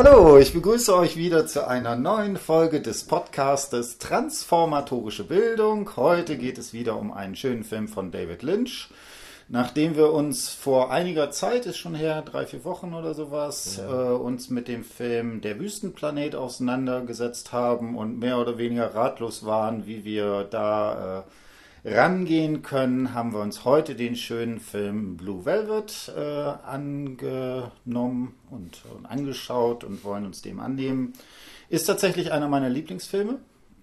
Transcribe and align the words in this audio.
Hallo, 0.00 0.38
ich 0.38 0.52
begrüße 0.52 0.94
euch 0.94 1.16
wieder 1.16 1.48
zu 1.48 1.66
einer 1.66 1.96
neuen 1.96 2.36
Folge 2.36 2.80
des 2.80 3.02
Podcastes 3.02 3.98
Transformatorische 3.98 5.24
Bildung. 5.24 5.90
Heute 5.96 6.38
geht 6.38 6.56
es 6.56 6.72
wieder 6.72 6.96
um 6.96 7.12
einen 7.12 7.34
schönen 7.34 7.64
Film 7.64 7.88
von 7.88 8.12
David 8.12 8.44
Lynch. 8.44 8.90
Nachdem 9.48 9.96
wir 9.96 10.12
uns 10.12 10.50
vor 10.50 10.92
einiger 10.92 11.32
Zeit, 11.32 11.66
ist 11.66 11.78
schon 11.78 11.96
her, 11.96 12.22
drei, 12.22 12.46
vier 12.46 12.64
Wochen 12.64 12.94
oder 12.94 13.12
sowas, 13.12 13.78
ja. 13.78 14.12
äh, 14.12 14.14
uns 14.14 14.50
mit 14.50 14.68
dem 14.68 14.84
Film 14.84 15.40
Der 15.40 15.58
Wüstenplanet 15.58 16.36
auseinandergesetzt 16.36 17.50
haben 17.52 17.98
und 17.98 18.20
mehr 18.20 18.38
oder 18.38 18.56
weniger 18.56 18.94
ratlos 18.94 19.46
waren, 19.46 19.84
wie 19.88 20.04
wir 20.04 20.44
da 20.44 21.18
äh, 21.18 21.22
rangehen 21.84 22.62
können, 22.62 23.14
haben 23.14 23.32
wir 23.32 23.40
uns 23.40 23.64
heute 23.64 23.94
den 23.94 24.16
schönen 24.16 24.60
Film 24.60 25.16
Blue 25.16 25.44
Velvet 25.44 26.12
äh, 26.16 26.20
angenommen 26.20 28.34
und, 28.50 28.82
und 28.94 29.06
angeschaut 29.06 29.84
und 29.84 30.04
wollen 30.04 30.26
uns 30.26 30.42
dem 30.42 30.60
annehmen. 30.60 31.12
Ist 31.68 31.84
tatsächlich 31.84 32.32
einer 32.32 32.48
meiner 32.48 32.68
Lieblingsfilme. 32.68 33.38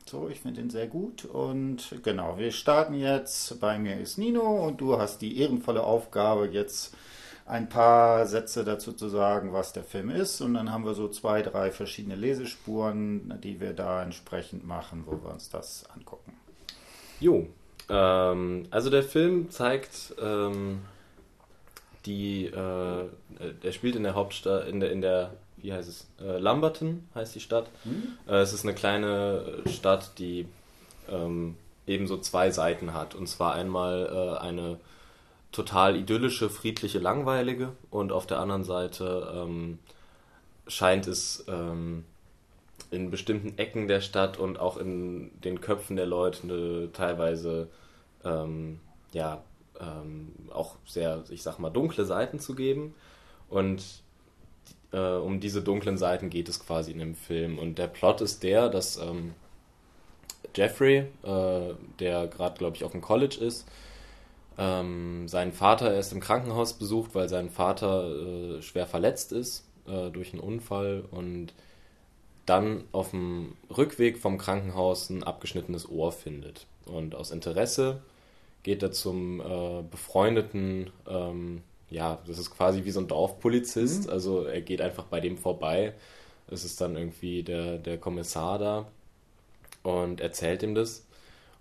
So, 0.07 0.29
ich 0.29 0.41
finde 0.41 0.61
ihn 0.61 0.69
sehr 0.69 0.87
gut. 0.87 1.25
Und 1.25 1.99
genau, 2.03 2.37
wir 2.37 2.51
starten 2.51 2.93
jetzt. 2.93 3.59
Bei 3.59 3.79
mir 3.79 3.99
ist 3.99 4.17
Nino 4.17 4.67
und 4.67 4.81
du 4.81 4.99
hast 4.99 5.21
die 5.21 5.39
ehrenvolle 5.39 5.83
Aufgabe, 5.83 6.47
jetzt 6.47 6.95
ein 7.47 7.69
paar 7.69 8.25
Sätze 8.25 8.63
dazu 8.63 8.91
zu 8.91 9.07
sagen, 9.07 9.53
was 9.53 9.73
der 9.73 9.83
Film 9.83 10.09
ist. 10.09 10.41
Und 10.41 10.55
dann 10.55 10.71
haben 10.71 10.85
wir 10.85 10.93
so 10.93 11.07
zwei, 11.09 11.41
drei 11.41 11.71
verschiedene 11.71 12.15
Lesespuren, 12.15 13.39
die 13.43 13.59
wir 13.59 13.73
da 13.73 14.03
entsprechend 14.03 14.65
machen, 14.65 15.03
wo 15.05 15.11
wir 15.23 15.31
uns 15.31 15.49
das 15.49 15.85
angucken. 15.95 16.33
Jo, 17.19 17.47
ähm, 17.89 18.67
also 18.71 18.89
der 18.89 19.03
Film 19.03 19.49
zeigt 19.49 20.13
ähm, 20.21 20.81
die, 22.05 22.45
äh, 22.45 23.09
der 23.63 23.71
spielt 23.71 23.95
in 23.95 24.03
der 24.03 24.15
Hauptstadt, 24.15 24.67
in 24.67 24.79
der, 24.79 24.91
in 24.91 25.01
der 25.01 25.31
wie 25.57 25.73
heißt 25.73 25.89
es? 25.89 26.07
Äh, 26.21 26.37
Lamberton 26.37 27.07
heißt 27.15 27.33
die 27.33 27.39
Stadt. 27.39 27.69
Mhm. 27.83 28.17
Äh, 28.27 28.35
es 28.35 28.53
ist 28.53 28.63
eine 28.63 28.75
kleine 28.75 29.63
Stadt, 29.67 30.11
die 30.19 30.47
ähm, 31.09 31.57
eben 31.87 32.07
so 32.07 32.17
zwei 32.17 32.51
Seiten 32.51 32.93
hat. 32.93 33.15
Und 33.15 33.27
zwar 33.27 33.55
einmal 33.55 34.09
äh, 34.11 34.39
eine 34.41 34.79
total 35.51 35.95
idyllische, 35.95 36.49
friedliche, 36.49 36.99
langweilige 36.99 37.71
und 37.89 38.11
auf 38.11 38.27
der 38.27 38.39
anderen 38.39 38.63
Seite 38.63 39.33
ähm, 39.33 39.79
scheint 40.67 41.07
es 41.07 41.45
ähm, 41.47 42.03
in 42.91 43.09
bestimmten 43.09 43.57
Ecken 43.57 43.87
der 43.87 44.01
Stadt 44.01 44.37
und 44.37 44.59
auch 44.59 44.77
in 44.77 45.31
den 45.41 45.61
Köpfen 45.61 45.95
der 45.95 46.05
Leute 46.05 46.43
eine, 46.43 46.89
teilweise 46.93 47.69
ähm, 48.25 48.79
ja 49.13 49.43
ähm, 49.79 50.33
auch 50.51 50.75
sehr, 50.85 51.23
ich 51.29 51.43
sag 51.43 51.59
mal, 51.59 51.69
dunkle 51.69 52.05
Seiten 52.05 52.39
zu 52.39 52.55
geben. 52.55 52.95
Und 53.49 53.83
äh, 54.91 54.99
um 54.99 55.39
diese 55.39 55.61
dunklen 55.61 55.97
Seiten 55.97 56.29
geht 56.29 56.49
es 56.49 56.59
quasi 56.59 56.91
in 56.91 56.99
dem 56.99 57.15
Film. 57.15 57.59
Und 57.59 57.77
der 57.77 57.87
Plot 57.87 58.21
ist 58.21 58.43
der, 58.43 58.69
dass 58.69 58.97
ähm, 58.97 59.33
Jeffrey, 60.55 61.07
äh, 61.23 61.73
der 61.99 62.27
gerade, 62.27 62.57
glaube 62.57 62.75
ich, 62.75 62.83
auf 62.83 62.91
dem 62.91 63.01
College 63.01 63.37
ist, 63.39 63.67
ähm, 64.57 65.27
seinen 65.27 65.51
Vater 65.51 65.93
erst 65.93 66.13
im 66.13 66.21
Krankenhaus 66.21 66.73
besucht, 66.73 67.13
weil 67.13 67.27
sein 67.27 67.49
Vater 67.49 68.57
äh, 68.57 68.61
schwer 68.61 68.87
verletzt 68.87 69.33
ist 69.33 69.65
äh, 69.85 70.09
durch 70.11 70.31
einen 70.31 70.41
Unfall 70.41 71.03
und 71.11 71.53
dann 72.45 72.83
auf 72.91 73.09
dem 73.09 73.57
Rückweg 73.75 74.17
vom 74.17 74.37
Krankenhaus 74.37 75.09
ein 75.09 75.23
abgeschnittenes 75.23 75.89
Ohr 75.89 76.11
findet. 76.11 76.67
Und 76.85 77.15
aus 77.15 77.31
Interesse 77.31 78.01
geht 78.65 78.81
er 78.81 78.91
zum 78.91 79.41
äh, 79.41 79.83
befreundeten 79.91 80.89
ähm, 81.07 81.61
ja, 81.91 82.17
das 82.25 82.39
ist 82.39 82.49
quasi 82.49 82.83
wie 82.85 82.91
so 82.91 82.99
ein 82.99 83.07
Dorfpolizist. 83.07 84.05
Mhm. 84.05 84.09
Also 84.09 84.45
er 84.45 84.61
geht 84.61 84.81
einfach 84.81 85.03
bei 85.05 85.19
dem 85.19 85.37
vorbei. 85.37 85.93
Es 86.47 86.65
ist 86.65 86.81
dann 86.81 86.95
irgendwie 86.95 87.43
der, 87.43 87.77
der 87.77 87.99
Kommissar 87.99 88.57
da 88.57 88.85
und 89.83 90.19
erzählt 90.19 90.63
ihm 90.63 90.73
das. 90.73 91.05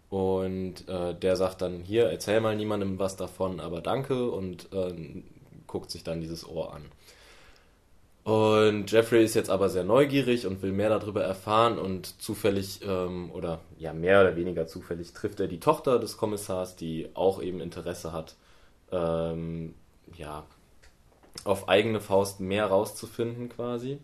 Und 0.09 0.89
äh, 0.89 1.15
der 1.15 1.37
sagt 1.37 1.61
dann, 1.61 1.83
hier, 1.83 2.07
erzähl 2.07 2.41
mal 2.41 2.57
niemandem 2.57 2.98
was 2.98 3.17
davon, 3.17 3.61
aber 3.61 3.83
danke 3.83 4.31
und 4.31 4.73
äh, 4.73 4.95
guckt 5.67 5.91
sich 5.91 6.05
dann 6.05 6.23
dieses 6.23 6.48
Ohr 6.48 6.73
an. 6.73 6.85
Und 8.24 8.90
Jeffrey 8.90 9.23
ist 9.23 9.35
jetzt 9.35 9.51
aber 9.51 9.68
sehr 9.68 9.85
neugierig 9.85 10.46
und 10.46 10.62
will 10.62 10.73
mehr 10.73 10.89
darüber 10.89 11.23
erfahren 11.23 11.79
und 11.79 12.20
zufällig, 12.23 12.80
ähm, 12.83 13.30
oder 13.33 13.61
ja, 13.79 13.92
mehr 13.92 14.23
oder 14.23 14.35
weniger 14.35 14.67
zufällig, 14.67 15.12
trifft 15.12 15.40
er 15.40 15.46
die 15.46 15.61
Tochter 15.61 15.98
des 15.98 16.17
Kommissars, 16.17 16.74
die 16.74 17.11
auch 17.13 17.42
eben 17.42 17.61
Interesse 17.61 18.13
hat, 18.13 18.36
ähm, 18.90 19.74
ja, 20.17 20.45
auf 21.45 21.68
eigene 21.68 22.01
Faust 22.01 22.40
mehr 22.40 22.67
rauszufinden 22.67 23.51
quasi. 23.51 23.98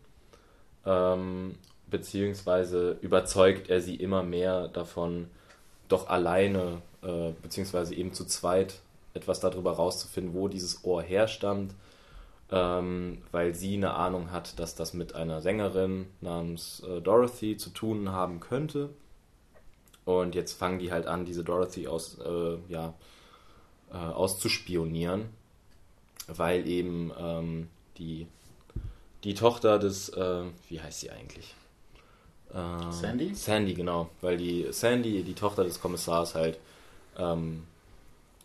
Ähm, 0.85 1.55
beziehungsweise 1.89 2.99
überzeugt 3.01 3.71
er 3.71 3.81
sie 3.81 3.97
immer 3.97 4.23
mehr 4.23 4.69
davon, 4.69 5.29
doch 5.89 6.09
alleine, 6.09 6.83
äh, 7.03 7.33
beziehungsweise 7.43 7.95
eben 7.95 8.13
zu 8.13 8.27
zweit 8.27 8.81
etwas 9.15 9.41
darüber 9.41 9.73
rauszufinden, 9.73 10.35
wo 10.35 10.47
dieses 10.49 10.85
Ohr 10.85 11.03
herstammt, 11.03 11.75
ähm, 12.51 13.19
weil 13.31 13.55
sie 13.55 13.75
eine 13.75 13.95
Ahnung 13.95 14.31
hat, 14.31 14.59
dass 14.59 14.75
das 14.75 14.95
mit 14.95 15.15
einer 15.15 15.41
Sängerin 15.41 16.07
namens 16.21 16.83
äh, 16.89 17.01
Dorothy 17.01 17.57
zu 17.57 17.71
tun 17.71 18.11
haben 18.11 18.41
könnte. 18.41 18.91
Und 20.05 20.35
jetzt 20.35 20.55
fangen 20.55 20.79
die 20.79 20.91
halt 20.91 21.07
an, 21.07 21.25
diese 21.25 21.45
Dorothy 21.45 21.87
aus, 21.87 22.19
äh, 22.19 22.57
ja, 22.69 22.95
äh, 23.93 23.97
auszuspionieren 23.97 25.29
weil 26.37 26.67
eben 26.67 27.13
ähm, 27.19 27.69
die, 27.99 28.27
die 29.25 29.35
Tochter 29.35 29.79
des, 29.79 30.09
äh, 30.11 30.43
wie 30.69 30.81
heißt 30.81 31.01
sie 31.01 31.11
eigentlich? 31.11 31.55
Äh, 32.53 32.93
Sandy? 32.93 33.35
Sandy, 33.35 33.75
genau, 33.75 34.11
weil 34.21 34.37
die 34.37 34.67
Sandy, 34.71 35.23
die 35.23 35.35
Tochter 35.35 35.65
des 35.65 35.81
Kommissars, 35.81 36.35
halt 36.35 36.59
ähm, 37.17 37.67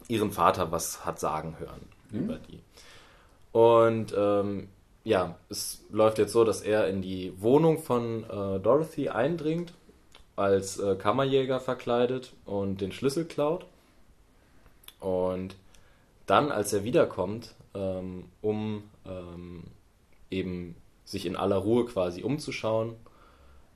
ihren 0.08 0.32
Vater 0.32 0.72
was 0.72 1.06
hat 1.06 1.20
sagen 1.20 1.56
hören 1.60 1.82
mhm. 2.12 2.20
über 2.20 2.36
die. 2.38 2.60
Und 3.56 4.14
ähm, 4.18 4.68
ja, 5.06 5.38
es 5.48 5.82
läuft 5.90 6.18
jetzt 6.18 6.34
so, 6.34 6.44
dass 6.44 6.62
er 6.62 6.90
in 6.90 7.02
die 7.02 7.32
Wohnung 7.42 7.78
von 7.78 8.26
äh, 8.26 8.60
Dorothy 8.60 9.08
eindringt, 9.08 9.72
als 10.36 10.78
äh, 10.78 10.98
Kammerjäger 10.98 11.62
verkleidet 11.62 12.34
und 12.44 12.82
den 12.82 12.92
Schlüssel 12.92 13.24
klaut. 13.24 13.66
Und 15.00 15.56
dann, 16.26 16.52
als 16.52 16.74
er 16.74 16.84
wiederkommt, 16.84 17.56
ähm, 17.74 18.26
um 18.42 18.84
ähm, 19.06 19.64
eben 20.30 20.76
sich 21.06 21.26
in 21.26 21.38
aller 21.38 21.56
Ruhe 21.56 21.86
quasi 21.86 22.24
umzuschauen, 22.24 22.98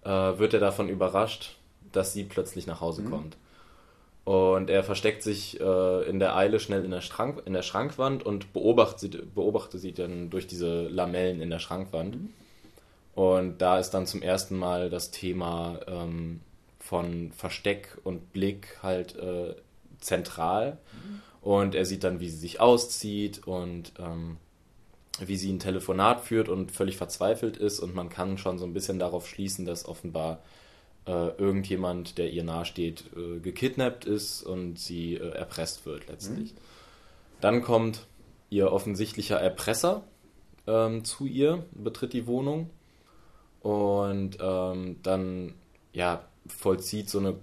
äh, 0.03 0.09
wird 0.09 0.53
er 0.53 0.59
davon 0.59 0.89
überrascht, 0.89 1.55
dass 1.93 2.11
sie 2.11 2.25
plötzlich 2.25 2.67
nach 2.67 2.81
Hause 2.81 3.03
mhm. 3.03 3.11
kommt. 3.11 3.37
Und 4.29 4.69
er 4.69 4.83
versteckt 4.83 5.23
sich 5.23 5.59
äh, 5.59 6.07
in 6.07 6.19
der 6.19 6.35
Eile 6.35 6.59
schnell 6.59 6.85
in 6.85 6.91
der, 6.91 7.01
Schrank, 7.01 7.41
in 7.45 7.53
der 7.53 7.63
Schrankwand 7.63 8.23
und 8.23 8.53
beobachtet 8.53 8.99
sie, 8.99 9.21
beobachtet 9.33 9.81
sie 9.81 9.91
dann 9.91 10.29
durch 10.29 10.45
diese 10.45 10.83
Lamellen 10.83 11.41
in 11.41 11.49
der 11.49 11.57
Schrankwand. 11.57 12.17
Mhm. 12.17 12.29
Und 13.15 13.57
da 13.57 13.79
ist 13.79 13.89
dann 13.89 14.05
zum 14.05 14.21
ersten 14.21 14.55
Mal 14.55 14.91
das 14.91 15.09
Thema 15.09 15.79
ähm, 15.87 16.41
von 16.77 17.31
Versteck 17.31 17.97
und 18.03 18.31
Blick 18.31 18.77
halt 18.83 19.15
äh, 19.15 19.55
zentral. 19.99 20.77
Mhm. 20.93 21.21
Und 21.41 21.73
er 21.73 21.85
sieht 21.85 22.03
dann, 22.03 22.19
wie 22.19 22.29
sie 22.29 22.37
sich 22.37 22.59
auszieht 22.59 23.47
und 23.47 23.93
ähm, 23.97 24.37
wie 25.19 25.37
sie 25.37 25.51
ein 25.51 25.57
Telefonat 25.57 26.21
führt 26.21 26.49
und 26.49 26.71
völlig 26.71 26.97
verzweifelt 26.97 27.57
ist. 27.57 27.79
Und 27.79 27.95
man 27.95 28.09
kann 28.09 28.37
schon 28.37 28.59
so 28.59 28.65
ein 28.67 28.75
bisschen 28.75 28.99
darauf 28.99 29.27
schließen, 29.27 29.65
dass 29.65 29.87
offenbar 29.87 30.43
äh, 31.09 31.29
irgendjemand, 31.39 32.19
der 32.19 32.31
ihr 32.31 32.43
nahesteht, 32.43 33.05
äh, 33.15 33.39
gekidnappt 33.39 34.05
ist 34.05 34.43
und 34.43 34.77
sie 34.77 35.15
äh, 35.15 35.29
erpresst 35.31 35.87
wird 35.87 36.07
letztlich. 36.07 36.53
Mhm. 36.53 36.57
Dann 37.41 37.61
kommt 37.63 38.05
ihr 38.51 38.71
offensichtlicher 38.71 39.39
Erpresser 39.39 40.03
ähm, 40.67 41.03
zu 41.03 41.25
ihr, 41.25 41.65
betritt 41.71 42.13
die 42.13 42.27
Wohnung 42.27 42.69
und 43.61 44.37
ähm, 44.39 44.97
dann 45.01 45.55
ja, 45.93 46.23
vollzieht 46.45 47.09
so 47.09 47.17
eine 47.17 47.35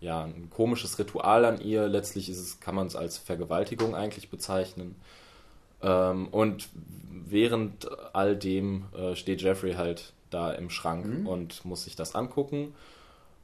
ja, 0.00 0.22
ein 0.22 0.48
komisches 0.48 0.96
Ritual 1.00 1.44
an 1.44 1.60
ihr. 1.60 1.88
Letztlich 1.88 2.28
ist 2.28 2.38
es, 2.38 2.60
kann 2.60 2.76
man 2.76 2.86
es 2.86 2.94
als 2.94 3.18
Vergewaltigung 3.18 3.96
eigentlich 3.96 4.30
bezeichnen. 4.30 4.94
Ähm, 5.82 6.28
und 6.28 6.68
während 7.10 7.88
all 8.14 8.36
dem 8.36 8.84
äh, 8.96 9.16
steht 9.16 9.42
Jeffrey 9.42 9.72
halt 9.72 10.12
da 10.30 10.52
im 10.52 10.70
Schrank 10.70 11.06
mhm. 11.06 11.26
und 11.26 11.64
muss 11.64 11.84
sich 11.84 11.96
das 11.96 12.14
angucken. 12.14 12.74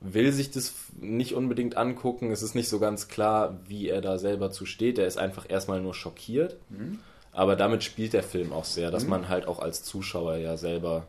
Will 0.01 0.33
sich 0.33 0.51
das 0.51 0.75
nicht 1.01 1.35
unbedingt 1.35 1.77
angucken. 1.77 2.31
Es 2.31 2.43
ist 2.43 2.55
nicht 2.55 2.69
so 2.69 2.79
ganz 2.79 3.09
klar, 3.09 3.59
wie 3.67 3.89
er 3.89 4.01
da 4.01 4.19
selber 4.19 4.51
zu 4.51 4.67
steht. 4.67 4.99
Er 4.99 5.07
ist 5.07 5.19
einfach 5.19 5.47
erstmal 5.49 5.81
nur 5.81 5.95
schockiert. 5.95 6.57
Mhm. 6.69 6.99
Aber 7.33 7.57
damit 7.57 7.83
spielt 7.83 8.13
der 8.13 8.23
Film 8.23 8.53
auch 8.53 8.65
sehr, 8.65 8.91
dass 8.91 9.05
mhm. 9.05 9.11
man 9.11 9.29
halt 9.29 9.49
auch 9.49 9.59
als 9.59 9.83
Zuschauer 9.83 10.37
ja 10.37 10.57
selber, 10.57 11.07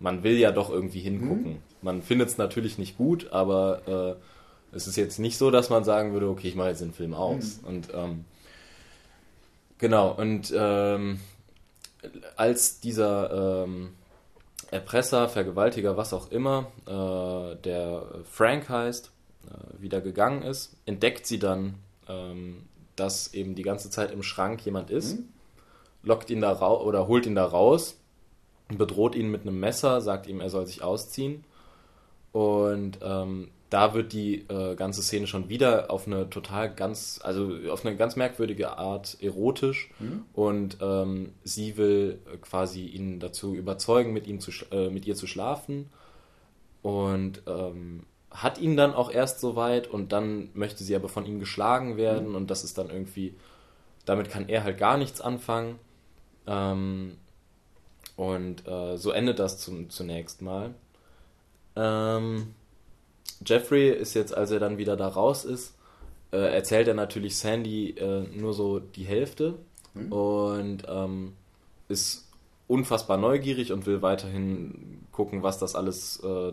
man 0.00 0.24
will 0.24 0.36
ja 0.36 0.50
doch 0.50 0.70
irgendwie 0.70 1.00
hingucken. 1.00 1.52
Mhm. 1.52 1.62
Man 1.82 2.02
findet 2.02 2.28
es 2.28 2.38
natürlich 2.38 2.78
nicht 2.78 2.96
gut, 2.96 3.32
aber 3.32 4.18
äh, 4.18 4.76
es 4.76 4.86
ist 4.86 4.96
jetzt 4.96 5.18
nicht 5.18 5.38
so, 5.38 5.50
dass 5.50 5.70
man 5.70 5.84
sagen 5.84 6.12
würde, 6.12 6.28
okay, 6.28 6.48
ich 6.48 6.56
mache 6.56 6.68
jetzt 6.70 6.80
den 6.80 6.92
Film 6.92 7.14
aus. 7.14 7.60
Mhm. 7.62 7.68
Und 7.68 7.88
ähm, 7.94 8.24
genau, 9.78 10.12
und 10.12 10.52
ähm, 10.56 11.20
als 12.36 12.80
dieser 12.80 13.64
ähm, 13.64 13.90
Erpresser, 14.72 15.28
Vergewaltiger, 15.28 15.96
was 15.98 16.14
auch 16.14 16.30
immer, 16.30 16.72
äh, 16.86 17.56
der 17.62 18.06
Frank 18.24 18.70
heißt, 18.70 19.12
äh, 19.46 19.82
wieder 19.82 20.00
gegangen 20.00 20.42
ist, 20.42 20.76
entdeckt 20.86 21.26
sie 21.26 21.38
dann, 21.38 21.74
ähm, 22.08 22.62
dass 22.96 23.34
eben 23.34 23.54
die 23.54 23.62
ganze 23.62 23.90
Zeit 23.90 24.10
im 24.10 24.22
Schrank 24.22 24.64
jemand 24.64 24.90
ist, 24.90 25.18
mhm. 25.18 25.28
lockt 26.02 26.30
ihn 26.30 26.40
da 26.40 26.52
raus 26.52 26.84
oder 26.86 27.06
holt 27.06 27.26
ihn 27.26 27.34
da 27.34 27.44
raus, 27.44 27.98
bedroht 28.68 29.14
ihn 29.14 29.30
mit 29.30 29.42
einem 29.42 29.60
Messer, 29.60 30.00
sagt 30.00 30.26
ihm, 30.26 30.40
er 30.40 30.48
soll 30.48 30.66
sich 30.66 30.82
ausziehen. 30.82 31.44
Und 32.32 32.98
ähm, 33.02 33.50
da 33.72 33.94
wird 33.94 34.12
die 34.12 34.40
äh, 34.48 34.74
ganze 34.74 35.02
Szene 35.02 35.26
schon 35.26 35.48
wieder 35.48 35.90
auf 35.90 36.06
eine 36.06 36.28
total 36.28 36.74
ganz, 36.74 37.20
also 37.22 37.52
auf 37.70 37.86
eine 37.86 37.96
ganz 37.96 38.16
merkwürdige 38.16 38.76
Art 38.76 39.16
erotisch 39.22 39.90
mhm. 39.98 40.26
und 40.34 40.76
ähm, 40.82 41.32
sie 41.42 41.78
will 41.78 42.18
quasi 42.42 42.84
ihn 42.84 43.18
dazu 43.18 43.54
überzeugen, 43.54 44.12
mit 44.12 44.26
ihm 44.26 44.40
zu, 44.40 44.50
äh, 44.72 44.90
mit 44.90 45.06
ihr 45.06 45.14
zu 45.14 45.26
schlafen 45.26 45.88
und 46.82 47.40
ähm, 47.46 48.04
hat 48.30 48.58
ihn 48.58 48.76
dann 48.76 48.92
auch 48.92 49.10
erst 49.10 49.40
so 49.40 49.56
weit 49.56 49.86
und 49.86 50.12
dann 50.12 50.50
möchte 50.52 50.84
sie 50.84 50.94
aber 50.94 51.08
von 51.08 51.24
ihm 51.24 51.40
geschlagen 51.40 51.96
werden 51.96 52.28
mhm. 52.28 52.34
und 52.34 52.50
das 52.50 52.64
ist 52.64 52.76
dann 52.76 52.90
irgendwie, 52.90 53.34
damit 54.04 54.28
kann 54.28 54.50
er 54.50 54.64
halt 54.64 54.76
gar 54.76 54.98
nichts 54.98 55.22
anfangen 55.22 55.78
ähm, 56.46 57.16
und 58.16 58.68
äh, 58.68 58.98
so 58.98 59.12
endet 59.12 59.38
das 59.38 59.58
zum, 59.60 59.88
zunächst 59.88 60.42
mal. 60.42 60.74
Ähm, 61.74 62.54
Jeffrey 63.46 63.90
ist 63.90 64.14
jetzt, 64.14 64.36
als 64.36 64.50
er 64.50 64.60
dann 64.60 64.78
wieder 64.78 64.96
da 64.96 65.08
raus 65.08 65.44
ist, 65.44 65.74
äh, 66.32 66.38
erzählt 66.38 66.88
er 66.88 66.94
natürlich 66.94 67.36
Sandy 67.36 67.90
äh, 67.90 68.22
nur 68.34 68.54
so 68.54 68.78
die 68.78 69.04
Hälfte 69.04 69.54
mhm. 69.94 70.12
und 70.12 70.82
ähm, 70.88 71.32
ist 71.88 72.28
unfassbar 72.68 73.18
neugierig 73.18 73.72
und 73.72 73.86
will 73.86 74.02
weiterhin 74.02 75.06
gucken, 75.12 75.42
was 75.42 75.58
das 75.58 75.74
alles 75.74 76.20
äh, 76.24 76.52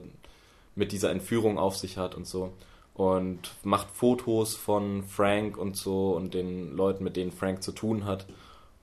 mit 0.76 0.92
dieser 0.92 1.12
Entführung 1.12 1.58
auf 1.58 1.78
sich 1.78 1.98
hat 1.98 2.16
und 2.16 2.28
so. 2.28 2.54
Und 2.94 3.52
macht 3.64 3.92
Fotos 3.92 4.56
von 4.56 5.04
Frank 5.04 5.58
und 5.58 5.78
so 5.78 6.12
und 6.12 6.34
den 6.34 6.76
Leuten, 6.76 7.06
mit 7.06 7.16
denen 7.16 7.32
Frank 7.32 7.64
zu 7.64 7.72
tun 7.72 8.04
hat, 8.04 8.26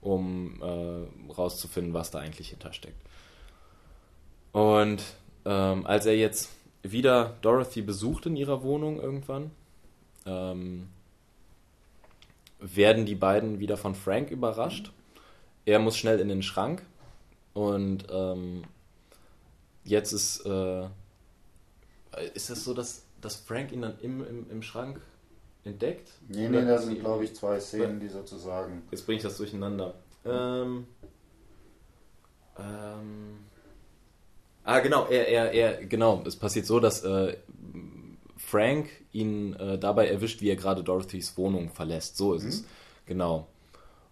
um 0.01 0.59
äh, 0.61 1.31
rauszufinden, 1.31 1.93
was 1.93 2.09
da 2.09 2.19
eigentlich 2.19 2.49
hintersteckt. 2.49 2.97
Und 4.53 5.03
ähm, 5.45 5.85
als 5.85 6.07
er 6.07 6.17
jetzt 6.17 6.49
wieder 6.91 7.37
Dorothy 7.41 7.81
besucht 7.81 8.25
in 8.25 8.35
ihrer 8.35 8.63
Wohnung 8.63 8.99
irgendwann, 9.01 9.51
ähm, 10.25 10.87
werden 12.59 13.05
die 13.05 13.15
beiden 13.15 13.59
wieder 13.59 13.77
von 13.77 13.95
Frank 13.95 14.31
überrascht. 14.31 14.91
Er 15.65 15.79
muss 15.79 15.97
schnell 15.97 16.19
in 16.19 16.29
den 16.29 16.41
Schrank 16.41 16.83
und 17.53 18.05
ähm, 18.09 18.63
jetzt 19.83 20.11
ist, 20.13 20.45
äh, 20.45 20.87
ist 22.33 22.49
es 22.49 22.63
so, 22.63 22.73
dass, 22.73 23.03
dass 23.21 23.35
Frank 23.35 23.71
ihn 23.71 23.81
dann 23.81 23.99
im, 23.99 24.25
im, 24.25 24.49
im 24.49 24.61
Schrank 24.61 25.01
entdeckt? 25.63 26.09
Nee, 26.27 26.49
nee, 26.49 26.65
da 26.65 26.77
sind 26.77 26.99
glaube 26.99 27.25
ich 27.25 27.35
zwei 27.35 27.59
Szenen, 27.59 27.99
die 27.99 28.09
sozusagen. 28.09 28.83
Jetzt 28.91 29.05
bringe 29.05 29.17
ich 29.17 29.23
das 29.23 29.37
durcheinander. 29.37 29.93
Ähm, 30.25 30.87
ähm, 32.57 33.39
Ah, 34.67 34.81
genau, 34.81 35.05
er, 35.05 35.29
er, 35.29 35.53
er, 35.53 35.85
genau. 35.85 36.21
Es 36.25 36.35
passiert 36.35 36.65
so, 36.65 36.81
dass 36.81 37.01
äh, 37.05 37.37
Frank 38.35 38.89
ihn 39.13 39.53
äh, 39.53 39.79
dabei 39.79 40.09
erwischt, 40.09 40.41
wie 40.41 40.49
er 40.49 40.57
gerade 40.57 40.83
Dorothys 40.83 41.37
Wohnung 41.37 41.69
verlässt. 41.69 42.17
So 42.17 42.33
ist 42.33 42.43
mhm. 42.43 42.49
es. 42.49 42.65
Genau. 43.05 43.47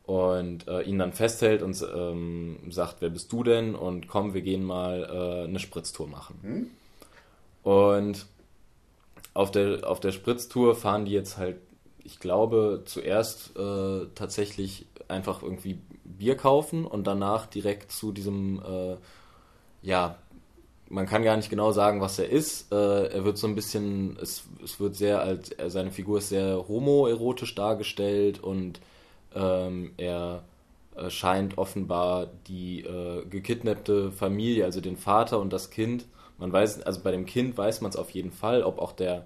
Und 0.03 0.65
äh, 0.69 0.83
ihn 0.83 0.97
dann 0.97 1.11
festhält 1.11 1.61
und 1.61 1.85
ähm, 1.93 2.59
sagt, 2.69 3.01
wer 3.01 3.09
bist 3.09 3.33
du 3.33 3.43
denn? 3.43 3.75
Und 3.75 4.07
komm, 4.07 4.33
wir 4.33 4.41
gehen 4.41 4.63
mal 4.63 5.03
äh, 5.03 5.43
eine 5.43 5.59
Spritztour 5.59 6.07
machen. 6.07 6.39
Mhm. 6.41 7.69
Und 7.69 8.25
auf 9.33 9.51
der, 9.51 9.85
auf 9.85 9.99
der 9.99 10.13
Spritztour 10.13 10.75
fahren 10.75 11.03
die 11.03 11.11
jetzt 11.11 11.37
halt, 11.37 11.57
ich 12.01 12.19
glaube, 12.19 12.83
zuerst 12.85 13.57
äh, 13.57 14.05
tatsächlich 14.15 14.85
einfach 15.09 15.43
irgendwie 15.43 15.79
Bier 16.05 16.37
kaufen 16.37 16.85
und 16.85 17.05
danach 17.07 17.45
direkt 17.45 17.91
zu 17.91 18.13
diesem 18.13 18.61
äh, 18.65 18.95
ja, 19.85 20.17
man 20.89 21.05
kann 21.05 21.23
gar 21.23 21.35
nicht 21.35 21.49
genau 21.49 21.71
sagen, 21.71 22.01
was 22.01 22.19
er 22.19 22.29
ist. 22.29 22.71
Äh, 22.71 23.07
er 23.07 23.25
wird 23.25 23.37
so 23.37 23.47
ein 23.47 23.55
bisschen, 23.55 24.17
es, 24.21 24.43
es 24.63 24.79
wird 24.79 24.95
sehr 24.95 25.21
als, 25.21 25.51
seine 25.67 25.91
Figur 25.91 26.19
ist 26.19 26.29
sehr 26.29 26.67
homoerotisch 26.67 27.55
dargestellt 27.55 28.41
und 28.41 28.79
ähm, 29.33 29.91
er 29.97 30.43
äh, 30.95 31.09
scheint 31.09 31.57
offenbar 31.57 32.27
die 32.47 32.81
äh, 32.81 33.25
gekidnappte 33.25 34.11
Familie, 34.11 34.65
also 34.65 34.79
den 34.79 34.97
Vater 34.97 35.39
und 35.39 35.51
das 35.51 35.69
Kind. 35.69 36.05
Man 36.37 36.51
weiß, 36.51 36.83
also 36.83 37.01
bei 37.01 37.11
dem 37.11 37.25
Kind 37.25 37.57
weiß 37.57 37.81
man 37.81 37.89
es 37.89 37.97
auf 37.97 38.11
jeden 38.11 38.31
Fall, 38.31 38.63
ob 38.63 38.79
auch 38.79 38.91
der 38.91 39.25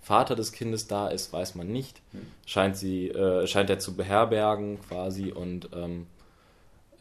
Vater 0.00 0.36
des 0.36 0.52
Kindes 0.52 0.86
da 0.86 1.08
ist, 1.08 1.32
weiß 1.32 1.54
man 1.54 1.68
nicht. 1.68 2.00
Hm. 2.12 2.20
Scheint 2.46 2.76
sie, 2.76 3.08
äh, 3.08 3.46
scheint 3.46 3.70
er 3.70 3.78
zu 3.78 3.96
beherbergen 3.96 4.78
quasi 4.88 5.32
und 5.32 5.70
ähm, 5.74 6.02
äh, 6.02 6.17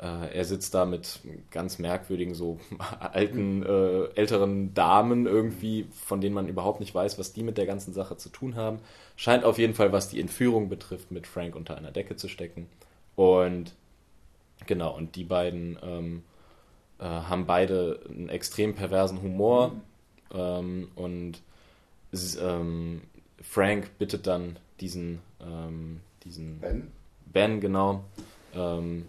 er 0.03 0.45
sitzt 0.45 0.75
da 0.75 0.85
mit 0.85 1.19
ganz 1.49 1.79
merkwürdigen, 1.79 2.35
so 2.35 2.59
alten, 2.99 3.63
äh, 3.63 4.05
älteren 4.15 4.73
Damen 4.73 5.25
irgendwie, 5.25 5.87
von 5.91 6.21
denen 6.21 6.35
man 6.35 6.47
überhaupt 6.47 6.79
nicht 6.79 6.93
weiß, 6.93 7.17
was 7.17 7.33
die 7.33 7.43
mit 7.43 7.57
der 7.57 7.65
ganzen 7.65 7.93
Sache 7.93 8.15
zu 8.17 8.29
tun 8.29 8.55
haben. 8.55 8.79
Scheint 9.15 9.43
auf 9.43 9.57
jeden 9.57 9.73
Fall, 9.73 9.91
was 9.91 10.09
die 10.09 10.21
Entführung 10.21 10.69
betrifft, 10.69 11.11
mit 11.11 11.25
Frank 11.25 11.55
unter 11.55 11.75
einer 11.77 11.91
Decke 11.91 12.15
zu 12.15 12.27
stecken. 12.27 12.67
Und 13.15 13.73
genau, 14.67 14.95
und 14.95 15.15
die 15.15 15.23
beiden 15.23 15.79
ähm, 15.81 16.23
äh, 16.99 17.03
haben 17.05 17.45
beide 17.45 17.99
einen 18.07 18.29
extrem 18.29 18.75
perversen 18.75 19.21
Humor. 19.21 19.71
Ähm, 20.33 20.89
und 20.95 21.41
ähm, 22.39 23.01
Frank 23.41 23.97
bittet 23.97 24.27
dann 24.27 24.57
diesen, 24.79 25.19
ähm, 25.41 26.01
diesen 26.23 26.59
Ben, 26.59 26.91
ben 27.25 27.59
genau, 27.59 28.03
ähm, 28.53 29.05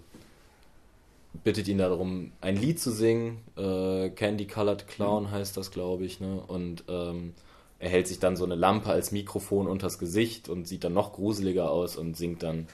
bittet 1.44 1.68
ihn 1.68 1.78
darum, 1.78 2.32
ein 2.40 2.56
Lied 2.56 2.80
zu 2.80 2.90
singen. 2.90 3.42
Äh, 3.56 4.10
Candy 4.10 4.46
Colored 4.46 4.86
Clown 4.88 5.24
mhm. 5.24 5.30
heißt 5.30 5.56
das, 5.56 5.70
glaube 5.70 6.04
ich. 6.04 6.20
Ne? 6.20 6.40
Und 6.46 6.84
ähm, 6.88 7.34
er 7.78 7.90
hält 7.90 8.08
sich 8.08 8.18
dann 8.18 8.36
so 8.36 8.44
eine 8.44 8.54
Lampe 8.54 8.90
als 8.90 9.12
Mikrofon 9.12 9.66
unters 9.66 9.98
Gesicht 9.98 10.48
und 10.48 10.66
sieht 10.66 10.84
dann 10.84 10.94
noch 10.94 11.12
gruseliger 11.12 11.70
aus 11.70 11.96
und 11.96 12.16
singt 12.16 12.42
dann 12.42 12.66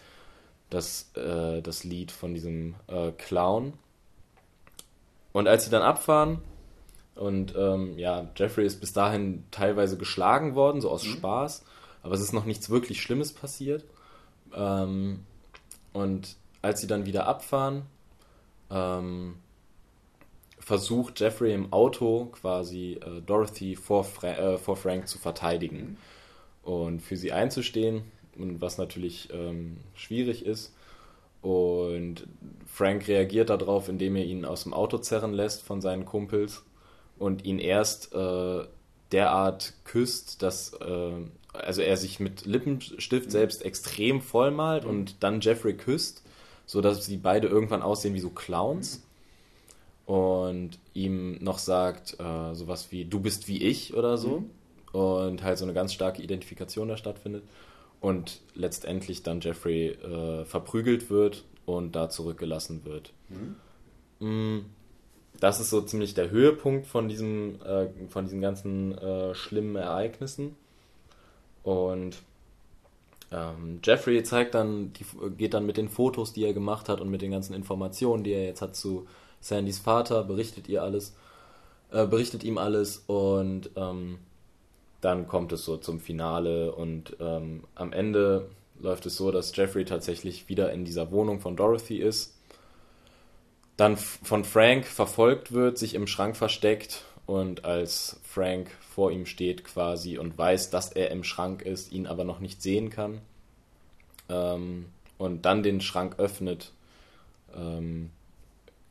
das, 0.71 1.11
äh, 1.15 1.61
das 1.61 1.85
Lied 1.85 2.11
von 2.11 2.35
diesem 2.35 2.75
äh, 2.87 3.13
Clown. 3.13 3.75
Und 5.33 5.49
als 5.49 5.65
sie 5.65 5.71
dann 5.71 5.83
abfahren, 5.83 6.39
und 7.15 7.55
ähm, 7.57 7.99
ja, 7.99 8.29
Jeffrey 8.37 8.67
ist 8.67 8.81
bis 8.81 8.93
dahin 8.93 9.45
teilweise 9.51 9.97
geschlagen 9.97 10.55
worden, 10.55 10.81
so 10.81 10.91
aus 10.91 11.05
mhm. 11.05 11.11
Spaß, 11.11 11.65
aber 12.03 12.15
es 12.15 12.21
ist 12.21 12.33
noch 12.33 12.45
nichts 12.45 12.71
wirklich 12.71 13.01
Schlimmes 13.01 13.33
passiert. 13.33 13.85
Ähm, 14.55 15.21
und 15.93 16.37
als 16.63 16.81
sie 16.81 16.87
dann 16.87 17.07
wieder 17.07 17.27
abfahren, 17.27 17.83
ähm, 18.71 19.37
versucht 20.59 21.21
Jeffrey 21.21 21.53
im 21.53 21.73
Auto 21.73 22.27
quasi 22.27 22.95
äh, 22.95 23.21
Dorothy 23.21 23.77
vor, 23.77 24.05
Fra 24.05 24.29
äh, 24.29 24.59
vor, 24.59 24.77
Frank 24.77 25.09
zu 25.09 25.19
verteidigen 25.19 25.99
und 26.63 27.01
für 27.01 27.17
sie 27.17 27.33
einzustehen, 27.33 28.03
was 28.37 28.79
natürlich 28.79 29.29
ähm, 29.33 29.77
schwierig 29.95 30.45
ist. 30.47 30.75
Und 31.43 32.27
Frank 32.67 33.07
reagiert 33.07 33.51
darauf, 33.51 33.91
indem 33.91 34.17
er 34.17 34.25
ihn 34.25 34.47
aus 34.47 34.63
dem 34.63 34.73
Auto 34.73 34.97
zerren 34.97 35.35
lässt 35.35 35.63
von 35.63 35.83
seinen 35.83 36.07
Kumpels 36.07 36.65
und 37.19 37.45
ihn 37.45 37.59
erst 37.59 38.15
äh, 38.15 38.65
derart 39.13 39.75
küsst, 39.85 40.43
dass 40.43 40.73
äh, 40.73 41.13
also 41.53 41.83
er 41.83 41.97
sich 41.99 42.19
mit 42.19 42.47
Lippenstift 42.47 43.31
selbst 43.31 43.65
extrem 43.65 44.23
vollmalt 44.23 44.85
und 44.85 45.23
dann 45.23 45.41
Jeffrey 45.41 45.75
küsst 45.75 46.24
so 46.67 46.81
dass 46.81 47.05
sie 47.05 47.17
beide 47.17 47.49
irgendwann 47.49 47.83
aussehen 47.83 48.15
wie 48.15 48.21
so 48.21 48.31
Clowns 48.31 49.03
und 50.07 50.79
ihm 50.93 51.43
noch 51.43 51.59
sagt 51.59 52.19
äh, 52.21 52.55
sowas 52.55 52.91
wie 52.91 53.05
du 53.05 53.21
bist 53.21 53.49
wie 53.49 53.63
ich 53.63 53.95
oder 53.95 54.19
so 54.19 54.41
mhm. 54.41 54.51
und 54.93 55.43
halt 55.43 55.59
so 55.59 55.65
eine 55.65 55.75
ganz 55.75 55.93
starke 55.93 56.23
Identifikation 56.23 56.89
da 56.89 56.97
stattfindet 56.97 57.45
und 58.01 58.41
letztendlich 58.55 59.23
dann 59.23 59.41
Jeffrey 59.41 59.89
äh, 59.89 60.45
verprügelt 60.45 61.09
wird 61.11 61.45
und 61.65 61.97
da 61.97 62.11
zurückgelassen 62.11 62.85
wird. 62.85 63.13
Mhm. 63.31 63.57
Mm, 64.27 64.67
das 65.41 65.61
ist 65.61 65.71
so 65.71 65.81
ziemlich 65.81 66.15
der 66.15 66.31
Höhepunkt 66.31 66.87
von 66.87 67.09
diesem 67.09 67.61
äh, 67.63 67.89
von 68.09 68.25
diesen 68.25 68.41
ganzen 68.41 68.97
äh, 68.99 69.35
schlimmen 69.35 69.77
Ereignissen 69.77 70.55
und 71.63 72.19
ähm, 73.35 73.81
Jeffrey 73.83 74.23
zeigt 74.23 74.55
dann, 74.55 74.93
die, 74.93 75.05
geht 75.37 75.55
dann 75.55 75.67
mit 75.67 75.77
den 75.77 75.89
Fotos, 75.89 76.33
die 76.33 76.45
er 76.45 76.53
gemacht 76.55 76.89
hat 76.89 77.01
und 77.01 77.11
mit 77.11 77.23
den 77.23 77.31
ganzen 77.31 77.55
Informationen, 77.55 78.25
die 78.25 78.33
er 78.33 78.45
jetzt 78.45 78.63
hat 78.63 78.77
zu 78.77 79.07
Sandys 79.41 79.79
Vater, 79.79 80.23
berichtet 80.25 80.69
ihr 80.69 80.83
alles, 80.83 81.15
äh, 81.91 82.07
berichtet 82.07 82.45
ihm 82.45 82.59
alles 82.59 83.05
und 83.07 83.71
ähm, 83.77 84.19
dann 85.01 85.27
kommt 85.29 85.53
es 85.53 85.65
so 85.65 85.77
zum 85.77 86.01
Finale 86.01 86.73
und 86.73 87.17
ähm, 87.21 87.65
am 87.75 87.93
Ende 87.93 88.49
läuft 88.81 89.07
es 89.07 89.17
so, 89.17 89.31
dass 89.31 89.55
Jeffrey 89.55 89.85
tatsächlich 89.85 90.49
wieder 90.49 90.73
in 90.73 90.85
dieser 90.85 91.11
Wohnung 91.11 91.41
von 91.41 91.57
Dorothy 91.57 91.99
ist 91.99 92.35
dann 93.77 93.97
von 93.97 94.45
Frank 94.45 94.87
verfolgt 94.87 95.53
wird, 95.53 95.79
sich 95.79 95.95
im 95.95 96.07
Schrank 96.07 96.37
versteckt 96.37 97.03
und 97.27 97.65
als 97.65 98.21
Frank 98.23 98.71
vor 98.81 99.11
ihm 99.11 99.27
steht 99.27 99.65
quasi 99.65 100.19
und 100.19 100.37
weiß, 100.37 100.71
dass 100.71 100.93
er 100.93 101.11
im 101.11 101.25
Schrank 101.25 101.63
ist, 101.63 101.93
ihn 101.93 102.07
aber 102.07 102.25
noch 102.25 102.41
nicht 102.41 102.63
sehen 102.63 102.91
kann 102.91 103.21
ähm, 104.29 104.87
und 105.19 105.43
dann 105.45 105.63
den 105.63 105.81
Schrank 105.81 106.19
öffnet, 106.19 106.73
ähm, 107.57 108.11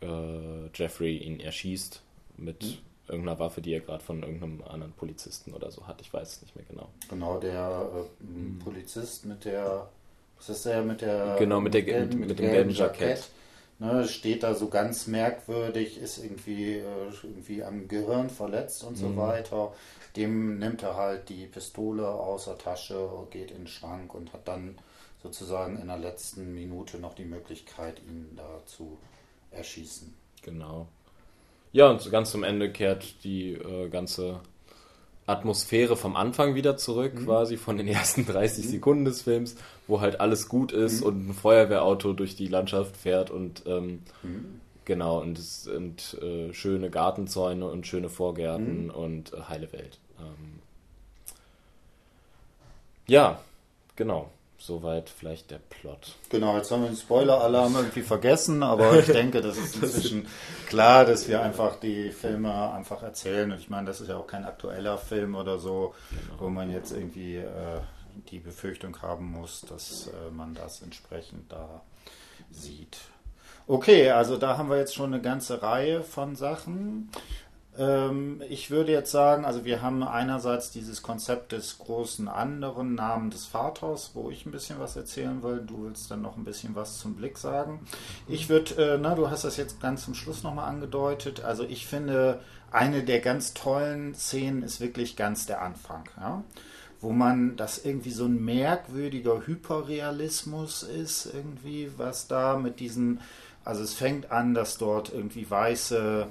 äh, 0.01 0.67
Jeffrey 0.73 1.17
ihn 1.17 1.39
erschießt 1.39 2.01
mit 2.37 2.63
mhm. 2.63 2.77
irgendeiner 3.07 3.39
Waffe, 3.39 3.61
die 3.61 3.73
er 3.73 3.81
gerade 3.81 4.03
von 4.03 4.23
irgendeinem 4.23 4.63
anderen 4.63 4.93
Polizisten 4.93 5.53
oder 5.53 5.71
so 5.71 5.87
hat. 5.87 6.01
Ich 6.01 6.11
weiß 6.11 6.31
es 6.31 6.41
nicht 6.41 6.55
mehr 6.55 6.65
genau. 6.67 6.89
Genau, 7.09 7.39
der 7.39 7.89
äh, 7.93 8.23
mhm. 8.23 8.59
Polizist 8.59 9.25
mit 9.25 9.45
der, 9.45 9.89
was 10.37 10.49
ist 10.49 10.65
der 10.65 10.81
mit 10.81 11.01
der? 11.01 11.35
Genau, 11.37 11.61
mit, 11.61 11.73
der, 11.73 11.83
gelben, 11.83 12.19
mit, 12.19 12.29
mit 12.29 12.39
dem 12.39 12.51
gelben 12.51 12.71
Jackett. 12.71 13.09
Jackett. 13.09 13.29
Ne, 13.79 14.07
steht 14.07 14.43
da 14.43 14.53
so 14.53 14.69
ganz 14.69 15.07
merkwürdig, 15.07 15.97
ist 15.97 16.23
irgendwie, 16.23 16.77
äh, 16.77 17.09
irgendwie 17.23 17.63
am 17.63 17.87
Gehirn 17.87 18.29
verletzt 18.29 18.83
und 18.83 18.93
mhm. 18.93 19.01
so 19.01 19.17
weiter. 19.17 19.73
Dem 20.15 20.59
nimmt 20.59 20.83
er 20.83 20.95
halt 20.95 21.29
die 21.29 21.47
Pistole 21.47 22.07
aus 22.07 22.45
der 22.45 22.57
Tasche, 22.57 23.09
geht 23.31 23.51
in 23.51 23.57
den 23.57 23.67
Schrank 23.67 24.13
und 24.13 24.31
hat 24.31 24.47
dann 24.47 24.77
sozusagen 25.23 25.79
in 25.79 25.87
der 25.87 25.97
letzten 25.97 26.53
Minute 26.53 26.99
noch 26.99 27.15
die 27.15 27.25
Möglichkeit, 27.25 27.99
ihn 28.07 28.29
da 28.35 28.61
zu 28.65 28.97
erschießen. 29.51 30.13
Genau. 30.43 30.87
Ja, 31.71 31.89
und 31.89 32.11
ganz 32.11 32.31
zum 32.31 32.43
Ende 32.43 32.71
kehrt 32.71 33.23
die 33.23 33.53
äh, 33.53 33.89
ganze 33.89 34.41
Atmosphäre 35.25 35.95
vom 35.95 36.15
Anfang 36.15 36.55
wieder 36.55 36.75
zurück, 36.75 37.13
mhm. 37.15 37.25
quasi 37.25 37.57
von 37.57 37.77
den 37.77 37.87
ersten 37.87 38.25
30 38.25 38.65
mhm. 38.65 38.69
Sekunden 38.69 39.05
des 39.05 39.21
Films, 39.21 39.55
wo 39.87 40.01
halt 40.01 40.19
alles 40.19 40.49
gut 40.49 40.71
ist 40.71 41.01
mhm. 41.01 41.07
und 41.07 41.29
ein 41.29 41.33
Feuerwehrauto 41.33 42.13
durch 42.13 42.35
die 42.35 42.47
Landschaft 42.47 42.97
fährt 42.97 43.31
und 43.31 43.63
ähm, 43.65 44.01
mhm. 44.21 44.59
genau, 44.85 45.21
und 45.21 45.39
es 45.39 45.63
sind 45.63 46.17
äh, 46.21 46.53
schöne 46.53 46.89
Gartenzäune 46.89 47.65
und 47.65 47.87
schöne 47.87 48.09
Vorgärten 48.09 48.85
mhm. 48.85 48.91
und 48.91 49.33
äh, 49.33 49.41
heile 49.47 49.71
Welt. 49.71 49.99
Ähm, 50.19 50.59
ja, 53.07 53.39
genau. 53.95 54.29
Soweit 54.65 55.09
vielleicht 55.09 55.51
der 55.51 55.57
Plot. 55.57 56.15
Genau, 56.29 56.55
jetzt 56.55 56.71
haben 56.71 56.83
wir 56.83 56.87
den 56.87 56.95
Spoiler-Alarm 56.95 57.75
irgendwie 57.75 58.01
vergessen, 58.01 58.63
aber 58.63 58.97
ich 58.97 59.07
denke, 59.07 59.41
das 59.41 59.57
ist 59.57 59.75
inzwischen 59.83 60.25
klar, 60.67 61.03
dass 61.03 61.27
wir 61.27 61.41
einfach 61.41 61.75
die 61.81 62.11
Filme 62.11 62.71
einfach 62.71 63.03
erzählen. 63.03 63.51
Und 63.51 63.59
ich 63.59 63.69
meine, 63.69 63.87
das 63.87 63.99
ist 63.99 64.07
ja 64.07 64.15
auch 64.15 64.25
kein 64.25 64.45
aktueller 64.45 64.97
Film 64.97 65.35
oder 65.35 65.59
so, 65.59 65.93
genau. 66.09 66.43
wo 66.43 66.49
man 66.49 66.71
jetzt 66.71 66.93
irgendwie 66.93 67.35
äh, 67.35 67.81
die 68.29 68.39
Befürchtung 68.39 69.01
haben 69.01 69.29
muss, 69.31 69.65
dass 69.67 70.07
äh, 70.07 70.31
man 70.31 70.53
das 70.53 70.81
entsprechend 70.81 71.51
da 71.51 71.81
sieht. 72.49 72.99
Okay, 73.67 74.11
also 74.11 74.37
da 74.37 74.57
haben 74.57 74.69
wir 74.69 74.77
jetzt 74.77 74.95
schon 74.95 75.13
eine 75.13 75.21
ganze 75.21 75.61
Reihe 75.61 76.03
von 76.03 76.37
Sachen. 76.37 77.09
Ähm, 77.77 78.41
ich 78.49 78.69
würde 78.69 78.91
jetzt 78.91 79.11
sagen, 79.11 79.45
also 79.45 79.65
wir 79.65 79.81
haben 79.81 80.03
einerseits 80.03 80.71
dieses 80.71 81.01
Konzept 81.01 81.51
des 81.51 81.79
großen 81.79 82.27
anderen 82.27 82.95
Namen 82.95 83.31
des 83.31 83.45
Vaters, 83.45 84.11
wo 84.13 84.29
ich 84.29 84.45
ein 84.45 84.51
bisschen 84.51 84.79
was 84.79 84.95
erzählen 84.95 85.41
will. 85.41 85.63
Du 85.65 85.83
willst 85.83 86.11
dann 86.11 86.21
noch 86.21 86.37
ein 86.37 86.43
bisschen 86.43 86.75
was 86.75 86.99
zum 86.99 87.15
Blick 87.15 87.37
sagen. 87.37 87.85
Ich 88.27 88.49
würde, 88.49 88.75
äh, 88.75 88.97
na, 88.97 89.15
du 89.15 89.29
hast 89.29 89.43
das 89.43 89.57
jetzt 89.57 89.81
ganz 89.81 90.05
zum 90.05 90.13
Schluss 90.13 90.43
nochmal 90.43 90.69
angedeutet. 90.69 91.43
Also 91.43 91.63
ich 91.63 91.87
finde, 91.87 92.39
eine 92.71 93.03
der 93.03 93.19
ganz 93.19 93.53
tollen 93.53 94.13
Szenen 94.13 94.61
ist 94.61 94.79
wirklich 94.79 95.15
ganz 95.15 95.45
der 95.45 95.61
Anfang, 95.61 96.03
ja? 96.17 96.43
wo 97.01 97.11
man 97.11 97.57
das 97.57 97.83
irgendwie 97.83 98.11
so 98.11 98.25
ein 98.25 98.43
merkwürdiger 98.43 99.45
Hyperrealismus 99.45 100.83
ist, 100.83 101.25
irgendwie, 101.25 101.91
was 101.97 102.27
da 102.27 102.57
mit 102.57 102.79
diesen, 102.79 103.19
also 103.65 103.83
es 103.83 103.93
fängt 103.93 104.31
an, 104.31 104.53
dass 104.53 104.77
dort 104.77 105.11
irgendwie 105.11 105.49
weiße 105.49 106.27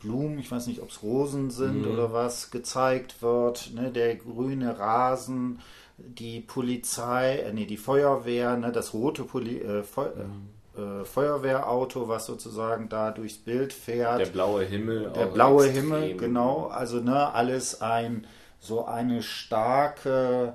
Blumen, 0.00 0.38
ich 0.38 0.50
weiß 0.50 0.66
nicht, 0.66 0.80
ob 0.80 0.90
es 0.90 1.02
Rosen 1.02 1.50
sind 1.50 1.82
mhm. 1.82 1.92
oder 1.92 2.12
was, 2.12 2.50
gezeigt 2.50 3.22
wird. 3.22 3.72
Ne? 3.74 3.90
Der 3.90 4.16
grüne 4.16 4.78
Rasen, 4.78 5.60
die 5.98 6.40
Polizei, 6.40 7.38
äh, 7.38 7.52
nee, 7.52 7.66
die 7.66 7.76
Feuerwehr, 7.76 8.56
ne? 8.56 8.72
das 8.72 8.94
rote 8.94 9.24
Poli 9.24 9.58
äh, 9.58 9.82
Feu 9.82 10.06
mhm. 10.06 11.00
äh, 11.00 11.04
Feuerwehrauto, 11.04 12.08
was 12.08 12.26
sozusagen 12.26 12.88
da 12.88 13.10
durchs 13.10 13.38
Bild 13.38 13.72
fährt. 13.72 14.20
Der 14.20 14.26
blaue 14.26 14.64
Himmel. 14.64 15.10
Der 15.14 15.26
blaue 15.26 15.66
Himmel, 15.66 16.16
genau. 16.16 16.66
Also 16.66 17.00
ne, 17.00 17.32
alles 17.32 17.80
ein 17.80 18.26
so 18.60 18.84
eine 18.84 19.22
starke 19.22 20.54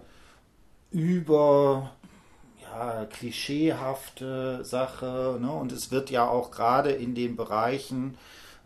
über 0.91 1.91
ja, 2.61 3.05
klischeehafte 3.05 4.63
Sache. 4.63 5.37
Ne? 5.41 5.51
Und 5.51 5.71
es 5.71 5.91
wird 5.91 6.09
ja 6.11 6.27
auch 6.27 6.51
gerade 6.51 6.91
in 6.91 7.15
den 7.15 7.35
Bereichen, 7.35 8.17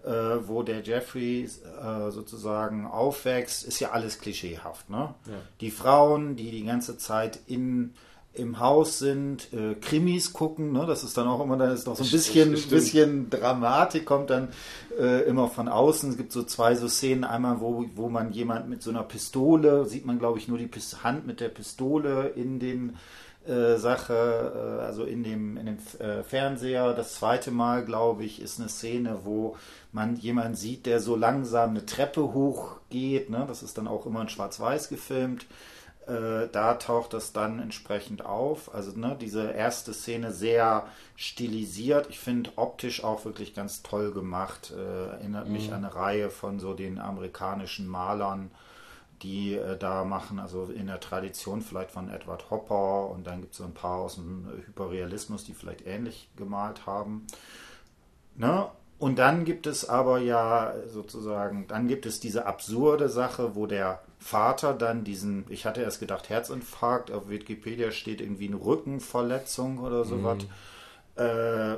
äh, 0.05 0.47
wo 0.47 0.63
der 0.63 0.81
Jeffrey 0.81 1.43
äh, 1.43 2.11
sozusagen 2.11 2.85
aufwächst, 2.85 3.63
ist 3.63 3.79
ja 3.79 3.91
alles 3.91 4.19
klischeehaft. 4.19 4.89
Ne? 4.89 5.13
Ja. 5.25 5.33
Die 5.61 5.71
Frauen, 5.71 6.35
die 6.35 6.51
die 6.51 6.63
ganze 6.63 6.97
Zeit 6.97 7.39
in 7.47 7.93
im 8.33 8.59
Haus 8.59 8.99
sind, 8.99 9.51
äh, 9.53 9.75
Krimis 9.75 10.33
gucken, 10.33 10.71
ne? 10.71 10.85
das 10.85 11.03
ist 11.03 11.17
dann 11.17 11.27
auch 11.27 11.41
immer, 11.41 11.57
da 11.57 11.71
ist 11.73 11.87
noch 11.87 11.95
so 11.95 12.03
ein 12.03 12.11
bisschen, 12.11 12.51
bisschen 12.69 13.29
Dramatik, 13.29 14.05
kommt 14.05 14.29
dann 14.29 14.49
äh, 14.97 15.23
immer 15.23 15.47
von 15.47 15.67
außen. 15.67 16.11
Es 16.11 16.17
gibt 16.17 16.31
so 16.31 16.43
zwei 16.43 16.75
so 16.75 16.87
Szenen, 16.87 17.23
einmal, 17.23 17.59
wo, 17.59 17.85
wo 17.95 18.07
man 18.07 18.31
jemand 18.31 18.69
mit 18.69 18.83
so 18.83 18.91
einer 18.91 19.03
Pistole, 19.03 19.85
sieht 19.85 20.05
man 20.05 20.19
glaube 20.19 20.37
ich 20.37 20.47
nur 20.47 20.57
die 20.57 20.69
Hand 21.03 21.25
mit 21.25 21.39
der 21.39 21.49
Pistole 21.49 22.31
in 22.35 22.59
den 22.59 22.95
äh, 23.49 23.77
Sache, 23.77 24.79
äh, 24.79 24.83
also 24.83 25.05
in 25.05 25.23
dem, 25.23 25.57
in 25.57 25.65
dem 25.65 25.77
äh, 25.99 26.21
Fernseher. 26.21 26.93
Das 26.93 27.15
zweite 27.15 27.49
Mal, 27.49 27.83
glaube 27.83 28.23
ich, 28.23 28.41
ist 28.41 28.59
eine 28.59 28.69
Szene, 28.69 29.21
wo 29.23 29.57
man 29.91 30.15
jemanden 30.17 30.55
sieht, 30.55 30.85
der 30.85 30.99
so 30.99 31.15
langsam 31.15 31.71
eine 31.71 31.85
Treppe 31.85 32.21
hochgeht. 32.33 33.31
Ne? 33.31 33.45
Das 33.47 33.63
ist 33.63 33.77
dann 33.79 33.87
auch 33.87 34.05
immer 34.05 34.21
in 34.21 34.29
Schwarz-Weiß 34.29 34.89
gefilmt. 34.89 35.47
Da 36.51 36.73
taucht 36.73 37.13
das 37.13 37.33
dann 37.33 37.59
entsprechend 37.59 38.25
auf. 38.25 38.73
Also 38.73 38.97
ne, 38.97 39.15
diese 39.21 39.51
erste 39.51 39.93
Szene 39.93 40.31
sehr 40.31 40.87
stilisiert. 41.15 42.07
Ich 42.09 42.17
finde 42.17 42.49
optisch 42.55 43.03
auch 43.03 43.25
wirklich 43.25 43.53
ganz 43.53 43.83
toll 43.83 44.11
gemacht. 44.11 44.73
Erinnert 44.75 45.45
mhm. 45.45 45.53
mich 45.53 45.71
an 45.71 45.85
eine 45.85 45.93
Reihe 45.93 46.31
von 46.31 46.59
so 46.59 46.73
den 46.73 46.97
amerikanischen 46.97 47.87
Malern, 47.87 48.49
die 49.21 49.55
äh, 49.55 49.77
da 49.77 50.03
machen, 50.03 50.39
also 50.39 50.65
in 50.65 50.87
der 50.87 50.99
Tradition 50.99 51.61
vielleicht 51.61 51.91
von 51.91 52.09
Edward 52.09 52.49
Hopper 52.49 53.09
und 53.09 53.27
dann 53.27 53.41
gibt 53.41 53.53
es 53.53 53.57
so 53.57 53.65
ein 53.65 53.73
paar 53.73 53.97
aus 53.99 54.15
dem 54.15 54.47
Hyperrealismus, 54.65 55.43
die 55.43 55.53
vielleicht 55.53 55.85
ähnlich 55.85 56.29
gemalt 56.35 56.85
haben. 56.85 57.27
Ne? 58.35 58.67
Und 58.97 59.17
dann 59.17 59.45
gibt 59.45 59.65
es 59.65 59.87
aber 59.87 60.19
ja 60.19 60.73
sozusagen, 60.87 61.67
dann 61.67 61.87
gibt 61.87 62.05
es 62.05 62.19
diese 62.19 62.45
absurde 62.45 63.07
Sache, 63.07 63.55
wo 63.55 63.65
der 63.65 64.01
Vater 64.19 64.73
dann 64.73 65.05
diesen, 65.05 65.45
ich 65.47 65.65
hatte 65.65 65.81
erst 65.81 66.01
gedacht 66.01 66.29
Herzinfarkt, 66.29 67.09
auf 67.09 67.29
Wikipedia 67.29 67.91
steht 67.91 68.19
irgendwie 68.19 68.47
eine 68.47 68.57
Rückenverletzung 68.57 69.79
oder 69.79 70.03
sowas, 70.03 70.39
mhm. 71.17 71.23
äh, 71.23 71.77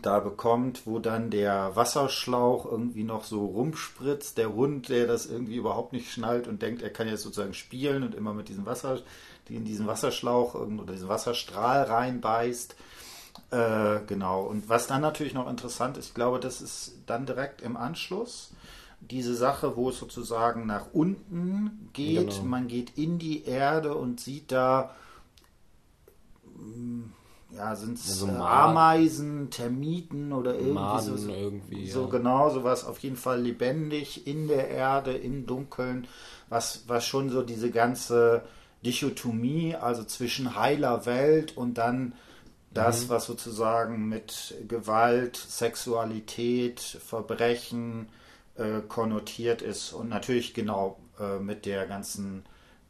da 0.00 0.20
bekommt, 0.20 0.86
wo 0.86 0.98
dann 0.98 1.30
der 1.30 1.76
Wasserschlauch 1.76 2.64
irgendwie 2.64 3.04
noch 3.04 3.24
so 3.24 3.44
rumspritzt, 3.44 4.38
der 4.38 4.54
Hund, 4.54 4.88
der 4.88 5.06
das 5.06 5.26
irgendwie 5.26 5.56
überhaupt 5.56 5.92
nicht 5.92 6.10
schnallt 6.10 6.48
und 6.48 6.62
denkt, 6.62 6.82
er 6.82 6.90
kann 6.90 7.08
jetzt 7.08 7.22
sozusagen 7.22 7.54
spielen 7.54 8.02
und 8.02 8.14
immer 8.14 8.32
mit 8.32 8.48
diesem 8.48 8.64
Wasser, 8.64 9.00
in 9.48 9.64
diesen 9.64 9.86
Wasserschlauch 9.86 10.54
oder 10.54 10.92
diesen 10.92 11.08
Wasserstrahl 11.08 11.82
reinbeißt. 11.82 12.74
Äh, 13.50 14.00
genau. 14.06 14.44
Und 14.44 14.68
was 14.68 14.86
dann 14.86 15.02
natürlich 15.02 15.34
noch 15.34 15.48
interessant 15.48 15.98
ist, 15.98 16.08
ich 16.08 16.14
glaube, 16.14 16.40
das 16.40 16.62
ist 16.62 16.94
dann 17.06 17.26
direkt 17.26 17.60
im 17.60 17.76
Anschluss 17.76 18.52
diese 19.00 19.34
Sache, 19.34 19.76
wo 19.76 19.90
es 19.90 19.98
sozusagen 19.98 20.66
nach 20.66 20.86
unten 20.92 21.90
geht. 21.92 22.30
Genau. 22.30 22.44
Man 22.44 22.68
geht 22.68 22.96
in 22.96 23.18
die 23.18 23.44
Erde 23.44 23.94
und 23.94 24.20
sieht 24.20 24.52
da, 24.52 24.94
mm, 26.56 27.02
ja, 27.56 27.76
sind 27.76 27.98
es 27.98 28.08
ja, 28.08 28.14
so 28.14 28.28
Ameisen, 28.28 29.50
Termiten 29.50 30.32
oder 30.32 30.54
irgendwie 30.54 30.72
Maden 30.72 31.18
so. 31.18 31.30
Irgendwie, 31.30 31.88
so 31.88 32.04
ja. 32.04 32.10
genau, 32.10 32.50
sowas 32.50 32.84
auf 32.84 32.98
jeden 33.00 33.16
Fall 33.16 33.42
lebendig 33.42 34.26
in 34.26 34.48
der 34.48 34.68
Erde, 34.68 35.12
im 35.12 35.46
Dunkeln, 35.46 36.06
was, 36.48 36.84
was 36.86 37.06
schon 37.06 37.30
so 37.30 37.42
diese 37.42 37.70
ganze 37.70 38.42
Dichotomie, 38.84 39.74
also 39.74 40.04
zwischen 40.04 40.56
heiler 40.56 41.06
Welt 41.06 41.56
und 41.56 41.78
dann 41.78 42.14
das, 42.72 43.04
mhm. 43.04 43.08
was 43.10 43.26
sozusagen 43.26 44.08
mit 44.08 44.54
Gewalt, 44.66 45.36
Sexualität, 45.36 46.80
Verbrechen 46.80 48.08
äh, 48.56 48.80
konnotiert 48.88 49.62
ist 49.62 49.92
und 49.92 50.08
natürlich 50.08 50.54
genau 50.54 50.98
äh, 51.20 51.38
mit 51.38 51.66
der 51.66 51.86
ganzen 51.86 52.44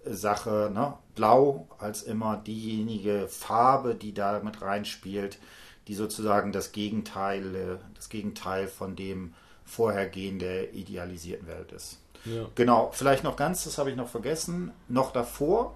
Sache, 0.04 0.71
ne? 0.73 0.94
Blau 1.14 1.68
als 1.78 2.02
immer 2.02 2.37
diejenige 2.37 3.28
Farbe, 3.28 3.94
die 3.94 4.14
da 4.14 4.40
mit 4.42 4.62
reinspielt, 4.62 5.38
die 5.88 5.94
sozusagen 5.94 6.52
das 6.52 6.73
Gegenteil, 6.73 7.54
äh, 7.54 7.78
das 7.94 8.09
Gegenteil 8.09 8.66
von 8.68 8.97
dem 8.97 9.35
Vorhergehen 9.64 10.38
der 10.38 10.75
idealisierten 10.75 11.47
Welt 11.47 11.73
ist. 11.73 12.00
Ja. 12.25 12.47
Genau, 12.54 12.90
vielleicht 12.92 13.25
noch 13.25 13.37
ganz, 13.37 13.64
das 13.64 13.78
habe 13.78 13.90
ich 13.90 13.97
noch 13.97 14.09
vergessen, 14.09 14.73
noch 14.88 15.12
davor 15.12 15.75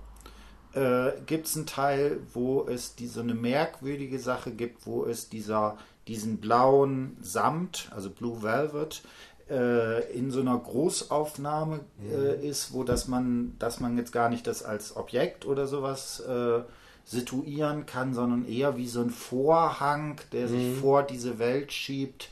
äh, 0.75 1.13
gibt 1.27 1.47
es 1.47 1.57
einen 1.57 1.67
Teil, 1.67 2.21
wo 2.33 2.67
es 2.69 2.95
diese 2.95 3.21
eine 3.21 3.35
merkwürdige 3.35 4.19
Sache 4.19 4.53
gibt, 4.53 4.87
wo 4.87 5.05
es 5.05 5.29
dieser 5.29 5.77
diesen 6.07 6.39
blauen 6.39 7.17
Samt, 7.21 7.91
also 7.95 8.11
Blue 8.11 8.43
Velvet, 8.43 9.03
äh, 9.51 10.13
in 10.13 10.31
so 10.31 10.41
einer 10.41 10.59
Großaufnahme 10.59 11.81
äh, 12.11 12.47
ist, 12.49 12.73
wo 12.73 12.85
das 12.85 13.09
man, 13.09 13.55
dass 13.59 13.81
man 13.81 13.97
jetzt 13.97 14.13
gar 14.13 14.29
nicht 14.29 14.47
das 14.47 14.63
als 14.63 14.97
Objekt 14.97 15.47
oder 15.47 15.67
sowas 15.67 16.21
äh, 16.21 16.61
situieren 17.05 17.87
kann, 17.87 18.15
sondern 18.15 18.47
eher 18.49 18.77
wie 18.77 18.89
so 18.89 19.01
ein 19.01 19.11
Vorhang, 19.11 20.21
der 20.33 20.49
sich 20.49 20.75
Mhm. 20.77 20.81
vor 20.81 21.03
diese 21.05 21.39
Welt 21.39 21.73
schiebt. 21.73 22.31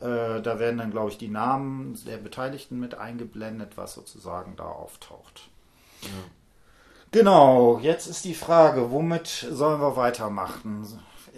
Äh, 0.00 0.40
da 0.42 0.58
werden 0.58 0.78
dann, 0.78 0.90
glaube 0.92 1.10
ich, 1.10 1.18
die 1.18 1.28
Namen 1.28 1.98
der 2.06 2.18
Beteiligten 2.18 2.78
mit 2.78 2.94
eingeblendet, 2.96 3.76
was 3.76 3.94
sozusagen 3.94 4.54
da 4.56 4.64
auftaucht. 4.64 5.48
Genau, 7.10 7.78
jetzt 7.82 8.06
ist 8.06 8.24
die 8.24 8.34
Frage, 8.34 8.90
womit 8.90 9.26
sollen 9.50 9.80
wir 9.80 9.96
weitermachen? 9.96 10.86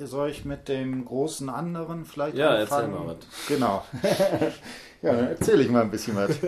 Soll 0.01 0.31
ich 0.31 0.45
mit 0.45 0.69
dem 0.69 1.05
großen 1.05 1.49
anderen 1.49 2.05
vielleicht 2.05 2.37
Ja, 2.37 2.55
erzähl 2.55 2.79
anfangen? 2.79 3.07
mal 3.07 3.17
was. 3.17 3.47
Genau. 3.49 3.85
ja, 5.03 5.13
dann 5.13 5.29
erzähle 5.29 5.63
ich 5.63 5.71
mal 5.71 5.83
ein 5.83 5.91
bisschen 5.91 6.17
was. 6.17 6.31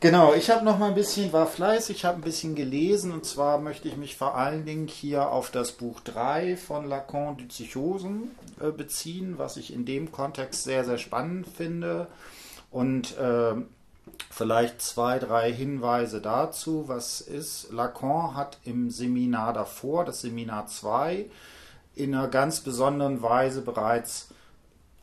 Genau, 0.00 0.32
ich 0.32 0.48
habe 0.48 0.64
noch 0.64 0.78
mal 0.78 0.90
ein 0.90 0.94
bisschen, 0.94 1.32
war 1.32 1.48
fleißig, 1.48 2.04
habe 2.04 2.18
ein 2.18 2.22
bisschen 2.22 2.54
gelesen 2.54 3.10
und 3.10 3.24
zwar 3.24 3.58
möchte 3.58 3.88
ich 3.88 3.96
mich 3.96 4.16
vor 4.16 4.36
allen 4.36 4.64
Dingen 4.64 4.86
hier 4.86 5.32
auf 5.32 5.50
das 5.50 5.72
Buch 5.72 5.98
3 5.98 6.56
von 6.56 6.86
Lacan 6.86 7.36
die 7.36 7.46
Psychosen 7.46 8.30
äh, 8.60 8.70
beziehen, 8.70 9.38
was 9.38 9.56
ich 9.56 9.72
in 9.72 9.84
dem 9.86 10.12
Kontext 10.12 10.62
sehr, 10.62 10.84
sehr 10.84 10.98
spannend 10.98 11.48
finde 11.48 12.06
und 12.70 13.18
äh, 13.18 13.54
vielleicht 14.30 14.80
zwei, 14.82 15.18
drei 15.18 15.52
Hinweise 15.52 16.20
dazu, 16.20 16.84
was 16.86 17.20
ist. 17.20 17.72
Lacan 17.72 18.36
hat 18.36 18.58
im 18.64 18.90
Seminar 18.90 19.52
davor, 19.52 20.04
das 20.04 20.20
Seminar 20.20 20.68
2, 20.68 21.26
in 21.98 22.14
einer 22.14 22.28
ganz 22.28 22.60
besonderen 22.60 23.22
Weise 23.22 23.62
bereits 23.62 24.28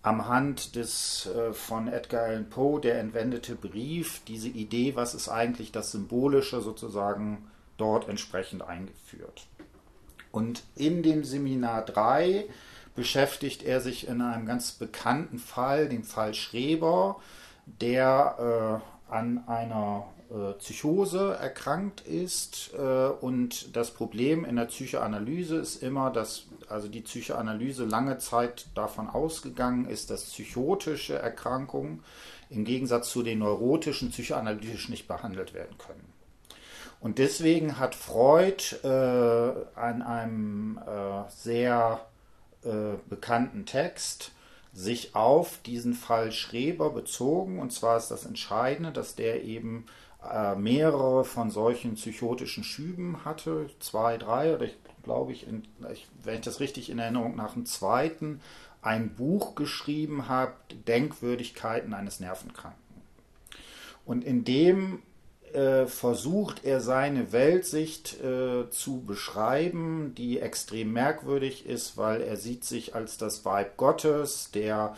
am 0.02 0.28
Hand 0.28 0.76
des 0.76 1.26
äh, 1.28 1.52
von 1.52 1.88
Edgar 1.88 2.24
Allan 2.24 2.50
Poe, 2.50 2.80
der 2.80 3.00
entwendete 3.00 3.56
Brief, 3.56 4.22
diese 4.28 4.50
Idee, 4.50 4.96
was 4.96 5.16
ist 5.16 5.30
eigentlich 5.30 5.72
das 5.72 5.92
Symbolische 5.92 6.62
sozusagen 6.62 7.50
dort 7.78 8.08
entsprechend 8.08 8.62
eingeführt. 8.62 9.48
Und 10.32 10.64
in 10.76 11.02
dem 11.02 11.24
Seminar 11.24 11.84
3 11.86 12.46
beschäftigt 12.96 13.64
er 13.64 13.82
sich 13.82 14.08
in 14.08 14.22
einem 14.22 14.46
ganz 14.46 14.72
bekannten 14.74 15.40
Fall, 15.40 15.90
dem 15.90 16.04
Fall 16.04 16.34
Schreber, 16.34 17.20
der 17.66 18.82
äh, 19.10 19.12
an 19.14 19.44
einer 19.48 20.06
Psychose 20.60 21.38
erkrankt 21.40 22.02
ist. 22.02 22.72
Äh, 22.78 22.80
und 22.80 23.76
das 23.76 23.92
Problem 23.92 24.46
in 24.46 24.56
der 24.56 24.66
Psychoanalyse 24.66 25.58
ist 25.58 25.84
immer, 25.84 26.10
dass 26.10 26.46
also 26.70 26.88
die 26.88 27.02
Psychoanalyse 27.02 27.86
lange 27.86 28.18
Zeit 28.18 28.68
davon 28.76 29.10
ausgegangen 29.10 29.88
ist, 29.88 30.10
dass 30.10 30.26
psychotische 30.26 31.18
Erkrankungen 31.18 32.04
im 32.50 32.66
Gegensatz 32.66 33.10
zu 33.10 33.24
den 33.24 33.40
neurotischen 33.40 34.12
psychoanalytisch 34.12 34.90
nicht 34.90 35.08
behandelt 35.08 35.54
werden 35.54 35.78
können. 35.78 36.14
Und 37.00 37.20
deswegen 37.20 37.78
hat 37.78 37.94
Freud 37.94 38.76
äh, 38.84 38.88
an 39.76 40.02
einem 40.02 40.80
äh, 40.80 41.30
sehr 41.30 42.06
äh, 42.64 42.98
bekannten 43.10 43.66
Text 43.66 44.32
sich 44.74 45.16
auf 45.16 45.60
diesen 45.66 45.94
Fall 45.94 46.32
Schreber 46.32 46.90
bezogen. 46.90 47.60
Und 47.60 47.72
zwar 47.72 47.98
ist 47.98 48.10
das 48.10 48.26
Entscheidende, 48.26 48.92
dass 48.92 49.16
der 49.16 49.44
eben 49.44 49.86
äh, 50.32 50.56
mehrere 50.56 51.24
von 51.26 51.50
solchen 51.50 51.96
psychotischen 51.96 52.64
Schüben 52.64 53.26
hatte, 53.26 53.70
zwei, 53.80 54.18
drei, 54.18 54.56
oder 54.56 54.66
ich 54.66 54.78
glaube 55.04 55.32
ich, 55.32 55.46
ich, 55.94 56.08
wenn 56.24 56.36
ich 56.36 56.42
das 56.42 56.60
richtig 56.60 56.90
in 56.90 57.00
Erinnerung 57.00 57.36
nach 57.36 57.54
dem 57.54 57.66
zweiten, 57.66 58.42
ein 58.82 59.16
Buch 59.16 59.56
geschrieben 59.56 60.28
hat, 60.28 60.54
Denkwürdigkeiten 60.88 61.94
eines 61.94 62.20
Nervenkranken. 62.20 62.80
Und 64.06 64.24
in 64.24 64.44
dem 64.44 65.02
äh, 65.54 65.88
versucht 65.88 66.66
er 66.66 66.82
seine 66.82 67.32
Weltsicht 67.32 68.22
äh, 68.22 68.70
zu 68.70 69.02
beschreiben, 69.02 70.14
die 70.16 70.40
extrem 70.40 70.94
merkwürdig 70.94 71.66
ist, 71.66 71.98
weil 71.98 72.22
er 72.22 72.38
sieht 72.38 72.66
sich 72.66 72.94
als 72.94 73.18
das 73.18 73.46
Weib 73.46 73.78
Gottes, 73.78 74.52
der 74.54 74.96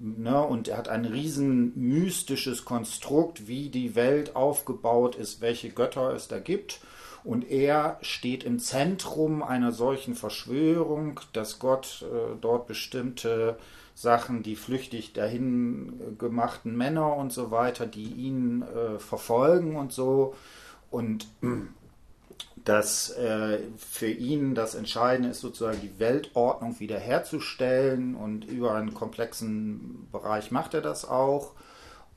ne, 0.00 0.42
und 0.42 0.68
er 0.68 0.78
hat 0.78 0.88
ein 0.88 1.04
riesen 1.04 1.72
mystisches 1.76 2.64
Konstrukt, 2.64 3.48
wie 3.48 3.68
die 3.68 3.94
Welt 3.94 4.36
aufgebaut 4.36 5.16
ist, 5.16 5.40
welche 5.40 5.70
Götter 5.70 6.14
es 6.14 6.28
da 6.28 6.38
gibt. 6.38 6.80
Und 7.24 7.50
er 7.50 7.98
steht 8.02 8.44
im 8.44 8.60
Zentrum 8.60 9.42
einer 9.42 9.72
solchen 9.72 10.14
Verschwörung, 10.14 11.18
dass 11.32 11.58
Gott 11.58 12.04
äh, 12.04 12.36
dort 12.40 12.68
bestimmte 12.68 13.58
Sachen, 13.94 14.42
die 14.42 14.56
flüchtig 14.56 15.12
dahin 15.12 16.16
gemachten 16.18 16.76
Männer 16.76 17.16
und 17.16 17.32
so 17.32 17.50
weiter, 17.50 17.86
die 17.86 18.12
ihn 18.12 18.62
äh, 18.62 18.98
verfolgen 18.98 19.76
und 19.76 19.92
so. 19.92 20.34
Und 20.90 21.26
dass 22.66 23.10
äh, 23.10 23.60
für 23.78 24.10
ihn 24.10 24.56
das 24.56 24.74
Entscheidende 24.74 25.30
ist, 25.30 25.40
sozusagen 25.40 25.80
die 25.80 26.00
Weltordnung 26.00 26.80
wiederherzustellen 26.80 28.16
und 28.16 28.44
über 28.44 28.74
einen 28.74 28.92
komplexen 28.92 30.08
Bereich 30.10 30.50
macht 30.50 30.74
er 30.74 30.80
das 30.80 31.04
auch. 31.04 31.52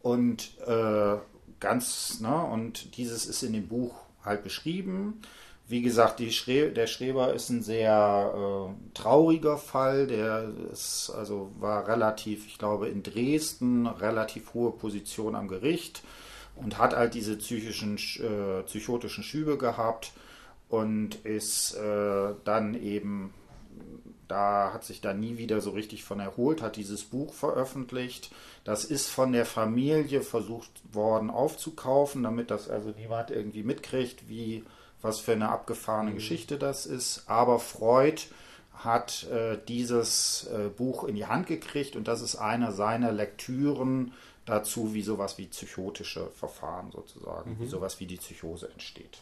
Und 0.01 0.57
äh, 0.65 1.17
ganz, 1.59 2.19
ne, 2.19 2.43
und 2.51 2.97
dieses 2.97 3.27
ist 3.27 3.43
in 3.43 3.53
dem 3.53 3.67
Buch 3.67 3.93
halt 4.25 4.43
beschrieben. 4.43 5.21
Wie 5.67 5.83
gesagt, 5.83 6.19
Schre 6.31 6.71
der 6.71 6.88
Schreber 6.88 7.31
ist 7.31 7.49
ein 7.49 7.62
sehr 7.62 8.33
äh, 8.35 8.95
trauriger 8.95 9.59
Fall. 9.59 10.07
Der 10.07 10.49
ist, 10.73 11.12
also 11.15 11.51
war 11.59 11.88
relativ, 11.88 12.47
ich 12.47 12.57
glaube, 12.57 12.88
in 12.88 13.03
Dresden 13.03 13.85
relativ 13.85 14.55
hohe 14.55 14.71
Position 14.71 15.35
am 15.35 15.47
Gericht 15.47 16.01
und 16.55 16.79
hat 16.79 16.95
halt 16.95 17.13
diese 17.13 17.38
psychischen, 17.38 17.97
äh, 17.97 18.63
psychotischen 18.63 19.23
Schübe 19.23 19.59
gehabt 19.59 20.12
und 20.69 21.15
ist 21.25 21.75
äh, 21.75 22.34
dann 22.45 22.75
eben, 22.75 23.34
da 24.27 24.71
hat 24.73 24.86
sich 24.86 25.01
da 25.01 25.13
nie 25.13 25.38
wieder 25.38 25.60
so 25.62 25.71
richtig 25.71 26.03
von 26.03 26.19
erholt, 26.19 26.62
hat 26.62 26.75
dieses 26.75 27.03
Buch 27.03 27.34
veröffentlicht. 27.34 28.32
Das 28.63 28.86
ist 28.86 29.08
von 29.08 29.34
der 29.34 29.45
Familie 29.45 30.21
versucht 30.21 30.69
worden 30.91 31.32
aufzukaufen, 31.32 32.23
damit 32.23 32.51
das 32.51 32.69
also 32.69 32.91
niemand 32.91 33.32
irgendwie 33.32 33.63
mitkriegt, 33.63 34.29
wie 34.29 34.63
was 35.01 35.19
für 35.19 35.32
eine 35.32 35.49
abgefahrene 35.49 36.12
mhm. 36.12 36.15
Geschichte 36.15 36.58
das 36.58 36.86
ist. 36.86 37.23
Aber 37.27 37.60
Freud 37.60 38.21
hat 38.73 39.27
äh, 39.29 39.58
dieses 39.67 40.47
äh, 40.47 40.69
Buch 40.69 41.03
in 41.03 41.15
die 41.15 41.25
Hand 41.25 41.47
gekriegt 41.47 41.95
und 41.95 42.08
das 42.08 42.21
ist 42.21 42.36
einer 42.36 42.71
seiner 42.71 43.12
Lektüren 43.12 44.13
dazu, 44.45 44.93
wie 44.93 45.01
sowas 45.01 45.38
wie 45.38 45.47
psychotische 45.47 46.27
Verfahren 46.32 46.91
sozusagen, 46.91 47.51
mhm. 47.51 47.60
wie 47.60 47.67
sowas 47.67 47.99
wie 47.99 48.05
die 48.05 48.17
Psychose 48.17 48.69
entsteht. 48.71 49.21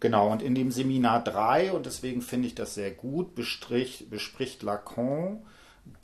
Genau, 0.00 0.30
und 0.30 0.42
in 0.42 0.54
dem 0.54 0.70
Seminar 0.70 1.24
3, 1.24 1.72
und 1.72 1.86
deswegen 1.86 2.22
finde 2.22 2.46
ich 2.48 2.54
das 2.54 2.74
sehr 2.74 2.92
gut, 2.92 3.34
bestrich, 3.34 4.06
bespricht 4.08 4.62
Lacan 4.62 5.42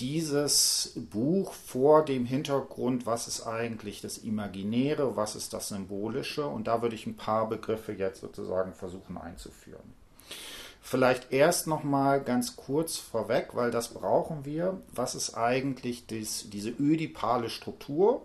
dieses 0.00 0.94
Buch 1.10 1.52
vor 1.52 2.04
dem 2.04 2.24
Hintergrund, 2.24 3.06
was 3.06 3.28
ist 3.28 3.46
eigentlich 3.46 4.00
das 4.00 4.18
Imaginäre, 4.18 5.16
was 5.16 5.36
ist 5.36 5.52
das 5.52 5.68
Symbolische, 5.68 6.46
und 6.46 6.66
da 6.66 6.82
würde 6.82 6.94
ich 6.94 7.06
ein 7.06 7.16
paar 7.16 7.48
Begriffe 7.48 7.92
jetzt 7.92 8.20
sozusagen 8.20 8.72
versuchen 8.72 9.18
einzuführen. 9.18 9.92
Vielleicht 10.80 11.32
erst 11.32 11.66
nochmal 11.66 12.22
ganz 12.22 12.56
kurz 12.56 12.98
vorweg, 12.98 13.50
weil 13.54 13.70
das 13.70 13.88
brauchen 13.94 14.44
wir. 14.44 14.82
Was 14.92 15.14
ist 15.14 15.34
eigentlich 15.34 16.06
dies, 16.06 16.50
diese 16.50 16.70
ödipale 16.70 17.48
Struktur, 17.48 18.22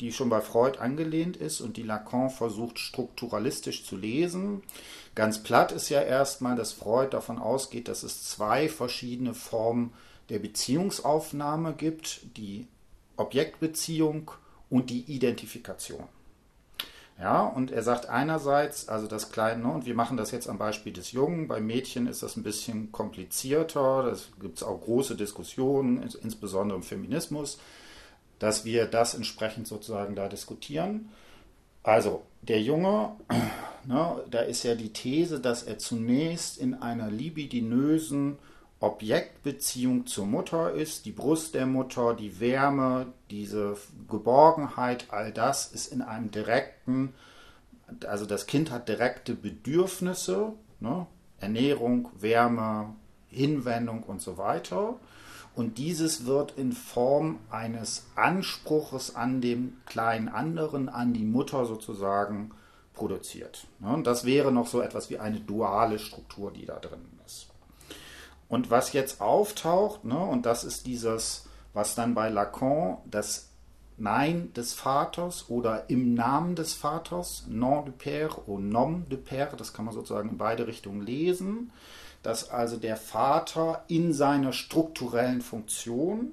die 0.00 0.12
schon 0.12 0.28
bei 0.28 0.40
Freud 0.40 0.80
angelehnt 0.80 1.36
ist 1.36 1.60
und 1.60 1.76
die 1.76 1.84
Lacan 1.84 2.28
versucht 2.28 2.80
strukturalistisch 2.80 3.84
zu 3.84 3.96
lesen? 3.96 4.62
Ganz 5.14 5.42
platt 5.42 5.72
ist 5.72 5.90
ja 5.90 6.00
erstmal, 6.00 6.56
dass 6.56 6.72
Freud 6.72 7.10
davon 7.10 7.38
ausgeht, 7.38 7.88
dass 7.88 8.02
es 8.02 8.24
zwei 8.24 8.68
verschiedene 8.68 9.34
Formen 9.34 9.92
der 10.30 10.38
Beziehungsaufnahme 10.38 11.74
gibt, 11.74 12.20
die 12.36 12.66
Objektbeziehung 13.16 14.30
und 14.70 14.88
die 14.88 15.02
Identifikation. 15.02 16.04
Ja, 17.18 17.42
und 17.42 17.70
er 17.70 17.82
sagt 17.82 18.08
einerseits, 18.08 18.88
also 18.88 19.06
das 19.06 19.30
Kleine, 19.30 19.70
und 19.70 19.84
wir 19.84 19.94
machen 19.94 20.16
das 20.16 20.30
jetzt 20.30 20.48
am 20.48 20.58
Beispiel 20.58 20.94
des 20.94 21.12
Jungen, 21.12 21.46
bei 21.46 21.60
Mädchen 21.60 22.06
ist 22.06 22.22
das 22.22 22.36
ein 22.36 22.42
bisschen 22.42 22.90
komplizierter, 22.90 24.02
da 24.02 24.16
gibt 24.40 24.56
es 24.56 24.62
auch 24.62 24.80
große 24.80 25.14
Diskussionen, 25.14 26.02
insbesondere 26.22 26.78
im 26.78 26.82
Feminismus, 26.82 27.58
dass 28.38 28.64
wir 28.64 28.86
das 28.86 29.14
entsprechend 29.14 29.68
sozusagen 29.68 30.16
da 30.16 30.28
diskutieren. 30.28 31.10
Also, 31.82 32.22
der 32.42 32.60
Junge, 32.60 33.16
ne, 33.86 34.22
da 34.30 34.40
ist 34.40 34.62
ja 34.62 34.74
die 34.74 34.92
These, 34.92 35.40
dass 35.40 35.62
er 35.62 35.78
zunächst 35.78 36.58
in 36.58 36.74
einer 36.74 37.10
libidinösen 37.10 38.38
Objektbeziehung 38.80 40.06
zur 40.06 40.26
Mutter 40.26 40.72
ist, 40.72 41.06
die 41.06 41.12
Brust 41.12 41.54
der 41.54 41.66
Mutter, 41.66 42.14
die 42.14 42.40
Wärme, 42.40 43.06
diese 43.30 43.76
Geborgenheit, 44.08 45.06
all 45.10 45.32
das 45.32 45.66
ist 45.66 45.92
in 45.92 46.02
einem 46.02 46.32
direkten, 46.32 47.14
also 48.06 48.26
das 48.26 48.46
Kind 48.46 48.70
hat 48.70 48.88
direkte 48.88 49.34
Bedürfnisse, 49.34 50.52
ne? 50.80 51.06
Ernährung, 51.38 52.08
Wärme, 52.18 52.94
Hinwendung 53.28 54.04
und 54.04 54.20
so 54.20 54.38
weiter. 54.38 54.94
Und 55.54 55.76
dieses 55.78 56.24
wird 56.24 56.52
in 56.56 56.72
Form 56.72 57.38
eines 57.50 58.06
Anspruches 58.16 59.14
an 59.14 59.40
dem 59.40 59.76
kleinen 59.84 60.28
anderen, 60.28 60.88
an 60.88 61.12
die 61.12 61.24
Mutter 61.24 61.66
sozusagen 61.66 62.52
produziert. 62.94 63.66
Und 63.80 64.06
das 64.06 64.24
wäre 64.24 64.52
noch 64.52 64.66
so 64.66 64.80
etwas 64.80 65.10
wie 65.10 65.18
eine 65.18 65.40
duale 65.40 65.98
Struktur, 65.98 66.52
die 66.52 66.64
da 66.64 66.78
drin 66.78 67.04
ist. 67.26 67.48
Und 68.48 68.70
was 68.70 68.92
jetzt 68.92 69.20
auftaucht, 69.20 70.04
ne, 70.04 70.18
und 70.18 70.46
das 70.46 70.64
ist 70.64 70.86
dieses, 70.86 71.48
was 71.72 71.94
dann 71.94 72.14
bei 72.14 72.28
Lacan 72.28 72.98
das 73.06 73.48
Nein 73.98 74.52
des 74.54 74.74
Vaters 74.74 75.48
oder 75.48 75.88
im 75.88 76.14
Namen 76.14 76.54
des 76.54 76.74
Vaters, 76.74 77.44
Nom 77.48 77.84
du 77.84 77.92
Père 77.92 78.46
oder 78.46 78.62
Nom 78.62 79.06
du 79.08 79.16
Père, 79.16 79.54
das 79.56 79.72
kann 79.72 79.84
man 79.84 79.94
sozusagen 79.94 80.30
in 80.30 80.38
beide 80.38 80.66
Richtungen 80.66 81.02
lesen, 81.02 81.72
dass 82.22 82.50
also 82.50 82.76
der 82.76 82.96
Vater 82.96 83.84
in 83.88 84.12
seiner 84.12 84.52
strukturellen 84.52 85.40
Funktion 85.42 86.32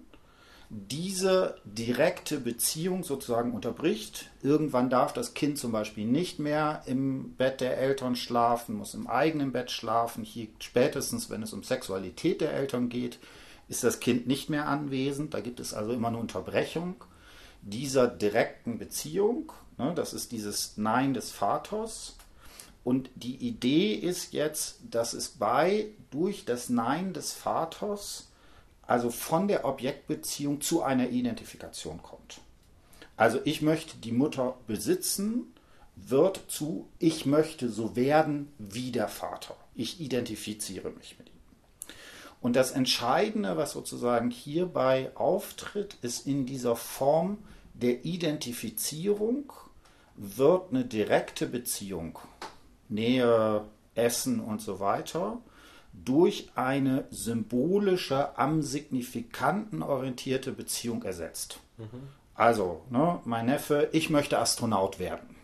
diese 0.70 1.56
direkte 1.66 2.40
Beziehung 2.40 3.04
sozusagen 3.04 3.54
unterbricht. 3.54 4.30
Irgendwann 4.44 4.92
darf 4.92 5.14
das 5.14 5.34
Kind 5.34 5.58
zum 5.58 5.72
Beispiel 5.72 6.06
nicht 6.06 6.38
mehr 6.38 6.84
im 6.86 7.34
Bett 7.34 7.60
der 7.60 7.80
Eltern 7.80 8.16
schlafen, 8.16 8.76
muss 8.76 8.94
im 8.94 9.08
eigenen 9.08 9.52
Bett 9.52 9.72
schlafen. 9.72 10.24
Hier 10.24 10.48
spätestens, 10.60 11.32
wenn 11.32 11.42
es 11.42 11.54
um 11.54 11.64
Sexualität 11.64 12.42
der 12.42 12.54
Eltern 12.54 12.90
geht, 12.90 13.18
ist 13.68 13.84
das 13.84 14.00
Kind 14.00 14.28
nicht 14.28 14.52
mehr 14.52 14.68
anwesend. 14.68 15.34
Da 15.34 15.40
gibt 15.40 15.60
es 15.60 15.74
also 15.74 15.92
immer 15.92 16.10
eine 16.10 16.18
Unterbrechung 16.18 16.96
dieser 17.64 18.08
direkten 18.08 18.78
Beziehung. 18.78 19.52
Ne, 19.78 19.94
das 19.96 20.14
ist 20.14 20.32
dieses 20.32 20.78
Nein 20.78 21.16
des 21.16 21.32
Vaters. 21.32 22.16
Und 22.84 23.10
die 23.16 23.36
Idee 23.36 23.94
ist 23.94 24.34
jetzt, 24.34 24.80
dass 24.90 25.14
es 25.14 25.30
bei 25.30 25.88
durch 26.12 26.46
das 26.46 26.70
Nein 26.70 27.14
des 27.14 27.34
Vaters 27.34 28.28
also 28.82 29.12
von 29.12 29.48
der 29.48 29.66
Objektbeziehung 29.66 30.62
zu 30.62 30.82
einer 30.82 31.10
Identifikation 31.10 32.02
kommt. 32.02 32.42
Also 33.18 33.40
ich 33.44 33.62
möchte 33.62 33.98
die 33.98 34.12
Mutter 34.12 34.56
besitzen, 34.66 35.54
wird 35.96 36.42
zu 36.48 36.88
ich 36.98 37.26
möchte 37.26 37.70
so 37.70 37.96
werden 37.96 38.52
wie 38.58 38.92
der 38.92 39.08
Vater. 39.08 39.56
Ich 39.76 40.00
identifiziere 40.00 40.90
mich 40.90 41.20
mit 41.20 41.28
ihm. 41.28 41.34
Und 42.42 42.56
das 42.56 42.72
Entscheidende, 42.72 43.58
was 43.58 43.74
sozusagen 43.74 44.32
hierbei 44.32 45.12
auftritt, 45.16 45.98
ist 46.02 46.26
in 46.26 46.46
dieser 46.46 46.76
Form 46.76 47.38
der 47.74 48.06
Identifizierung 48.06 49.52
wird 50.16 50.72
eine 50.72 50.86
direkte 50.86 51.48
Beziehung, 51.48 52.20
Nähe, 52.90 53.64
Essen 53.96 54.40
und 54.40 54.62
so 54.62 54.80
weiter, 54.80 55.38
durch 55.94 56.50
eine 56.56 57.06
symbolische, 57.10 58.38
am 58.38 58.62
Signifikanten 58.62 59.82
orientierte 59.82 60.52
Beziehung 60.52 61.04
ersetzt. 61.04 61.60
Mhm. 61.78 62.08
Also, 62.36 62.82
ne, 62.90 63.20
mein 63.26 63.48
Neffe, 63.48 63.90
ich 63.92 64.10
möchte 64.10 64.40
Astronaut 64.40 65.00
werden. 65.00 65.36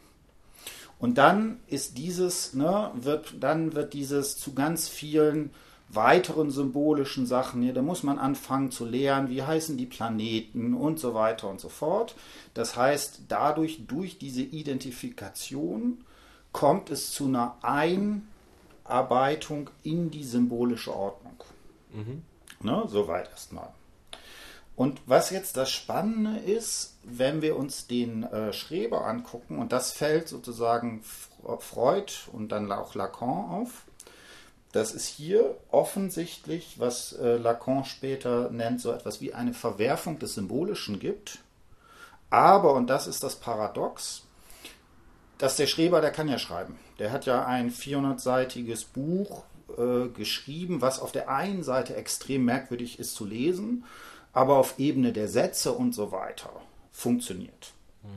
Und 0.98 1.18
dann 1.18 1.60
ist 1.68 1.98
dieses, 1.98 2.54
ne, 2.54 2.92
wird, 2.96 3.36
dann 3.42 3.74
wird 3.74 3.94
dieses 3.94 4.38
zu 4.38 4.54
ganz 4.54 4.88
vielen 4.88 5.52
weiteren 5.90 6.52
symbolischen 6.52 7.26
Sachen 7.26 7.62
hier, 7.62 7.74
da 7.74 7.82
muss 7.82 8.04
man 8.04 8.18
anfangen 8.18 8.72
zu 8.72 8.86
lernen, 8.86 9.30
wie 9.30 9.44
heißen 9.44 9.78
die 9.78 9.86
Planeten 9.86 10.74
und 10.74 11.00
so 11.00 11.14
weiter 11.14 11.50
und 11.50 11.60
so 11.60 11.70
fort. 11.70 12.16
Das 12.54 12.76
heißt, 12.76 13.24
dadurch, 13.28 13.86
durch 13.88 14.18
diese 14.18 14.42
Identifikation, 14.42 16.05
kommt 16.56 16.90
es 16.90 17.12
zu 17.12 17.26
einer 17.26 17.58
Ein- 17.62 18.30
Einarbeitung 18.86 19.70
in 19.84 20.10
die 20.10 20.24
symbolische 20.24 20.96
Ordnung. 20.96 21.44
Mhm. 21.92 22.22
Ne, 22.62 22.86
soweit 22.88 23.30
erstmal. 23.30 23.70
Und 24.78 25.02
was 25.06 25.32
jetzt 25.32 25.58
das 25.58 25.72
Spannende 25.72 26.40
ist, 26.40 26.96
wenn 27.04 27.42
wir 27.42 27.58
uns 27.58 27.88
den 27.88 28.24
äh, 28.24 28.54
Schreber 28.54 29.06
angucken, 29.06 29.60
und 29.60 29.72
das 29.72 29.92
fällt 29.92 30.30
sozusagen 30.30 31.04
Freud 31.60 32.14
und 32.32 32.50
dann 32.52 32.72
auch 32.72 32.96
Lacan 32.96 33.50
auf, 33.50 33.84
das 34.72 34.94
ist 34.94 35.08
hier 35.08 35.58
offensichtlich, 35.72 36.80
was 36.80 37.14
äh, 37.14 37.38
Lacan 37.38 37.86
später 37.86 38.50
nennt, 38.50 38.80
so 38.80 38.92
etwas 38.92 39.20
wie 39.20 39.34
eine 39.34 39.54
Verwerfung 39.54 40.20
des 40.20 40.36
Symbolischen 40.36 41.00
gibt. 41.00 41.40
Aber, 42.30 42.74
und 42.74 42.88
das 42.88 43.08
ist 43.08 43.24
das 43.24 43.36
Paradox, 43.38 44.25
dass 45.38 45.58
der 45.58 45.68
Schreber, 45.68 46.02
der 46.02 46.12
kann 46.12 46.28
ja 46.28 46.40
schreiben. 46.40 46.78
Der 47.00 47.12
hat 47.12 47.26
ja 47.26 47.46
ein 47.46 47.72
400-seitiges 47.72 48.86
Buch 48.86 49.44
äh, 49.78 50.08
geschrieben, 50.10 50.82
was 50.82 51.00
auf 51.00 51.12
der 51.12 51.30
einen 51.30 51.64
Seite 51.64 51.96
extrem 51.96 52.46
merkwürdig 52.46 53.00
ist 53.00 53.16
zu 53.16 53.26
lesen, 53.26 53.84
aber 54.34 54.58
auf 54.58 54.80
Ebene 54.80 55.12
der 55.14 55.28
Sätze 55.28 55.74
und 55.74 55.94
so 55.94 56.12
weiter 56.12 56.52
funktioniert. 56.92 57.74
Mhm. 58.04 58.10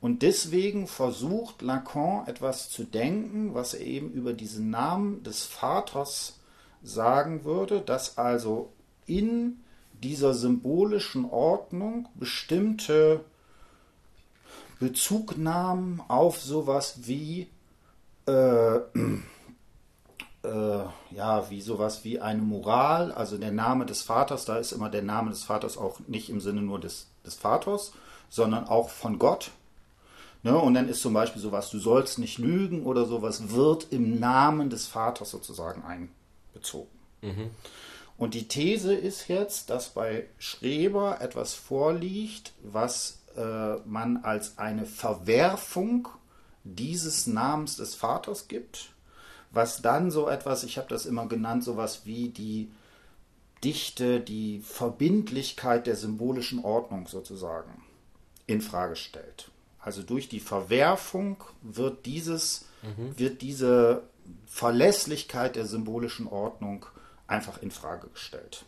Und 0.00 0.22
deswegen 0.22 0.86
versucht 0.86 1.60
Lacan 1.60 2.26
etwas 2.26 2.70
zu 2.70 2.84
denken, 2.84 3.54
was 3.54 3.74
er 3.74 3.86
eben 3.86 4.10
über 4.12 4.32
diesen 4.32 4.70
Namen 4.70 5.22
des 5.22 5.44
Vaters 5.44 6.40
sagen 6.82 7.44
würde, 7.44 7.82
dass 7.82 8.16
also 8.16 8.72
in 9.06 9.60
dieser 10.02 10.32
symbolischen 10.32 11.26
Ordnung 11.26 12.08
bestimmte 12.14 13.20
Bezugnahmen 14.80 16.02
auf 16.08 16.40
sowas 16.40 17.06
wie 17.06 17.48
äh, 18.26 18.80
äh, 20.42 20.84
ja, 21.10 21.50
wie 21.50 21.60
sowas 21.60 22.04
wie 22.04 22.20
eine 22.20 22.40
Moral, 22.40 23.12
also 23.12 23.38
der 23.38 23.52
Name 23.52 23.86
des 23.86 24.02
Vaters, 24.02 24.44
da 24.44 24.56
ist 24.56 24.72
immer 24.72 24.88
der 24.88 25.02
Name 25.02 25.30
des 25.30 25.44
Vaters 25.44 25.76
auch 25.76 26.00
nicht 26.06 26.30
im 26.30 26.40
Sinne 26.40 26.62
nur 26.62 26.80
des, 26.80 27.08
des 27.24 27.34
Vaters, 27.34 27.92
sondern 28.30 28.66
auch 28.66 28.88
von 28.88 29.18
Gott. 29.18 29.50
Ne? 30.42 30.56
Und 30.56 30.74
dann 30.74 30.88
ist 30.88 31.02
zum 31.02 31.12
Beispiel 31.12 31.42
sowas, 31.42 31.70
du 31.70 31.78
sollst 31.78 32.18
nicht 32.18 32.38
lügen 32.38 32.84
oder 32.84 33.04
sowas, 33.04 33.50
wird 33.50 33.88
im 33.90 34.18
Namen 34.18 34.70
des 34.70 34.86
Vaters 34.86 35.30
sozusagen 35.30 35.82
einbezogen. 35.84 36.88
Mhm. 37.20 37.50
Und 38.16 38.34
die 38.34 38.48
These 38.48 38.94
ist 38.94 39.28
jetzt, 39.28 39.70
dass 39.70 39.90
bei 39.90 40.26
Schreber 40.38 41.20
etwas 41.20 41.54
vorliegt, 41.54 42.52
was 42.62 43.19
äh, 43.36 43.76
man 43.86 44.18
als 44.18 44.58
eine 44.58 44.86
Verwerfung 44.86 46.08
dieses 46.64 47.26
Namens 47.26 47.76
des 47.76 47.94
Vaters 47.94 48.48
gibt, 48.48 48.90
was 49.50 49.82
dann 49.82 50.10
so 50.10 50.28
etwas, 50.28 50.64
ich 50.64 50.78
habe 50.78 50.88
das 50.88 51.06
immer 51.06 51.26
genannt, 51.26 51.64
sowas 51.64 52.02
wie 52.04 52.28
die 52.28 52.70
Dichte, 53.64 54.20
die 54.20 54.60
Verbindlichkeit 54.60 55.86
der 55.86 55.96
symbolischen 55.96 56.64
Ordnung 56.64 57.06
sozusagen 57.08 57.82
in 58.46 58.60
Frage 58.60 58.96
stellt. 58.96 59.50
Also 59.80 60.02
durch 60.02 60.28
die 60.28 60.40
Verwerfung 60.40 61.36
wird 61.62 62.06
dieses, 62.06 62.66
mhm. 62.82 63.18
wird 63.18 63.42
diese 63.42 64.02
Verlässlichkeit 64.46 65.56
der 65.56 65.66
symbolischen 65.66 66.26
Ordnung 66.26 66.86
einfach 67.26 67.62
in 67.62 67.70
Frage 67.70 68.08
gestellt. 68.08 68.64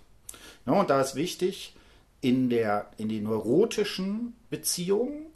Ja, 0.67 0.73
und 0.75 0.91
da 0.91 1.01
ist 1.01 1.15
wichtig, 1.15 1.75
in, 2.23 2.49
der, 2.49 2.91
in 2.97 3.11
den 3.11 3.25
neurotischen 3.25 4.35
Beziehungen 4.49 5.27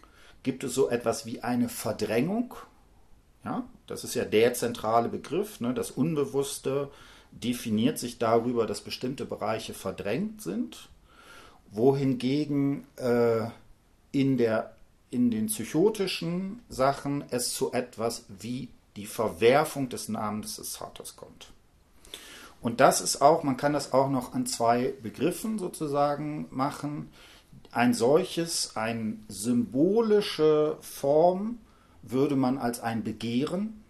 gibt 0.43 0.65
es 0.65 0.73
so 0.73 0.89
etwas 0.89 1.27
wie 1.27 1.43
eine 1.43 1.69
Verdrängung. 1.69 2.55
Ja, 3.45 3.69
das 3.87 4.05
ist 4.05 4.15
ja 4.15 4.25
der 4.25 4.55
zentrale 4.55 5.09
Begriff. 5.09 5.61
Ne? 5.61 5.75
Das 5.75 5.91
Unbewusste 5.91 6.91
definiert 7.33 7.99
sich 7.99 8.19
darüber, 8.19 8.67
dass 8.67 8.81
bestimmte 8.81 9.25
Bereiche 9.25 9.75
verdrängt 9.75 10.41
sind, 10.41 10.89
wohingegen 11.71 12.87
äh, 12.97 13.49
in, 14.13 14.39
der, 14.39 14.77
in 15.11 15.31
den 15.31 15.47
psychotischen 15.47 16.61
Sachen 16.69 17.25
es 17.31 17.53
zu 17.53 17.73
etwas 17.73 18.25
wie 18.29 18.69
die 18.95 19.07
Verwerfung 19.07 19.89
des 19.89 20.09
Namens 20.09 20.57
des 20.57 20.77
Vaters 20.77 21.17
kommt. 21.17 21.49
Und 22.61 22.81
das 22.81 23.01
ist 23.01 23.23
auch, 23.23 23.43
man 23.43 23.57
kann 23.57 23.73
das 23.73 23.93
auch 23.93 24.11
noch 24.11 24.35
an 24.35 24.47
zwei 24.47 24.95
Begriffen 25.03 25.59
sozusagen 25.59 26.47
machen. 26.51 27.11
Ein 27.71 27.95
solches, 27.95 28.77
eine 28.77 29.19
symbolische 29.29 30.77
Form 30.81 31.59
würde 32.03 32.37
man 32.37 32.59
als 32.59 32.81
ein 32.81 33.05
Begehren 33.05 33.83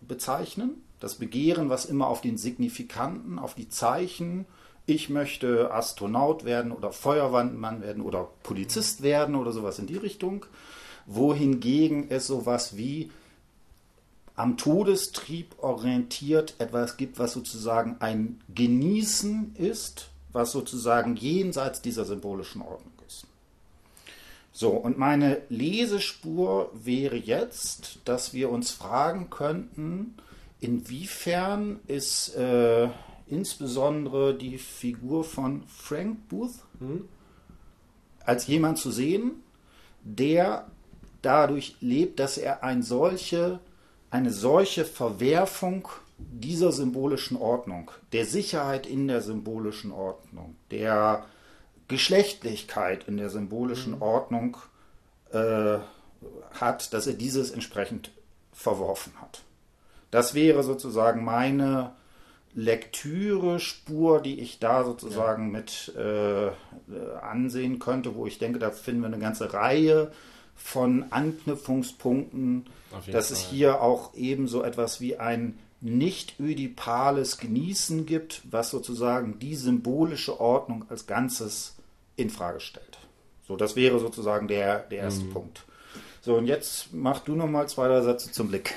bezeichnen. 0.00 0.82
Das 1.00 1.16
Begehren, 1.16 1.68
was 1.68 1.84
immer 1.84 2.08
auf 2.08 2.20
den 2.20 2.38
Signifikanten, 2.38 3.38
auf 3.38 3.54
die 3.54 3.68
Zeichen, 3.68 4.46
ich 4.86 5.08
möchte 5.08 5.72
Astronaut 5.72 6.44
werden 6.44 6.72
oder 6.72 6.92
Feuerwehrmann 6.92 7.82
werden 7.82 8.02
oder 8.02 8.28
Polizist 8.42 9.02
werden 9.02 9.36
oder 9.36 9.52
sowas 9.52 9.78
in 9.78 9.86
die 9.86 9.96
Richtung. 9.96 10.46
Wohingegen 11.06 12.10
es 12.10 12.26
sowas 12.26 12.76
wie 12.76 13.10
am 14.42 14.56
Todestrieb 14.56 15.54
orientiert 15.60 16.56
etwas 16.58 16.96
gibt, 16.96 17.20
was 17.20 17.32
sozusagen 17.32 17.98
ein 18.00 18.40
Genießen 18.52 19.54
ist, 19.54 20.08
was 20.32 20.50
sozusagen 20.50 21.14
jenseits 21.14 21.80
dieser 21.80 22.04
symbolischen 22.04 22.60
Ordnung 22.60 22.92
ist. 23.06 23.24
So, 24.52 24.70
und 24.70 24.98
meine 24.98 25.42
Lesespur 25.48 26.72
wäre 26.74 27.14
jetzt, 27.14 28.00
dass 28.04 28.34
wir 28.34 28.50
uns 28.50 28.72
fragen 28.72 29.30
könnten, 29.30 30.16
inwiefern 30.58 31.78
ist, 31.86 32.34
äh, 32.34 32.88
insbesondere 33.28 34.34
die 34.34 34.58
Figur 34.58 35.22
von 35.22 35.62
Frank 35.68 36.28
Booth 36.28 36.56
mhm. 36.80 37.04
als 38.24 38.48
jemand 38.48 38.78
zu 38.78 38.90
sehen, 38.90 39.34
der 40.02 40.66
dadurch 41.22 41.76
lebt, 41.80 42.18
dass 42.18 42.38
er 42.38 42.64
ein 42.64 42.82
solche, 42.82 43.60
eine 44.12 44.30
solche 44.30 44.84
Verwerfung 44.84 45.88
dieser 46.18 46.70
symbolischen 46.70 47.38
Ordnung, 47.38 47.90
der 48.12 48.26
Sicherheit 48.26 48.86
in 48.86 49.08
der 49.08 49.22
symbolischen 49.22 49.90
Ordnung, 49.90 50.54
der 50.70 51.24
Geschlechtlichkeit 51.88 53.08
in 53.08 53.16
der 53.16 53.30
symbolischen 53.30 53.96
mhm. 53.96 54.02
Ordnung 54.02 54.56
äh, 55.32 55.78
hat, 56.52 56.92
dass 56.92 57.06
er 57.06 57.14
dieses 57.14 57.50
entsprechend 57.50 58.10
verworfen 58.52 59.14
hat. 59.20 59.42
Das 60.10 60.34
wäre 60.34 60.62
sozusagen 60.62 61.24
meine 61.24 61.92
Lektüre-Spur, 62.54 64.20
die 64.20 64.40
ich 64.40 64.58
da 64.58 64.84
sozusagen 64.84 65.54
ja. 65.54 65.58
mit 65.58 65.92
äh, 65.96 66.50
ansehen 67.22 67.78
könnte, 67.78 68.14
wo 68.14 68.26
ich 68.26 68.38
denke, 68.38 68.58
da 68.58 68.70
finden 68.70 69.00
wir 69.00 69.06
eine 69.06 69.18
ganze 69.18 69.54
Reihe 69.54 70.12
von 70.56 71.06
Anknüpfungspunkten, 71.10 72.66
dass 73.10 73.28
Fall. 73.28 73.36
es 73.36 73.40
hier 73.40 73.82
auch 73.82 74.14
eben 74.14 74.48
so 74.48 74.62
etwas 74.62 75.00
wie 75.00 75.16
ein 75.16 75.58
nicht 75.80 76.38
ödipales 76.38 77.38
Genießen 77.38 78.06
gibt, 78.06 78.42
was 78.48 78.70
sozusagen 78.70 79.38
die 79.40 79.56
symbolische 79.56 80.40
Ordnung 80.40 80.84
als 80.88 81.06
Ganzes 81.06 81.74
in 82.16 82.30
Frage 82.30 82.60
stellt. 82.60 82.98
So, 83.46 83.56
das 83.56 83.74
wäre 83.74 83.98
sozusagen 83.98 84.46
der, 84.46 84.80
der 84.80 84.98
erste 84.98 85.24
mhm. 85.24 85.32
Punkt. 85.32 85.64
So, 86.20 86.36
und 86.36 86.46
jetzt 86.46 86.92
mach 86.92 87.18
du 87.20 87.34
noch 87.34 87.48
mal 87.48 87.68
zwei, 87.68 87.88
drei 87.88 88.00
Sätze 88.02 88.30
zum 88.30 88.48
Blick. 88.48 88.74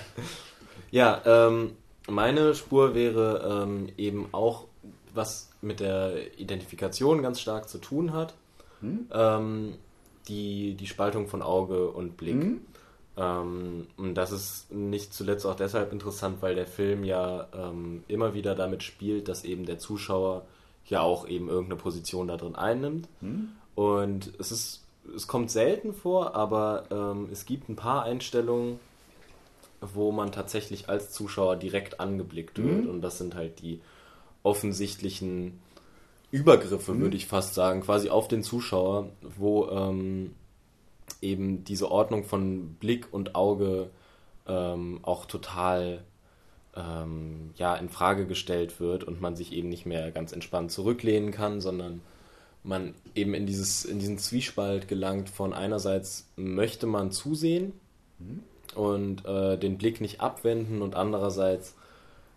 ja, 0.90 1.20
ähm, 1.26 1.72
meine 2.08 2.54
Spur 2.54 2.94
wäre 2.94 3.64
ähm, 3.64 3.90
eben 3.98 4.28
auch, 4.32 4.64
was 5.12 5.50
mit 5.60 5.80
der 5.80 6.38
Identifikation 6.38 7.20
ganz 7.22 7.40
stark 7.40 7.68
zu 7.68 7.76
tun 7.78 8.14
hat. 8.14 8.34
Hm? 8.80 9.08
Ähm, 9.12 9.74
die, 10.28 10.74
die 10.74 10.86
Spaltung 10.86 11.28
von 11.28 11.42
Auge 11.42 11.88
und 11.88 12.16
Blick. 12.16 12.42
Hm? 12.42 12.60
Ähm, 13.16 13.86
und 13.96 14.14
das 14.14 14.32
ist 14.32 14.72
nicht 14.72 15.12
zuletzt 15.12 15.46
auch 15.46 15.56
deshalb 15.56 15.92
interessant, 15.92 16.40
weil 16.40 16.54
der 16.54 16.66
Film 16.66 17.04
ja 17.04 17.48
ähm, 17.54 18.04
immer 18.08 18.34
wieder 18.34 18.54
damit 18.54 18.82
spielt, 18.82 19.28
dass 19.28 19.44
eben 19.44 19.66
der 19.66 19.78
Zuschauer 19.78 20.46
ja 20.86 21.02
auch 21.02 21.28
eben 21.28 21.48
irgendeine 21.48 21.80
Position 21.80 22.28
da 22.28 22.36
drin 22.36 22.54
einnimmt. 22.54 23.08
Hm? 23.20 23.50
Und 23.74 24.32
es 24.38 24.52
ist, 24.52 24.84
es 25.14 25.26
kommt 25.26 25.50
selten 25.50 25.92
vor, 25.94 26.34
aber 26.34 26.84
ähm, 26.90 27.28
es 27.30 27.44
gibt 27.44 27.68
ein 27.68 27.76
paar 27.76 28.04
Einstellungen, 28.04 28.80
wo 29.80 30.12
man 30.12 30.32
tatsächlich 30.32 30.88
als 30.88 31.12
Zuschauer 31.12 31.56
direkt 31.56 32.00
angeblickt 32.00 32.58
wird. 32.58 32.84
Mhm. 32.84 32.90
Und 32.90 33.02
das 33.02 33.18
sind 33.18 33.34
halt 33.34 33.60
die 33.60 33.80
offensichtlichen 34.42 35.60
Übergriffe, 36.30 36.92
mhm. 36.92 37.00
würde 37.00 37.16
ich 37.16 37.26
fast 37.26 37.54
sagen, 37.54 37.80
quasi 37.80 38.10
auf 38.10 38.28
den 38.28 38.42
Zuschauer, 38.42 39.10
wo 39.36 39.68
ähm, 39.68 40.34
eben 41.22 41.64
diese 41.64 41.90
Ordnung 41.90 42.24
von 42.24 42.74
Blick 42.74 43.08
und 43.12 43.34
Auge 43.34 43.90
ähm, 44.46 45.00
auch 45.02 45.26
total 45.26 46.04
ähm, 46.76 47.50
ja, 47.56 47.74
in 47.76 47.88
Frage 47.88 48.26
gestellt 48.26 48.80
wird 48.80 49.04
und 49.04 49.20
man 49.20 49.36
sich 49.36 49.52
eben 49.52 49.68
nicht 49.68 49.86
mehr 49.86 50.10
ganz 50.10 50.32
entspannt 50.32 50.70
zurücklehnen 50.70 51.30
kann, 51.30 51.60
sondern 51.60 52.00
man 52.62 52.94
eben 53.14 53.34
in, 53.34 53.46
dieses, 53.46 53.84
in 53.84 53.98
diesen 53.98 54.18
Zwiespalt 54.18 54.88
gelangt 54.88 55.28
von 55.30 55.52
einerseits 55.52 56.28
möchte 56.36 56.86
man 56.86 57.10
zusehen 57.10 57.72
mhm. 58.18 58.42
und 58.74 59.24
äh, 59.24 59.56
den 59.56 59.78
Blick 59.78 60.00
nicht 60.00 60.20
abwenden 60.20 60.82
und 60.82 60.94
andererseits, 60.94 61.74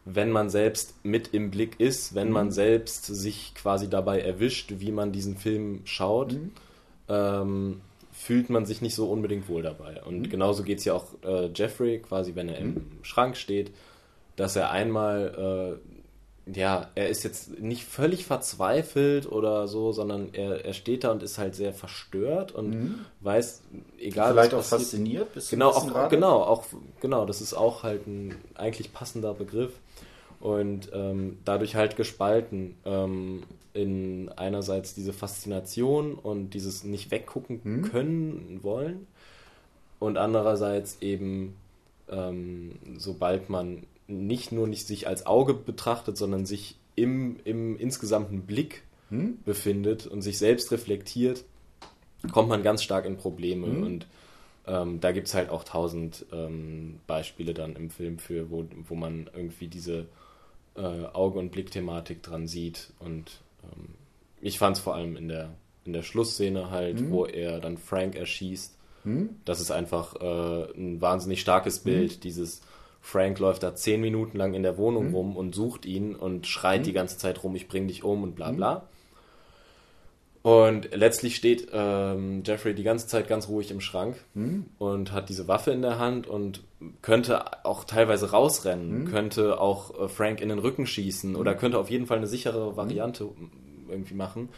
wenn 0.05 0.31
man 0.31 0.49
selbst 0.49 0.95
mit 1.03 1.33
im 1.33 1.51
Blick 1.51 1.79
ist, 1.79 2.15
wenn 2.15 2.27
mhm. 2.27 2.33
man 2.33 2.51
selbst 2.51 3.05
sich 3.05 3.53
quasi 3.53 3.89
dabei 3.89 4.21
erwischt, 4.21 4.73
wie 4.77 4.91
man 4.91 5.11
diesen 5.11 5.37
Film 5.37 5.81
schaut, 5.85 6.33
mhm. 6.33 6.51
ähm, 7.07 7.81
fühlt 8.11 8.49
man 8.49 8.65
sich 8.65 8.81
nicht 8.81 8.95
so 8.95 9.09
unbedingt 9.09 9.47
wohl 9.47 9.61
dabei. 9.61 10.01
Und 10.03 10.21
mhm. 10.21 10.29
genauso 10.29 10.63
geht 10.63 10.79
es 10.79 10.85
ja 10.85 10.93
auch 10.93 11.07
äh, 11.23 11.49
Jeffrey, 11.53 11.99
quasi 11.99 12.35
wenn 12.35 12.49
er 12.49 12.57
im 12.57 12.73
mhm. 12.73 12.85
Schrank 13.03 13.37
steht, 13.37 13.71
dass 14.35 14.55
er 14.55 14.71
einmal, 14.71 15.79
äh, 15.79 15.90
ja, 16.45 16.89
er 16.95 17.09
ist 17.09 17.23
jetzt 17.23 17.59
nicht 17.59 17.85
völlig 17.85 18.25
verzweifelt 18.25 19.31
oder 19.31 19.67
so, 19.67 19.91
sondern 19.91 20.29
er, 20.33 20.65
er 20.65 20.73
steht 20.73 21.03
da 21.03 21.11
und 21.11 21.21
ist 21.21 21.37
halt 21.37 21.55
sehr 21.55 21.73
verstört 21.73 22.51
und 22.51 22.69
mhm. 22.69 22.99
weiß, 23.21 23.61
egal 23.99 24.31
Vielleicht 24.31 24.53
was 24.53 24.65
auch 24.65 24.69
passiert, 24.69 24.81
fasziniert, 24.81 25.33
bist 25.33 25.51
genau, 25.51 25.69
auch, 25.69 26.09
genau, 26.09 26.41
auch, 26.41 26.65
genau, 26.99 27.25
das 27.25 27.41
ist 27.41 27.53
auch 27.53 27.83
halt 27.83 28.07
ein 28.07 28.35
eigentlich 28.55 28.91
passender 28.91 29.33
Begriff 29.33 29.71
und 30.39 30.89
ähm, 30.93 31.37
dadurch 31.45 31.75
halt 31.75 31.95
gespalten 31.95 32.75
ähm, 32.85 33.43
in 33.73 34.29
einerseits 34.35 34.95
diese 34.95 35.13
Faszination 35.13 36.15
und 36.15 36.55
dieses 36.55 36.83
nicht 36.83 37.11
weggucken 37.11 37.61
mhm. 37.63 37.81
können 37.83 38.59
wollen 38.63 39.05
und 39.99 40.17
andererseits 40.17 40.97
eben 41.01 41.55
ähm, 42.09 42.79
sobald 42.97 43.49
man 43.49 43.83
nicht 44.07 44.51
nur 44.51 44.67
nicht 44.67 44.87
sich 44.87 45.07
als 45.07 45.25
Auge 45.25 45.53
betrachtet, 45.53 46.17
sondern 46.17 46.45
sich 46.45 46.77
im, 46.95 47.37
im 47.43 47.77
insgesamten 47.77 48.41
Blick 48.41 48.83
hm? 49.09 49.39
befindet 49.45 50.07
und 50.07 50.21
sich 50.21 50.37
selbst 50.37 50.71
reflektiert, 50.71 51.43
kommt 52.31 52.49
man 52.49 52.63
ganz 52.63 52.83
stark 52.83 53.05
in 53.05 53.17
Probleme. 53.17 53.67
Hm? 53.67 53.83
Und 53.83 54.07
ähm, 54.67 54.99
da 54.99 55.11
gibt 55.11 55.27
es 55.27 55.33
halt 55.33 55.49
auch 55.49 55.63
tausend 55.63 56.25
ähm, 56.31 56.99
Beispiele 57.07 57.53
dann 57.53 57.75
im 57.75 57.89
Film 57.89 58.19
für, 58.19 58.51
wo, 58.51 58.65
wo 58.87 58.95
man 58.95 59.29
irgendwie 59.33 59.67
diese 59.67 60.07
äh, 60.75 60.81
Auge- 60.81 61.39
und 61.39 61.51
Blickthematik 61.51 62.21
dran 62.21 62.47
sieht. 62.47 62.93
Und 62.99 63.41
ähm, 63.63 63.89
ich 64.41 64.59
fand 64.59 64.77
es 64.77 64.83
vor 64.83 64.95
allem 64.95 65.15
in 65.15 65.27
der, 65.27 65.49
in 65.85 65.93
der 65.93 66.03
Schlussszene 66.03 66.69
halt, 66.69 66.99
hm? 66.99 67.11
wo 67.11 67.25
er 67.25 67.59
dann 67.59 67.77
Frank 67.77 68.15
erschießt. 68.15 68.77
Hm? 69.03 69.29
Das 69.45 69.59
ist 69.59 69.71
einfach 69.71 70.15
äh, 70.21 70.71
ein 70.73 71.01
wahnsinnig 71.01 71.41
starkes 71.41 71.79
Bild, 71.79 72.13
hm? 72.13 72.19
dieses 72.21 72.61
Frank 73.01 73.39
läuft 73.39 73.63
da 73.63 73.75
zehn 73.75 73.99
Minuten 73.99 74.37
lang 74.37 74.53
in 74.53 74.63
der 74.63 74.77
Wohnung 74.77 75.09
mhm. 75.09 75.15
rum 75.15 75.37
und 75.37 75.55
sucht 75.55 75.85
ihn 75.85 76.15
und 76.15 76.47
schreit 76.47 76.81
mhm. 76.81 76.85
die 76.85 76.93
ganze 76.93 77.17
Zeit 77.17 77.43
rum, 77.43 77.55
ich 77.55 77.67
bring 77.67 77.87
dich 77.87 78.03
um 78.03 78.23
und 78.23 78.35
bla 78.35 78.51
mhm. 78.51 78.57
bla. 78.57 78.87
Und 80.43 80.89
letztlich 80.95 81.35
steht 81.35 81.67
ähm, 81.71 82.41
Jeffrey 82.43 82.73
die 82.73 82.83
ganze 82.83 83.05
Zeit 83.05 83.27
ganz 83.27 83.47
ruhig 83.47 83.69
im 83.69 83.79
Schrank 83.79 84.15
mhm. 84.33 84.65
und 84.79 85.11
hat 85.11 85.29
diese 85.29 85.47
Waffe 85.47 85.71
in 85.71 85.83
der 85.83 85.99
Hand 85.99 86.25
und 86.25 86.63
könnte 87.03 87.63
auch 87.63 87.83
teilweise 87.83 88.31
rausrennen, 88.31 89.03
mhm. 89.03 89.05
könnte 89.05 89.59
auch 89.59 89.99
äh, 89.99 90.09
Frank 90.09 90.41
in 90.41 90.49
den 90.49 90.57
Rücken 90.57 90.87
schießen 90.87 91.35
oder 91.35 91.53
könnte 91.53 91.77
auf 91.77 91.91
jeden 91.91 92.07
Fall 92.07 92.17
eine 92.17 92.27
sichere 92.27 92.75
Variante 92.75 93.29
irgendwie 93.87 94.15
machen. 94.15 94.49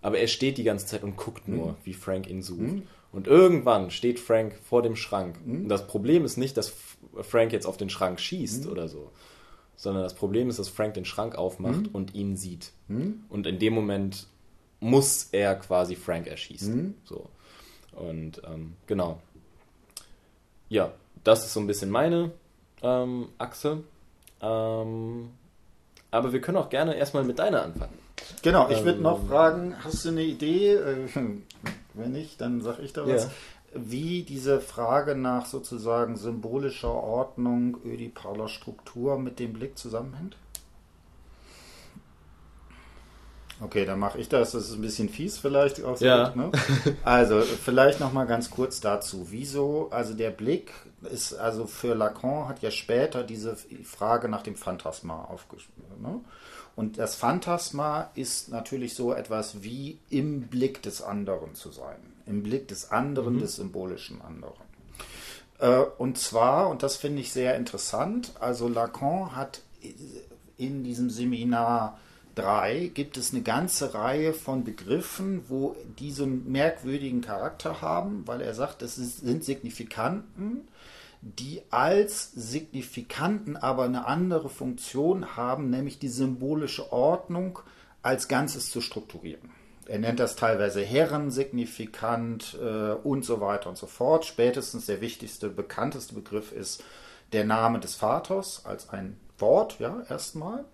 Aber 0.00 0.18
er 0.18 0.28
steht 0.28 0.56
die 0.56 0.64
ganze 0.64 0.86
Zeit 0.86 1.02
und 1.02 1.16
guckt 1.16 1.48
nur, 1.48 1.76
wie 1.84 1.94
Frank 1.94 2.30
ihn 2.30 2.42
sucht. 2.42 2.82
Und 3.12 3.26
irgendwann 3.26 3.90
steht 3.90 4.20
Frank 4.20 4.54
vor 4.62 4.82
dem 4.82 4.94
Schrank. 4.94 5.36
Und 5.44 5.68
das 5.68 5.86
Problem 5.86 6.24
ist 6.24 6.36
nicht, 6.36 6.56
dass 6.56 6.72
Frank 7.22 7.52
jetzt 7.52 7.66
auf 7.66 7.76
den 7.76 7.90
Schrank 7.90 8.20
schießt 8.20 8.64
mhm. 8.64 8.72
oder 8.72 8.88
so. 8.88 9.10
Sondern 9.76 10.02
das 10.02 10.14
Problem 10.14 10.48
ist, 10.48 10.58
dass 10.58 10.68
Frank 10.68 10.94
den 10.94 11.04
Schrank 11.04 11.34
aufmacht 11.34 11.82
mhm. 11.82 11.90
und 11.92 12.14
ihn 12.14 12.36
sieht. 12.36 12.72
Mhm. 12.88 13.24
Und 13.28 13.46
in 13.46 13.58
dem 13.58 13.74
Moment 13.74 14.26
muss 14.80 15.28
er 15.32 15.54
quasi 15.56 15.96
Frank 15.96 16.26
erschießen. 16.26 16.76
Mhm. 16.76 16.94
So. 17.04 17.28
Und 17.92 18.42
ähm, 18.46 18.74
genau. 18.86 19.20
Ja, 20.68 20.92
das 21.24 21.44
ist 21.44 21.52
so 21.52 21.60
ein 21.60 21.66
bisschen 21.66 21.90
meine 21.90 22.32
ähm, 22.82 23.28
Achse. 23.38 23.84
Ähm, 24.40 25.30
aber 26.10 26.32
wir 26.32 26.40
können 26.40 26.58
auch 26.58 26.70
gerne 26.70 26.94
erstmal 26.96 27.24
mit 27.24 27.38
deiner 27.38 27.62
anfangen. 27.62 27.98
Genau, 28.42 28.70
ich 28.70 28.82
würde 28.84 29.00
noch 29.00 29.20
ähm, 29.20 29.28
fragen, 29.28 29.74
hast 29.84 30.04
du 30.04 30.08
eine 30.10 30.22
Idee? 30.22 30.74
Äh, 30.74 31.08
wenn 31.94 32.12
nicht, 32.12 32.40
dann 32.40 32.60
sage 32.60 32.82
ich 32.82 32.92
da 32.92 33.06
was. 33.06 33.24
Ja 33.24 33.30
wie 33.78 34.22
diese 34.22 34.60
Frage 34.60 35.14
nach 35.14 35.46
sozusagen 35.46 36.16
symbolischer 36.16 36.92
Ordnung, 36.92 37.78
ödipaler 37.84 38.48
Struktur 38.48 39.18
mit 39.18 39.38
dem 39.38 39.52
Blick 39.52 39.78
zusammenhängt? 39.78 40.36
Okay, 43.60 43.86
dann 43.86 43.98
mache 43.98 44.18
ich 44.18 44.28
das. 44.28 44.52
Das 44.52 44.68
ist 44.68 44.74
ein 44.74 44.82
bisschen 44.82 45.08
fies 45.08 45.38
vielleicht. 45.38 45.82
Auch 45.82 45.96
so, 45.96 46.04
ja. 46.04 46.34
Ne? 46.34 46.52
Also 47.04 47.40
vielleicht 47.40 48.00
noch 48.00 48.12
mal 48.12 48.26
ganz 48.26 48.50
kurz 48.50 48.80
dazu. 48.80 49.28
Wieso? 49.30 49.88
Also 49.90 50.12
der 50.12 50.30
Blick 50.30 50.72
ist 51.10 51.34
also 51.34 51.66
für 51.66 51.94
Lacan 51.94 52.48
hat 52.48 52.60
ja 52.60 52.70
später 52.70 53.22
diese 53.22 53.56
Frage 53.84 54.28
nach 54.28 54.42
dem 54.42 54.56
Phantasma 54.56 55.24
aufgeschrieben. 55.24 56.02
Ne? 56.02 56.20
Und 56.74 56.98
das 56.98 57.14
Phantasma 57.14 58.10
ist 58.14 58.50
natürlich 58.50 58.94
so 58.94 59.14
etwas 59.14 59.62
wie 59.62 59.98
im 60.10 60.48
Blick 60.48 60.82
des 60.82 61.00
anderen 61.00 61.54
zu 61.54 61.70
sein 61.70 62.15
im 62.26 62.42
Blick 62.42 62.68
des 62.68 62.90
anderen, 62.90 63.36
mhm. 63.36 63.40
des 63.40 63.56
symbolischen 63.56 64.20
anderen. 64.20 64.54
Äh, 65.58 65.78
und 65.98 66.18
zwar, 66.18 66.68
und 66.68 66.82
das 66.82 66.96
finde 66.96 67.20
ich 67.20 67.32
sehr 67.32 67.56
interessant, 67.56 68.32
also 68.40 68.68
Lacan 68.68 69.34
hat 69.34 69.62
in 70.56 70.84
diesem 70.84 71.10
Seminar 71.10 71.98
3 72.34 72.90
gibt 72.92 73.16
es 73.16 73.32
eine 73.32 73.42
ganze 73.42 73.94
Reihe 73.94 74.32
von 74.34 74.64
Begriffen, 74.64 75.44
wo 75.48 75.74
diese 75.98 76.26
merkwürdigen 76.26 77.22
Charakter 77.22 77.80
haben, 77.80 78.26
weil 78.26 78.42
er 78.42 78.54
sagt, 78.54 78.82
es 78.82 78.96
sind 78.96 79.42
Signifikanten, 79.42 80.68
die 81.22 81.62
als 81.70 82.32
Signifikanten 82.32 83.56
aber 83.56 83.84
eine 83.84 84.06
andere 84.06 84.50
Funktion 84.50 85.36
haben, 85.36 85.70
nämlich 85.70 85.98
die 85.98 86.08
symbolische 86.08 86.92
Ordnung 86.92 87.58
als 88.02 88.28
Ganzes 88.28 88.70
zu 88.70 88.80
strukturieren. 88.80 89.50
Er 89.88 89.98
nennt 89.98 90.20
das 90.20 90.36
teilweise 90.36 90.82
Herrensignifikant 90.82 92.58
äh, 92.60 92.92
und 92.92 93.24
so 93.24 93.40
weiter 93.40 93.68
und 93.68 93.78
so 93.78 93.86
fort. 93.86 94.24
Spätestens 94.24 94.86
der 94.86 95.00
wichtigste, 95.00 95.48
bekannteste 95.48 96.14
Begriff 96.14 96.52
ist 96.52 96.82
der 97.32 97.44
Name 97.44 97.80
des 97.80 97.94
Vaters 97.94 98.64
als 98.64 98.90
ein 98.90 99.16
Wort, 99.38 99.78
ja, 99.78 100.02
erstmal. 100.08 100.64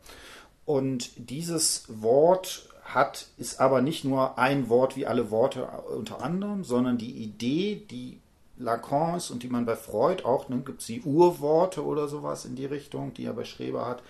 Und 0.64 1.10
dieses 1.16 1.84
Wort 1.88 2.68
hat, 2.84 3.26
ist 3.36 3.60
aber 3.60 3.80
nicht 3.80 4.04
nur 4.04 4.38
ein 4.38 4.68
Wort 4.68 4.96
wie 4.96 5.06
alle 5.06 5.30
Worte 5.30 5.66
unter 5.66 6.22
anderem, 6.22 6.64
sondern 6.64 6.98
die 6.98 7.22
Idee, 7.22 7.86
die 7.90 8.20
Lacan 8.58 9.16
ist 9.16 9.30
und 9.30 9.42
die 9.42 9.48
man 9.48 9.66
bei 9.66 9.76
Freud 9.76 10.24
auch, 10.24 10.48
ne, 10.48 10.58
gibt 10.58 10.80
es 10.80 10.86
die 10.86 11.02
Urworte 11.02 11.84
oder 11.84 12.08
sowas 12.08 12.44
in 12.44 12.54
die 12.54 12.66
Richtung, 12.66 13.14
die 13.14 13.24
er 13.24 13.32
bei 13.32 13.44
Schreber 13.44 13.86
hat, 13.86 14.02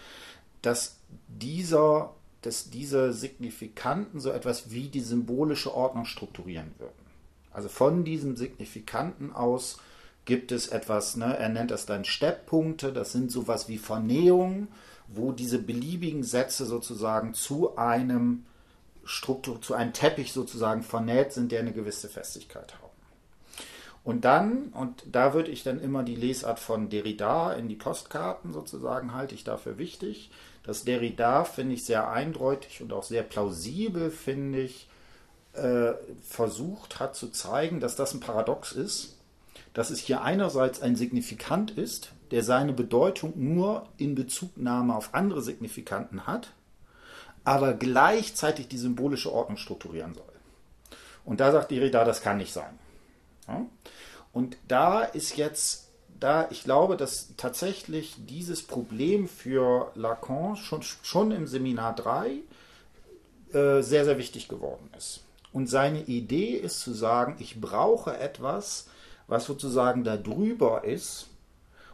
dass 0.62 0.96
dieser, 1.28 2.14
dass 2.42 2.70
diese 2.70 3.12
Signifikanten 3.12 4.20
so 4.20 4.30
etwas 4.30 4.70
wie 4.70 4.88
die 4.88 5.00
symbolische 5.00 5.74
Ordnung 5.74 6.04
strukturieren 6.04 6.72
würden. 6.78 6.92
Also 7.52 7.68
von 7.68 8.04
diesem 8.04 8.36
Signifikanten 8.36 9.32
aus 9.32 9.78
gibt 10.24 10.52
es 10.52 10.68
etwas, 10.68 11.16
ne, 11.16 11.36
er 11.36 11.48
nennt 11.48 11.70
das 11.70 11.86
dann 11.86 12.04
Stepppunkte, 12.04 12.92
das 12.92 13.12
sind 13.12 13.30
sowas 13.30 13.68
wie 13.68 13.78
Vernähungen, 13.78 14.68
wo 15.08 15.32
diese 15.32 15.58
beliebigen 15.58 16.22
Sätze 16.22 16.64
sozusagen 16.64 17.34
zu 17.34 17.76
einem 17.76 18.44
Struktur, 19.04 19.60
zu 19.60 19.74
einem 19.74 19.92
Teppich 19.92 20.32
sozusagen 20.32 20.82
vernäht 20.82 21.32
sind, 21.32 21.52
der 21.52 21.60
eine 21.60 21.72
gewisse 21.72 22.08
Festigkeit 22.08 22.74
haben. 22.74 22.82
Und 24.04 24.24
dann, 24.24 24.68
und 24.74 25.04
da 25.10 25.32
würde 25.32 25.50
ich 25.50 25.62
dann 25.62 25.80
immer 25.80 26.02
die 26.02 26.16
Lesart 26.16 26.58
von 26.58 26.88
Derrida 26.88 27.52
in 27.52 27.68
die 27.68 27.76
Postkarten 27.76 28.52
sozusagen 28.52 29.14
halte 29.14 29.34
ich 29.34 29.44
dafür 29.44 29.78
wichtig. 29.78 30.30
Das 30.64 30.84
Derrida 30.84 31.44
finde 31.44 31.74
ich 31.74 31.84
sehr 31.84 32.08
eindeutig 32.10 32.82
und 32.82 32.92
auch 32.92 33.02
sehr 33.02 33.22
plausibel, 33.22 34.10
finde 34.10 34.60
ich, 34.60 34.88
äh, 35.54 35.92
versucht 36.22 37.00
hat 37.00 37.14
zu 37.14 37.28
zeigen, 37.28 37.80
dass 37.80 37.96
das 37.96 38.14
ein 38.14 38.20
Paradox 38.20 38.72
ist, 38.72 39.18
dass 39.74 39.90
es 39.90 40.00
hier 40.00 40.22
einerseits 40.22 40.80
ein 40.80 40.96
Signifikant 40.96 41.72
ist, 41.72 42.12
der 42.30 42.42
seine 42.42 42.72
Bedeutung 42.72 43.32
nur 43.36 43.88
in 43.98 44.14
Bezugnahme 44.14 44.94
auf 44.96 45.14
andere 45.14 45.42
Signifikanten 45.42 46.26
hat, 46.26 46.52
aber 47.44 47.74
gleichzeitig 47.74 48.68
die 48.68 48.78
symbolische 48.78 49.32
Ordnung 49.32 49.58
strukturieren 49.58 50.14
soll. 50.14 50.24
Und 51.24 51.40
da 51.40 51.52
sagt 51.52 51.70
Derrida, 51.70 52.04
das 52.04 52.22
kann 52.22 52.38
nicht 52.38 52.52
sein. 52.52 52.78
Ja? 53.48 53.66
Und 54.32 54.56
da 54.68 55.02
ist 55.02 55.36
jetzt, 55.36 55.81
da 56.22 56.48
ich 56.50 56.64
glaube, 56.64 56.96
dass 56.96 57.34
tatsächlich 57.36 58.14
dieses 58.18 58.62
Problem 58.62 59.28
für 59.28 59.90
Lacan 59.94 60.56
schon, 60.56 60.82
schon 60.82 61.32
im 61.32 61.46
Seminar 61.46 61.94
3 61.94 62.30
äh, 63.52 63.82
sehr, 63.82 64.04
sehr 64.04 64.18
wichtig 64.18 64.48
geworden 64.48 64.90
ist. 64.96 65.20
Und 65.52 65.68
seine 65.68 66.02
Idee 66.02 66.56
ist 66.56 66.80
zu 66.80 66.92
sagen, 66.92 67.36
ich 67.38 67.60
brauche 67.60 68.16
etwas, 68.16 68.88
was 69.26 69.44
sozusagen 69.44 70.04
da 70.04 70.16
drüber 70.16 70.84
ist. 70.84 71.28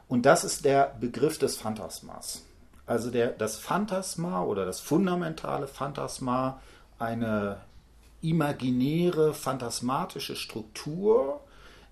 Und 0.07 0.27
das 0.27 0.45
ist 0.45 0.65
der 0.65 0.95
Begriff 1.01 1.39
des 1.39 1.57
Phantasmas. 1.57 2.43
Also 2.87 3.11
der, 3.11 3.29
das 3.29 3.57
Phantasma 3.59 4.43
oder 4.43 4.65
das 4.65 4.81
fundamentale 4.81 5.67
Phantasma, 5.67 6.61
eine 6.99 7.61
imaginäre, 8.23 9.35
phantasmatische 9.35 10.37
Struktur, 10.37 11.41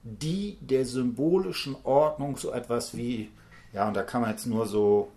die 0.07 0.57
der 0.61 0.85
symbolischen 0.85 1.77
Ordnung 1.83 2.37
so 2.37 2.53
etwas 2.53 2.97
wie, 2.97 3.31
ja, 3.73 3.88
und 3.88 3.95
da 3.95 4.05
kann 4.05 4.21
man 4.21 4.31
jetzt 4.31 4.47
nur 4.47 4.66
so, 4.66 5.09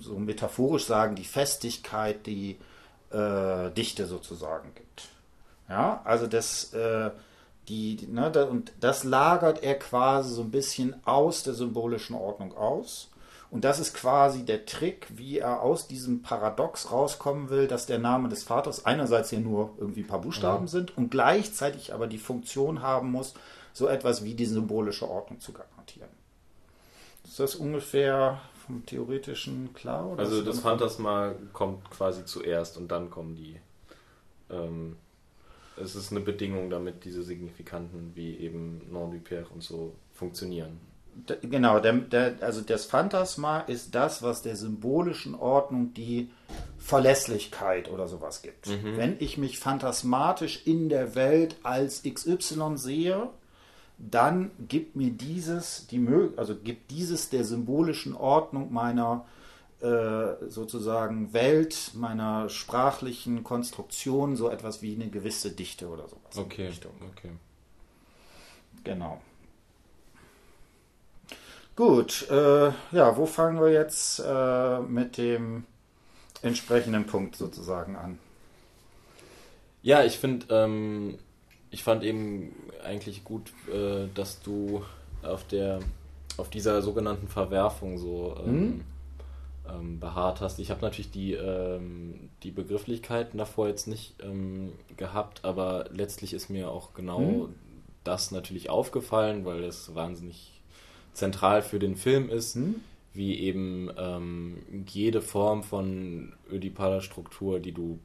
so 0.00 0.18
metaphorisch 0.18 0.86
sagen, 0.86 1.14
die 1.14 1.24
Festigkeit, 1.24 2.26
die 2.26 2.56
äh, 3.10 3.70
Dichte 3.70 4.06
sozusagen 4.06 4.74
gibt. 4.74 5.08
Ja, 5.68 6.00
also 6.04 6.26
das, 6.26 6.74
äh, 6.74 7.10
die, 7.68 8.08
ne, 8.10 8.30
da, 8.32 8.44
und 8.44 8.72
das 8.80 9.04
lagert 9.04 9.62
er 9.62 9.78
quasi 9.78 10.34
so 10.34 10.42
ein 10.42 10.50
bisschen 10.50 10.96
aus 11.06 11.44
der 11.44 11.54
symbolischen 11.54 12.16
Ordnung 12.16 12.56
aus. 12.56 13.08
Und 13.52 13.64
das 13.64 13.78
ist 13.78 13.94
quasi 13.94 14.44
der 14.44 14.64
Trick, 14.64 15.06
wie 15.14 15.38
er 15.38 15.60
aus 15.60 15.86
diesem 15.86 16.22
Paradox 16.22 16.90
rauskommen 16.90 17.50
will, 17.50 17.68
dass 17.68 17.86
der 17.86 17.98
Name 17.98 18.30
des 18.30 18.42
Vaters 18.42 18.86
einerseits 18.86 19.30
ja 19.30 19.38
nur 19.38 19.74
irgendwie 19.78 20.00
ein 20.00 20.06
paar 20.06 20.22
Buchstaben 20.22 20.64
ja. 20.64 20.70
sind 20.70 20.96
und 20.96 21.10
gleichzeitig 21.10 21.92
aber 21.92 22.06
die 22.06 22.18
Funktion 22.18 22.82
haben 22.82 23.10
muss, 23.10 23.34
so 23.72 23.86
etwas 23.86 24.24
wie 24.24 24.34
die 24.34 24.46
symbolische 24.46 25.08
Ordnung 25.08 25.40
zu 25.40 25.52
garantieren. 25.52 26.10
Ist 27.24 27.40
das 27.40 27.54
ungefähr 27.54 28.40
vom 28.66 28.84
Theoretischen 28.86 29.72
klar? 29.74 30.14
also 30.18 30.42
das 30.42 30.60
Phantasma 30.60 31.34
kommt 31.52 31.90
quasi 31.90 32.24
zuerst 32.24 32.76
und 32.76 32.88
dann 32.88 33.10
kommen 33.10 33.36
die. 33.36 33.56
Ähm, 34.50 34.96
es 35.76 35.96
ist 35.96 36.10
eine 36.10 36.20
Bedingung, 36.20 36.68
damit 36.68 37.04
diese 37.04 37.22
Signifikanten 37.22 38.12
wie 38.14 38.36
eben 38.36 38.82
Non 38.90 39.10
du 39.10 39.16
Père 39.16 39.46
und 39.52 39.62
so 39.62 39.94
funktionieren. 40.12 40.78
Genau, 41.42 41.78
der, 41.78 41.92
der, 41.92 42.36
also 42.40 42.62
das 42.62 42.86
Phantasma 42.86 43.60
ist 43.60 43.94
das, 43.94 44.22
was 44.22 44.42
der 44.42 44.56
symbolischen 44.56 45.34
Ordnung 45.34 45.92
die 45.92 46.30
Verlässlichkeit 46.78 47.90
oder 47.90 48.08
sowas 48.08 48.42
gibt. 48.42 48.68
Mhm. 48.68 48.96
Wenn 48.96 49.16
ich 49.18 49.36
mich 49.36 49.58
phantasmatisch 49.58 50.66
in 50.66 50.88
der 50.88 51.14
Welt 51.14 51.56
als 51.62 52.02
XY 52.02 52.76
sehe, 52.76 53.28
dann 54.10 54.50
gibt 54.68 54.96
mir 54.96 55.10
dieses 55.10 55.86
die 55.86 56.04
also 56.36 56.56
gibt 56.56 56.90
dieses 56.90 57.30
der 57.30 57.44
symbolischen 57.44 58.14
Ordnung 58.14 58.72
meiner 58.72 59.24
äh, 59.80 60.48
sozusagen 60.48 61.32
Welt, 61.32 61.90
meiner 61.94 62.48
sprachlichen 62.48 63.44
Konstruktion 63.44 64.36
so 64.36 64.48
etwas 64.48 64.82
wie 64.82 64.94
eine 64.94 65.08
gewisse 65.08 65.50
Dichte 65.50 65.88
oder 65.88 66.08
sowas. 66.08 66.36
Okay. 66.36 66.70
okay. 67.10 67.30
Genau. 68.84 69.20
Gut, 71.74 72.28
äh, 72.30 72.66
ja, 72.92 73.16
wo 73.16 73.26
fangen 73.26 73.60
wir 73.60 73.72
jetzt 73.72 74.20
äh, 74.24 74.80
mit 74.80 75.16
dem 75.16 75.64
entsprechenden 76.42 77.06
Punkt 77.06 77.36
sozusagen 77.36 77.96
an? 77.96 78.18
Ja, 79.82 80.04
ich 80.04 80.18
finde, 80.18 80.46
ähm, 80.50 81.18
ich 81.72 81.82
fand 81.82 82.04
eben 82.04 82.54
eigentlich 82.84 83.24
gut, 83.24 83.52
äh, 83.72 84.06
dass 84.14 84.40
du 84.40 84.84
auf 85.22 85.44
der 85.48 85.80
auf 86.38 86.48
dieser 86.48 86.80
sogenannten 86.82 87.28
Verwerfung 87.28 87.98
so 87.98 88.34
ähm, 88.38 88.46
hm? 88.46 88.80
ähm, 89.68 90.00
beharrt 90.00 90.40
hast. 90.40 90.58
Ich 90.58 90.70
habe 90.70 90.80
natürlich 90.80 91.10
die, 91.10 91.34
ähm, 91.34 92.30
die 92.42 92.50
Begrifflichkeiten 92.50 93.38
davor 93.38 93.68
jetzt 93.68 93.86
nicht 93.86 94.14
ähm, 94.22 94.72
gehabt, 94.96 95.44
aber 95.44 95.86
letztlich 95.92 96.32
ist 96.32 96.48
mir 96.48 96.70
auch 96.70 96.94
genau 96.94 97.18
hm? 97.18 97.54
das 98.04 98.30
natürlich 98.30 98.70
aufgefallen, 98.70 99.44
weil 99.44 99.62
es 99.64 99.94
wahnsinnig 99.94 100.62
zentral 101.12 101.62
für 101.62 101.78
den 101.78 101.96
Film 101.96 102.30
ist, 102.30 102.54
hm? 102.54 102.76
wie 103.12 103.38
eben 103.38 103.90
ähm, 103.98 104.62
jede 104.88 105.20
Form 105.20 105.62
von 105.62 106.32
ödipaler 106.50 107.02
Struktur, 107.02 107.60
die 107.60 107.72
du 107.72 107.98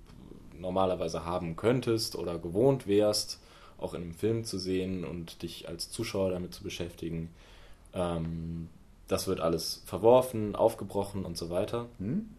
normalerweise 0.60 1.24
haben 1.24 1.56
könntest 1.56 2.18
oder 2.18 2.40
gewohnt 2.40 2.88
wärst, 2.88 3.40
auch 3.78 3.94
in 3.94 4.02
einem 4.02 4.14
Film 4.14 4.44
zu 4.44 4.58
sehen 4.58 5.06
und 5.06 5.42
dich 5.44 5.68
als 5.68 5.92
Zuschauer 5.92 6.32
damit 6.32 6.54
zu 6.54 6.64
beschäftigen. 6.64 7.30
Ähm, 7.94 8.70
das 9.08 9.28
wird 9.28 9.40
alles 9.40 9.84
verworfen, 9.86 10.56
aufgebrochen 10.56 11.26
und 11.26 11.38
so 11.38 11.50
weiter. 11.50 11.88
Mhm. 12.00 12.30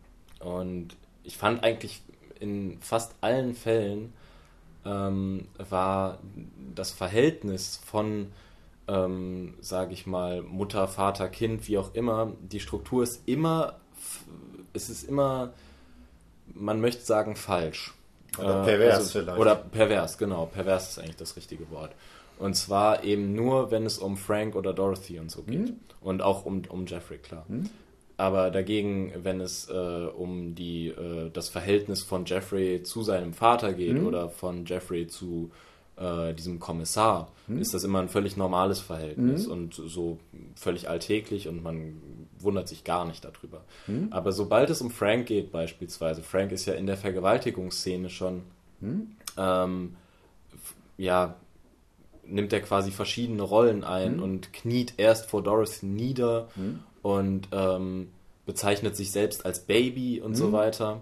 Und 0.41 0.97
ich 1.25 1.37
fand 1.37 1.65
eigentlich 1.65 2.03
in 2.41 2.79
fast 2.81 3.15
allen 3.21 3.55
Fällen 3.55 4.13
ähm, 4.85 5.47
war 5.59 6.19
das 6.75 6.91
Verhältnis 6.91 7.81
von, 7.85 8.33
ähm, 8.87 9.55
sage 9.61 9.93
ich 9.93 10.07
mal, 10.07 10.43
Mutter, 10.43 10.89
Vater, 10.89 11.29
Kind, 11.29 11.69
wie 11.69 11.79
auch 11.79 11.95
immer, 11.95 12.33
die 12.41 12.61
Struktur 12.61 13.03
ist 13.03 13.23
immer, 13.27 13.77
es 14.73 14.89
ist 14.89 15.05
immer, 15.05 15.53
man 16.55 16.81
möchte 16.81 17.03
sagen, 17.03 17.37
falsch. 17.37 17.95
Oder 18.39 18.63
äh, 18.63 18.65
pervers 18.65 18.97
also, 18.97 19.21
vielleicht. 19.21 19.39
Oder 19.39 19.55
pervers, 19.57 20.19
genau. 20.19 20.47
Pervers 20.47 20.91
ist 20.91 20.99
eigentlich 20.99 21.17
das 21.17 21.37
richtige 21.37 21.71
Wort. 21.71 21.93
Und 22.39 22.55
zwar 22.55 23.05
eben 23.05 23.35
nur, 23.35 23.71
wenn 23.71 23.85
es 23.85 23.99
um 23.99 24.17
Frank 24.17 24.55
oder 24.55 24.73
Dorothy 24.73 25.19
und 25.19 25.31
so 25.31 25.43
geht. 25.43 25.69
Hm? 25.69 25.77
Und 26.01 26.23
auch 26.23 26.45
um, 26.45 26.63
um 26.69 26.87
Jeffrey, 26.87 27.19
klar. 27.19 27.45
Hm? 27.49 27.69
Aber 28.17 28.51
dagegen, 28.51 29.13
wenn 29.23 29.41
es 29.41 29.69
äh, 29.69 29.73
um 29.73 30.55
die, 30.55 30.89
äh, 30.89 31.31
das 31.31 31.49
Verhältnis 31.49 32.03
von 32.03 32.25
Jeffrey 32.25 32.83
zu 32.83 33.03
seinem 33.03 33.33
Vater 33.33 33.73
geht 33.73 33.97
hm? 33.97 34.07
oder 34.07 34.29
von 34.29 34.67
Jeffrey 34.67 35.07
zu 35.07 35.51
äh, 35.97 36.35
diesem 36.35 36.59
Kommissar, 36.59 37.33
hm? 37.47 37.61
ist 37.61 37.75
das 37.75 37.85
immer 37.85 38.01
ein 38.01 38.09
völlig 38.09 38.37
normales 38.37 38.81
Verhältnis 38.81 39.47
hm? 39.47 39.53
und 39.53 39.75
so 39.75 40.19
völlig 40.57 40.89
alltäglich 40.89 41.47
und 41.49 41.63
man 41.63 42.01
wundert 42.41 42.69
sich 42.69 42.85
gar 42.85 43.05
nicht 43.05 43.25
darüber. 43.25 43.63
Hm? 43.87 44.09
Aber 44.11 44.33
sobald 44.33 44.71
es 44.71 44.81
um 44.81 44.91
Frank 44.91 45.27
geht 45.27 45.53
beispielsweise, 45.53 46.23
Frank 46.23 46.53
ist 46.53 46.67
ja 46.67 46.75
in 46.75 46.87
der 46.87 46.97
Vergewaltigungsszene 46.97 48.11
schon, 48.11 48.43
hm? 48.81 49.17
ähm, 49.37 49.97
ja, 50.97 51.37
nimmt 52.27 52.53
er 52.53 52.61
quasi 52.61 52.91
verschiedene 52.91 53.43
Rollen 53.43 53.85
ein 53.85 54.17
mhm. 54.17 54.23
und 54.23 54.53
kniet 54.53 54.95
erst 54.99 55.31
vor 55.31 55.43
Dorothy 55.43 55.87
nieder 55.87 56.49
mhm. 56.57 56.81
und 57.03 57.49
ähm, 57.53 58.09
bezeichnet 58.47 58.97
sich 58.97 59.13
selbst 59.13 59.47
als 59.47 59.61
Baby 59.61 60.21
und 60.21 60.35
so 60.35 60.49
mhm. 60.49 60.53
weiter. 60.53 61.01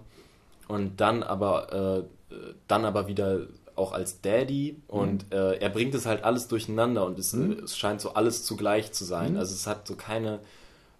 Und 0.67 0.99
dann 0.99 1.23
aber, 1.23 2.05
äh, 2.31 2.35
dann 2.67 2.85
aber 2.85 3.07
wieder 3.07 3.47
auch 3.75 3.93
als 3.93 4.21
Daddy 4.21 4.77
und 4.87 5.29
mhm. 5.29 5.37
äh, 5.37 5.57
er 5.57 5.69
bringt 5.69 5.93
es 5.95 6.05
halt 6.05 6.23
alles 6.23 6.47
durcheinander 6.47 7.05
und 7.05 7.19
es, 7.19 7.33
mhm. 7.33 7.63
es 7.63 7.77
scheint 7.77 8.01
so 8.01 8.13
alles 8.13 8.43
zugleich 8.43 8.91
zu 8.91 9.05
sein. 9.05 9.33
Mhm. 9.33 9.39
Also 9.39 9.53
es 9.53 9.67
hat 9.67 9.87
so 9.87 9.95
keine 9.95 10.39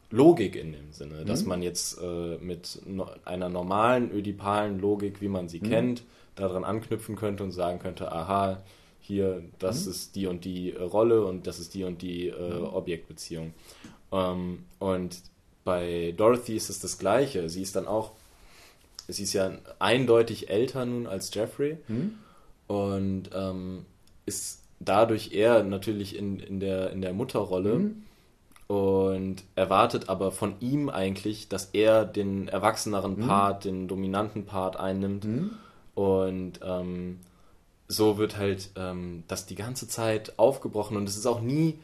Logik 0.09 0.55
in 0.55 0.71
dem 0.71 0.91
Sinne, 0.91 1.25
dass 1.25 1.45
man 1.45 1.61
jetzt 1.61 1.99
äh, 2.01 2.37
mit 2.37 2.81
no 2.85 3.09
einer 3.25 3.49
normalen 3.49 4.11
ödipalen 4.11 4.79
Logik, 4.79 5.21
wie 5.21 5.27
man 5.27 5.49
sie 5.49 5.59
kennt, 5.59 6.03
daran 6.35 6.63
anknüpfen 6.63 7.15
könnte 7.15 7.43
und 7.43 7.51
sagen 7.51 7.79
könnte, 7.79 8.11
aha, 8.11 8.63
hier, 9.01 9.43
das 9.59 9.85
mhm. 9.85 9.91
ist 9.91 10.15
die 10.15 10.27
und 10.27 10.45
die 10.45 10.73
äh, 10.73 10.81
Rolle 10.81 11.25
und 11.25 11.47
das 11.47 11.59
ist 11.59 11.73
die 11.73 11.83
und 11.83 12.01
die 12.01 12.27
äh, 12.27 12.59
mhm. 12.59 12.65
Objektbeziehung. 12.65 13.53
Ähm, 14.11 14.65
und 14.79 15.21
bei 15.63 16.13
Dorothy 16.15 16.55
ist 16.55 16.69
es 16.69 16.79
das 16.79 16.97
Gleiche. 16.97 17.49
Sie 17.49 17.61
ist 17.61 17.75
dann 17.75 17.87
auch, 17.87 18.11
sie 19.07 19.23
ist 19.23 19.33
ja 19.33 19.51
eindeutig 19.79 20.49
älter 20.49 20.85
nun 20.85 21.07
als 21.07 21.33
Jeffrey 21.33 21.77
mhm. 21.87 22.15
und 22.67 23.29
ähm, 23.33 23.85
ist 24.25 24.63
dadurch 24.79 25.33
eher 25.33 25.63
natürlich 25.63 26.15
in, 26.15 26.39
in, 26.39 26.59
der, 26.59 26.91
in 26.91 27.01
der 27.01 27.13
Mutterrolle 27.13 27.79
mhm. 27.79 28.03
Und 28.67 29.43
erwartet 29.55 30.09
aber 30.09 30.31
von 30.31 30.55
ihm 30.59 30.89
eigentlich, 30.89 31.47
dass 31.47 31.69
er 31.73 32.05
den 32.05 32.47
erwachseneren 32.49 33.17
mhm. 33.17 33.27
Part, 33.27 33.65
den 33.65 33.87
dominanten 33.87 34.45
Part 34.45 34.77
einnimmt 34.77 35.25
mhm. 35.25 35.51
und 35.95 36.59
ähm, 36.63 37.19
so 37.87 38.17
wird 38.17 38.37
halt 38.37 38.71
ähm, 38.75 39.23
das 39.27 39.45
die 39.45 39.55
ganze 39.55 39.87
Zeit 39.87 40.37
aufgebrochen 40.37 40.97
und 40.97 41.07
es 41.07 41.15
ist 41.15 41.25
auch 41.25 41.41
nie 41.41 41.79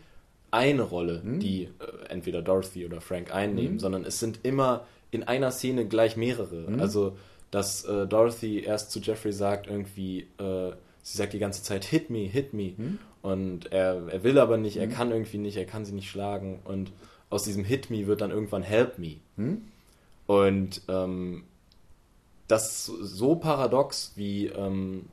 eine 0.52 0.84
Rolle, 0.84 1.22
mhm. 1.24 1.40
die 1.40 1.64
äh, 1.64 1.70
entweder 2.10 2.42
Dorothy 2.42 2.86
oder 2.86 3.02
Frank 3.02 3.34
einnehmen, 3.34 3.74
mhm. 3.74 3.80
sondern 3.80 4.06
es 4.06 4.20
sind 4.20 4.40
immer 4.44 4.86
in 5.10 5.24
einer 5.24 5.52
Szene 5.52 5.88
gleich 5.88 6.16
mehrere. 6.16 6.70
Mhm. 6.70 6.80
Also, 6.80 7.18
dass 7.50 7.86
äh, 7.86 8.06
Dorothy 8.08 8.60
erst 8.60 8.92
zu 8.92 9.00
Jeffrey 9.00 9.32
sagt, 9.32 9.68
irgendwie, 9.68 10.28
äh, 10.40 10.74
sie 11.04 11.18
sagt 11.18 11.34
die 11.34 11.40
ganze 11.40 11.62
Zeit, 11.62 11.86
hit 11.86 12.10
me, 12.10 12.26
hit 12.26 12.54
me. 12.54 12.74
Mhm. 12.76 13.00
Und 13.22 13.72
er, 13.72 14.08
er 14.08 14.24
will 14.24 14.40
aber 14.40 14.58
nicht, 14.58 14.78
er 14.78 14.88
mhm. 14.88 14.92
kann 14.92 15.12
irgendwie 15.12 15.38
nicht, 15.38 15.58
er 15.58 15.66
kann 15.66 15.86
sie 15.86 15.94
nicht 15.94 16.10
schlagen. 16.10 16.60
Und 16.66 16.92
aus 17.30 17.44
diesem 17.44 17.64
Hit 17.64 17.92
me 17.92 18.08
wird 18.08 18.22
dann 18.22 18.32
irgendwann 18.32 18.64
Help 18.64 18.98
me. 18.98 19.18
Mhm. 19.36 19.62
Und 20.26 20.82
ähm, 20.88 21.44
das 22.48 22.86
so 22.86 23.36
paradox, 23.36 24.14
wie 24.16 24.48
ähm, 24.48 25.06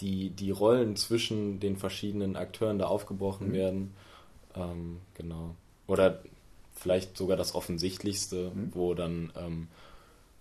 die, 0.00 0.30
die 0.30 0.50
Rollen 0.50 0.96
zwischen 0.96 1.60
den 1.60 1.76
verschiedenen 1.76 2.36
Akteuren 2.36 2.78
da 2.78 2.86
aufgebrochen 2.86 3.52
werden 3.52 3.94
ähm, 4.54 5.00
genau. 5.14 5.54
Oder 5.86 6.20
vielleicht 6.72 7.16
sogar 7.16 7.36
das 7.36 7.54
Offensichtlichste, 7.54 8.52
mhm. 8.54 8.70
wo 8.74 8.94
dann 8.94 9.32
ähm, 9.36 9.68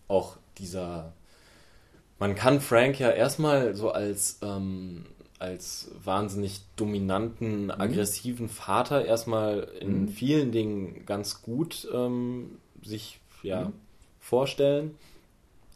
auch 0.08 0.38
dieser. 0.58 1.14
Man 2.24 2.36
kann 2.36 2.62
Frank 2.62 3.00
ja 3.00 3.10
erstmal 3.10 3.76
so 3.76 3.92
als, 3.92 4.40
ähm, 4.42 5.04
als 5.40 5.92
wahnsinnig 6.02 6.62
dominanten, 6.78 7.66
mhm. 7.66 7.72
aggressiven 7.72 8.48
Vater 8.48 9.04
erstmal 9.04 9.68
in 9.82 10.04
mhm. 10.04 10.08
vielen 10.08 10.54
Dingen 10.54 11.06
ganz 11.06 11.42
gut 11.42 11.86
ähm, 11.94 12.60
sich 12.82 13.20
ja, 13.42 13.66
mhm. 13.66 13.74
vorstellen, 14.22 14.96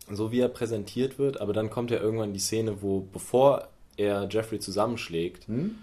so 0.10 0.32
wie 0.32 0.39
er 0.39 0.48
präsentiert 0.48 1.20
wird. 1.20 1.41
Aber 1.41 1.52
dann 1.52 1.70
kommt 1.70 1.91
ja 1.91 1.98
irgendwann 1.98 2.32
die 2.32 2.39
Szene, 2.39 2.82
wo 2.82 3.02
bevor 3.02 3.68
er 3.98 4.30
Jeffrey 4.32 4.60
zusammenschlägt, 4.60 5.50
mhm 5.50 5.76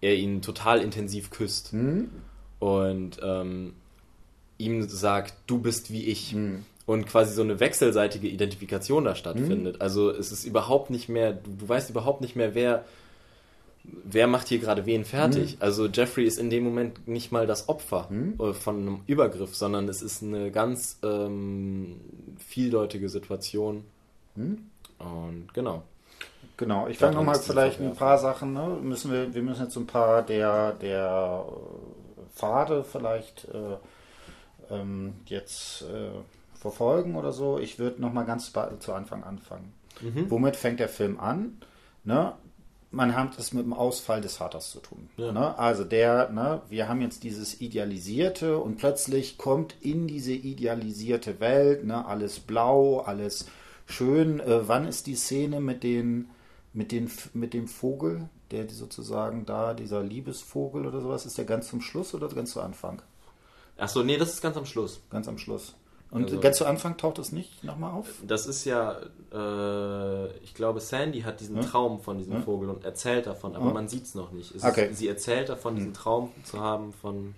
er 0.00 0.14
ihn 0.14 0.42
total 0.42 0.80
intensiv 0.80 1.30
küsst 1.30 1.72
mhm. 1.72 2.10
und 2.58 3.18
ähm, 3.22 3.74
ihm 4.58 4.88
sagt, 4.88 5.34
du 5.46 5.58
bist 5.58 5.90
wie 5.90 6.04
ich. 6.04 6.34
Und 6.86 7.06
quasi 7.06 7.34
so 7.34 7.42
eine 7.42 7.58
wechselseitige 7.58 8.28
Identifikation 8.28 9.04
da 9.04 9.16
stattfindet. 9.16 9.76
Mhm. 9.76 9.82
Also 9.82 10.10
es 10.10 10.30
ist 10.30 10.44
überhaupt 10.44 10.90
nicht 10.90 11.08
mehr, 11.08 11.32
du, 11.32 11.50
du, 11.58 11.68
weißt 11.68 11.90
überhaupt 11.90 12.20
nicht 12.20 12.36
mehr, 12.36 12.54
wer, 12.54 12.84
wer 13.82 14.28
macht 14.28 14.46
hier 14.48 14.60
gerade 14.60 14.86
wen 14.86 15.04
fertig. 15.04 15.56
Mhm. 15.56 15.62
Also 15.62 15.86
Jeffrey 15.86 16.24
ist 16.24 16.38
in 16.38 16.48
dem 16.48 16.62
Moment 16.62 17.08
nicht 17.08 17.32
mal 17.32 17.48
das 17.48 17.68
Opfer 17.68 18.06
mhm. 18.08 18.38
äh, 18.40 18.52
von 18.52 18.76
einem 18.76 19.00
Übergriff, 19.08 19.56
sondern 19.56 19.88
es 19.88 20.00
ist 20.00 20.22
eine 20.22 20.52
ganz 20.52 21.00
ähm, 21.02 22.00
vieldeutige 22.38 23.08
Situation. 23.08 23.84
Mhm. 24.36 24.70
Und 24.98 25.48
genau. 25.54 25.82
Genau, 26.56 26.88
ich 26.88 26.98
fange 26.98 27.16
nochmal 27.16 27.38
vielleicht 27.38 27.80
ein 27.80 27.94
paar 27.94 28.18
Sachen, 28.18 28.54
ne? 28.54 28.78
müssen 28.80 29.12
wir, 29.12 29.34
wir 29.34 29.42
müssen 29.42 29.64
jetzt 29.64 29.76
ein 29.76 29.86
paar 29.86 30.22
der, 30.22 30.72
der 30.72 31.44
äh, 31.46 32.36
Pfade 32.36 32.82
vielleicht 32.82 33.46
äh, 33.52 34.74
ähm, 34.74 35.14
jetzt 35.26 35.82
äh, 35.82 36.10
verfolgen 36.70 37.16
oder 37.16 37.32
so. 37.32 37.58
Ich 37.58 37.78
würde 37.78 38.00
nochmal 38.00 38.24
ganz 38.24 38.52
zu 38.80 38.92
Anfang 38.92 39.24
anfangen. 39.24 39.72
Mhm. 40.00 40.30
Womit 40.30 40.56
fängt 40.56 40.80
der 40.80 40.88
Film 40.88 41.18
an? 41.20 41.58
Ne? 42.04 42.32
Man 42.90 43.16
hat 43.16 43.38
es 43.38 43.52
mit 43.52 43.64
dem 43.64 43.72
Ausfall 43.72 44.20
des 44.20 44.36
Vaters 44.36 44.70
zu 44.70 44.80
tun. 44.80 45.08
Ja. 45.16 45.32
Ne? 45.32 45.58
Also 45.58 45.84
der, 45.84 46.30
ne, 46.30 46.62
wir 46.68 46.88
haben 46.88 47.00
jetzt 47.00 47.24
dieses 47.24 47.60
Idealisierte 47.60 48.58
und 48.58 48.78
plötzlich 48.78 49.38
kommt 49.38 49.74
in 49.80 50.06
diese 50.06 50.32
idealisierte 50.32 51.40
Welt, 51.40 51.84
ne, 51.84 52.06
alles 52.06 52.40
blau, 52.40 53.00
alles 53.00 53.46
schön. 53.86 54.40
Äh, 54.40 54.68
wann 54.68 54.86
ist 54.86 55.06
die 55.06 55.16
Szene 55.16 55.60
mit 55.60 55.82
den 55.82 56.28
mit, 56.76 56.92
den, 56.92 57.10
mit 57.32 57.54
dem 57.54 57.68
Vogel, 57.68 58.28
der 58.50 58.68
sozusagen 58.68 59.46
da, 59.46 59.72
dieser 59.72 60.02
Liebesvogel 60.02 60.86
oder 60.86 61.00
sowas, 61.00 61.24
ist 61.24 61.38
der 61.38 61.46
ganz 61.46 61.68
zum 61.68 61.80
Schluss 61.80 62.14
oder 62.14 62.28
ganz 62.28 62.52
zu 62.52 62.60
Anfang? 62.60 63.00
Achso, 63.78 64.02
nee, 64.02 64.18
das 64.18 64.34
ist 64.34 64.42
ganz 64.42 64.56
am 64.56 64.66
Schluss. 64.66 65.00
Ganz 65.10 65.26
am 65.26 65.38
Schluss. 65.38 65.74
Und 66.10 66.24
also, 66.24 66.40
ganz 66.40 66.56
zu 66.58 66.66
Anfang 66.66 66.96
taucht 66.96 67.18
es 67.18 67.32
nicht 67.32 67.64
nochmal 67.64 67.92
auf? 67.92 68.06
Das 68.26 68.46
ist 68.46 68.64
ja, 68.64 68.96
äh, 69.32 70.26
ich 70.38 70.54
glaube, 70.54 70.80
Sandy 70.80 71.22
hat 71.22 71.40
diesen 71.40 71.56
hm? 71.56 71.66
Traum 71.66 72.00
von 72.00 72.18
diesem 72.18 72.34
hm? 72.34 72.42
Vogel 72.44 72.70
und 72.70 72.84
erzählt 72.84 73.26
davon, 73.26 73.56
aber 73.56 73.66
hm? 73.66 73.74
man 73.74 73.88
sieht 73.88 74.04
es 74.04 74.14
noch 74.14 74.30
nicht. 74.32 74.54
Okay. 74.62 74.90
Ist, 74.90 74.98
sie 74.98 75.08
erzählt 75.08 75.48
davon, 75.48 75.74
diesen 75.74 75.88
hm. 75.88 75.94
Traum 75.94 76.30
zu 76.44 76.60
haben 76.60 76.92
von 76.92 77.34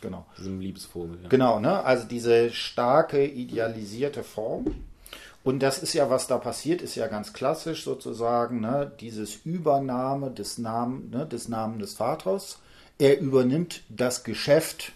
genau. 0.00 0.26
diesem 0.36 0.60
Liebesvogel. 0.60 1.18
Ja. 1.22 1.28
Genau, 1.28 1.60
ne? 1.60 1.84
also 1.84 2.06
diese 2.06 2.50
starke, 2.50 3.24
idealisierte 3.24 4.24
Form 4.24 4.66
und 5.48 5.60
das 5.60 5.78
ist 5.78 5.94
ja, 5.94 6.10
was 6.10 6.26
da 6.26 6.36
passiert, 6.36 6.82
ist 6.82 6.94
ja 6.94 7.06
ganz 7.06 7.32
klassisch 7.32 7.84
sozusagen, 7.84 8.60
ne? 8.60 8.92
dieses 9.00 9.36
Übernahme 9.46 10.30
des, 10.30 10.58
Namen, 10.58 11.08
ne? 11.10 11.24
des 11.24 11.48
Namen 11.48 11.78
des 11.78 11.94
Vaters. 11.94 12.58
Er 12.98 13.18
übernimmt 13.18 13.82
das 13.88 14.24
Geschäft 14.24 14.92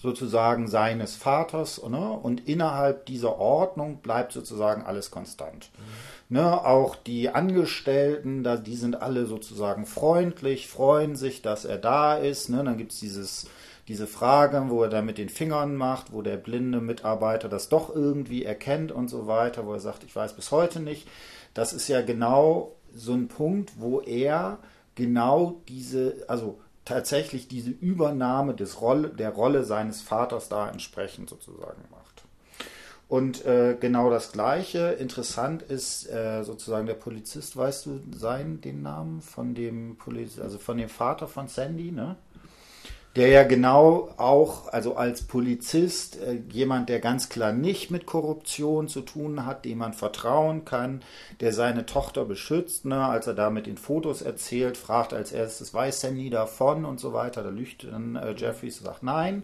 sozusagen 0.00 0.66
seines 0.66 1.14
Vaters 1.14 1.82
ne? 1.88 2.10
und 2.10 2.48
innerhalb 2.48 3.06
dieser 3.06 3.38
Ordnung 3.38 3.98
bleibt 3.98 4.32
sozusagen 4.32 4.82
alles 4.82 5.10
konstant. 5.10 5.70
Mhm. 5.76 6.36
Ne? 6.36 6.64
Auch 6.64 6.96
die 6.96 7.28
Angestellten, 7.28 8.42
da, 8.42 8.56
die 8.56 8.76
sind 8.76 9.02
alle 9.02 9.26
sozusagen 9.26 9.84
freundlich, 9.84 10.68
freuen 10.68 11.16
sich, 11.16 11.42
dass 11.42 11.64
er 11.64 11.78
da 11.78 12.16
ist. 12.16 12.48
Ne? 12.48 12.64
Dann 12.64 12.78
gibt 12.78 12.92
es 12.92 13.00
dieses 13.00 13.46
diese 13.88 14.06
Frage, 14.06 14.66
wo 14.68 14.84
er 14.84 14.88
da 14.88 15.02
mit 15.02 15.18
den 15.18 15.28
Fingern 15.28 15.74
macht, 15.74 16.12
wo 16.12 16.22
der 16.22 16.36
blinde 16.36 16.80
Mitarbeiter 16.80 17.48
das 17.48 17.68
doch 17.68 17.92
irgendwie 17.92 18.44
erkennt 18.44 18.92
und 18.92 19.08
so 19.08 19.26
weiter, 19.26 19.66
wo 19.66 19.72
er 19.72 19.80
sagt, 19.80 20.04
ich 20.04 20.14
weiß 20.14 20.34
bis 20.34 20.52
heute 20.52 20.78
nicht. 20.78 21.08
Das 21.54 21.72
ist 21.72 21.88
ja 21.88 22.00
genau 22.00 22.76
so 22.94 23.14
ein 23.14 23.26
Punkt, 23.26 23.72
wo 23.78 24.00
er 24.00 24.58
genau 24.94 25.60
diese, 25.68 26.24
also 26.28 26.60
tatsächlich 26.90 27.46
diese 27.46 27.70
Übernahme 27.70 28.52
des 28.54 28.80
Rolle, 28.80 29.10
der 29.10 29.30
Rolle 29.30 29.62
seines 29.62 30.02
Vaters 30.02 30.48
da 30.48 30.68
entsprechend 30.68 31.30
sozusagen 31.30 31.82
macht. 31.90 32.24
Und 33.08 33.44
äh, 33.44 33.76
genau 33.78 34.10
das 34.10 34.32
Gleiche. 34.32 34.96
Interessant 34.98 35.62
ist 35.62 36.10
äh, 36.10 36.42
sozusagen 36.42 36.86
der 36.86 36.94
Polizist, 36.94 37.56
weißt 37.56 37.86
du 37.86 38.00
sein 38.12 38.60
den 38.60 38.82
Namen 38.82 39.22
von 39.22 39.54
dem 39.54 39.96
Poliz 39.98 40.38
also 40.40 40.58
von 40.58 40.78
dem 40.78 40.88
Vater 40.88 41.28
von 41.28 41.46
Sandy, 41.46 41.92
ne? 41.92 42.16
Der 43.16 43.28
ja 43.28 43.42
genau 43.42 44.08
auch, 44.18 44.68
also 44.68 44.94
als 44.94 45.22
Polizist, 45.22 46.20
äh, 46.20 46.40
jemand, 46.52 46.88
der 46.88 47.00
ganz 47.00 47.28
klar 47.28 47.52
nicht 47.52 47.90
mit 47.90 48.06
Korruption 48.06 48.86
zu 48.86 49.00
tun 49.00 49.46
hat, 49.46 49.64
dem 49.64 49.78
man 49.78 49.94
vertrauen 49.94 50.64
kann, 50.64 51.02
der 51.40 51.52
seine 51.52 51.86
Tochter 51.86 52.24
beschützt, 52.24 52.84
ne, 52.84 53.04
als 53.04 53.26
er 53.26 53.34
da 53.34 53.50
mit 53.50 53.66
den 53.66 53.78
Fotos 53.78 54.22
erzählt, 54.22 54.76
fragt 54.76 55.12
als 55.12 55.32
erstes, 55.32 55.74
weiß 55.74 56.04
er 56.04 56.12
nie 56.12 56.30
davon 56.30 56.84
und 56.84 57.00
so 57.00 57.12
weiter, 57.12 57.42
da 57.42 57.50
lügt 57.50 57.84
dann 57.84 58.14
äh, 58.14 58.34
Jeffries 58.36 58.78
und 58.78 58.86
sagt 58.86 59.02
nein. 59.02 59.42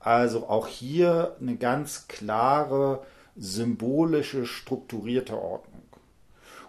Also 0.00 0.48
auch 0.48 0.66
hier 0.66 1.36
eine 1.40 1.56
ganz 1.56 2.08
klare, 2.08 3.02
symbolische, 3.36 4.46
strukturierte 4.46 5.40
Ordnung. 5.40 5.82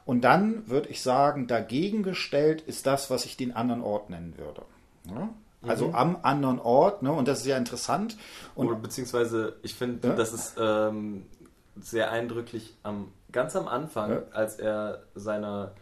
Und 0.06 0.22
dann 0.22 0.68
würde 0.68 0.90
ich 0.90 1.02
sagen, 1.02 1.48
dagegen 1.48 2.02
gestellt 2.02 2.62
ist 2.62 2.88
das, 2.88 3.12
was 3.12 3.26
ich 3.26 3.38
den 3.38 3.56
anderen 3.56 3.82
Ort 3.82 4.10
nennen 4.10 4.36
würde. 4.38 4.64
Ja? 5.08 5.30
Also 5.62 5.88
mhm. 5.88 5.96
am 5.96 6.18
anderen 6.22 6.60
Ort, 6.60 7.04
ne? 7.04 7.12
Und 7.12 7.28
das 7.28 7.40
ist 7.40 7.46
ja 7.46 7.58
interessant. 7.58 8.18
Und 8.56 8.68
Oder 8.68 8.78
beziehungsweise, 8.78 9.58
ich 9.62 9.76
finde, 9.76 10.08
ja? 10.08 10.16
das 10.16 10.34
ist 10.34 10.56
ähm, 10.60 11.26
sehr 11.80 12.12
eindrücklich 12.12 12.78
am 12.84 13.12
ganz 13.32 13.56
am 13.56 13.68
Anfang, 13.68 14.12
ja? 14.12 14.24
als 14.32 14.56
er 14.56 15.04
seiner 15.16 15.74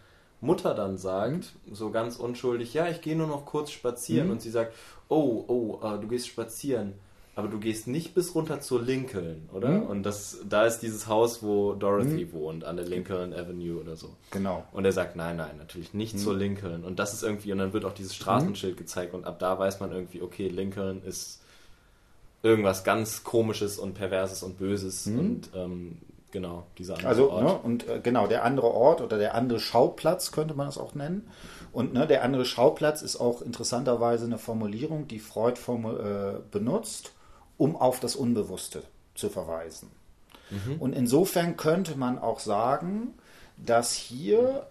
Mutter 0.42 0.74
dann 0.74 0.98
sagt, 0.98 1.54
mhm. 1.66 1.76
so 1.76 1.92
ganz 1.92 2.18
unschuldig, 2.18 2.74
ja, 2.74 2.88
ich 2.88 3.02
gehe 3.02 3.16
nur 3.16 3.28
noch 3.28 3.46
kurz 3.46 3.72
spazieren 3.72 4.28
mhm. 4.28 4.34
und 4.34 4.42
sie 4.42 4.52
sagt, 4.52 4.74
oh, 5.10 5.46
oh, 5.48 5.80
uh, 5.82 5.98
du 5.98 6.08
gehst 6.08 6.28
spazieren, 6.28 6.94
aber 7.38 7.50
du 7.50 7.60
gehst 7.60 7.86
nicht 7.86 8.16
bis 8.16 8.34
runter 8.34 8.62
zur 8.62 8.82
Lincoln, 8.82 9.48
oder? 9.54 9.70
Mhm. 9.70 9.84
Und 9.84 10.04
das, 10.04 10.40
da 10.50 10.66
ist 10.66 10.80
dieses 10.80 11.06
Haus, 11.06 11.44
wo 11.44 11.74
Dorothy 11.74 12.26
mhm. 12.26 12.34
wohnt, 12.34 12.64
an 12.64 12.78
der 12.78 12.86
Lincoln 12.86 13.32
Avenue 13.32 13.80
oder 13.80 13.96
so. 13.96 14.10
Genau. 14.32 14.64
Und 14.72 14.86
er 14.86 14.92
sagt, 14.92 15.16
nein, 15.16 15.38
nein, 15.38 15.56
natürlich 15.60 15.94
nicht 15.94 16.16
mhm. 16.16 16.18
zur 16.18 16.36
Lincoln. 16.36 16.84
Und 16.84 16.98
das 16.98 17.14
ist 17.14 17.22
irgendwie, 17.22 17.52
und 17.52 17.60
dann 17.60 17.74
wird 17.74 17.86
auch 17.86 17.94
dieses 17.94 18.16
Straßenschild 18.16 18.74
mhm. 18.74 18.80
gezeigt 18.80 19.14
und 19.14 19.26
ab 19.26 19.38
da 19.38 19.60
weiß 19.60 19.80
man 19.80 19.92
irgendwie, 19.92 20.24
okay, 20.24 20.48
Lincoln 20.48 21.04
ist 21.04 21.44
irgendwas 22.42 22.84
ganz 22.84 23.24
Komisches 23.24 23.78
und 23.78 23.94
Perverses 23.94 24.42
und 24.42 24.58
Böses 24.58 25.06
mhm. 25.06 25.20
und 25.20 25.50
ähm, 25.54 25.98
genau, 26.32 26.66
dieser 26.80 26.96
andere 26.96 27.08
also, 27.08 27.30
Ort. 27.30 27.44
Ne, 27.44 27.60
und 27.60 27.88
äh, 27.88 28.00
genau, 28.02 28.26
der 28.26 28.46
andere 28.46 28.72
Ort 28.72 29.00
oder 29.00 29.20
der 29.20 29.36
andere 29.36 29.60
Schauplatz 29.60 30.32
könnte 30.32 30.56
man 30.56 30.66
das 30.66 30.80
auch 30.80 30.96
nennen. 30.96 31.30
Und 31.72 31.94
ne, 31.94 32.08
der 32.08 32.24
andere 32.24 32.46
Schauplatz 32.46 33.04
ist 33.04 33.18
auch 33.18 33.44
interessanterweise 33.44 34.26
eine 34.26 34.40
Formulierung, 34.40 35.08
die 35.08 35.20
Freud 35.20 35.60
formul 35.60 36.00
äh, 36.00 36.42
benutzt, 36.50 37.12
um 37.58 37.76
auf 37.76 38.00
das 38.00 38.16
Unbewusste 38.16 38.84
zu 39.16 39.30
verweisen. 39.30 39.90
Mhm. 40.50 40.78
Und 40.80 40.94
insofern 40.94 41.58
könnte 41.58 41.98
man 41.98 42.20
auch 42.20 42.40
sagen, 42.40 43.14
dass 43.58 43.94
hier 43.94 44.68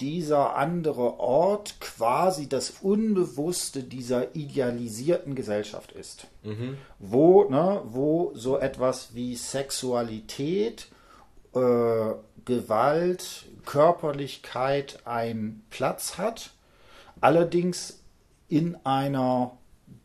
dieser 0.00 0.56
andere 0.56 1.20
Ort 1.20 1.78
quasi 1.80 2.48
das 2.48 2.70
Unbewusste 2.80 3.82
dieser 3.82 4.34
idealisierten 4.34 5.34
Gesellschaft 5.34 5.92
ist. 5.92 6.26
Mhm. 6.42 6.78
Wo, 6.98 7.44
ne, 7.50 7.82
wo 7.84 8.32
so 8.34 8.58
etwas 8.58 9.14
wie 9.14 9.36
Sexualität, 9.36 10.88
äh, 11.54 12.14
Gewalt, 12.46 13.46
Körperlichkeit 13.66 15.00
einen 15.06 15.64
Platz 15.70 16.16
hat, 16.16 16.52
allerdings 17.20 18.00
in 18.48 18.76
einer 18.84 19.56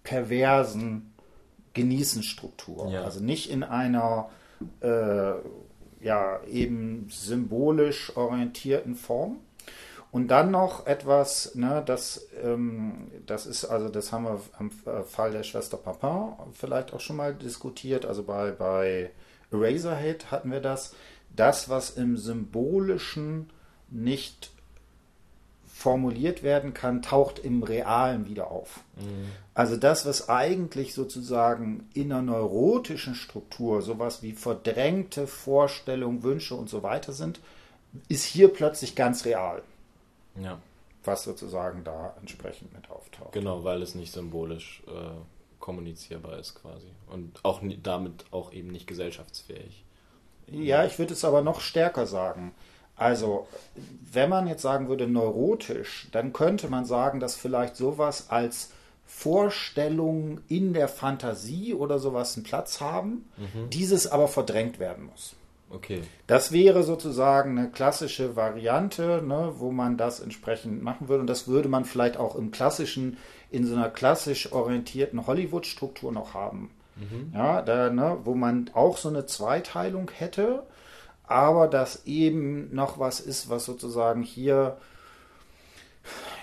perversen 0.04 1.14
Genießenstruktur. 1.74 2.90
Ja. 2.90 3.04
Also 3.04 3.24
nicht 3.24 3.50
in 3.50 3.64
einer 3.64 4.30
äh, 4.82 5.34
ja, 6.02 6.42
eben 6.46 7.08
symbolisch 7.10 8.16
orientierten 8.16 8.96
Form. 8.96 9.38
Und 10.12 10.30
dann 10.30 10.50
noch 10.50 10.88
etwas, 10.88 11.54
ne, 11.54 11.84
das, 11.86 12.28
ähm, 12.44 13.12
das 13.28 13.46
ist, 13.46 13.66
also 13.66 13.90
das 13.90 14.12
haben 14.12 14.24
wir 14.24 14.42
am 14.58 14.72
Fall 15.06 15.32
der 15.32 15.44
Schwester 15.44 15.78
Papin 15.78 16.34
vielleicht 16.54 16.94
auch 16.94 17.00
schon 17.00 17.16
mal 17.16 17.36
diskutiert, 17.36 18.08
also 18.08 18.24
bei, 18.24 18.52
bei 18.52 19.12
Eraserhead 19.52 20.32
hatten 20.32 20.52
wir 20.52 20.62
das, 20.62 20.96
das, 21.36 21.70
was 21.70 21.92
im 21.92 22.18
Symbolischen 22.18 23.52
nicht 23.92 24.52
formuliert 25.80 26.44
werden 26.44 26.74
kann, 26.74 27.02
taucht 27.02 27.40
im 27.40 27.64
Realen 27.64 28.28
wieder 28.28 28.52
auf. 28.52 28.82
Mhm. 28.98 29.30
Also 29.54 29.78
das, 29.78 30.06
was 30.06 30.28
eigentlich 30.28 30.94
sozusagen 30.94 31.90
in 31.94 32.12
einer 32.12 32.22
neurotischen 32.22 33.16
Struktur 33.16 33.82
sowas 33.82 34.22
wie 34.22 34.34
verdrängte 34.34 35.26
Vorstellungen, 35.26 36.22
Wünsche 36.22 36.56
und 36.56 36.70
so 36.70 36.84
weiter 36.84 37.14
sind, 37.14 37.40
ist 38.10 38.26
hier 38.26 38.50
plötzlich 38.50 38.96
ganz 38.96 39.24
real. 39.24 39.62
Ja. 40.44 40.60
Was 41.06 41.24
sozusagen 41.24 41.86
da 41.86 42.14
entsprechend 42.20 42.74
mit 42.74 42.90
auftaucht. 42.90 43.32
Genau, 43.32 43.64
weil 43.64 43.82
es 43.82 43.96
nicht 43.96 44.12
symbolisch 44.12 44.84
äh, 44.86 44.92
kommunizierbar 45.60 46.40
ist 46.40 46.56
quasi. 46.56 46.88
Und 47.08 47.40
auch 47.44 47.62
damit 47.82 48.26
auch 48.32 48.52
eben 48.52 48.68
nicht 48.68 48.86
gesellschaftsfähig. 48.86 49.86
Ja, 50.48 50.84
ich 50.84 51.00
würde 51.00 51.14
es 51.14 51.24
aber 51.24 51.42
noch 51.42 51.62
stärker 51.62 52.06
sagen. 52.06 52.54
Also, 53.00 53.48
wenn 54.12 54.30
man 54.30 54.48
jetzt 54.48 54.62
sagen 54.62 54.90
würde 54.90 55.08
neurotisch, 55.08 56.10
dann 56.12 56.34
könnte 56.34 56.68
man 56.68 56.86
sagen, 56.86 57.20
dass 57.20 57.36
vielleicht 57.36 57.76
sowas 57.76 58.30
als 58.30 58.72
Vorstellung 59.06 60.42
in 60.48 60.74
der 60.74 60.88
Fantasie 60.88 61.74
oder 61.74 61.98
sowas 61.98 62.36
einen 62.36 62.44
Platz 62.44 62.80
haben, 62.82 63.26
mhm. 63.38 63.70
dieses 63.70 64.08
aber 64.08 64.28
verdrängt 64.28 64.80
werden 64.80 65.06
muss. 65.06 65.36
Okay. 65.72 66.02
Das 66.28 66.52
wäre 66.52 66.84
sozusagen 66.84 67.58
eine 67.58 67.70
klassische 67.70 68.36
Variante, 68.36 69.22
ne, 69.26 69.54
wo 69.58 69.72
man 69.72 69.98
das 69.98 70.20
entsprechend 70.20 70.84
machen 70.84 71.08
würde. 71.08 71.22
Und 71.22 71.28
das 71.28 71.48
würde 71.48 71.70
man 71.70 71.86
vielleicht 71.86 72.18
auch 72.18 72.36
im 72.36 72.52
klassischen, 72.52 73.18
in 73.52 73.66
so 73.66 73.76
einer 73.76 73.90
klassisch 73.90 74.52
orientierten 74.52 75.26
Hollywood-Struktur 75.26 76.12
noch 76.12 76.34
haben. 76.34 76.72
Mhm. 76.96 77.32
Ja, 77.34 77.62
da, 77.62 77.90
ne, 77.90 78.18
wo 78.24 78.36
man 78.36 78.72
auch 78.74 78.98
so 78.98 79.10
eine 79.10 79.26
Zweiteilung 79.26 80.12
hätte, 80.12 80.64
aber 81.30 81.68
das 81.68 82.06
eben 82.06 82.74
noch 82.74 83.00
was 83.00 83.20
ist, 83.20 83.50
was 83.50 83.66
sozusagen 83.66 84.24
hier 84.24 84.78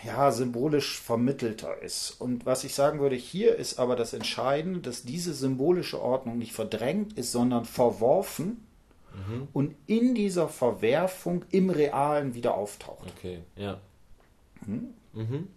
ja, 0.05 0.31
symbolisch 0.31 1.01
vermittelter 1.01 1.83
ist. 1.83 2.13
Und 2.21 2.47
was 2.47 2.63
ich 2.63 2.75
sagen 2.75 3.01
würde, 3.01 3.17
hier 3.17 3.57
ist 3.57 3.81
aber 3.81 3.97
das 3.97 4.13
Entscheidende, 4.13 4.81
dass 4.81 5.03
diese 5.03 5.35
symbolische 5.35 6.01
Ordnung 6.01 6.39
nicht 6.39 6.53
verdrängt 6.53 7.15
ist, 7.15 7.33
sondern 7.33 7.65
verworfen 7.65 8.65
mhm. 9.13 9.49
und 9.53 9.75
in 9.87 10.15
dieser 10.15 10.49
Verwerfung 10.49 11.45
im 11.51 11.71
Realen 11.71 12.35
wieder 12.35 12.55
auftaucht. 12.55 13.13
Okay, 13.17 13.41
ja. 13.57 13.81
Hm? 14.65 14.95
Mhm. 15.15 15.49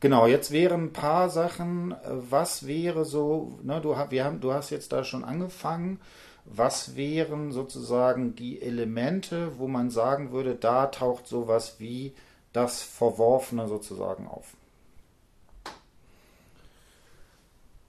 Genau, 0.00 0.26
jetzt 0.26 0.50
wären 0.50 0.84
ein 0.84 0.92
paar 0.92 1.30
Sachen, 1.30 1.94
was 2.04 2.66
wäre 2.66 3.06
so, 3.06 3.58
ne, 3.62 3.80
du, 3.80 3.96
wir 4.10 4.24
haben, 4.24 4.40
du 4.40 4.52
hast 4.52 4.68
jetzt 4.68 4.92
da 4.92 5.02
schon 5.02 5.24
angefangen, 5.24 5.98
was 6.44 6.96
wären 6.96 7.52
sozusagen 7.52 8.34
die 8.34 8.60
Elemente, 8.60 9.58
wo 9.58 9.66
man 9.66 9.90
sagen 9.90 10.32
würde, 10.32 10.54
da 10.54 10.86
taucht 10.86 11.26
sowas 11.26 11.76
wie 11.78 12.12
das 12.52 12.82
Verworfene 12.82 13.66
sozusagen 13.66 14.26
auf? 14.26 14.54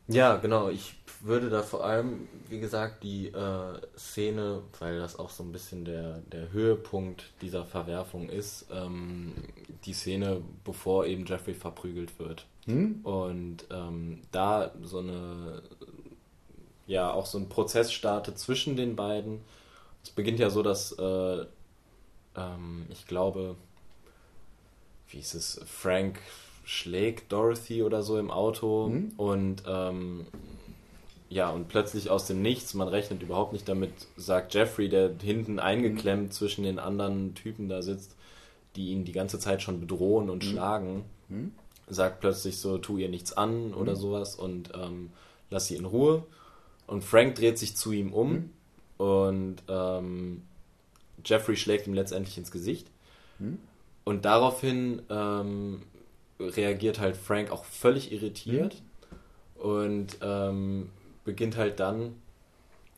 Ja, 0.08 0.38
genau. 0.38 0.70
Ich 0.70 0.96
würde 1.22 1.50
da 1.50 1.64
vor 1.64 1.84
allem, 1.84 2.28
wie 2.50 2.60
gesagt, 2.60 3.04
die 3.04 3.28
äh, 3.28 3.80
Szene, 3.98 4.62
weil 4.80 5.00
das 5.00 5.18
auch 5.18 5.32
so 5.32 5.44
ein 5.44 5.52
bisschen 5.52 5.84
der, 5.84 6.20
der 6.32 6.52
Höhepunkt 6.52 7.32
dieser 7.42 7.66
Verwerfung 7.66 8.30
ist, 8.30 8.68
ähm, 8.72 9.34
die 9.86 9.94
Szene, 9.94 10.42
bevor 10.64 11.08
eben 11.08 11.26
Jeffrey 11.26 11.56
verprügelt 11.56 12.20
wird. 12.20 12.46
Hm? 12.66 13.02
Und 13.04 13.66
ähm, 13.72 14.22
da 14.32 14.72
so 14.84 15.00
eine, 15.00 15.64
ja, 16.88 17.12
auch 17.12 17.26
so 17.26 17.38
ein 17.38 17.50
Prozess 17.50 17.92
startet 17.92 18.38
zwischen 18.38 18.76
den 18.76 18.96
beiden. 18.96 19.42
Es 20.04 20.10
beginnt 20.12 20.40
ja 20.40 20.50
so, 20.50 20.62
dass 20.62 20.92
äh, 20.94 21.46
ähm, 22.36 22.86
ich 22.90 23.08
glaube, 23.08 23.56
wie 25.10 25.20
ist 25.20 25.34
es, 25.34 25.62
Frank 25.66 26.20
schlägt 26.64 27.32
Dorothy 27.32 27.84
oder 27.84 28.04
so 28.04 28.18
im 28.18 28.32
Auto 28.32 28.90
mhm. 28.90 29.14
und 29.18 29.64
ähm, 29.68 30.26
ja, 31.30 31.50
und 31.50 31.68
plötzlich 31.68 32.10
aus 32.10 32.28
dem 32.28 32.42
Nichts, 32.42 32.74
man 32.76 32.88
rechnet 32.88 33.22
überhaupt 33.22 33.54
nicht 33.54 33.68
damit, 33.68 33.92
sagt 34.16 34.54
Jeffrey, 34.54 34.90
der 34.90 35.12
hinten 35.22 35.60
eingeklemmt 35.60 36.24
mhm. 36.24 36.32
zwischen 36.32 36.64
den 36.64 36.80
anderen 36.80 37.34
Typen 37.36 37.68
da 37.68 37.82
sitzt, 37.82 38.16
die 38.76 38.90
ihn 38.90 39.06
die 39.06 39.12
ganze 39.12 39.40
Zeit 39.40 39.62
schon 39.62 39.80
bedrohen 39.80 40.30
und 40.30 40.44
mhm. 40.44 40.50
schlagen, 40.50 41.06
mhm. 41.30 41.52
sagt 41.88 42.20
plötzlich 42.20 42.60
so, 42.60 42.78
tu 42.78 42.98
ihr 42.98 43.10
nichts 43.10 43.34
an 43.34 43.74
oder 43.74 43.94
mhm. 43.94 43.98
sowas 43.98 44.36
und 44.36 44.72
ähm, 44.76 45.10
lass 45.50 45.68
sie 45.68 45.76
in 45.76 45.86
Ruhe. 45.86 46.24
Und 46.88 47.04
Frank 47.04 47.36
dreht 47.36 47.58
sich 47.58 47.76
zu 47.76 47.92
ihm 47.92 48.14
um 48.14 48.32
mhm. 48.32 48.50
und 48.98 49.56
ähm, 49.68 50.42
Jeffrey 51.24 51.58
schlägt 51.58 51.88
ihm 51.88 51.94
letztendlich 51.94 52.38
ins 52.38 52.52
Gesicht. 52.52 52.88
Mhm. 53.40 53.60
Und 54.04 54.26
daraufhin 54.26 55.02
ähm, 55.10 55.82
reagiert 56.40 57.00
halt 57.00 57.18
Frank 57.18 57.52
auch 57.52 57.66
völlig 57.66 58.12
irritiert 58.12 58.82
mhm. 59.56 59.62
und 59.62 60.18
ähm, 60.22 60.90
beginnt 61.24 61.58
halt 61.58 61.80
dann, 61.80 62.16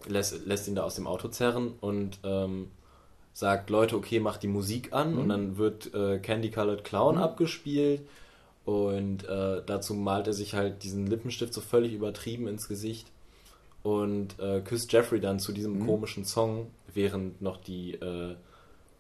lässt, 0.06 0.46
lässt 0.46 0.68
ihn 0.68 0.76
da 0.76 0.84
aus 0.84 0.96
dem 0.96 1.08
Auto 1.08 1.30
zerren 1.30 1.74
und 1.80 2.20
ähm, 2.24 2.70
sagt, 3.34 3.70
Leute, 3.70 3.96
okay, 3.96 4.20
macht 4.20 4.44
die 4.44 4.48
Musik 4.48 4.94
an 4.94 5.14
mhm. 5.14 5.20
und 5.20 5.30
dann 5.30 5.58
wird 5.58 5.94
äh, 5.94 6.20
Candy 6.20 6.52
Colored 6.52 6.84
Clown 6.84 7.16
mhm. 7.16 7.22
abgespielt 7.22 8.02
und 8.66 9.24
äh, 9.24 9.62
dazu 9.66 9.94
malt 9.94 10.28
er 10.28 10.34
sich 10.34 10.56
halt 10.56 10.84
diesen 10.84 11.08
Lippenstift 11.08 11.54
so 11.54 11.62
völlig 11.62 11.94
übertrieben 11.94 12.48
ins 12.48 12.68
Gesicht 12.68 13.08
und 13.84 14.40
äh, 14.40 14.62
küsst 14.62 14.92
Jeffrey 14.92 15.20
dann 15.20 15.40
zu 15.40 15.52
diesem 15.52 15.80
mhm. 15.80 15.86
komischen 15.86 16.26
Song, 16.26 16.68
während 16.94 17.42
noch 17.42 17.58
die 17.58 17.94
äh, 17.94 18.36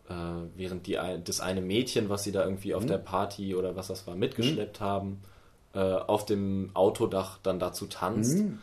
äh, 0.09 0.13
während 0.55 0.87
die, 0.87 0.97
das 1.23 1.41
eine 1.41 1.61
Mädchen, 1.61 2.09
was 2.09 2.23
sie 2.23 2.31
da 2.31 2.43
irgendwie 2.43 2.73
auf 2.73 2.83
mhm. 2.83 2.87
der 2.87 2.97
Party 2.97 3.55
oder 3.55 3.75
was 3.75 3.87
das 3.87 4.07
war, 4.07 4.15
mitgeschleppt 4.15 4.79
mhm. 4.79 4.85
haben, 4.85 5.21
äh, 5.73 5.79
auf 5.79 6.25
dem 6.25 6.71
Autodach 6.73 7.39
dann 7.43 7.59
dazu 7.59 7.87
tanzt. 7.87 8.39
Mhm. 8.39 8.59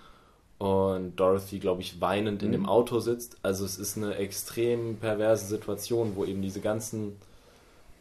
Und 0.58 1.16
Dorothy, 1.16 1.58
glaube 1.58 1.82
ich, 1.82 2.00
weinend 2.00 2.42
in 2.42 2.52
dem 2.52 2.62
mhm. 2.62 2.68
Auto 2.68 3.00
sitzt. 3.00 3.36
Also 3.42 3.64
es 3.64 3.76
ist 3.78 3.96
eine 3.96 4.14
extrem 4.16 4.96
perverse 4.96 5.46
Situation, 5.46 6.12
wo 6.14 6.24
eben 6.24 6.40
diese 6.40 6.60
ganzen 6.60 7.16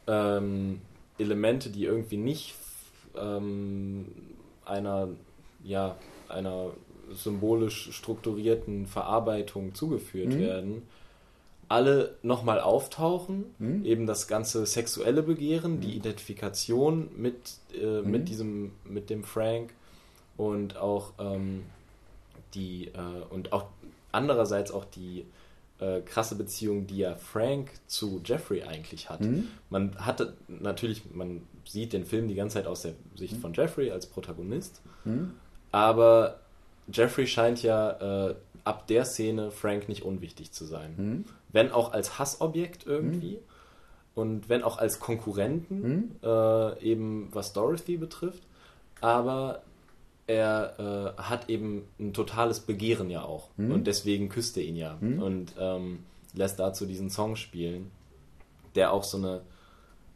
ähm, 0.07 0.81
Elemente, 1.17 1.69
die 1.69 1.83
irgendwie 1.83 2.17
nicht 2.17 2.55
ähm, 3.17 4.05
einer, 4.65 5.09
ja, 5.63 5.95
einer 6.29 6.69
symbolisch 7.13 7.91
strukturierten 7.91 8.87
Verarbeitung 8.87 9.73
zugeführt 9.73 10.33
mhm. 10.33 10.39
werden, 10.39 10.81
alle 11.69 12.15
nochmal 12.21 12.59
auftauchen. 12.59 13.45
Mhm. 13.59 13.85
Eben 13.85 14.07
das 14.07 14.27
ganze 14.27 14.65
sexuelle 14.65 15.23
Begehren, 15.23 15.75
mhm. 15.75 15.81
die 15.81 15.95
Identifikation 15.95 17.09
mit, 17.17 17.57
äh, 17.73 18.01
mhm. 18.01 18.11
mit 18.11 18.29
diesem, 18.29 18.71
mit 18.85 19.09
dem 19.09 19.23
Frank 19.23 19.73
und 20.37 20.77
auch 20.77 21.13
ähm, 21.19 21.63
die 22.53 22.87
äh, 22.87 23.33
und 23.33 23.53
auch 23.53 23.65
andererseits 24.11 24.71
auch 24.71 24.85
die 24.85 25.25
äh, 25.79 26.01
krasse 26.01 26.35
Beziehung, 26.35 26.87
die 26.87 26.97
ja 26.99 27.15
Frank 27.15 27.71
zu 27.87 28.21
Jeffrey 28.23 28.63
eigentlich 28.63 29.09
hat. 29.09 29.21
Mhm. 29.21 29.47
Man 29.69 29.95
hatte 29.97 30.33
natürlich, 30.47 31.03
man 31.13 31.41
sieht 31.65 31.93
den 31.93 32.05
Film 32.05 32.27
die 32.27 32.35
ganze 32.35 32.55
Zeit 32.55 32.67
aus 32.67 32.83
der 32.83 32.93
Sicht 33.15 33.35
mhm. 33.37 33.41
von 33.41 33.53
Jeffrey 33.53 33.91
als 33.91 34.05
Protagonist, 34.05 34.81
mhm. 35.03 35.33
aber 35.71 36.39
Jeffrey 36.91 37.27
scheint 37.27 37.63
ja 37.63 38.29
äh, 38.29 38.35
ab 38.63 38.87
der 38.87 39.05
Szene 39.05 39.51
Frank 39.51 39.89
nicht 39.89 40.03
unwichtig 40.03 40.51
zu 40.51 40.65
sein. 40.65 40.93
Mhm. 40.97 41.25
Wenn 41.51 41.71
auch 41.71 41.91
als 41.93 42.19
Hassobjekt 42.19 42.85
irgendwie. 42.85 43.35
Mhm. 43.35 43.39
Und 44.15 44.49
wenn 44.49 44.63
auch 44.63 44.77
als 44.77 44.99
Konkurrenten, 44.99 45.81
mhm. 45.81 46.11
äh, 46.23 46.79
eben 46.81 47.29
was 47.31 47.53
Dorothy 47.53 47.97
betrifft. 47.97 48.43
Aber 49.01 49.63
er 50.27 51.15
äh, 51.17 51.21
hat 51.21 51.49
eben 51.49 51.87
ein 51.99 52.13
totales 52.13 52.61
Begehren 52.61 53.09
ja 53.09 53.23
auch. 53.23 53.49
Mhm. 53.57 53.71
Und 53.71 53.87
deswegen 53.87 54.29
küsst 54.29 54.55
er 54.57 54.63
ihn 54.63 54.75
ja. 54.75 54.97
Mhm. 54.99 55.21
Und 55.21 55.53
ähm, 55.59 55.99
lässt 56.33 56.59
dazu 56.59 56.85
diesen 56.85 57.09
Song 57.09 57.35
spielen, 57.35 57.91
der 58.75 58.91
auch 58.91 59.03
so 59.03 59.17
eine, 59.17 59.41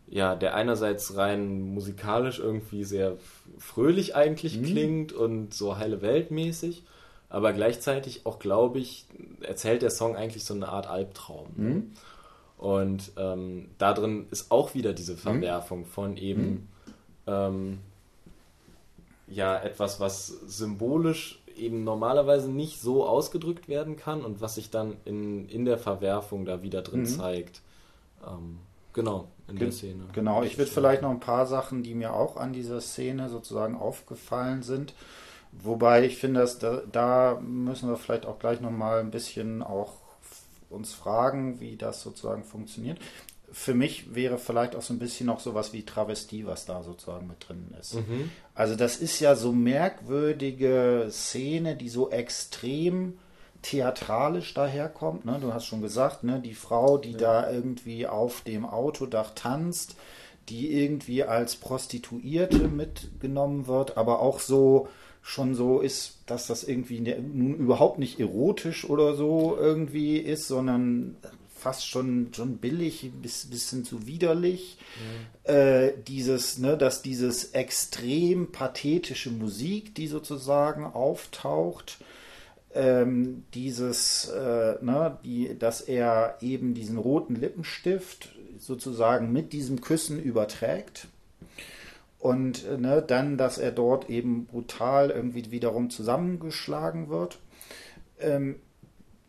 ja, 0.10 0.36
der 0.36 0.55
einerseits 0.55 1.18
rein 1.18 1.74
musikalisch 1.74 2.39
irgendwie 2.39 2.84
sehr 2.84 3.18
fröhlich 3.60 4.16
eigentlich 4.16 4.58
mhm. 4.58 4.64
klingt 4.64 5.14
und 5.14 5.53
so 5.53 5.78
heile 5.78 6.01
Weltmäßig, 6.01 6.84
aber 7.30 7.51
gleichzeitig 7.53 8.26
auch, 8.26 8.39
glaube 8.39 8.80
ich, 8.80 9.05
erzählt 9.41 9.82
der 9.82 9.89
Song 9.89 10.16
eigentlich 10.16 10.45
so 10.45 10.53
eine 10.53 10.70
Art 10.70 10.88
Albtraum. 10.88 11.47
Ne? 11.55 11.70
Mhm. 11.70 11.91
Und 12.58 13.12
ähm, 13.18 13.70
da 13.78 13.93
drin 13.93 14.28
ist 14.32 14.51
auch 14.51 14.74
wieder 14.74 14.93
diese 14.93 15.14
mhm. 15.14 15.18
Verwerfung 15.18 15.86
von 15.86 16.18
eben 16.18 16.49
mhm. 16.49 16.68
ähm, 17.28 17.80
ja 19.28 19.58
etwas, 19.60 19.99
was 19.99 20.28
symbolisch 20.28 21.41
eben 21.55 21.84
normalerweise 21.84 22.49
nicht 22.49 22.80
so 22.80 23.05
ausgedrückt 23.05 23.68
werden 23.68 23.97
kann 23.97 24.24
und 24.24 24.41
was 24.41 24.55
sich 24.55 24.70
dann 24.70 24.95
in, 25.05 25.49
in 25.49 25.66
der 25.66 25.78
Verwerfung 25.78 26.45
da 26.45 26.62
wieder 26.62 26.82
drin 26.82 27.01
mhm. 27.01 27.05
zeigt. 27.05 27.62
Ähm, 28.26 28.60
genau, 28.93 29.28
in 29.47 29.57
der 29.57 29.71
Szene. 29.71 30.03
Genau, 30.13 30.43
ich 30.43 30.57
würde 30.57 30.71
vielleicht 30.71 31.01
noch 31.01 31.11
ein 31.11 31.19
paar 31.19 31.45
Sachen, 31.45 31.83
die 31.83 31.95
mir 31.95 32.13
auch 32.13 32.37
an 32.37 32.53
dieser 32.53 32.81
Szene 32.81 33.29
sozusagen 33.29 33.75
aufgefallen 33.75 34.63
sind. 34.63 34.93
Wobei 35.51 36.05
ich 36.05 36.17
finde, 36.17 36.41
dass 36.41 36.59
da, 36.59 36.81
da 36.91 37.39
müssen 37.41 37.89
wir 37.89 37.97
vielleicht 37.97 38.25
auch 38.25 38.39
gleich 38.39 38.61
nochmal 38.61 38.99
ein 38.99 39.11
bisschen 39.11 39.63
auch 39.63 39.93
uns 40.69 40.93
fragen, 40.93 41.59
wie 41.61 41.77
das 41.77 42.01
sozusagen 42.01 42.43
funktioniert 42.43 42.99
für 43.51 43.73
mich 43.73 44.13
wäre 44.13 44.37
vielleicht 44.37 44.75
auch 44.75 44.81
so 44.81 44.93
ein 44.93 44.99
bisschen 44.99 45.27
noch 45.27 45.39
sowas 45.39 45.73
wie 45.73 45.83
Travestie, 45.83 46.45
was 46.45 46.65
da 46.65 46.83
sozusagen 46.83 47.27
mit 47.27 47.47
drin 47.47 47.73
ist. 47.79 47.95
Mhm. 47.95 48.29
Also 48.53 48.75
das 48.75 48.97
ist 48.97 49.19
ja 49.19 49.35
so 49.35 49.51
merkwürdige 49.51 51.07
Szene, 51.09 51.75
die 51.75 51.89
so 51.89 52.11
extrem 52.11 53.19
theatralisch 53.68 54.53
daherkommt. 54.53 55.26
Ne? 55.26 55.39
Du 55.41 55.53
hast 55.53 55.65
schon 55.65 55.82
gesagt, 55.82 56.24
ne? 56.24 56.39
die 56.39 56.53
Frau, 56.53 56.97
die 56.97 57.11
ja. 57.11 57.18
da 57.18 57.51
irgendwie 57.51 58.07
auf 58.07 58.41
dem 58.41 58.65
Autodach 58.65 59.32
tanzt, 59.36 59.97
die 60.47 60.72
irgendwie 60.72 61.26
als 61.26 61.57
Prostituierte 61.57 62.70
mitgenommen 62.70 63.68
wird, 63.68 63.97
aber 63.97 64.22
auch 64.22 64.39
so 64.39 64.88
schon 65.22 65.53
so 65.55 65.82
ist, 65.82 66.20
dass 66.26 66.47
das 66.47 66.63
irgendwie 66.63 67.01
ne, 67.01 67.20
nun 67.20 67.55
überhaupt 67.55 67.99
nicht 67.99 68.22
erotisch 68.22 68.89
oder 68.89 69.15
so 69.15 69.57
irgendwie 69.59 70.18
ist, 70.18 70.47
sondern 70.47 71.18
fast 71.53 71.86
schon, 71.86 72.30
schon 72.34 72.59
billig, 72.59 73.11
bis 73.22 73.49
bisschen 73.49 73.84
zu 73.84 74.07
widerlich. 74.07 74.78
Mhm. 74.95 75.53
Äh, 75.53 75.91
dieses, 76.07 76.59
ne, 76.59 76.78
dass 76.78 77.01
dieses 77.01 77.51
extrem 77.51 78.53
pathetische 78.53 79.32
Musik, 79.32 79.93
die 79.95 80.07
sozusagen 80.07 80.86
auftaucht, 80.86 81.97
ähm, 82.74 83.43
dieses, 83.53 84.30
äh, 84.30 84.76
ne, 84.82 85.18
die, 85.24 85.57
dass 85.57 85.82
er 85.82 86.38
eben 86.41 86.74
diesen 86.74 86.97
roten 86.97 87.36
Lippenstift 87.36 88.36
sozusagen 88.57 89.32
mit 89.32 89.53
diesem 89.53 89.82
Küssen 89.82 90.22
überträgt. 90.22 91.07
Und 92.20 92.65
äh, 92.65 92.78
ne, 92.78 93.03
dann, 93.05 93.38
dass 93.38 93.57
er 93.57 93.72
dort 93.72 94.09
eben 94.09 94.45
brutal 94.45 95.11
irgendwie 95.11 95.51
wiederum 95.51 95.89
zusammengeschlagen 95.89 97.09
wird. 97.09 97.39
Ähm, 98.20 98.55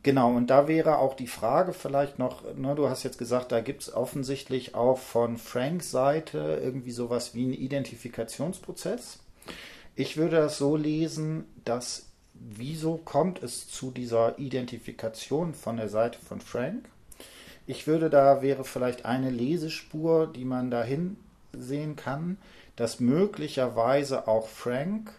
Genau, 0.04 0.34
und 0.34 0.48
da 0.48 0.68
wäre 0.68 0.98
auch 0.98 1.14
die 1.14 1.26
Frage 1.26 1.72
vielleicht 1.72 2.18
noch, 2.18 2.42
ne, 2.54 2.74
du 2.74 2.88
hast 2.88 3.02
jetzt 3.02 3.18
gesagt, 3.18 3.50
da 3.50 3.60
gibt 3.60 3.82
es 3.82 3.92
offensichtlich 3.92 4.74
auch 4.74 4.96
von 4.96 5.36
Franks 5.36 5.90
Seite 5.90 6.60
irgendwie 6.62 6.92
sowas 6.92 7.34
wie 7.34 7.44
einen 7.44 7.52
Identifikationsprozess. 7.52 9.18
Ich 9.96 10.16
würde 10.16 10.36
das 10.36 10.56
so 10.56 10.76
lesen, 10.76 11.44
dass 11.64 12.07
wieso 12.40 12.96
kommt 12.96 13.42
es 13.42 13.68
zu 13.68 13.90
dieser 13.90 14.38
Identifikation 14.38 15.54
von 15.54 15.76
der 15.76 15.88
Seite 15.88 16.18
von 16.18 16.40
Frank? 16.40 16.88
Ich 17.66 17.86
würde 17.86 18.08
da 18.08 18.42
wäre 18.42 18.64
vielleicht 18.64 19.04
eine 19.04 19.30
Lesespur, 19.30 20.26
die 20.26 20.44
man 20.44 20.70
dahin 20.70 21.16
sehen 21.52 21.96
kann, 21.96 22.38
dass 22.76 23.00
möglicherweise 23.00 24.28
auch 24.28 24.48
Frank 24.48 25.12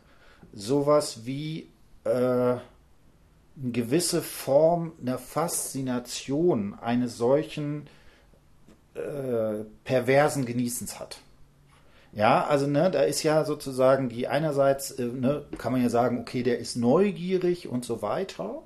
sowas 0.54 1.26
wie 1.26 1.68
äh, 2.06 2.10
eine 2.10 2.62
gewisse 3.56 4.22
Form 4.22 4.94
einer 5.02 5.18
Faszination 5.18 6.74
eines 6.80 7.18
solchen 7.18 7.88
äh, 8.96 9.66
perversen 9.84 10.46
Genießens 10.46 11.00
hat. 11.00 11.20
Ja, 12.14 12.46
also 12.46 12.68
ne, 12.68 12.90
da 12.90 13.04
ist 13.04 13.24
ja 13.24 13.46
sozusagen 13.46 14.10
die 14.10 14.28
einerseits, 14.28 14.92
äh, 14.92 15.06
ne, 15.06 15.46
kann 15.58 15.72
man 15.72 15.82
ja 15.82 15.90
sagen, 15.90 16.20
okay, 16.20 16.44
der 16.44 16.60
ist 16.60 16.76
neugierig 16.76 17.68
und 17.68 17.86
so 17.86 18.02
weiter. 18.02 18.64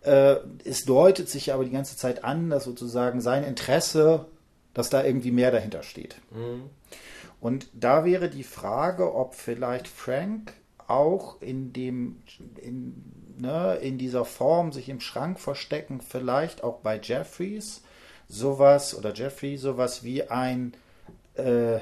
Äh, 0.00 0.36
es 0.64 0.84
deutet 0.84 1.28
sich 1.28 1.52
aber 1.52 1.64
die 1.64 1.70
ganze 1.70 1.96
Zeit 1.96 2.24
an, 2.24 2.50
dass 2.50 2.64
sozusagen 2.64 3.20
sein 3.20 3.44
Interesse, 3.44 4.26
dass 4.74 4.90
da 4.90 5.04
irgendwie 5.04 5.30
mehr 5.30 5.52
dahinter 5.52 5.82
steht. 5.82 6.16
Mhm. 6.30 6.64
Und 7.40 7.68
da 7.74 8.04
wäre 8.04 8.28
die 8.28 8.42
Frage, 8.42 9.14
ob 9.14 9.34
vielleicht 9.34 9.86
Frank 9.86 10.54
auch 10.86 11.40
in 11.40 11.72
dem, 11.72 12.22
in, 12.60 12.94
ne, 13.38 13.76
in 13.76 13.98
dieser 13.98 14.24
Form 14.24 14.72
sich 14.72 14.88
im 14.88 15.00
Schrank 15.00 15.38
verstecken, 15.38 16.00
vielleicht 16.00 16.64
auch 16.64 16.78
bei 16.78 16.98
Jeffries 17.00 17.82
sowas 18.28 18.96
oder 18.96 19.14
Jeffrey 19.14 19.56
sowas 19.56 20.02
wie 20.02 20.24
ein, 20.24 20.74
äh, 21.34 21.78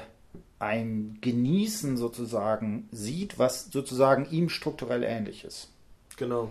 ein 0.63 1.17
Genießen 1.21 1.97
sozusagen 1.97 2.87
sieht, 2.91 3.37
was 3.37 3.65
sozusagen 3.65 4.29
ihm 4.31 4.49
strukturell 4.49 5.03
ähnlich 5.03 5.43
ist. 5.43 5.69
Genau. 6.17 6.49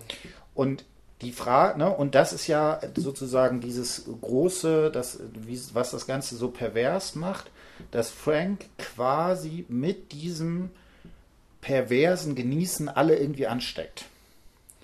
Und 0.53 0.85
die 1.21 1.31
Frage, 1.31 1.79
ne, 1.79 1.89
und 1.89 2.15
das 2.15 2.33
ist 2.33 2.47
ja 2.47 2.79
sozusagen 2.95 3.61
dieses 3.61 4.05
große, 4.21 4.91
das, 4.91 5.19
wie, 5.33 5.59
was 5.73 5.91
das 5.91 6.05
Ganze 6.05 6.35
so 6.35 6.49
pervers 6.49 7.15
macht, 7.15 7.49
dass 7.91 8.11
Frank 8.11 8.65
quasi 8.77 9.65
mit 9.69 10.11
diesem 10.11 10.69
perversen 11.61 12.35
Genießen 12.35 12.89
alle 12.89 13.17
irgendwie 13.17 13.47
ansteckt. 13.47 14.05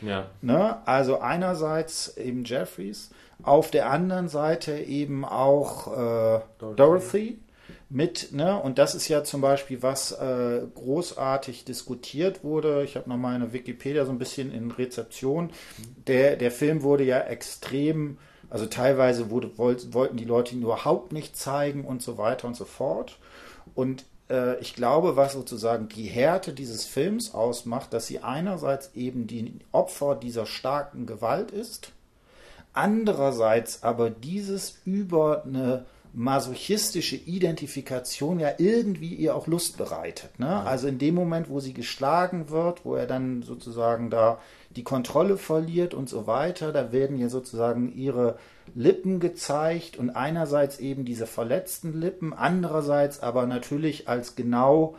Ja. 0.01 0.27
Ne? 0.41 0.77
Also 0.88 1.19
einerseits 1.19 2.17
eben 2.17 2.45
Jeffries, 2.45 3.09
auf 3.43 3.71
der 3.71 3.89
anderen 3.89 4.30
Seite 4.30 4.80
eben 4.80 5.25
auch 5.25 5.88
äh, 5.88 6.39
Dorothy. 6.59 6.75
Dorothy. 6.75 7.39
Mit, 7.89 8.31
ne, 8.33 8.61
und 8.61 8.77
das 8.77 8.93
ist 8.93 9.07
ja 9.07 9.23
zum 9.23 9.41
Beispiel, 9.41 9.81
was 9.81 10.11
äh, 10.11 10.61
großartig 10.75 11.65
diskutiert 11.65 12.43
wurde. 12.43 12.83
Ich 12.83 12.95
habe 12.95 13.09
noch 13.09 13.17
mal 13.17 13.33
eine 13.33 13.51
Wikipedia 13.51 14.05
so 14.05 14.11
ein 14.11 14.19
bisschen 14.19 14.51
in 14.53 14.69
Rezeption. 14.69 15.49
Der, 16.05 16.35
der 16.35 16.51
Film 16.51 16.83
wurde 16.83 17.03
ja 17.03 17.19
extrem, 17.19 18.19
also 18.51 18.67
teilweise 18.67 19.31
wurde, 19.31 19.57
wollten 19.57 20.17
die 20.17 20.25
Leute 20.25 20.53
ihn 20.53 20.61
überhaupt 20.61 21.13
nicht 21.13 21.35
zeigen 21.35 21.83
und 21.83 22.03
so 22.03 22.19
weiter 22.19 22.47
und 22.47 22.55
so 22.55 22.65
fort. 22.65 23.17
Und 23.73 24.05
äh, 24.29 24.59
ich 24.59 24.75
glaube, 24.75 25.15
was 25.15 25.33
sozusagen 25.33 25.89
die 25.89 26.05
Härte 26.05 26.53
dieses 26.53 26.85
Films 26.85 27.33
ausmacht, 27.33 27.91
dass 27.91 28.05
sie 28.05 28.19
einerseits 28.19 28.91
eben 28.93 29.25
die 29.25 29.59
Opfer 29.71 30.15
dieser 30.15 30.45
starken 30.45 31.07
Gewalt 31.07 31.49
ist, 31.49 31.91
andererseits 32.71 33.81
aber 33.81 34.11
dieses 34.11 34.77
über 34.85 35.43
eine 35.43 35.85
masochistische 36.14 37.16
Identifikation 37.16 38.39
ja 38.39 38.51
irgendwie 38.57 39.14
ihr 39.14 39.36
auch 39.36 39.47
Lust 39.47 39.78
bereitet. 39.78 40.39
Ne? 40.39 40.62
Also 40.62 40.88
in 40.88 40.97
dem 40.97 41.16
Moment, 41.16 41.49
wo 41.49 41.60
sie 41.60 41.74
geschlagen 41.74 42.49
wird, 42.49 42.84
wo 42.84 42.95
er 42.95 43.05
dann 43.05 43.43
sozusagen 43.43 44.10
da 44.10 44.39
die 44.72 44.84
Kontrolle 44.84 45.38
verliert 45.38 45.93
und 45.93 46.10
so 46.10 46.28
weiter, 46.28 46.72
da 46.72 46.91
werden 46.91 47.18
ihr 47.18 47.30
sozusagen 47.30 47.93
ihre 47.93 48.38
Lippen 48.76 49.20
gezeigt 49.20 49.97
und 49.97 50.10
einerseits 50.12 50.80
eben 50.80 51.05
diese 51.05 51.28
verletzten 51.28 51.99
Lippen, 51.99 52.34
andererseits 52.34 53.20
aber 53.20 53.45
natürlich 53.45 54.07
als 54.07 54.36
genau 54.36 54.95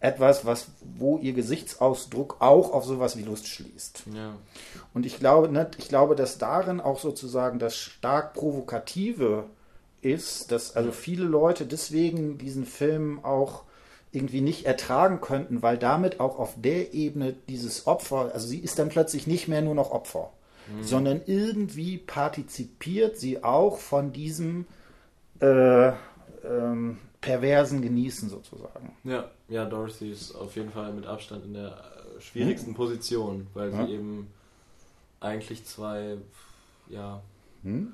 etwas, 0.00 0.44
was, 0.44 0.68
wo 0.96 1.18
ihr 1.18 1.32
Gesichtsausdruck 1.32 2.36
auch 2.40 2.72
auf 2.72 2.84
sowas 2.84 3.16
wie 3.16 3.22
Lust 3.22 3.48
schließt. 3.48 4.04
Ja. 4.14 4.34
Und 4.92 5.06
ich 5.06 5.18
glaube, 5.18 5.48
ne, 5.48 5.70
ich 5.78 5.88
glaube, 5.88 6.14
dass 6.14 6.38
darin 6.38 6.80
auch 6.80 7.00
sozusagen 7.00 7.58
das 7.58 7.76
stark 7.76 8.34
Provokative 8.34 9.44
ist, 10.06 10.52
dass 10.52 10.76
also 10.76 10.92
viele 10.92 11.24
Leute 11.24 11.66
deswegen 11.66 12.38
diesen 12.38 12.64
Film 12.64 13.24
auch 13.24 13.64
irgendwie 14.12 14.40
nicht 14.40 14.64
ertragen 14.64 15.20
könnten, 15.20 15.62
weil 15.62 15.76
damit 15.76 16.20
auch 16.20 16.38
auf 16.38 16.54
der 16.56 16.94
Ebene 16.94 17.34
dieses 17.48 17.86
Opfer, 17.86 18.30
also 18.32 18.46
sie 18.46 18.60
ist 18.60 18.78
dann 18.78 18.88
plötzlich 18.88 19.26
nicht 19.26 19.48
mehr 19.48 19.62
nur 19.62 19.74
noch 19.74 19.90
Opfer, 19.90 20.30
mhm. 20.74 20.82
sondern 20.82 21.20
irgendwie 21.26 21.98
partizipiert 21.98 23.18
sie 23.18 23.42
auch 23.44 23.78
von 23.78 24.12
diesem 24.12 24.66
äh, 25.40 25.88
ähm, 25.88 26.98
perversen 27.20 27.82
Genießen 27.82 28.30
sozusagen. 28.30 28.96
Ja, 29.04 29.30
ja, 29.48 29.64
Dorothy 29.64 30.12
ist 30.12 30.34
auf 30.34 30.56
jeden 30.56 30.70
Fall 30.70 30.92
mit 30.92 31.06
Abstand 31.06 31.44
in 31.44 31.54
der 31.54 31.68
äh, 31.68 32.20
schwierigsten 32.20 32.68
hm? 32.68 32.74
Position, 32.74 33.46
weil 33.52 33.72
ja. 33.72 33.84
sie 33.84 33.92
eben 33.92 34.28
eigentlich 35.20 35.64
zwei, 35.64 36.16
ja, 36.88 37.20
hm? 37.64 37.92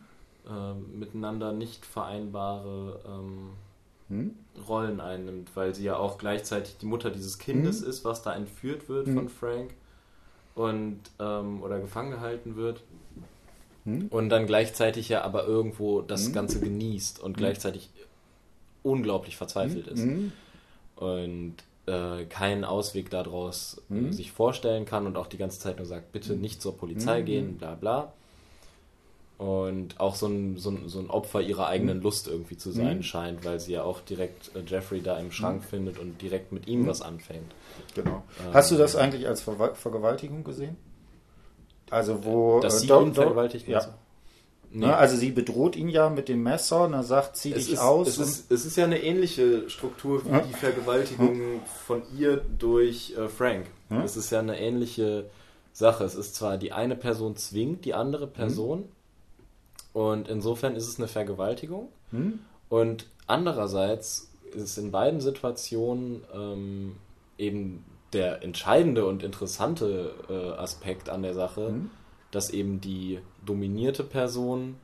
Äh, 0.48 0.74
miteinander 0.96 1.52
nicht 1.52 1.86
vereinbare 1.86 3.00
ähm, 3.06 3.50
hm? 4.08 4.34
Rollen 4.68 5.00
einnimmt, 5.00 5.50
weil 5.54 5.74
sie 5.74 5.84
ja 5.84 5.96
auch 5.96 6.18
gleichzeitig 6.18 6.78
die 6.78 6.86
Mutter 6.86 7.10
dieses 7.10 7.38
Kindes 7.38 7.82
hm? 7.82 7.88
ist, 7.88 8.04
was 8.04 8.22
da 8.22 8.34
entführt 8.34 8.88
wird 8.88 9.06
hm? 9.06 9.14
von 9.14 9.28
Frank 9.28 9.74
und 10.54 10.98
ähm, 11.18 11.62
oder 11.62 11.78
gefangen 11.78 12.10
gehalten 12.10 12.56
wird. 12.56 12.82
Hm? 13.84 14.08
Und 14.08 14.28
dann 14.28 14.46
gleichzeitig 14.46 15.08
ja 15.08 15.22
aber 15.22 15.46
irgendwo 15.46 16.02
das 16.02 16.32
Ganze 16.32 16.60
genießt 16.60 17.20
und 17.20 17.36
gleichzeitig 17.36 17.90
unglaublich 18.82 19.36
verzweifelt 19.36 19.86
ist. 19.88 20.06
Und 20.96 21.54
äh, 21.86 22.24
keinen 22.26 22.64
Ausweg 22.64 23.10
daraus 23.10 23.80
äh, 23.90 24.12
sich 24.12 24.30
vorstellen 24.30 24.84
kann 24.84 25.06
und 25.06 25.16
auch 25.16 25.26
die 25.26 25.38
ganze 25.38 25.58
Zeit 25.58 25.78
nur 25.78 25.86
sagt, 25.86 26.12
bitte 26.12 26.34
nicht 26.34 26.62
zur 26.62 26.76
Polizei 26.76 27.22
gehen, 27.22 27.58
bla 27.58 27.74
bla 27.74 28.12
und 29.42 29.98
auch 29.98 30.14
so 30.14 30.26
ein, 30.26 30.56
so 30.56 30.70
ein, 30.70 30.88
so 30.88 31.00
ein 31.00 31.10
Opfer 31.10 31.40
ihrer 31.40 31.66
eigenen 31.66 31.96
mhm. 31.96 32.04
Lust 32.04 32.28
irgendwie 32.28 32.56
zu 32.56 32.70
sein 32.70 32.98
mhm. 32.98 33.02
scheint, 33.02 33.44
weil 33.44 33.58
sie 33.58 33.72
ja 33.72 33.82
auch 33.82 34.00
direkt 34.00 34.52
äh, 34.54 34.60
Jeffrey 34.64 35.02
da 35.02 35.18
im 35.18 35.32
Schrank 35.32 35.62
mhm. 35.62 35.66
findet 35.66 35.98
und 35.98 36.22
direkt 36.22 36.52
mit 36.52 36.68
ihm 36.68 36.82
mhm. 36.82 36.86
was 36.86 37.02
anfängt. 37.02 37.52
Genau. 37.96 38.22
Ähm, 38.46 38.54
Hast 38.54 38.70
du 38.70 38.76
das 38.76 38.94
eigentlich 38.94 39.26
als 39.26 39.42
Ver 39.42 39.74
Vergewaltigung 39.74 40.44
gesehen? 40.44 40.76
Also 41.90 42.24
wo... 42.24 42.60
Dass 42.60 42.76
äh, 42.76 42.86
sie 42.86 42.92
ihn 42.92 43.14
vergewaltigt? 43.14 43.66
Ja. 43.66 43.84
Nee. 44.70 44.86
Ne, 44.86 44.96
also 44.96 45.16
sie 45.16 45.32
bedroht 45.32 45.74
ihn 45.74 45.88
ja 45.88 46.08
mit 46.08 46.28
dem 46.28 46.44
Messer 46.44 46.84
und 46.84 46.94
er 46.94 47.02
sagt, 47.02 47.36
zieh 47.36 47.52
es 47.52 47.64
dich 47.64 47.72
ist, 47.74 47.80
aus. 47.80 48.06
Es 48.06 48.18
ist, 48.18 48.52
es 48.52 48.64
ist 48.64 48.76
ja 48.76 48.84
eine 48.84 49.02
ähnliche 49.02 49.68
Struktur 49.68 50.24
wie 50.24 50.40
die 50.48 50.54
Vergewaltigung 50.54 51.60
von 51.84 52.02
ihr 52.16 52.40
durch 52.58 53.14
äh, 53.18 53.28
Frank. 53.28 53.66
Es 54.04 54.16
ist 54.16 54.30
ja 54.30 54.38
eine 54.38 54.58
ähnliche 54.58 55.26
Sache. 55.72 56.04
Es 56.04 56.14
ist 56.14 56.36
zwar 56.36 56.58
die 56.58 56.72
eine 56.72 56.94
Person 56.94 57.36
zwingt 57.36 57.84
die 57.84 57.92
andere 57.92 58.26
Person, 58.28 58.84
und 59.92 60.28
insofern 60.28 60.74
ist 60.74 60.88
es 60.88 60.98
eine 60.98 61.08
Vergewaltigung. 61.08 61.88
Hm? 62.10 62.40
Und 62.68 63.06
andererseits 63.26 64.30
ist 64.54 64.78
in 64.78 64.90
beiden 64.90 65.20
Situationen 65.20 66.24
ähm, 66.34 66.96
eben 67.38 67.84
der 68.12 68.42
entscheidende 68.42 69.06
und 69.06 69.22
interessante 69.22 70.14
äh, 70.28 70.58
Aspekt 70.58 71.08
an 71.08 71.22
der 71.22 71.34
Sache, 71.34 71.68
hm? 71.68 71.90
dass 72.30 72.50
eben 72.50 72.80
die 72.80 73.20
dominierte 73.44 74.04
Person 74.04 74.76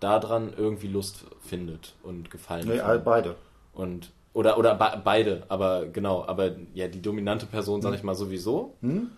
daran 0.00 0.52
irgendwie 0.56 0.88
Lust 0.88 1.26
findet 1.40 1.94
und 2.02 2.30
gefallen 2.30 2.66
nee, 2.66 2.78
findet. 2.78 3.04
beide. 3.04 3.36
Und 3.74 4.12
oder 4.32 4.58
oder 4.58 4.74
be 4.74 5.00
beide, 5.04 5.42
aber 5.48 5.86
genau, 5.86 6.24
aber 6.24 6.52
ja 6.74 6.88
die 6.88 7.02
dominante 7.02 7.46
Person, 7.46 7.82
sag 7.82 7.94
ich 7.94 8.02
mal 8.02 8.14
sowieso. 8.14 8.74
Hm? 8.80 9.10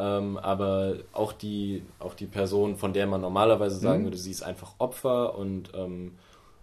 Ähm, 0.00 0.38
aber 0.38 0.94
auch 1.12 1.34
die, 1.34 1.82
auch 1.98 2.14
die 2.14 2.26
Person, 2.26 2.76
von 2.76 2.94
der 2.94 3.06
man 3.06 3.20
normalerweise 3.20 3.76
sagen 3.76 4.00
mhm. 4.00 4.06
würde, 4.06 4.16
sie 4.16 4.30
ist 4.30 4.42
einfach 4.42 4.72
Opfer 4.78 5.36
und 5.36 5.72
ähm, 5.74 6.12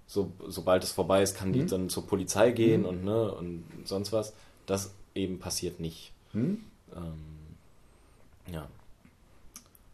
so, 0.08 0.32
sobald 0.48 0.84
es 0.84 0.92
vorbei 0.92 1.22
ist, 1.22 1.38
kann 1.38 1.54
die 1.54 1.62
mhm. 1.62 1.68
dann 1.68 1.90
zur 1.90 2.08
Polizei 2.08 2.50
gehen 2.50 2.82
mhm. 2.82 2.88
und, 2.88 3.04
ne, 3.04 3.32
und 3.32 3.64
sonst 3.86 4.12
was. 4.12 4.34
Das 4.66 4.92
eben 5.14 5.38
passiert 5.38 5.80
nicht. 5.80 6.14
Mhm. 6.34 6.64
Ähm, 6.96 8.54
ja. 8.54 8.68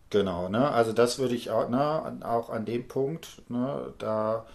Genau, 0.10 0.48
ne? 0.48 0.70
Also 0.72 0.94
das 0.94 1.20
würde 1.20 1.36
ich 1.36 1.52
auch, 1.52 1.68
ne, 1.68 2.20
auch 2.24 2.50
an 2.50 2.64
dem 2.64 2.88
Punkt, 2.88 3.42
ne, 3.50 3.94
da 3.98 4.46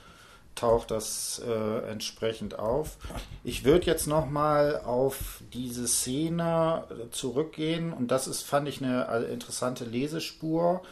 taucht 0.59 0.90
das 0.90 1.40
äh, 1.46 1.90
entsprechend 1.90 2.59
auf. 2.59 2.98
Ich 3.44 3.64
würde 3.64 3.86
jetzt 3.86 4.06
noch 4.06 4.28
mal 4.28 4.80
auf 4.84 5.42
diese 5.52 5.86
Szene 5.86 6.84
zurückgehen 7.11 7.92
und 7.92 8.11
das 8.11 8.26
ist, 8.26 8.42
fand 8.42 8.68
ich, 8.68 8.82
eine 8.82 9.09
äh, 9.09 9.32
interessante 9.32 9.84
Lesespur. 9.84 10.82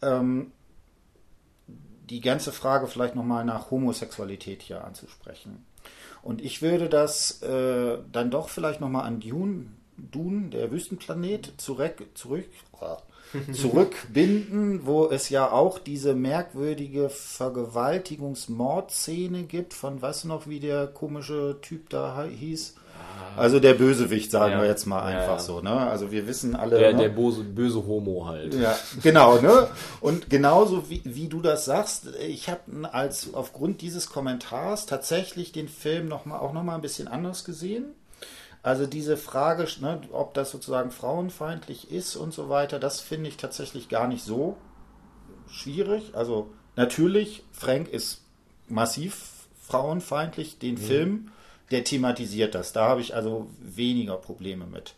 Ähm, 0.00 0.52
die 2.08 2.20
ganze 2.20 2.52
Frage 2.52 2.88
vielleicht 2.88 3.14
noch 3.14 3.24
mal 3.24 3.44
nach 3.44 3.70
Homosexualität 3.70 4.62
hier 4.62 4.84
anzusprechen. 4.84 5.64
Und 6.22 6.40
ich 6.42 6.62
würde 6.62 6.88
das 6.88 7.42
äh, 7.42 7.98
dann 8.10 8.30
doch 8.30 8.48
vielleicht 8.48 8.80
noch 8.80 8.88
mal 8.88 9.02
an 9.02 9.20
Dune, 9.20 9.66
Dune 9.96 10.50
der 10.50 10.70
Wüstenplanet, 10.70 11.54
zurück, 11.58 12.04
zurück 12.14 12.48
zurückbinden, 13.52 14.86
wo 14.86 15.06
es 15.06 15.28
ja 15.28 15.50
auch 15.50 15.78
diese 15.78 16.14
merkwürdige 16.14 17.08
Vergewaltigungsmordszene 17.08 19.44
gibt 19.44 19.74
von 19.74 20.02
was 20.02 20.24
noch, 20.24 20.46
wie 20.46 20.60
der 20.60 20.86
komische 20.86 21.58
Typ 21.60 21.90
da 21.90 22.24
hieß. 22.24 22.76
Also 23.36 23.60
der 23.60 23.74
Bösewicht, 23.74 24.30
sagen 24.30 24.52
ja. 24.52 24.60
wir 24.60 24.68
jetzt 24.68 24.86
mal 24.86 25.02
einfach 25.02 25.26
ja, 25.26 25.32
ja. 25.32 25.38
so. 25.38 25.60
Ne? 25.60 25.70
Also 25.70 26.12
wir 26.12 26.26
wissen 26.26 26.54
alle. 26.54 26.78
Der, 26.78 26.92
ne? 26.92 27.02
der 27.02 27.08
böse, 27.08 27.42
böse 27.42 27.86
Homo 27.86 28.26
halt. 28.26 28.54
Ja, 28.54 28.76
genau. 29.02 29.40
Ne? 29.40 29.68
Und 30.00 30.28
genauso 30.28 30.90
wie, 30.90 31.00
wie 31.04 31.28
du 31.28 31.40
das 31.40 31.64
sagst, 31.64 32.08
ich 32.28 32.50
habe 32.50 32.60
als 32.92 33.32
aufgrund 33.32 33.80
dieses 33.80 34.10
Kommentars 34.10 34.86
tatsächlich 34.86 35.52
den 35.52 35.68
Film 35.68 36.08
noch 36.08 36.26
mal, 36.26 36.40
auch 36.40 36.52
nochmal 36.52 36.74
ein 36.74 36.82
bisschen 36.82 37.08
anders 37.08 37.44
gesehen. 37.44 37.86
Also 38.62 38.86
diese 38.86 39.16
Frage, 39.16 39.66
ne, 39.80 40.00
ob 40.12 40.34
das 40.34 40.52
sozusagen 40.52 40.92
frauenfeindlich 40.92 41.90
ist 41.90 42.14
und 42.14 42.32
so 42.32 42.48
weiter, 42.48 42.78
das 42.78 43.00
finde 43.00 43.28
ich 43.28 43.36
tatsächlich 43.36 43.88
gar 43.88 44.06
nicht 44.06 44.24
so 44.24 44.56
schwierig. 45.50 46.14
Also 46.14 46.50
natürlich, 46.76 47.42
Frank 47.52 47.88
ist 47.88 48.20
massiv 48.68 49.46
frauenfeindlich, 49.60 50.58
den 50.58 50.74
mhm. 50.74 50.78
Film, 50.78 51.32
der 51.72 51.82
thematisiert 51.82 52.54
das. 52.54 52.72
Da 52.72 52.88
habe 52.88 53.00
ich 53.00 53.14
also 53.14 53.48
weniger 53.60 54.16
Probleme 54.16 54.66
mit. 54.66 54.94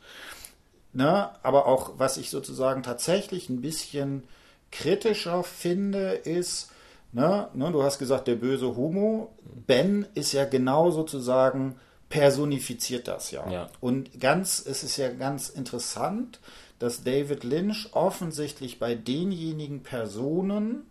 Ne, 0.93 1.31
aber 1.43 1.67
auch, 1.67 1.93
was 1.97 2.19
ich 2.19 2.31
sozusagen 2.31 2.83
tatsächlich 2.83 3.49
ein 3.49 3.61
bisschen 3.61 4.23
kritischer 4.71 5.43
finde, 5.43 6.12
ist, 6.12 6.71
ne, 7.12 7.49
ne, 7.55 7.73
du 7.73 7.83
hast 7.83 7.99
gesagt, 7.99 8.29
der 8.29 8.37
böse 8.37 8.77
Homo. 8.77 9.33
Ben 9.67 10.07
ist 10.15 10.33
ja 10.33 10.45
genau 10.45 10.91
sozusagen 10.91 11.77
personifiziert 12.15 13.09
das 13.09 13.33
ja. 13.33 13.51
ja. 13.51 13.69
Und 13.81 14.21
ganz, 14.21 14.65
es 14.65 14.85
ist 14.85 14.99
ja 14.99 15.12
ganz 15.12 15.49
interessant, 15.49 16.39
dass 16.79 17.03
David 17.03 17.43
Lynch 17.43 17.89
offensichtlich 17.91 18.79
bei 18.79 18.95
denjenigen 18.95 19.83
Personen, 19.83 20.87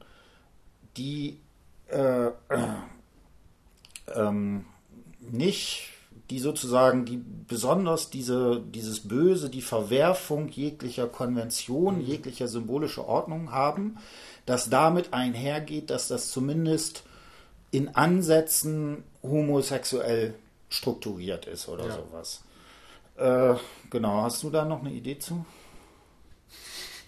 die 0.98 1.40
äh, 1.88 2.26
äh, 2.26 2.32
ähm, 4.14 4.66
nicht, 5.22 5.92
die 6.30 6.40
sozusagen, 6.40 7.06
die 7.06 7.24
besonders 7.48 8.10
diese, 8.10 8.60
dieses 8.60 9.08
Böse, 9.08 9.50
die 9.50 9.62
Verwerfung 9.62 10.50
jeglicher 10.50 11.08
Konvention, 11.08 12.00
mhm. 12.00 12.06
jeglicher 12.06 12.50
symbolischer 12.50 13.08
Ordnung 13.08 13.54
haben, 13.54 13.98
dass 14.46 14.70
damit 14.70 15.14
einhergeht, 15.14 15.90
dass 15.90 16.10
das 16.10 16.32
zumindest 16.32 17.04
in 17.72 17.96
Ansätzen 17.96 19.06
homosexuell 19.22 20.36
strukturiert 20.74 21.46
ist 21.46 21.70
oder 21.70 21.86
ja. 21.86 21.96
sowas. 21.96 22.44
Äh, 23.16 23.56
genau, 23.90 24.24
hast 24.24 24.42
du 24.44 24.50
da 24.50 24.66
noch 24.66 24.82
eine 24.82 24.92
Idee 24.92 25.20
zu? 25.20 25.46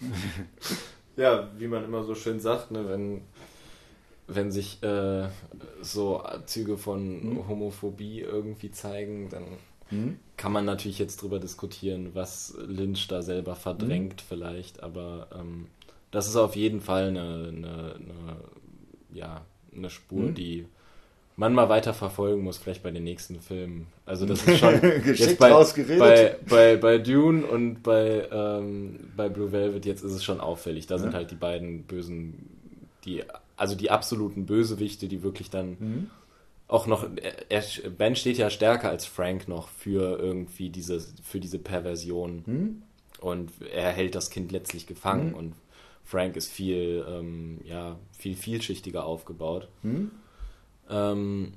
ja, 1.16 1.48
wie 1.58 1.66
man 1.66 1.84
immer 1.84 2.04
so 2.04 2.14
schön 2.14 2.38
sagt, 2.38 2.70
ne, 2.70 2.88
wenn, 2.88 3.22
wenn 4.28 4.52
sich 4.52 4.82
äh, 4.82 5.28
so 5.80 6.22
Züge 6.46 6.78
von 6.78 7.22
hm? 7.22 7.48
Homophobie 7.48 8.20
irgendwie 8.20 8.70
zeigen, 8.70 9.30
dann 9.30 9.44
hm? 9.88 10.20
kann 10.36 10.52
man 10.52 10.64
natürlich 10.64 10.98
jetzt 11.00 11.22
drüber 11.22 11.40
diskutieren, 11.40 12.14
was 12.14 12.54
Lynch 12.58 13.08
da 13.08 13.22
selber 13.22 13.56
verdrängt 13.56 14.20
hm? 14.20 14.26
vielleicht, 14.28 14.82
aber 14.82 15.28
ähm, 15.34 15.66
das 16.12 16.28
ist 16.28 16.36
auf 16.36 16.54
jeden 16.54 16.80
Fall 16.80 17.08
eine, 17.08 17.48
eine, 17.48 17.94
eine 17.94 18.36
ja, 19.12 19.44
eine 19.74 19.90
Spur, 19.90 20.28
hm? 20.28 20.34
die 20.34 20.66
man 21.36 21.52
mal 21.52 21.68
weiter 21.68 21.92
verfolgen 21.92 22.42
muss, 22.42 22.56
vielleicht 22.56 22.82
bei 22.82 22.90
den 22.90 23.04
nächsten 23.04 23.40
Filmen. 23.40 23.86
Also 24.06 24.24
das 24.24 24.46
ist 24.46 24.58
schon 24.58 24.80
jetzt 25.04 25.38
bei, 25.38 25.52
bei, 25.98 26.36
bei, 26.48 26.76
bei, 26.76 26.98
Dune 26.98 27.46
und 27.46 27.82
bei, 27.82 28.26
ähm, 28.32 29.10
bei 29.14 29.28
Blue 29.28 29.52
Velvet, 29.52 29.84
jetzt 29.84 30.02
ist 30.02 30.12
es 30.12 30.24
schon 30.24 30.40
auffällig. 30.40 30.86
Da 30.86 30.96
ja. 30.96 31.00
sind 31.00 31.14
halt 31.14 31.30
die 31.30 31.36
beiden 31.36 31.84
bösen, 31.84 32.48
die, 33.04 33.22
also 33.56 33.74
die 33.74 33.90
absoluten 33.90 34.46
Bösewichte, 34.46 35.08
die 35.08 35.22
wirklich 35.22 35.50
dann 35.50 35.76
mhm. 35.78 36.10
auch 36.68 36.86
noch, 36.86 37.06
er, 37.50 37.62
Ben 37.90 38.16
steht 38.16 38.38
ja 38.38 38.48
stärker 38.48 38.88
als 38.88 39.04
Frank 39.04 39.46
noch 39.46 39.68
für 39.68 40.18
irgendwie 40.18 40.70
diese, 40.70 41.00
für 41.22 41.38
diese 41.38 41.58
Perversion. 41.58 42.42
Hm? 42.46 42.82
Und 43.20 43.50
er 43.72 43.92
hält 43.92 44.14
das 44.14 44.30
Kind 44.30 44.52
letztlich 44.52 44.86
gefangen 44.86 45.30
hm? 45.30 45.34
und 45.34 45.54
Frank 46.04 46.36
ist 46.36 46.50
viel, 46.50 47.04
ähm, 47.08 47.60
ja, 47.64 47.98
viel 48.16 48.36
vielschichtiger 48.36 49.04
aufgebaut. 49.04 49.68
Hm? 50.88 51.52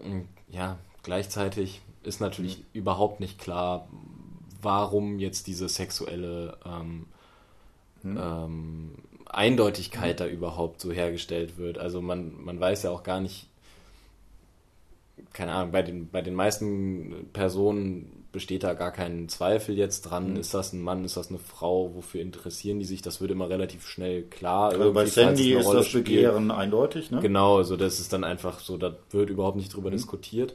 Ähm, 0.00 0.24
ja, 0.48 0.78
gleichzeitig 1.02 1.80
ist 2.02 2.20
natürlich 2.20 2.56
hm. 2.56 2.64
überhaupt 2.72 3.20
nicht 3.20 3.38
klar, 3.38 3.88
warum 4.62 5.18
jetzt 5.18 5.46
diese 5.46 5.68
sexuelle 5.68 6.56
ähm, 6.64 7.06
hm? 8.02 8.18
ähm, 8.20 8.94
Eindeutigkeit 9.26 10.20
hm. 10.20 10.26
da 10.26 10.26
überhaupt 10.26 10.80
so 10.80 10.92
hergestellt 10.92 11.58
wird. 11.58 11.78
Also 11.78 12.00
man, 12.00 12.42
man 12.42 12.58
weiß 12.58 12.84
ja 12.84 12.90
auch 12.90 13.02
gar 13.02 13.20
nicht, 13.20 13.48
keine 15.32 15.52
Ahnung, 15.52 15.72
bei 15.72 15.82
den, 15.82 16.08
bei 16.08 16.22
den 16.22 16.34
meisten 16.34 17.28
Personen 17.32 18.17
besteht 18.32 18.62
da 18.62 18.74
gar 18.74 18.92
kein 18.92 19.28
Zweifel 19.28 19.76
jetzt 19.76 20.02
dran. 20.02 20.32
Mhm. 20.32 20.36
Ist 20.36 20.54
das 20.54 20.72
ein 20.72 20.82
Mann, 20.82 21.04
ist 21.04 21.16
das 21.16 21.30
eine 21.30 21.38
Frau? 21.38 21.94
Wofür 21.94 22.20
interessieren 22.20 22.78
die 22.78 22.84
sich? 22.84 23.02
Das 23.02 23.20
wird 23.20 23.30
immer 23.30 23.48
relativ 23.48 23.86
schnell 23.86 24.22
klar. 24.22 24.70
Also 24.70 24.92
bei 24.92 25.06
Sandy 25.06 25.54
ist 25.54 25.70
das 25.70 25.92
Begehren 25.92 26.44
spielt. 26.44 26.58
eindeutig, 26.58 27.10
ne? 27.10 27.20
Genau, 27.20 27.56
also 27.56 27.76
das 27.76 28.00
ist 28.00 28.12
dann 28.12 28.24
einfach 28.24 28.60
so, 28.60 28.76
da 28.76 28.96
wird 29.10 29.30
überhaupt 29.30 29.56
nicht 29.56 29.74
drüber 29.74 29.88
mhm. 29.88 29.94
diskutiert. 29.94 30.54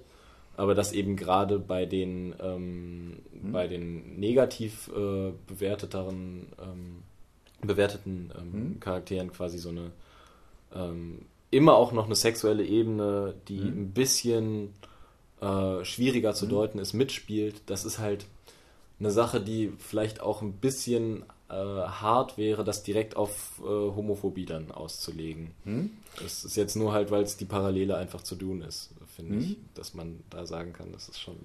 Aber 0.55 0.75
dass 0.75 0.93
eben 0.93 1.15
gerade 1.15 1.57
bei 1.57 1.85
den, 1.87 2.35
ähm, 2.39 3.17
mhm. 3.41 3.51
bei 3.51 3.67
den 3.67 4.19
negativ 4.19 4.89
äh, 4.95 5.31
bewerteteren, 5.47 6.47
ähm, 6.61 7.03
bewerteten 7.61 8.31
ähm, 8.37 8.51
mhm. 8.51 8.79
Charakteren 8.79 9.31
quasi 9.31 9.57
so 9.57 9.69
eine 9.69 9.91
ähm, 10.75 11.25
immer 11.53 11.75
auch 11.75 11.91
noch 11.91 12.05
eine 12.05 12.15
sexuelle 12.15 12.65
Ebene, 12.65 13.35
die 13.47 13.59
mhm. 13.59 13.67
ein 13.67 13.91
bisschen 13.93 14.69
äh, 15.43 15.83
schwieriger 15.83 16.33
zu 16.33 16.45
mhm. 16.45 16.49
deuten 16.49 16.79
ist, 16.79 16.93
mitspielt. 16.93 17.61
Das 17.65 17.85
ist 17.85 17.99
halt 17.99 18.25
eine 18.99 19.11
Sache, 19.11 19.41
die 19.41 19.73
vielleicht 19.77 20.21
auch 20.21 20.41
ein 20.41 20.53
bisschen 20.53 21.23
äh, 21.49 21.53
hart 21.53 22.37
wäre, 22.37 22.63
das 22.63 22.83
direkt 22.83 23.17
auf 23.17 23.59
äh, 23.59 23.65
Homophobie 23.65 24.45
dann 24.45 24.71
auszulegen. 24.71 25.51
Mhm. 25.65 25.91
Das 26.21 26.45
ist 26.45 26.55
jetzt 26.55 26.75
nur 26.75 26.93
halt, 26.93 27.11
weil 27.11 27.23
es 27.23 27.37
die 27.37 27.45
Parallele 27.45 27.97
einfach 27.97 28.21
zu 28.21 28.35
tun 28.35 28.61
ist, 28.61 28.91
finde 29.15 29.39
ich, 29.39 29.49
mhm. 29.49 29.65
dass 29.75 29.93
man 29.93 30.19
da 30.29 30.45
sagen 30.45 30.73
kann, 30.73 30.91
das 30.93 31.09
ist 31.09 31.19
schon 31.19 31.37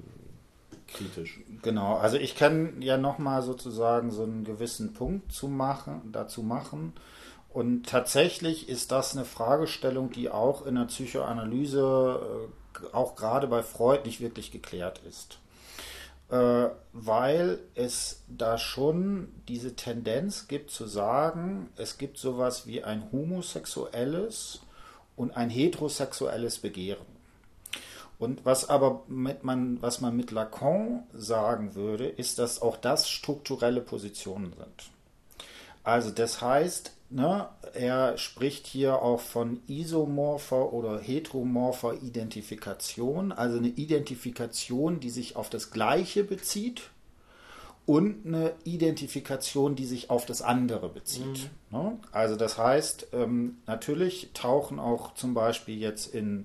kritisch. 0.87 1.41
Genau, 1.63 1.97
also 1.97 2.17
ich 2.17 2.37
kann 2.37 2.81
ja 2.81 2.97
nochmal 2.97 3.43
sozusagen 3.43 4.11
so 4.11 4.23
einen 4.23 4.45
gewissen 4.45 4.93
Punkt 4.93 5.33
zu 5.33 5.49
machen, 5.49 6.03
dazu 6.13 6.43
machen. 6.43 6.93
Und 7.51 7.87
tatsächlich 7.87 8.69
ist 8.69 8.93
das 8.93 9.17
eine 9.17 9.25
Fragestellung, 9.25 10.11
die 10.11 10.31
auch 10.31 10.65
in 10.65 10.77
der 10.77 10.85
Psychoanalyse, 10.85 12.21
äh, 12.23 12.68
auch 12.93 13.17
gerade 13.17 13.47
bei 13.47 13.63
Freud, 13.63 14.05
nicht 14.05 14.21
wirklich 14.21 14.51
geklärt 14.51 15.01
ist. 15.09 15.39
Äh, 16.31 16.69
weil 16.93 17.59
es 17.75 18.23
da 18.29 18.59
schon 18.59 19.33
diese 19.49 19.77
Tendenz 19.77 20.47
gibt 20.47 20.71
zu 20.71 20.87
sagen, 20.87 21.71
es 21.77 21.97
gibt 21.97 22.19
sowas 22.19 22.67
wie 22.67 22.85
ein 22.85 23.11
homosexuelles 23.13 24.61
und 25.17 25.37
ein 25.37 25.49
heterosexuelles 25.49 26.59
Begehren. 26.59 27.07
Und 28.19 28.45
was 28.45 28.69
aber 28.69 29.05
mit 29.07 29.45
man, 29.45 29.81
was 29.81 30.01
man 30.01 30.17
mit 30.17 30.31
Lacan 30.31 31.05
sagen 31.15 31.75
würde, 31.75 32.07
ist, 32.07 32.39
dass 32.39 32.61
auch 32.61 32.77
das 32.77 33.09
strukturelle 33.09 33.81
Positionen 33.81 34.53
sind. 34.53 34.91
Also 35.85 36.11
das 36.11 36.43
heißt, 36.43 36.93
Ne, 37.11 37.49
er 37.73 38.19
spricht 38.19 38.67
hier 38.67 39.01
auch 39.01 39.21
von 39.21 39.63
isomorpher 39.67 40.75
oder 40.75 40.99
heteromorpher 40.99 42.03
Identifikation, 42.03 43.33
also 43.33 43.57
eine 43.57 43.69
Identifikation, 43.69 45.01
die 45.01 45.09
sich 45.09 45.35
auf 45.35 45.49
das 45.49 45.71
Gleiche 45.71 46.23
bezieht 46.23 46.91
und 47.87 48.27
eine 48.27 48.53
Identifikation, 48.65 49.75
die 49.75 49.87
sich 49.87 50.11
auf 50.11 50.27
das 50.27 50.43
andere 50.43 50.91
bezieht. 50.91 51.51
Mhm. 51.71 51.79
Ne? 51.79 51.99
Also 52.13 52.37
das 52.37 52.59
heißt, 52.59 53.09
ähm, 53.15 53.57
natürlich 53.67 54.29
tauchen 54.35 54.79
auch 54.79 55.15
zum 55.15 55.33
Beispiel 55.33 55.79
jetzt 55.79 56.15
in 56.15 56.45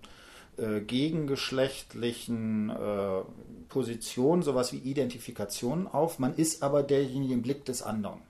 äh, 0.56 0.80
gegengeschlechtlichen 0.80 2.70
äh, 2.70 3.22
Positionen 3.68 4.44
sowas 4.44 4.72
wie 4.72 4.78
Identifikationen 4.78 5.88
auf, 5.88 6.20
man 6.20 6.34
ist 6.36 6.64
aber 6.64 6.84
derjenige 6.84 7.34
im 7.34 7.42
Blick 7.42 7.66
des 7.66 7.82
anderen. 7.82 8.22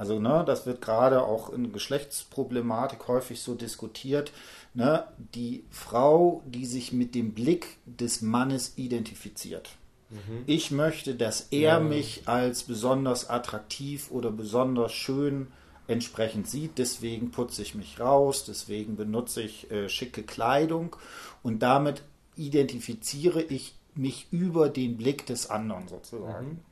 Also, 0.00 0.18
ne, 0.18 0.42
das 0.46 0.64
wird 0.64 0.80
gerade 0.80 1.22
auch 1.22 1.52
in 1.52 1.74
Geschlechtsproblematik 1.74 3.06
häufig 3.06 3.42
so 3.42 3.54
diskutiert. 3.54 4.32
Ne, 4.72 5.04
die 5.34 5.64
Frau, 5.68 6.42
die 6.46 6.64
sich 6.64 6.94
mit 6.94 7.14
dem 7.14 7.34
Blick 7.34 7.76
des 7.84 8.22
Mannes 8.22 8.78
identifiziert. 8.78 9.68
Mhm. 10.08 10.44
Ich 10.46 10.70
möchte, 10.70 11.16
dass 11.16 11.48
er 11.50 11.60
ja. 11.60 11.80
mich 11.80 12.22
als 12.24 12.62
besonders 12.62 13.28
attraktiv 13.28 14.10
oder 14.10 14.30
besonders 14.30 14.92
schön 14.92 15.48
entsprechend 15.86 16.48
sieht. 16.48 16.78
Deswegen 16.78 17.30
putze 17.30 17.60
ich 17.60 17.74
mich 17.74 18.00
raus, 18.00 18.46
deswegen 18.46 18.96
benutze 18.96 19.42
ich 19.42 19.70
äh, 19.70 19.90
schicke 19.90 20.22
Kleidung 20.22 20.96
und 21.42 21.58
damit 21.62 22.04
identifiziere 22.36 23.42
ich 23.42 23.74
mich 23.94 24.28
über 24.30 24.70
den 24.70 24.96
Blick 24.96 25.26
des 25.26 25.50
anderen 25.50 25.88
sozusagen. 25.88 26.48
Mhm. 26.48 26.69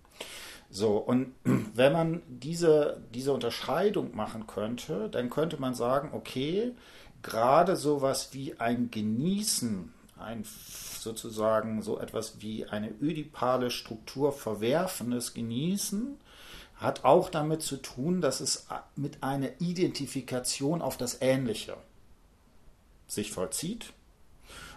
So, 0.70 0.98
und 0.98 1.34
wenn 1.44 1.92
man 1.92 2.22
diese, 2.28 3.02
diese 3.14 3.32
Unterscheidung 3.32 4.14
machen 4.14 4.46
könnte, 4.46 5.08
dann 5.08 5.30
könnte 5.30 5.60
man 5.60 5.74
sagen, 5.74 6.10
okay, 6.12 6.72
gerade 7.22 7.76
sowas 7.76 8.30
wie 8.32 8.58
ein 8.60 8.90
Genießen, 8.90 9.92
ein 10.18 10.44
sozusagen 10.98 11.82
so 11.82 11.98
etwas 11.98 12.40
wie 12.40 12.66
eine 12.66 12.90
ödipale 13.00 13.70
Struktur 13.70 14.32
verwerfendes 14.32 15.34
Genießen, 15.34 16.18
hat 16.76 17.04
auch 17.04 17.28
damit 17.28 17.62
zu 17.62 17.76
tun, 17.76 18.20
dass 18.20 18.40
es 18.40 18.66
mit 18.94 19.22
einer 19.22 19.60
Identifikation 19.60 20.80
auf 20.80 20.96
das 20.96 21.20
Ähnliche 21.20 21.76
sich 23.08 23.32
vollzieht, 23.32 23.92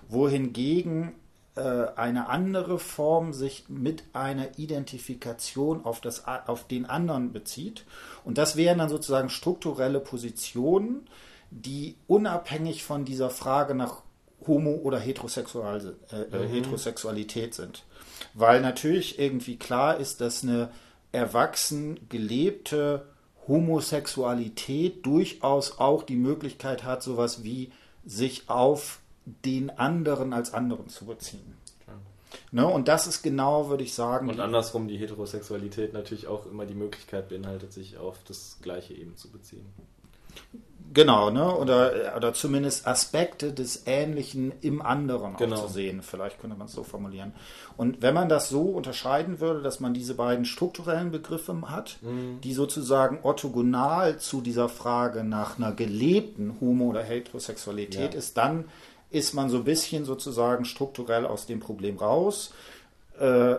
wohingegen 0.08 1.14
eine 1.56 2.30
andere 2.30 2.80
Form 2.80 3.34
sich 3.34 3.66
mit 3.68 4.04
einer 4.14 4.58
Identifikation 4.58 5.84
auf, 5.84 6.00
das, 6.00 6.26
auf 6.26 6.66
den 6.66 6.86
anderen 6.86 7.34
bezieht. 7.34 7.86
Und 8.24 8.38
das 8.38 8.56
wären 8.56 8.78
dann 8.78 8.90
sozusagen 8.90 9.30
strukturelle 9.30 10.00
Positionen, 10.00 11.08
die 11.50 11.98
unabhängig 12.08 12.84
von 12.84 13.04
dieser 13.04 13.30
Frage 13.30 13.76
nach 13.76 14.02
Homo- 14.48 14.80
oder 14.84 15.00
Heterosexual, 15.00 15.96
äh, 16.12 16.22
äh, 16.22 16.48
mhm. 16.48 16.50
Heterosexualität 16.50 17.54
sind. 17.54 17.84
Weil 18.34 18.62
natürlich 18.62 19.20
irgendwie 19.20 19.58
klar 19.58 19.98
ist, 19.98 20.22
dass 20.22 20.44
eine 20.44 20.70
erwachsen 21.12 22.08
gelebte 22.10 23.06
Homosexualität 23.48 25.06
durchaus 25.06 25.80
auch 25.80 26.04
die 26.04 26.16
Möglichkeit 26.16 26.84
hat, 26.84 27.04
sowas 27.04 27.44
wie 27.44 27.72
sich 28.06 28.50
auf 28.50 29.01
den 29.26 29.70
anderen 29.70 30.34
als 30.34 30.54
anderen 30.54 30.90
zu 30.90 31.06
beziehen. 31.06 31.58
Ne, 32.52 32.66
und 32.66 32.88
das 32.88 33.08
ist 33.08 33.24
genau, 33.24 33.70
würde 33.70 33.84
ich 33.84 33.94
sagen. 33.94 34.30
Und 34.30 34.40
andersrum 34.40 34.88
die 34.88 34.98
Heterosexualität 34.98 35.94
natürlich 35.94 36.28
auch 36.28 36.46
immer 36.46 36.66
die 36.66 36.74
Möglichkeit 36.74 37.30
beinhaltet, 37.30 37.74
sich 37.74 37.98
auf 37.98 38.18
das 38.28 38.58
Gleiche 38.62 38.94
eben 38.94 39.18
zu 39.18 39.30
beziehen. 39.30 39.66
Genau, 40.94 41.30
ne? 41.30 41.56
Oder, 41.56 42.14
oder 42.18 42.34
zumindest 42.34 42.86
Aspekte 42.86 43.54
des 43.54 43.84
Ähnlichen 43.86 44.52
im 44.60 44.82
anderen 44.82 45.38
genau. 45.38 45.56
auch 45.56 45.68
zu 45.68 45.74
sehen. 45.74 46.02
Vielleicht 46.02 46.42
könnte 46.42 46.58
man 46.58 46.68
es 46.68 46.74
so 46.74 46.84
formulieren. 46.84 47.34
Und 47.78 48.02
wenn 48.02 48.14
man 48.14 48.28
das 48.28 48.50
so 48.50 48.64
unterscheiden 48.64 49.40
würde, 49.40 49.62
dass 49.62 49.80
man 49.80 49.94
diese 49.94 50.16
beiden 50.16 50.44
strukturellen 50.44 51.12
Begriffe 51.12 51.56
hat, 51.70 51.98
mhm. 52.02 52.42
die 52.42 52.54
sozusagen 52.54 53.20
orthogonal 53.24 54.18
zu 54.18 54.42
dieser 54.42 54.68
Frage 54.68 55.24
nach 55.24 55.58
einer 55.58 55.72
gelebten 55.72 56.58
Homo- 56.60 56.90
oder 56.90 57.04
Heterosexualität 57.04 58.14
ja. 58.14 58.20
ist, 58.20 58.36
dann 58.36 58.66
ist 59.12 59.34
man 59.34 59.50
so 59.50 59.58
ein 59.58 59.64
bisschen 59.64 60.06
sozusagen 60.06 60.66
strukturell 60.66 61.26
aus 61.26 61.46
dem 61.46 61.60
Problem 61.60 61.98
raus. 61.98 62.54
Äh, 63.20 63.56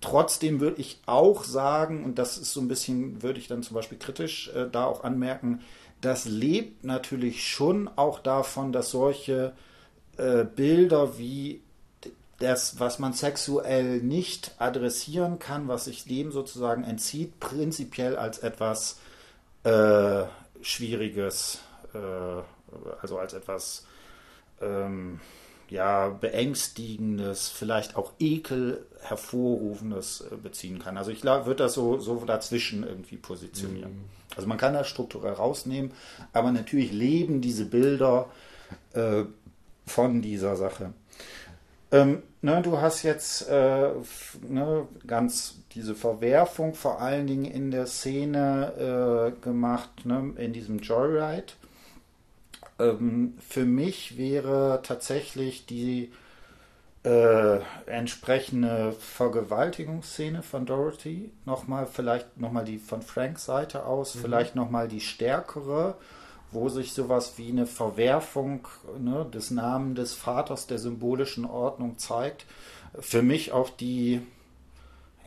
trotzdem 0.00 0.60
würde 0.60 0.80
ich 0.80 1.00
auch 1.06 1.44
sagen, 1.44 2.04
und 2.04 2.18
das 2.18 2.38
ist 2.38 2.52
so 2.52 2.60
ein 2.60 2.68
bisschen, 2.68 3.22
würde 3.22 3.38
ich 3.38 3.48
dann 3.48 3.62
zum 3.62 3.74
Beispiel 3.74 3.98
kritisch 3.98 4.50
äh, 4.54 4.68
da 4.70 4.86
auch 4.86 5.04
anmerken, 5.04 5.60
das 6.00 6.24
lebt 6.24 6.84
natürlich 6.84 7.46
schon 7.46 7.88
auch 7.96 8.20
davon, 8.20 8.72
dass 8.72 8.90
solche 8.90 9.52
äh, 10.16 10.44
Bilder 10.44 11.18
wie 11.18 11.60
das, 12.38 12.80
was 12.80 12.98
man 12.98 13.12
sexuell 13.12 14.00
nicht 14.00 14.52
adressieren 14.58 15.38
kann, 15.38 15.68
was 15.68 15.84
sich 15.84 16.04
dem 16.04 16.32
sozusagen 16.32 16.82
entzieht, 16.82 17.38
prinzipiell 17.38 18.16
als 18.16 18.38
etwas 18.38 18.98
äh, 19.64 20.24
Schwieriges, 20.60 21.60
äh, 21.94 21.98
also 23.00 23.18
als 23.18 23.32
etwas 23.32 23.86
ähm, 24.62 25.20
ja, 25.68 26.08
beängstigendes, 26.10 27.48
vielleicht 27.48 27.96
auch 27.96 28.12
Ekel 28.18 28.84
hervorrufendes 29.00 30.24
äh, 30.30 30.36
beziehen 30.36 30.78
kann. 30.78 30.96
Also 30.98 31.10
ich 31.10 31.24
würde 31.24 31.56
das 31.56 31.74
so, 31.74 31.98
so 31.98 32.22
dazwischen 32.26 32.86
irgendwie 32.86 33.16
positionieren. 33.16 33.92
Mhm. 33.92 34.04
Also 34.36 34.48
man 34.48 34.58
kann 34.58 34.74
das 34.74 34.88
strukturell 34.88 35.32
rausnehmen, 35.32 35.92
aber 36.32 36.52
natürlich 36.52 36.92
leben 36.92 37.40
diese 37.40 37.64
Bilder 37.64 38.28
äh, 38.92 39.24
von 39.86 40.22
dieser 40.22 40.56
Sache. 40.56 40.92
Ähm, 41.90 42.22
ne, 42.40 42.62
du 42.62 42.80
hast 42.80 43.02
jetzt 43.02 43.48
äh, 43.48 43.90
ne, 44.48 44.88
ganz 45.06 45.56
diese 45.74 45.94
Verwerfung 45.94 46.74
vor 46.74 47.00
allen 47.00 47.26
Dingen 47.26 47.44
in 47.44 47.70
der 47.70 47.86
Szene 47.86 49.32
äh, 49.36 49.42
gemacht, 49.42 50.04
ne, 50.04 50.32
in 50.36 50.52
diesem 50.52 50.78
Joyride. 50.78 51.52
Ähm, 52.78 53.34
für 53.46 53.64
mich 53.64 54.16
wäre 54.16 54.80
tatsächlich 54.82 55.66
die 55.66 56.12
äh, 57.04 57.58
entsprechende 57.86 58.92
Vergewaltigungsszene 58.92 60.42
von 60.42 60.66
Dorothy 60.66 61.30
nochmal, 61.44 61.86
vielleicht 61.86 62.38
nochmal 62.38 62.64
die 62.64 62.78
von 62.78 63.02
Franks 63.02 63.44
Seite 63.44 63.86
aus, 63.86 64.14
mhm. 64.14 64.20
vielleicht 64.20 64.54
nochmal 64.54 64.88
die 64.88 65.00
stärkere 65.00 65.96
wo 66.52 66.68
sich 66.68 66.92
sowas 66.92 67.34
wie 67.38 67.48
eine 67.48 67.66
Verwerfung 67.66 68.68
ne, 68.98 69.26
des 69.32 69.50
Namens 69.50 69.96
des 69.96 70.14
Vaters 70.14 70.66
der 70.66 70.78
symbolischen 70.78 71.46
Ordnung 71.46 71.98
zeigt. 71.98 72.44
Für 72.98 73.22
mich 73.22 73.52
auch 73.52 73.70
die 73.70 74.20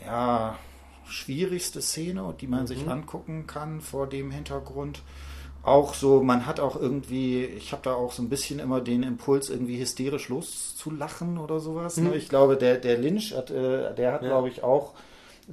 ja, 0.06 0.58
schwierigste 1.08 1.82
Szene, 1.82 2.34
die 2.40 2.48
man 2.48 2.62
mhm. 2.62 2.68
sich 2.68 2.88
angucken 2.88 3.48
kann 3.48 3.82
vor 3.82 4.08
dem 4.08 4.30
Hintergrund. 4.30 5.02
Auch 5.66 5.96
so, 5.96 6.22
man 6.22 6.46
hat 6.46 6.60
auch 6.60 6.80
irgendwie, 6.80 7.44
ich 7.44 7.72
habe 7.72 7.82
da 7.84 7.96
auch 7.96 8.12
so 8.12 8.22
ein 8.22 8.30
bisschen 8.30 8.60
immer 8.60 8.82
den 8.82 9.02
Impuls, 9.02 9.50
irgendwie 9.50 9.80
hysterisch 9.80 10.30
loszulachen 10.30 11.40
oder 11.40 11.60
sowas. 11.60 11.98
Ne? 11.98 12.10
Mhm. 12.10 12.16
Ich 12.16 12.30
glaube, 12.30 12.56
der, 12.56 12.78
der 12.78 13.00
Lynch 13.00 13.36
hat, 13.36 13.50
äh, 13.50 13.96
der 13.96 14.14
hat, 14.14 14.22
ja. 14.22 14.28
glaube 14.28 14.50
ich, 14.50 14.64
auch 14.64 14.94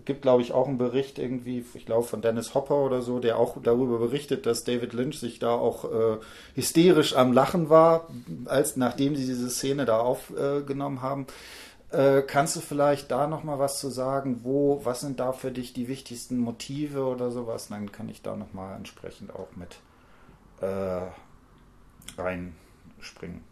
gibt, 0.05 0.23
glaube 0.23 0.43
ich, 0.43 0.53
auch 0.53 0.69
einen 0.69 0.79
Bericht 0.79 1.19
irgendwie, 1.19 1.65
ich 1.75 1.87
glaube 1.87 2.07
von 2.07 2.23
Dennis 2.23 2.55
Hopper 2.55 2.77
oder 2.77 3.03
so, 3.03 3.21
der 3.21 3.39
auch 3.39 3.57
darüber 3.63 3.99
berichtet, 3.99 4.47
dass 4.47 4.65
David 4.65 4.93
Lynch 4.93 5.19
sich 5.19 5.39
da 5.39 5.55
auch 5.55 5.85
äh, 5.85 6.19
hysterisch 6.55 7.15
am 7.15 7.33
Lachen 7.33 7.69
war, 7.69 8.09
als 8.47 8.77
nachdem 8.77 9.17
sie 9.17 9.27
diese 9.27 9.51
Szene 9.51 9.85
da 9.85 10.01
aufgenommen 10.01 10.99
äh, 10.99 11.01
haben. 11.01 11.27
Äh, 11.91 12.23
kannst 12.23 12.57
du 12.57 12.61
vielleicht 12.61 13.11
da 13.11 13.27
noch 13.27 13.45
mal 13.45 13.59
was 13.59 13.81
zu 13.81 13.91
sagen? 13.91 14.41
Wo, 14.43 14.81
was 14.85 15.01
sind 15.01 15.21
da 15.21 15.33
für 15.33 15.51
dich 15.51 15.75
die 15.75 15.89
wichtigsten 15.89 16.39
Motive 16.39 17.05
oder 17.05 17.31
sowas? 17.31 17.69
Dann 17.69 17.93
kann 17.93 18.09
ich 18.09 18.23
da 18.23 18.35
noch 18.35 18.55
mal 18.55 18.77
entsprechend 18.77 19.35
auch 19.35 19.49
mit 19.57 19.77
äh, 20.63 21.01
reinspringen. 22.21 23.43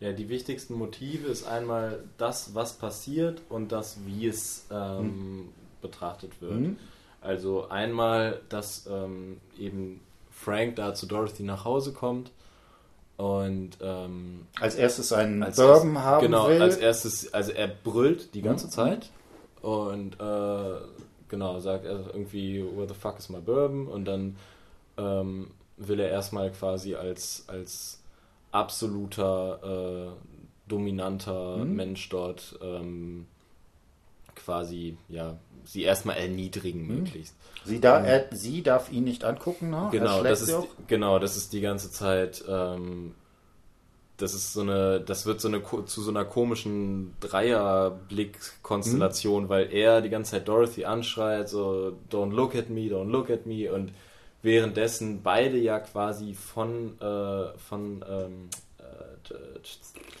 Ja, 0.00 0.12
die 0.12 0.28
wichtigsten 0.28 0.74
Motive 0.74 1.28
ist 1.28 1.46
einmal 1.46 2.04
das, 2.18 2.54
was 2.54 2.74
passiert 2.74 3.42
und 3.48 3.72
das, 3.72 3.98
wie 4.04 4.26
es 4.26 4.66
ähm, 4.70 5.06
mhm. 5.06 5.48
betrachtet 5.80 6.40
wird. 6.40 6.60
Mhm. 6.60 6.76
Also 7.20 7.68
einmal, 7.68 8.42
dass 8.48 8.86
ähm, 8.86 9.40
eben 9.58 10.00
Frank 10.30 10.76
da 10.76 10.94
zu 10.94 11.06
Dorothy 11.06 11.42
nach 11.42 11.64
Hause 11.64 11.92
kommt 11.92 12.32
und 13.16 13.78
ähm, 13.80 14.46
als 14.60 14.74
erstes 14.74 15.12
einen 15.12 15.42
als 15.42 15.56
Bourbon 15.56 15.94
erst, 15.94 16.04
haben 16.04 16.26
genau, 16.26 16.48
will. 16.48 16.60
als 16.60 16.76
erstes, 16.76 17.32
also 17.32 17.52
er 17.52 17.68
brüllt 17.68 18.34
die 18.34 18.42
ganze 18.42 18.66
mhm. 18.66 18.70
Zeit 18.70 19.10
und 19.62 20.20
äh, 20.20 20.74
genau, 21.28 21.60
sagt 21.60 21.86
er 21.86 22.06
irgendwie, 22.12 22.62
where 22.76 22.88
the 22.88 22.94
fuck 22.94 23.18
is 23.18 23.28
my 23.30 23.40
Bourbon? 23.40 23.86
Und 23.86 24.04
dann 24.04 24.36
ähm, 24.98 25.50
will 25.76 26.00
er 26.00 26.10
erstmal 26.10 26.50
quasi 26.50 26.94
als, 26.94 27.44
als 27.48 28.02
absoluter 28.52 29.60
äh, 29.62 30.08
dominanter 30.68 31.58
mhm. 31.58 31.74
Mensch 31.74 32.08
dort 32.08 32.58
ähm, 32.62 33.26
quasi 34.34 34.96
ja 35.08 35.36
sie 35.64 35.82
erstmal 35.82 36.16
erniedrigen 36.16 36.86
mhm. 36.86 36.98
möglichst. 36.98 37.34
Sie, 37.64 37.80
da, 37.80 38.00
ähm, 38.00 38.04
er, 38.04 38.26
sie 38.32 38.62
darf 38.62 38.92
ihn 38.92 39.04
nicht 39.04 39.24
angucken, 39.24 39.70
ne? 39.70 39.88
Genau, 39.90 40.22
das 40.22 40.42
ist 40.42 40.54
genau, 40.86 41.18
das 41.18 41.36
ist 41.36 41.52
die 41.52 41.60
ganze 41.60 41.90
Zeit. 41.90 42.44
Ähm, 42.48 43.14
das 44.16 44.32
ist 44.32 44.52
so 44.52 44.60
eine, 44.60 45.00
das 45.00 45.26
wird 45.26 45.40
so 45.40 45.48
eine 45.48 45.60
zu 45.86 46.00
so 46.00 46.10
einer 46.10 46.24
komischen 46.24 47.16
Dreierblick-Konstellation, 47.18 49.42
mhm. 49.44 49.48
weil 49.48 49.72
er 49.72 50.02
die 50.02 50.10
ganze 50.10 50.30
Zeit 50.32 50.46
Dorothy 50.46 50.84
anschreit, 50.84 51.48
so 51.48 51.98
Don't 52.12 52.32
look 52.32 52.54
at 52.54 52.70
me, 52.70 52.82
don't 52.82 53.10
look 53.10 53.28
at 53.28 53.46
me 53.46 53.72
und 53.72 53.90
währenddessen 54.44 55.22
beide 55.22 55.58
ja 55.58 55.80
quasi 55.80 56.34
von, 56.34 57.00
äh, 57.00 57.58
von 57.58 58.04
ähm, 58.08 58.48
äh, 58.78 59.34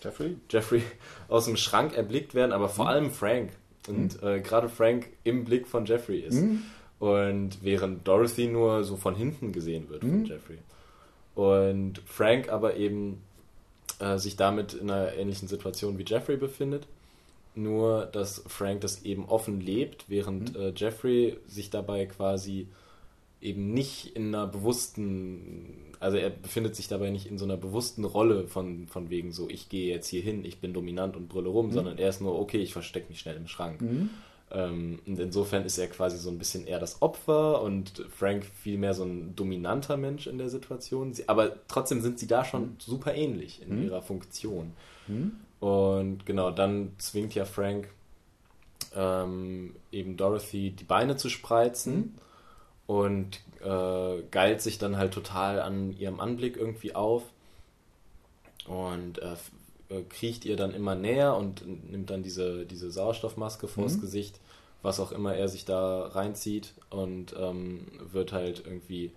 Jeffrey? 0.02 0.36
Jeffrey 0.50 0.82
aus 1.28 1.44
dem 1.44 1.56
Schrank 1.56 1.94
erblickt 1.94 2.34
werden, 2.34 2.52
aber 2.52 2.68
vor 2.68 2.86
mhm. 2.86 2.90
allem 2.90 3.10
Frank. 3.10 3.50
Und 3.86 4.20
mhm. 4.22 4.28
äh, 4.28 4.40
gerade 4.40 4.70
Frank 4.70 5.08
im 5.24 5.44
Blick 5.44 5.66
von 5.68 5.84
Jeffrey 5.84 6.20
ist. 6.20 6.40
Mhm. 6.40 6.62
Und 6.98 7.62
während 7.62 8.08
Dorothy 8.08 8.46
nur 8.46 8.82
so 8.84 8.96
von 8.96 9.14
hinten 9.14 9.52
gesehen 9.52 9.90
wird 9.90 10.00
von 10.00 10.20
mhm. 10.20 10.24
Jeffrey. 10.24 10.58
Und 11.34 12.00
Frank 12.06 12.48
aber 12.48 12.76
eben 12.76 13.20
äh, 13.98 14.16
sich 14.16 14.36
damit 14.36 14.72
in 14.72 14.90
einer 14.90 15.14
ähnlichen 15.14 15.48
Situation 15.48 15.98
wie 15.98 16.04
Jeffrey 16.04 16.38
befindet. 16.38 16.86
Nur, 17.54 18.06
dass 18.06 18.42
Frank 18.48 18.80
das 18.80 19.02
eben 19.02 19.26
offen 19.26 19.60
lebt, 19.60 20.06
während 20.08 20.56
mhm. 20.56 20.60
äh, 20.60 20.72
Jeffrey 20.74 21.36
sich 21.46 21.68
dabei 21.68 22.06
quasi 22.06 22.68
eben 23.44 23.74
nicht 23.74 24.16
in 24.16 24.34
einer 24.34 24.46
bewussten, 24.46 25.94
also 26.00 26.16
er 26.16 26.30
befindet 26.30 26.74
sich 26.74 26.88
dabei 26.88 27.10
nicht 27.10 27.26
in 27.26 27.38
so 27.38 27.44
einer 27.44 27.58
bewussten 27.58 28.04
Rolle 28.04 28.48
von, 28.48 28.88
von 28.88 29.10
wegen 29.10 29.32
so, 29.32 29.48
ich 29.50 29.68
gehe 29.68 29.92
jetzt 29.92 30.08
hier 30.08 30.22
hin, 30.22 30.44
ich 30.44 30.60
bin 30.60 30.72
dominant 30.72 31.14
und 31.14 31.28
brülle 31.28 31.50
rum, 31.50 31.66
mhm. 31.66 31.72
sondern 31.72 31.98
er 31.98 32.08
ist 32.08 32.22
nur, 32.22 32.38
okay, 32.38 32.58
ich 32.58 32.72
verstecke 32.72 33.10
mich 33.10 33.20
schnell 33.20 33.36
im 33.36 33.46
Schrank. 33.46 33.82
Mhm. 33.82 34.10
Ähm, 34.50 34.98
und 35.06 35.18
insofern 35.18 35.64
ist 35.64 35.76
er 35.76 35.88
quasi 35.88 36.16
so 36.16 36.30
ein 36.30 36.38
bisschen 36.38 36.66
eher 36.66 36.78
das 36.80 37.02
Opfer 37.02 37.60
und 37.60 38.04
Frank 38.16 38.44
vielmehr 38.44 38.94
so 38.94 39.04
ein 39.04 39.36
dominanter 39.36 39.98
Mensch 39.98 40.26
in 40.26 40.38
der 40.38 40.48
Situation. 40.48 41.12
Sie, 41.12 41.28
aber 41.28 41.56
trotzdem 41.68 42.00
sind 42.00 42.18
sie 42.18 42.26
da 42.26 42.44
schon 42.44 42.62
mhm. 42.62 42.76
super 42.78 43.14
ähnlich 43.14 43.60
in 43.62 43.76
mhm. 43.76 43.84
ihrer 43.84 44.00
Funktion. 44.00 44.72
Mhm. 45.06 45.32
Und 45.60 46.24
genau, 46.24 46.50
dann 46.50 46.92
zwingt 46.96 47.34
ja 47.34 47.44
Frank 47.44 47.88
ähm, 48.94 49.74
eben 49.92 50.16
Dorothy 50.16 50.70
die 50.70 50.84
Beine 50.84 51.16
zu 51.16 51.28
spreizen 51.28 51.96
mhm 51.96 52.14
und 52.86 53.40
äh, 53.62 54.22
geilt 54.30 54.60
sich 54.60 54.78
dann 54.78 54.96
halt 54.96 55.14
total 55.14 55.60
an 55.60 55.96
ihrem 55.96 56.20
Anblick 56.20 56.56
irgendwie 56.56 56.94
auf 56.94 57.22
und 58.66 59.18
äh, 59.18 59.36
äh 59.88 60.02
kriecht 60.08 60.44
ihr 60.44 60.56
dann 60.56 60.74
immer 60.74 60.94
näher 60.94 61.36
und 61.36 61.66
nimmt 61.90 62.10
dann 62.10 62.22
diese, 62.22 62.66
diese 62.66 62.90
Sauerstoffmaske 62.90 63.68
vors 63.68 63.96
mhm. 63.96 64.00
Gesicht, 64.02 64.40
was 64.82 65.00
auch 65.00 65.12
immer 65.12 65.34
er 65.34 65.48
sich 65.48 65.64
da 65.64 66.06
reinzieht 66.08 66.74
und 66.90 67.34
ähm, 67.38 67.86
wird 68.12 68.32
halt 68.32 68.62
irgendwie 68.66 69.12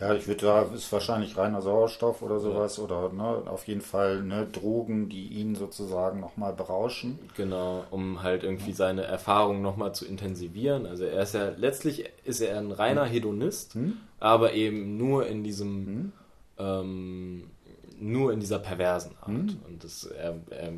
ja, 0.00 0.14
ich 0.14 0.28
würde 0.28 0.44
sagen, 0.44 0.74
ist 0.74 0.92
wahrscheinlich 0.92 1.36
reiner 1.36 1.60
Sauerstoff 1.60 2.22
oder 2.22 2.38
sowas 2.38 2.76
ja. 2.76 2.84
oder 2.84 3.12
ne, 3.12 3.50
auf 3.50 3.66
jeden 3.66 3.80
Fall 3.80 4.22
ne, 4.22 4.46
Drogen, 4.46 5.08
die 5.08 5.26
ihn 5.26 5.56
sozusagen 5.56 6.20
nochmal 6.20 6.52
berauschen. 6.52 7.18
Genau, 7.36 7.84
um 7.90 8.22
halt 8.22 8.44
irgendwie 8.44 8.72
seine 8.72 9.02
Erfahrungen 9.02 9.60
nochmal 9.60 9.94
zu 9.94 10.06
intensivieren. 10.06 10.86
Also 10.86 11.04
er 11.04 11.22
ist 11.22 11.34
ja, 11.34 11.48
letztlich 11.56 12.08
ist 12.24 12.40
er 12.40 12.58
ein 12.58 12.70
reiner 12.70 13.06
hm. 13.06 13.10
Hedonist, 13.10 13.74
hm? 13.74 13.96
aber 14.20 14.52
eben 14.52 14.96
nur 14.96 15.26
in 15.26 15.42
diesem, 15.42 15.86
hm? 15.86 16.12
ähm, 16.58 17.50
nur 17.98 18.32
in 18.32 18.38
dieser 18.38 18.60
perversen 18.60 19.16
Art. 19.20 19.28
Hm? 19.28 19.60
Und 19.66 19.82
das, 19.82 20.04
er, 20.04 20.36
er, 20.50 20.74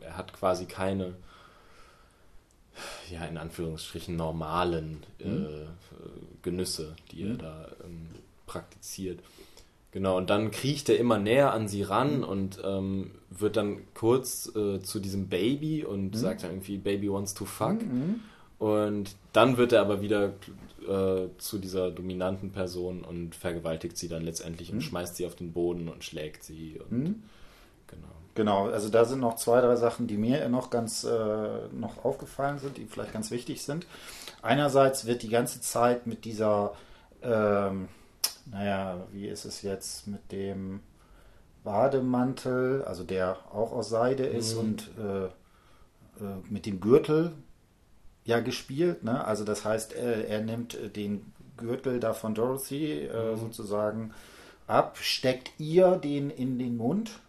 er 0.00 0.16
hat 0.18 0.34
quasi 0.34 0.66
keine 0.66 1.14
ja, 3.10 3.24
in 3.24 3.38
Anführungsstrichen 3.38 4.14
normalen 4.14 5.04
hm? 5.20 5.46
äh, 5.46 5.66
Genüsse, 6.42 6.94
die 7.10 7.22
er 7.22 7.30
hm? 7.30 7.38
da 7.38 7.68
ähm, 7.82 8.08
praktiziert. 8.48 9.20
Genau, 9.92 10.18
und 10.18 10.28
dann 10.28 10.50
kriecht 10.50 10.88
er 10.88 10.98
immer 10.98 11.18
näher 11.18 11.52
an 11.52 11.66
sie 11.66 11.82
ran 11.82 12.22
und 12.22 12.60
ähm, 12.64 13.12
wird 13.30 13.56
dann 13.56 13.78
kurz 13.94 14.54
äh, 14.54 14.80
zu 14.80 15.00
diesem 15.00 15.28
Baby 15.28 15.84
und 15.84 16.14
mhm. 16.14 16.18
sagt 16.18 16.42
dann 16.42 16.50
irgendwie, 16.50 16.76
Baby 16.76 17.10
wants 17.10 17.34
to 17.34 17.44
fuck. 17.44 17.82
Mhm. 17.82 18.20
Und 18.58 19.16
dann 19.32 19.56
wird 19.56 19.72
er 19.72 19.80
aber 19.80 20.02
wieder 20.02 20.32
äh, 20.86 21.28
zu 21.38 21.58
dieser 21.58 21.90
dominanten 21.90 22.50
Person 22.50 23.02
und 23.02 23.34
vergewaltigt 23.34 23.96
sie 23.96 24.08
dann 24.08 24.24
letztendlich 24.24 24.70
mhm. 24.70 24.78
und 24.78 24.82
schmeißt 24.82 25.16
sie 25.16 25.26
auf 25.26 25.36
den 25.36 25.52
Boden 25.52 25.88
und 25.88 26.04
schlägt 26.04 26.42
sie. 26.42 26.78
Und, 26.78 26.92
mhm. 26.92 27.22
Genau. 27.86 28.08
Genau, 28.34 28.68
also 28.68 28.88
da 28.88 29.04
sind 29.04 29.20
noch 29.20 29.36
zwei, 29.36 29.60
drei 29.60 29.74
Sachen, 29.74 30.06
die 30.06 30.16
mir 30.16 30.48
noch 30.48 30.70
ganz 30.70 31.02
äh, 31.02 31.08
noch 31.72 32.04
aufgefallen 32.04 32.58
sind, 32.58 32.76
die 32.76 32.84
vielleicht 32.84 33.12
ganz 33.12 33.30
wichtig 33.30 33.62
sind. 33.62 33.86
Einerseits 34.42 35.06
wird 35.06 35.22
die 35.22 35.28
ganze 35.28 35.60
Zeit 35.60 36.06
mit 36.06 36.24
dieser 36.24 36.74
ähm, 37.22 37.88
naja, 38.50 39.06
wie 39.12 39.26
ist 39.26 39.44
es 39.44 39.62
jetzt 39.62 40.06
mit 40.06 40.32
dem 40.32 40.80
Bademantel, 41.64 42.82
also 42.84 43.04
der 43.04 43.36
auch 43.52 43.72
aus 43.72 43.88
Seide 43.88 44.24
ist 44.24 44.54
mhm. 44.54 44.60
und 44.60 44.90
äh, 44.98 45.24
äh, 45.24 45.30
mit 46.48 46.66
dem 46.66 46.80
Gürtel 46.80 47.32
ja 48.24 48.40
gespielt. 48.40 49.04
Ne? 49.04 49.24
Also 49.24 49.44
das 49.44 49.64
heißt, 49.64 49.92
er, 49.92 50.28
er 50.28 50.40
nimmt 50.40 50.78
den 50.96 51.32
Gürtel 51.56 52.00
da 52.00 52.14
von 52.14 52.34
Dorothy 52.34 53.04
äh, 53.04 53.32
mhm. 53.32 53.40
sozusagen 53.40 54.12
ab, 54.66 54.98
steckt 54.98 55.52
ihr 55.58 55.96
den 55.96 56.30
in 56.30 56.58
den 56.58 56.76
Mund 56.76 57.20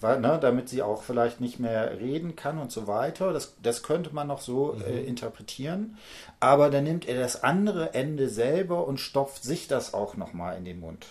weil, 0.00 0.20
ne, 0.20 0.38
damit 0.40 0.68
sie 0.68 0.82
auch 0.82 1.02
vielleicht 1.02 1.40
nicht 1.40 1.60
mehr 1.60 1.98
reden 1.98 2.36
kann 2.36 2.58
und 2.58 2.72
so 2.72 2.86
weiter. 2.86 3.32
Das, 3.32 3.54
das 3.62 3.82
könnte 3.82 4.14
man 4.14 4.26
noch 4.28 4.40
so 4.40 4.74
mhm. 4.74 4.82
äh, 4.82 5.00
interpretieren. 5.02 5.96
Aber 6.40 6.70
dann 6.70 6.84
nimmt 6.84 7.06
er 7.06 7.20
das 7.20 7.42
andere 7.42 7.94
Ende 7.94 8.28
selber 8.28 8.86
und 8.86 8.98
stopft 8.98 9.42
sich 9.42 9.68
das 9.68 9.94
auch 9.94 10.16
nochmal 10.16 10.56
in 10.56 10.64
den 10.64 10.80
Mund. 10.80 11.06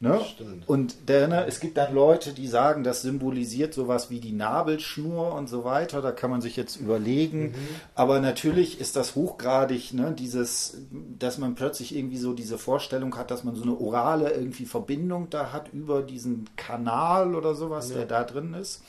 Ne? 0.00 0.20
Und 0.66 1.08
der, 1.08 1.28
ne, 1.28 1.46
es 1.46 1.60
gibt 1.60 1.76
dann 1.76 1.94
Leute, 1.94 2.32
die 2.32 2.46
sagen, 2.46 2.84
das 2.84 3.02
symbolisiert 3.02 3.72
sowas 3.72 4.10
wie 4.10 4.20
die 4.20 4.32
Nabelschnur 4.32 5.32
und 5.34 5.48
so 5.48 5.64
weiter. 5.64 6.02
Da 6.02 6.12
kann 6.12 6.30
man 6.30 6.40
sich 6.40 6.56
jetzt 6.56 6.76
überlegen. 6.76 7.42
Mhm. 7.42 7.54
Aber 7.94 8.20
natürlich 8.20 8.80
ist 8.80 8.96
das 8.96 9.14
hochgradig, 9.14 9.94
ne, 9.94 10.14
dieses, 10.18 10.78
dass 11.18 11.38
man 11.38 11.54
plötzlich 11.54 11.96
irgendwie 11.96 12.18
so 12.18 12.34
diese 12.34 12.58
Vorstellung 12.58 13.16
hat, 13.16 13.30
dass 13.30 13.44
man 13.44 13.54
so 13.54 13.62
eine 13.62 13.78
orale 13.78 14.32
irgendwie 14.32 14.66
Verbindung 14.66 15.30
da 15.30 15.52
hat 15.52 15.72
über 15.72 16.02
diesen 16.02 16.50
Kanal 16.56 17.34
oder 17.34 17.54
sowas, 17.54 17.90
ja. 17.90 17.96
der 17.96 18.06
da 18.06 18.24
drin 18.24 18.54
ist. 18.54 18.82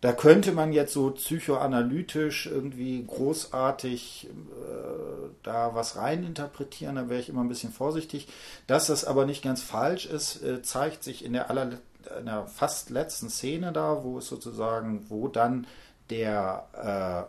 Da 0.00 0.12
könnte 0.12 0.52
man 0.52 0.72
jetzt 0.72 0.94
so 0.94 1.10
psychoanalytisch 1.10 2.46
irgendwie 2.46 3.04
großartig 3.06 4.28
äh, 4.30 5.28
da 5.42 5.74
was 5.74 5.96
reininterpretieren, 5.96 6.96
da 6.96 7.08
wäre 7.10 7.20
ich 7.20 7.28
immer 7.28 7.42
ein 7.42 7.48
bisschen 7.48 7.72
vorsichtig. 7.72 8.26
Dass 8.66 8.86
das 8.86 9.04
aber 9.04 9.26
nicht 9.26 9.44
ganz 9.44 9.62
falsch 9.62 10.06
ist, 10.06 10.42
äh, 10.42 10.62
zeigt 10.62 11.04
sich 11.04 11.22
in 11.22 11.34
der, 11.34 11.50
aller, 11.50 11.72
in 12.18 12.26
der 12.26 12.46
fast 12.46 12.88
letzten 12.88 13.28
Szene 13.28 13.72
da, 13.72 14.02
wo 14.02 14.18
es 14.18 14.28
sozusagen, 14.28 15.04
wo 15.10 15.28
dann 15.28 15.66
der 16.08 17.28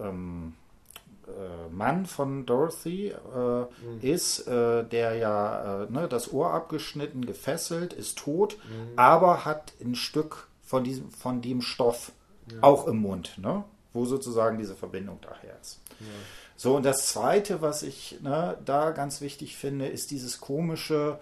äh, 0.00 0.02
ähm, 0.02 0.54
äh, 1.28 1.72
Mann 1.72 2.06
von 2.06 2.46
Dorothy 2.46 3.10
äh, 3.10 3.60
mhm. 3.60 4.00
ist, 4.02 4.48
äh, 4.48 4.82
der 4.82 5.14
ja 5.14 5.86
ne, 5.88 6.08
das 6.08 6.32
Ohr 6.32 6.52
abgeschnitten, 6.52 7.24
gefesselt, 7.26 7.92
ist 7.92 8.18
tot, 8.18 8.56
mhm. 8.56 8.98
aber 8.98 9.44
hat 9.44 9.72
ein 9.80 9.94
Stück 9.94 10.47
von 10.68 10.84
diesem, 10.84 11.10
von 11.10 11.40
dem 11.40 11.62
Stoff 11.62 12.12
ja. 12.52 12.58
auch 12.60 12.86
im 12.86 12.98
Mund, 12.98 13.38
ne? 13.38 13.64
wo 13.94 14.04
sozusagen 14.04 14.58
diese 14.58 14.74
Verbindung 14.74 15.18
daher 15.22 15.58
ist. 15.62 15.80
Ja. 15.98 16.06
So, 16.56 16.76
und 16.76 16.84
das 16.84 17.06
Zweite, 17.06 17.62
was 17.62 17.82
ich 17.82 18.18
ne, 18.20 18.58
da 18.66 18.90
ganz 18.90 19.22
wichtig 19.22 19.56
finde, 19.56 19.86
ist 19.86 20.10
dieses 20.10 20.40
komische, 20.40 21.18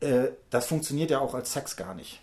äh, 0.00 0.28
das 0.50 0.66
funktioniert 0.66 1.12
ja 1.12 1.20
auch 1.20 1.34
als 1.34 1.52
Sex 1.52 1.76
gar 1.76 1.94
nicht. 1.94 2.20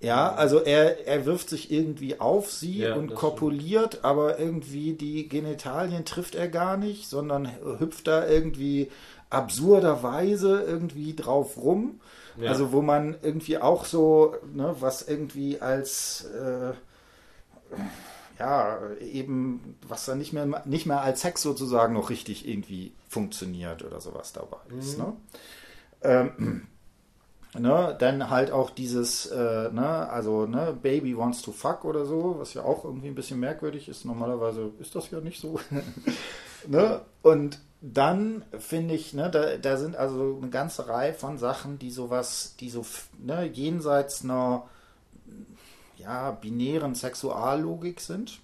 Ja, 0.00 0.34
also 0.34 0.58
er, 0.58 1.06
er 1.06 1.24
wirft 1.24 1.48
sich 1.48 1.70
irgendwie 1.70 2.18
auf 2.20 2.50
sie 2.50 2.78
ja, 2.78 2.96
und 2.96 3.14
kopuliert, 3.14 3.92
stimmt. 3.92 4.04
aber 4.04 4.38
irgendwie 4.40 4.94
die 4.94 5.28
Genitalien 5.28 6.04
trifft 6.04 6.34
er 6.34 6.48
gar 6.48 6.76
nicht, 6.76 7.08
sondern 7.08 7.48
hüpft 7.78 8.08
da 8.08 8.26
irgendwie 8.26 8.90
absurderweise 9.30 10.62
irgendwie 10.62 11.14
drauf 11.14 11.56
rum. 11.56 12.00
Ja. 12.36 12.50
Also 12.50 12.72
wo 12.72 12.82
man 12.82 13.16
irgendwie 13.22 13.58
auch 13.58 13.84
so, 13.84 14.34
ne, 14.52 14.74
was 14.80 15.02
irgendwie 15.02 15.60
als 15.60 16.24
äh, 16.24 16.72
ja, 18.38 18.78
eben, 19.00 19.76
was 19.86 20.06
dann 20.06 20.18
nicht 20.18 20.32
mehr, 20.32 20.62
nicht 20.64 20.86
mehr 20.86 21.02
als 21.02 21.20
Sex 21.20 21.42
sozusagen 21.42 21.94
noch 21.94 22.10
richtig 22.10 22.48
irgendwie 22.48 22.92
funktioniert 23.08 23.84
oder 23.84 24.00
sowas 24.00 24.32
dabei 24.32 24.58
ist. 24.76 24.98
Mhm. 24.98 25.04
Ne? 25.04 25.12
Ähm, 26.02 26.66
ne, 27.58 27.96
dann 27.98 28.30
halt 28.30 28.50
auch 28.50 28.70
dieses, 28.70 29.26
äh, 29.26 29.70
ne, 29.70 30.08
also 30.10 30.46
ne, 30.46 30.76
Baby 30.80 31.16
wants 31.16 31.42
to 31.42 31.52
fuck 31.52 31.84
oder 31.84 32.06
so, 32.06 32.36
was 32.38 32.54
ja 32.54 32.62
auch 32.62 32.84
irgendwie 32.84 33.08
ein 33.08 33.14
bisschen 33.14 33.38
merkwürdig 33.38 33.88
ist. 33.88 34.04
Normalerweise 34.04 34.72
ist 34.80 34.94
das 34.94 35.10
ja 35.10 35.20
nicht 35.20 35.40
so. 35.40 35.60
ne? 36.68 37.02
Und 37.22 37.60
dann 37.80 38.44
finde 38.58 38.94
ich, 38.94 39.12
ne, 39.12 39.30
da, 39.30 39.58
da 39.58 39.76
sind 39.76 39.94
also 39.96 40.38
eine 40.40 40.50
ganze 40.50 40.88
Reihe 40.88 41.12
von 41.12 41.36
Sachen, 41.36 41.78
die 41.78 41.90
sowas, 41.90 42.54
die 42.58 42.70
so 42.70 42.84
ne, 43.18 43.44
jenseits 43.44 44.24
einer 44.24 44.64
ja, 45.98 46.30
binären 46.30 46.94
Sexuallogik 46.94 48.00
sind. 48.00 48.40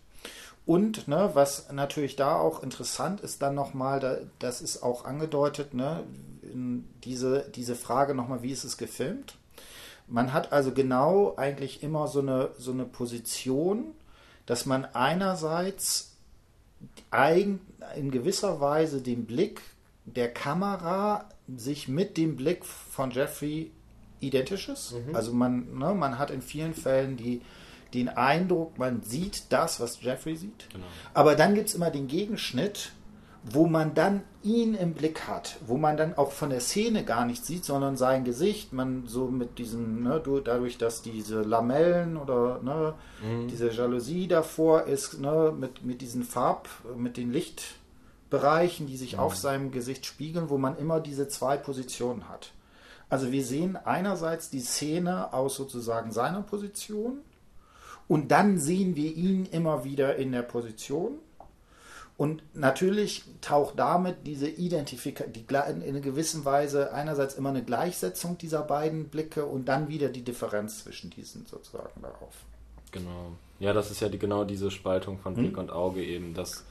Und 0.67 1.09
ne, 1.09 1.31
was 1.33 1.73
natürlich 1.73 2.17
da 2.17 2.37
auch 2.37 2.63
interessant 2.63 3.23
ist, 3.23 3.41
dann 3.41 3.55
nochmal, 3.55 3.99
da, 3.99 4.19
das 4.39 4.61
ist 4.61 4.83
auch 4.83 5.05
angedeutet, 5.07 5.73
ne, 5.73 6.05
diese, 7.05 7.49
diese 7.55 7.77
Frage 7.77 8.15
nochmal, 8.15 8.43
wie 8.43 8.53
ist 8.53 8.65
es 8.65 8.77
gefilmt? 8.77 9.37
Man 10.07 10.33
hat 10.33 10.53
also 10.53 10.73
genau 10.73 11.35
eigentlich 11.37 11.83
immer 11.83 12.09
so 12.09 12.21
eine, 12.21 12.51
so 12.59 12.73
eine 12.73 12.85
Position, 12.85 13.95
dass 14.45 14.67
man 14.67 14.85
einerseits 14.85 16.10
in 17.97 18.11
gewisser 18.11 18.61
Weise 18.61 19.01
den 19.01 19.27
Blick 19.27 19.61
der 20.05 20.33
Kamera 20.33 21.29
sich 21.57 21.89
mit 21.89 22.17
dem 22.17 22.37
Blick 22.37 22.65
von 22.65 23.11
Jeffrey 23.11 23.71
identisch 24.21 24.69
ist. 24.69 24.93
Mhm. 24.93 25.15
Also 25.15 25.33
man, 25.33 25.79
ne, 25.79 25.95
man 25.95 26.19
hat 26.19 26.31
in 26.31 26.43
vielen 26.43 26.75
Fällen 26.75 27.17
die, 27.17 27.41
den 27.95 28.09
Eindruck, 28.09 28.79
man 28.79 29.03
sieht 29.03 29.45
das, 29.51 29.81
was 29.81 30.01
Jeffrey 30.03 30.37
sieht. 30.37 30.69
Genau. 30.73 30.87
Aber 31.15 31.35
dann 31.35 31.55
gibt 31.55 31.69
es 31.69 31.75
immer 31.75 31.91
den 31.91 32.07
Gegenschnitt, 32.07 32.93
wo 33.43 33.67
man 33.67 33.95
dann 33.95 34.23
ihn 34.43 34.75
im 34.75 34.95
Blick 34.95 35.27
hat, 35.27 35.59
wo 35.67 35.77
man 35.77 35.97
dann 35.97 36.17
auch 36.17 36.33
von 36.33 36.51
der 36.51 36.61
Szene 36.61 37.05
gar 37.05 37.25
nichts 37.25 37.47
sieht, 37.47 37.65
sondern 37.65 37.97
sein 37.97 38.25
Gesicht, 38.25 38.73
man 38.73 39.07
so 39.07 39.29
mit 39.29 39.59
diesen, 39.59 40.03
ne, 40.03 40.21
dadurch, 40.45 40.79
dass 40.79 41.03
diese 41.03 41.43
Lamellen 41.43 42.17
oder 42.17 42.61
ne, 42.63 42.95
mhm. 43.23 43.49
diese 43.49 43.71
Jalousie 43.71 44.29
davor 44.29 44.85
ist, 44.85 45.21
ne, 45.21 45.55
mit, 45.59 45.85
mit 45.85 46.01
diesen 46.03 46.23
Farb, 46.23 46.69
mit 46.97 47.17
den 47.17 47.33
Lichtbereichen, 47.33 48.87
die 48.87 48.97
sich 48.97 49.15
mhm. 49.15 49.21
auf 49.21 49.37
seinem 49.37 49.71
Gesicht 49.71 50.07
spiegeln, 50.07 50.51
wo 50.51 50.59
man 50.59 50.77
immer 50.77 51.01
diese 51.01 51.29
zwei 51.29 51.57
Positionen 51.57 52.29
hat. 52.29 52.53
Also 53.09 53.33
wir 53.33 53.45
sehen 53.45 53.77
einerseits 53.77 54.51
die 54.51 54.61
Szene 54.61 55.33
aus 55.33 55.57
sozusagen 55.57 56.13
seiner 56.13 56.43
Position 56.43 57.19
und 58.07 58.31
dann 58.31 58.59
sehen 58.59 58.97
wir 58.97 59.15
ihn 59.15 59.47
immer 59.47 59.85
wieder 59.85 60.17
in 60.17 60.31
der 60.33 60.43
Position 60.43 61.19
und 62.21 62.43
natürlich 62.53 63.25
taucht 63.41 63.79
damit 63.79 64.27
diese 64.27 64.47
Identifikation, 64.47 65.33
die 65.33 65.41
in 65.41 65.83
einer 65.83 66.01
gewissen 66.01 66.45
Weise 66.45 66.93
einerseits 66.93 67.33
immer 67.33 67.49
eine 67.49 67.65
Gleichsetzung 67.65 68.37
dieser 68.37 68.61
beiden 68.61 69.09
Blicke 69.09 69.47
und 69.47 69.71
dann 69.71 69.89
wieder 69.89 70.11
die 70.11 70.21
Differenz 70.21 70.85
zwischen 70.85 71.09
diesen 71.09 71.47
sozusagen 71.47 72.03
darauf. 72.03 72.35
Genau. 72.93 73.33
Ja, 73.59 73.73
das 73.73 73.91
ist 73.91 74.01
ja 74.01 74.11
die, 74.11 74.19
genau 74.19 74.45
diese 74.45 74.71
Spaltung 74.71 75.19
von 75.19 75.33
Blick 75.33 75.53
hm? 75.53 75.61
und 75.61 75.71
Auge 75.71 76.05
eben, 76.05 76.35
dass 76.35 76.63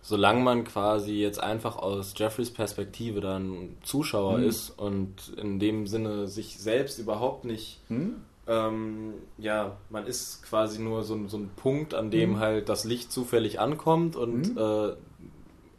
solange 0.00 0.40
man 0.40 0.64
quasi 0.64 1.12
jetzt 1.12 1.42
einfach 1.42 1.76
aus 1.76 2.14
Jeffreys 2.16 2.50
Perspektive 2.50 3.20
dann 3.20 3.76
Zuschauer 3.82 4.38
hm? 4.38 4.48
ist 4.48 4.70
und 4.70 5.34
in 5.36 5.58
dem 5.58 5.86
Sinne 5.86 6.26
sich 6.26 6.56
selbst 6.56 6.98
überhaupt 6.98 7.44
nicht 7.44 7.80
hm? 7.88 8.22
Ähm, 8.48 9.14
ja, 9.38 9.76
man 9.90 10.06
ist 10.06 10.42
quasi 10.42 10.80
nur 10.80 11.02
so, 11.02 11.26
so 11.28 11.36
ein 11.36 11.50
Punkt, 11.56 11.94
an 11.94 12.10
dem 12.10 12.32
mhm. 12.32 12.40
halt 12.40 12.68
das 12.68 12.84
Licht 12.84 13.10
zufällig 13.10 13.58
ankommt 13.60 14.16
und 14.16 14.54
mhm. 14.54 14.58
äh, 14.58 14.92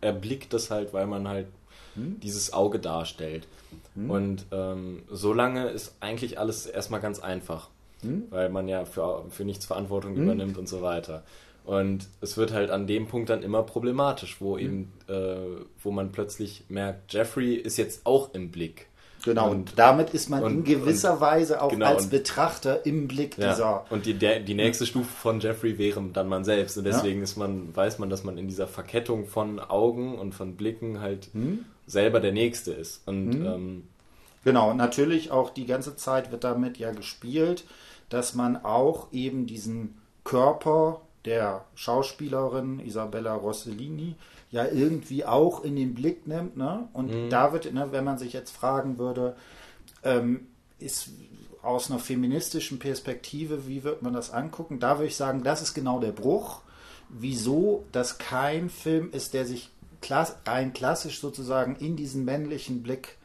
erblickt 0.02 0.54
das 0.54 0.70
halt, 0.70 0.94
weil 0.94 1.08
man 1.08 1.28
halt 1.28 1.48
mhm. 1.96 2.20
dieses 2.20 2.54
Auge 2.54 2.80
darstellt. 2.80 3.48
Mhm. 3.96 4.10
Und 4.10 4.46
ähm, 4.52 5.04
solange 5.10 5.70
ist 5.70 5.96
eigentlich 6.00 6.40
alles 6.40 6.66
erstmal 6.66 7.00
ganz 7.00 7.20
einfach, 7.20 7.70
mhm. 8.04 8.24
weil 8.30 8.50
man 8.50 8.68
ja 8.68 8.86
für, 8.86 9.26
für 9.30 9.46
nichts 9.46 9.66
Verantwortung 9.66 10.16
mhm. 10.16 10.24
übernimmt 10.24 10.58
und 10.58 10.68
so 10.68 10.82
weiter. 10.82 11.24
Und 11.64 12.08
es 12.22 12.38
wird 12.38 12.54
halt 12.54 12.70
an 12.72 12.88
dem 12.88 13.08
Punkt 13.08 13.30
dann 13.30 13.44
immer 13.44 13.62
problematisch, 13.64 14.40
wo 14.40 14.58
eben, 14.58 14.94
äh, 15.10 15.36
wo 15.84 15.92
man 15.92 16.14
plötzlich 16.14 16.64
merkt, 16.70 17.12
Jeffrey 17.12 17.56
ist 17.56 17.78
jetzt 17.78 18.06
auch 18.06 18.34
im 18.34 18.52
Blick. 18.52 18.88
Genau, 19.28 19.52
und, 19.52 19.74
damit 19.76 20.12
ist 20.12 20.30
man 20.30 20.44
und, 20.44 20.52
in 20.52 20.64
gewisser 20.64 21.16
und, 21.16 21.22
Weise 21.22 21.62
auch 21.62 21.70
genau, 21.70 21.88
als 21.88 22.08
Betrachter 22.08 22.86
im 22.86 23.08
Blick 23.08 23.38
ja, 23.38 23.50
dieser. 23.50 23.86
Und 23.90 24.06
die, 24.06 24.14
der, 24.14 24.40
die 24.40 24.54
nächste 24.54 24.86
Stufe 24.86 25.10
von 25.10 25.40
Jeffrey 25.40 25.78
wäre 25.78 26.02
dann 26.14 26.30
man 26.30 26.46
selbst. 26.46 26.78
Und 26.78 26.86
deswegen 26.86 27.20
ja. 27.20 27.24
ist 27.24 27.36
man, 27.36 27.76
weiß 27.76 28.00
man, 28.00 28.10
dass 28.10 28.24
man 28.24 28.38
in 28.38 28.48
dieser 28.48 28.68
Verkettung 28.68 29.28
von 29.28 29.60
Augen 29.60 30.18
und 30.18 30.34
von 30.34 30.56
Blicken 30.56 31.02
halt 31.02 31.30
hm? 31.34 31.66
selber 31.86 32.20
der 32.20 32.32
Nächste 32.32 32.72
ist. 32.72 33.06
Und 33.06 33.34
hm? 33.34 33.46
ähm, 33.46 33.84
genau, 34.44 34.74
natürlich 34.74 35.32
auch 35.32 35.50
die 35.50 35.66
ganze 35.66 35.96
Zeit 35.96 36.32
wird 36.32 36.44
damit 36.44 36.78
ja 36.78 36.92
gespielt, 36.92 37.66
dass 38.10 38.34
man 38.34 38.64
auch 38.64 39.12
eben 39.12 39.46
diesen 39.46 39.98
Körper 40.24 41.02
der 41.26 41.66
Schauspielerin 41.76 42.80
Isabella 42.80 43.34
Rossellini 43.34 44.16
ja 44.50 44.66
irgendwie 44.66 45.26
auch 45.26 45.64
in 45.64 45.76
den 45.76 45.94
Blick 45.94 46.28
nimmt. 46.28 46.58
Ne? 46.58 46.88
Und 46.94 47.12
mhm. 47.12 47.30
da 47.30 47.54
wird, 47.54 47.72
ne, 47.74 47.92
wenn 47.92 48.04
man 48.04 48.18
sich 48.18 48.34
jetzt 48.34 48.52
fragen 48.52 48.98
würde, 48.98 49.36
ähm, 50.04 50.48
ist 50.80 51.10
aus 51.62 51.92
einer 51.92 52.00
feministischen 52.00 52.80
Perspektive, 52.80 53.68
wie 53.68 53.84
wird 53.84 54.02
man 54.02 54.14
das 54.14 54.32
angucken? 54.32 54.80
Da 54.80 54.98
würde 54.98 55.08
ich 55.08 55.16
sagen, 55.16 55.44
das 55.44 55.62
ist 55.62 55.74
genau 55.74 56.00
der 56.00 56.12
Bruch. 56.12 56.62
Wieso 57.10 57.86
das 57.92 58.18
kein 58.18 58.70
Film 58.70 59.12
ist, 59.12 59.34
der 59.34 59.46
sich 59.46 59.70
klass 60.02 60.38
rein 60.46 60.74
klassisch 60.74 61.20
sozusagen 61.20 61.76
in 61.76 61.96
diesen 61.96 62.24
männlichen 62.26 62.84
Blick 62.84 63.18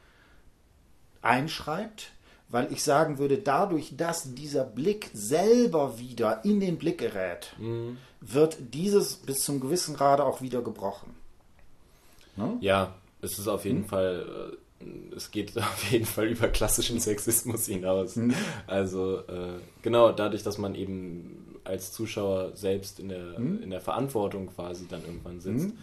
einschreibt, 1.21 2.13
weil 2.53 2.73
ich 2.73 2.85
sagen 2.85 3.19
würde, 3.19 3.39
dadurch, 3.39 3.97
dass 3.97 4.35
dieser 4.35 4.65
Blick 4.65 5.11
selber 5.13 5.99
wieder 5.99 6.45
in 6.45 6.61
den 6.61 6.79
Blick 6.79 6.99
gerät, 6.99 7.55
mhm 7.59 7.97
wird 8.23 8.57
dieses 8.73 9.17
bis 9.17 9.45
zum 9.45 9.61
gewissen 9.61 9.97
Grade 9.97 10.25
auch 10.25 10.41
wieder 10.41 10.63
gebrochen. 10.63 11.15
Ne? 12.37 12.57
Ja, 12.61 12.95
es 13.21 13.39
ist 13.39 13.49
auf 13.49 13.65
jeden 13.65 13.83
hm? 13.83 13.89
Fall, 13.89 14.57
äh, 14.81 15.15
es 15.15 15.31
geht 15.31 15.57
auf 15.59 15.91
jeden 15.91 16.07
Fall 16.07 16.29
über 16.29 16.49
klassischen 16.49 17.01
Sexismus 17.01 17.67
hinaus. 17.67 18.17
Hm? 18.17 18.33
Also 18.67 19.19
äh, 19.19 19.59
genau, 19.83 20.13
dadurch, 20.13 20.43
dass 20.43 20.57
man 20.57 20.75
eben 20.75 21.59
als 21.65 21.93
Zuschauer 21.93 22.57
selbst 22.57 23.01
in 23.01 23.09
der, 23.09 23.37
hm? 23.37 23.63
in 23.63 23.71
der 23.71 23.81
Verantwortung 23.81 24.47
quasi 24.47 24.87
dann 24.89 25.05
irgendwann 25.05 25.41
sitzt, 25.41 25.71
hm? 25.71 25.79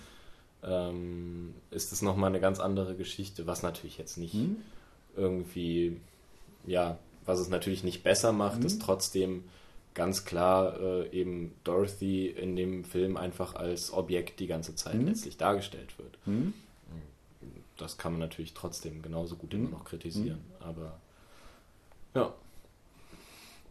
ähm, 0.64 1.54
ist 1.72 1.92
es 1.92 2.02
nochmal 2.02 2.30
eine 2.30 2.40
ganz 2.40 2.60
andere 2.60 2.96
Geschichte, 2.96 3.48
was 3.48 3.64
natürlich 3.64 3.98
jetzt 3.98 4.18
nicht 4.18 4.34
hm? 4.34 4.58
irgendwie 5.16 6.00
ja, 6.66 6.98
was 7.26 7.40
es 7.40 7.50
natürlich 7.50 7.84
nicht 7.84 8.04
besser 8.04 8.32
macht, 8.32 8.60
mhm. 8.60 8.66
ist 8.66 8.82
trotzdem 8.82 9.44
ganz 9.94 10.26
klar 10.26 10.80
äh, 10.80 11.10
eben 11.10 11.56
Dorothy 11.64 12.28
in 12.28 12.56
dem 12.56 12.84
Film 12.86 13.18
einfach 13.18 13.56
als 13.56 13.92
Objekt 13.92 14.40
die 14.40 14.48
ganze 14.48 14.76
Zeit 14.76 14.96
mhm. 14.96 15.08
letztlich 15.08 15.38
dargestellt 15.38 15.98
wird. 15.98 16.18
Mhm. 16.26 16.54
Das 17.78 17.98
kann 17.98 18.14
man 18.14 18.20
natürlich 18.20 18.54
trotzdem 18.54 19.02
genauso 19.02 19.36
gut 19.36 19.54
immer 19.54 19.68
mhm. 19.68 19.72
noch 19.72 19.86
kritisieren, 19.86 20.40
mhm. 20.60 20.66
aber 20.66 21.00
ja. 22.14 22.34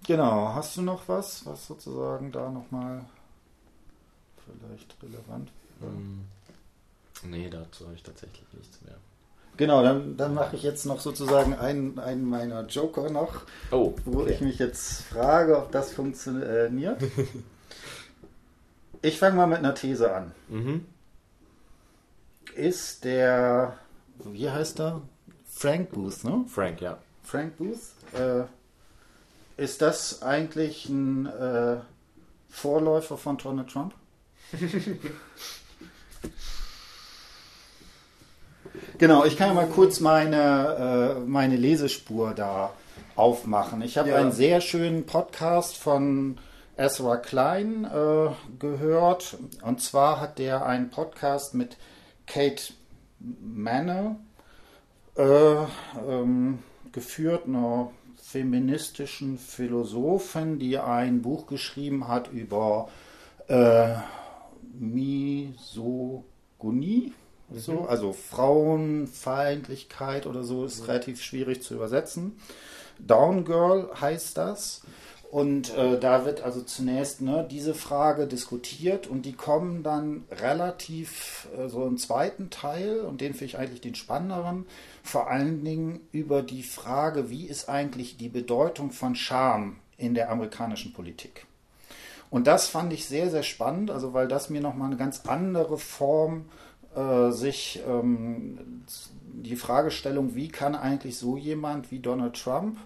Genau, 0.07 0.55
hast 0.55 0.77
du 0.77 0.83
noch 0.83 1.09
was, 1.09 1.45
was 1.45 1.67
sozusagen 1.67 2.33
da 2.33 2.51
nochmal 2.51 3.05
vielleicht 4.45 4.97
relevant 5.03 5.51
wäre? 5.81 5.93
Ähm, 5.93 6.25
nee, 7.25 7.51
dazu 7.51 7.85
habe 7.85 7.95
ich 7.95 8.03
tatsächlich 8.03 8.45
nichts 8.53 8.81
mehr. 8.83 8.97
Genau, 9.59 9.83
dann, 9.83 10.17
dann 10.17 10.35
mache 10.35 10.55
ich 10.55 10.63
jetzt 10.63 10.87
noch 10.87 11.01
sozusagen 11.01 11.53
einen, 11.53 11.99
einen 11.99 12.25
meiner 12.25 12.65
Joker 12.67 13.11
noch, 13.11 13.43
oh, 13.73 13.89
okay. 13.89 14.03
wo 14.05 14.25
ich 14.25 14.41
mich 14.41 14.61
jetzt 14.61 15.03
frage, 15.03 15.59
ob 15.59 15.73
das 15.73 15.93
funktioniert. 15.93 17.03
ich 19.03 19.19
fange 19.19 19.35
mal 19.35 19.49
mit 19.49 19.59
einer 19.59 19.75
These 19.75 20.15
an. 20.15 20.31
Mhm. 20.49 20.87
Ist 22.55 23.05
der, 23.05 23.77
wie 24.25 24.49
heißt 24.49 24.79
er? 24.79 25.03
Frank 25.51 25.91
Booth, 25.91 26.23
ne? 26.23 26.45
Frank, 26.49 26.81
ja. 26.81 26.99
Frank 27.25 27.57
Booth. 27.57 27.81
Äh, 28.15 28.45
ist 29.61 29.83
das 29.83 30.23
eigentlich 30.23 30.89
ein 30.89 31.27
äh, 31.27 31.79
Vorläufer 32.49 33.19
von 33.19 33.37
Donald 33.39 33.71
Trump? 33.71 33.93
Genau, 38.99 39.25
ich 39.25 39.37
kann 39.37 39.49
ja 39.49 39.55
mal 39.55 39.67
kurz 39.67 40.01
meine, 40.01 41.17
äh, 41.17 41.21
meine 41.21 41.57
Lesespur 41.57 42.35
da 42.35 42.73
aufmachen. 43.17 43.83
Ich 43.83 43.99
habe 43.99 44.11
ja. 44.11 44.17
einen 44.17 44.33
sehr 44.33 44.61
schönen 44.61 45.05
Podcast 45.07 45.77
von 45.77 46.39
Ezra 46.77 47.17
Klein 47.17 47.85
äh, 47.85 48.31
gehört. 48.59 49.37
Und 49.63 49.81
zwar 49.83 50.21
hat 50.21 50.39
der 50.39 50.65
einen 50.65 50.91
Podcast 50.91 51.55
mit 51.55 51.77
Kate 52.27 52.73
Manner 53.19 54.17
äh, 55.17 55.23
ähm, 56.09 56.61
geführt, 56.93 57.47
einer 57.47 57.91
feministischen 58.23 59.39
Philosophin, 59.39 60.59
die 60.59 60.79
ein 60.79 61.23
Buch 61.23 61.47
geschrieben 61.47 62.07
hat 62.09 62.29
über 62.31 62.89
äh, 63.49 63.95
Misogonie 64.79 66.25
so, 67.55 67.73
mhm. 67.73 67.87
also 67.87 68.13
Frauenfeindlichkeit 68.13 70.27
oder 70.27 70.45
so 70.45 70.65
ist 70.65 70.81
mhm. 70.81 70.87
relativ 70.87 71.23
schwierig 71.23 71.63
zu 71.63 71.75
übersetzen. 71.75 72.41
Down 72.99 73.45
Girl 73.45 73.91
heißt 74.01 74.37
das. 74.37 74.83
Und 75.31 75.77
äh, 75.77 76.01
da 76.01 76.25
wird 76.25 76.41
also 76.41 76.63
zunächst 76.63 77.21
ne, 77.21 77.47
diese 77.51 77.75
Frage 77.75 78.27
diskutiert 78.27 79.07
und 79.07 79.27
die 79.27 79.35
kommen 79.35 79.83
dann 79.83 80.25
relativ 80.31 81.49
äh, 81.55 81.69
so 81.69 81.87
im 81.87 81.99
zweiten 81.99 82.49
Teil 82.49 83.01
und 83.01 83.21
den 83.21 83.35
finde 83.35 83.45
ich 83.45 83.59
eigentlich 83.59 83.83
den 83.83 83.95
spannenderen, 83.95 84.65
vor 85.03 85.31
allen 85.31 85.65
Dingen 85.65 86.01
über 86.13 86.41
die 86.41 86.63
Frage, 86.63 87.29
wie 87.29 87.45
ist 87.45 87.69
eigentlich 87.69 88.17
die 88.17 88.31
Bedeutung 88.31 88.91
von 88.91 89.15
Scham 89.15 89.77
in 89.99 90.15
der 90.15 90.31
amerikanischen 90.31 90.95
Politik. 90.95 91.45
Und 92.31 92.47
das 92.47 92.69
fand 92.69 92.95
ich 92.95 93.05
sehr, 93.05 93.31
sehr 93.31 93.43
spannend, 93.43 93.91
also 93.91 94.15
weil 94.15 94.29
das 94.29 94.49
mir 94.49 94.63
nochmal 94.63 94.87
eine 94.87 94.97
ganz 94.97 95.27
andere 95.27 95.77
Form 95.77 96.47
äh, 96.47 96.68
äh, 96.99 97.31
sich 97.31 97.81
ähm, 97.89 98.83
die 99.43 99.57
Fragestellung, 99.57 100.35
wie 100.35 100.49
kann 100.49 100.75
eigentlich 100.75 101.17
so 101.17 101.37
jemand 101.37 101.91
wie 101.93 102.01
Donald 102.01 102.35
Trump, 102.35 102.77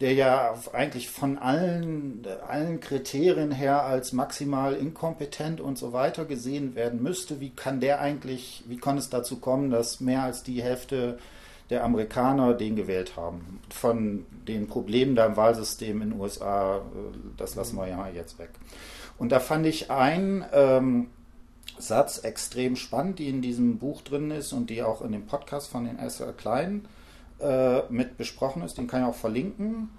der 0.00 0.12
ja 0.12 0.54
eigentlich 0.74 1.08
von 1.08 1.38
allen, 1.38 2.26
allen 2.46 2.80
Kriterien 2.80 3.50
her 3.50 3.84
als 3.84 4.12
maximal 4.12 4.74
inkompetent 4.74 5.60
und 5.60 5.78
so 5.78 5.94
weiter 5.94 6.26
gesehen 6.26 6.74
werden 6.74 7.02
müsste, 7.02 7.40
wie 7.40 7.50
kann 7.50 7.80
der 7.80 8.00
eigentlich, 8.00 8.62
wie 8.66 8.76
kann 8.76 8.98
es 8.98 9.08
dazu 9.08 9.36
kommen, 9.36 9.70
dass 9.70 10.00
mehr 10.00 10.22
als 10.22 10.42
die 10.42 10.62
Hälfte 10.62 11.18
der 11.70 11.82
Amerikaner 11.82 12.52
den 12.52 12.76
gewählt 12.76 13.16
haben. 13.16 13.60
Von 13.70 14.26
den 14.46 14.68
Problemen 14.68 15.16
da 15.16 15.24
im 15.26 15.36
Wahlsystem 15.36 16.02
in 16.02 16.10
den 16.10 16.20
USA, 16.20 16.76
äh, 16.76 16.80
das 17.38 17.54
lassen 17.54 17.76
wir 17.76 17.88
ja 17.88 18.06
jetzt 18.08 18.38
weg. 18.38 18.50
Und 19.18 19.32
da 19.32 19.40
fand 19.40 19.64
ich 19.64 19.90
ein 19.90 20.44
ähm, 20.52 21.08
Satz 21.78 22.18
extrem 22.18 22.76
spannend, 22.76 23.18
die 23.18 23.28
in 23.28 23.42
diesem 23.42 23.78
Buch 23.78 24.02
drin 24.02 24.30
ist 24.30 24.52
und 24.52 24.70
die 24.70 24.82
auch 24.82 25.02
in 25.02 25.12
dem 25.12 25.26
Podcast 25.26 25.68
von 25.68 25.84
den 25.84 25.98
SR 25.98 26.32
Klein 26.32 26.86
äh, 27.40 27.82
mit 27.90 28.16
besprochen 28.16 28.62
ist. 28.62 28.78
Den 28.78 28.86
kann 28.86 29.02
ich 29.02 29.08
auch 29.08 29.14
verlinken. 29.14 29.90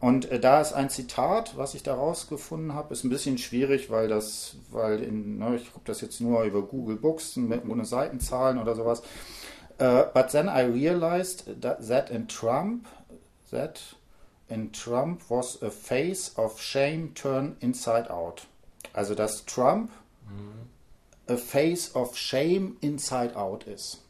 Und 0.00 0.30
äh, 0.32 0.40
da 0.40 0.60
ist 0.60 0.72
ein 0.72 0.90
Zitat, 0.90 1.56
was 1.56 1.74
ich 1.74 1.84
da 1.84 1.94
rausgefunden 1.94 2.74
habe, 2.74 2.92
ist 2.92 3.04
ein 3.04 3.08
bisschen 3.08 3.38
schwierig, 3.38 3.88
weil 3.88 4.08
das, 4.08 4.56
weil 4.70 5.00
in, 5.00 5.38
ne, 5.38 5.54
ich 5.54 5.72
gucke 5.72 5.84
das 5.86 6.00
jetzt 6.00 6.20
nur 6.20 6.42
über 6.42 6.62
Google 6.62 6.96
Books 6.96 7.36
mit 7.36 7.68
ohne 7.68 7.84
Seitenzahlen 7.84 8.58
oder 8.58 8.74
sowas. 8.74 9.02
Uh, 9.80 10.04
but 10.12 10.28
then 10.30 10.48
I 10.48 10.62
realized 10.62 11.60
that, 11.62 11.86
that 11.88 12.10
in 12.10 12.26
Trump, 12.26 12.88
that 13.50 13.80
in 14.48 14.72
Trump 14.72 15.22
was 15.28 15.62
a 15.62 15.70
face 15.70 16.36
of 16.36 16.60
shame 16.60 17.14
turned 17.14 17.56
inside 17.60 18.10
out. 18.10 18.46
Also 18.92 19.14
dass 19.14 19.44
Trump 19.46 19.90
mhm. 20.28 21.32
a 21.32 21.36
face 21.36 21.94
of 21.94 22.16
shame 22.16 22.76
inside 22.80 23.36
out 23.36 23.64
ist. 23.64 24.02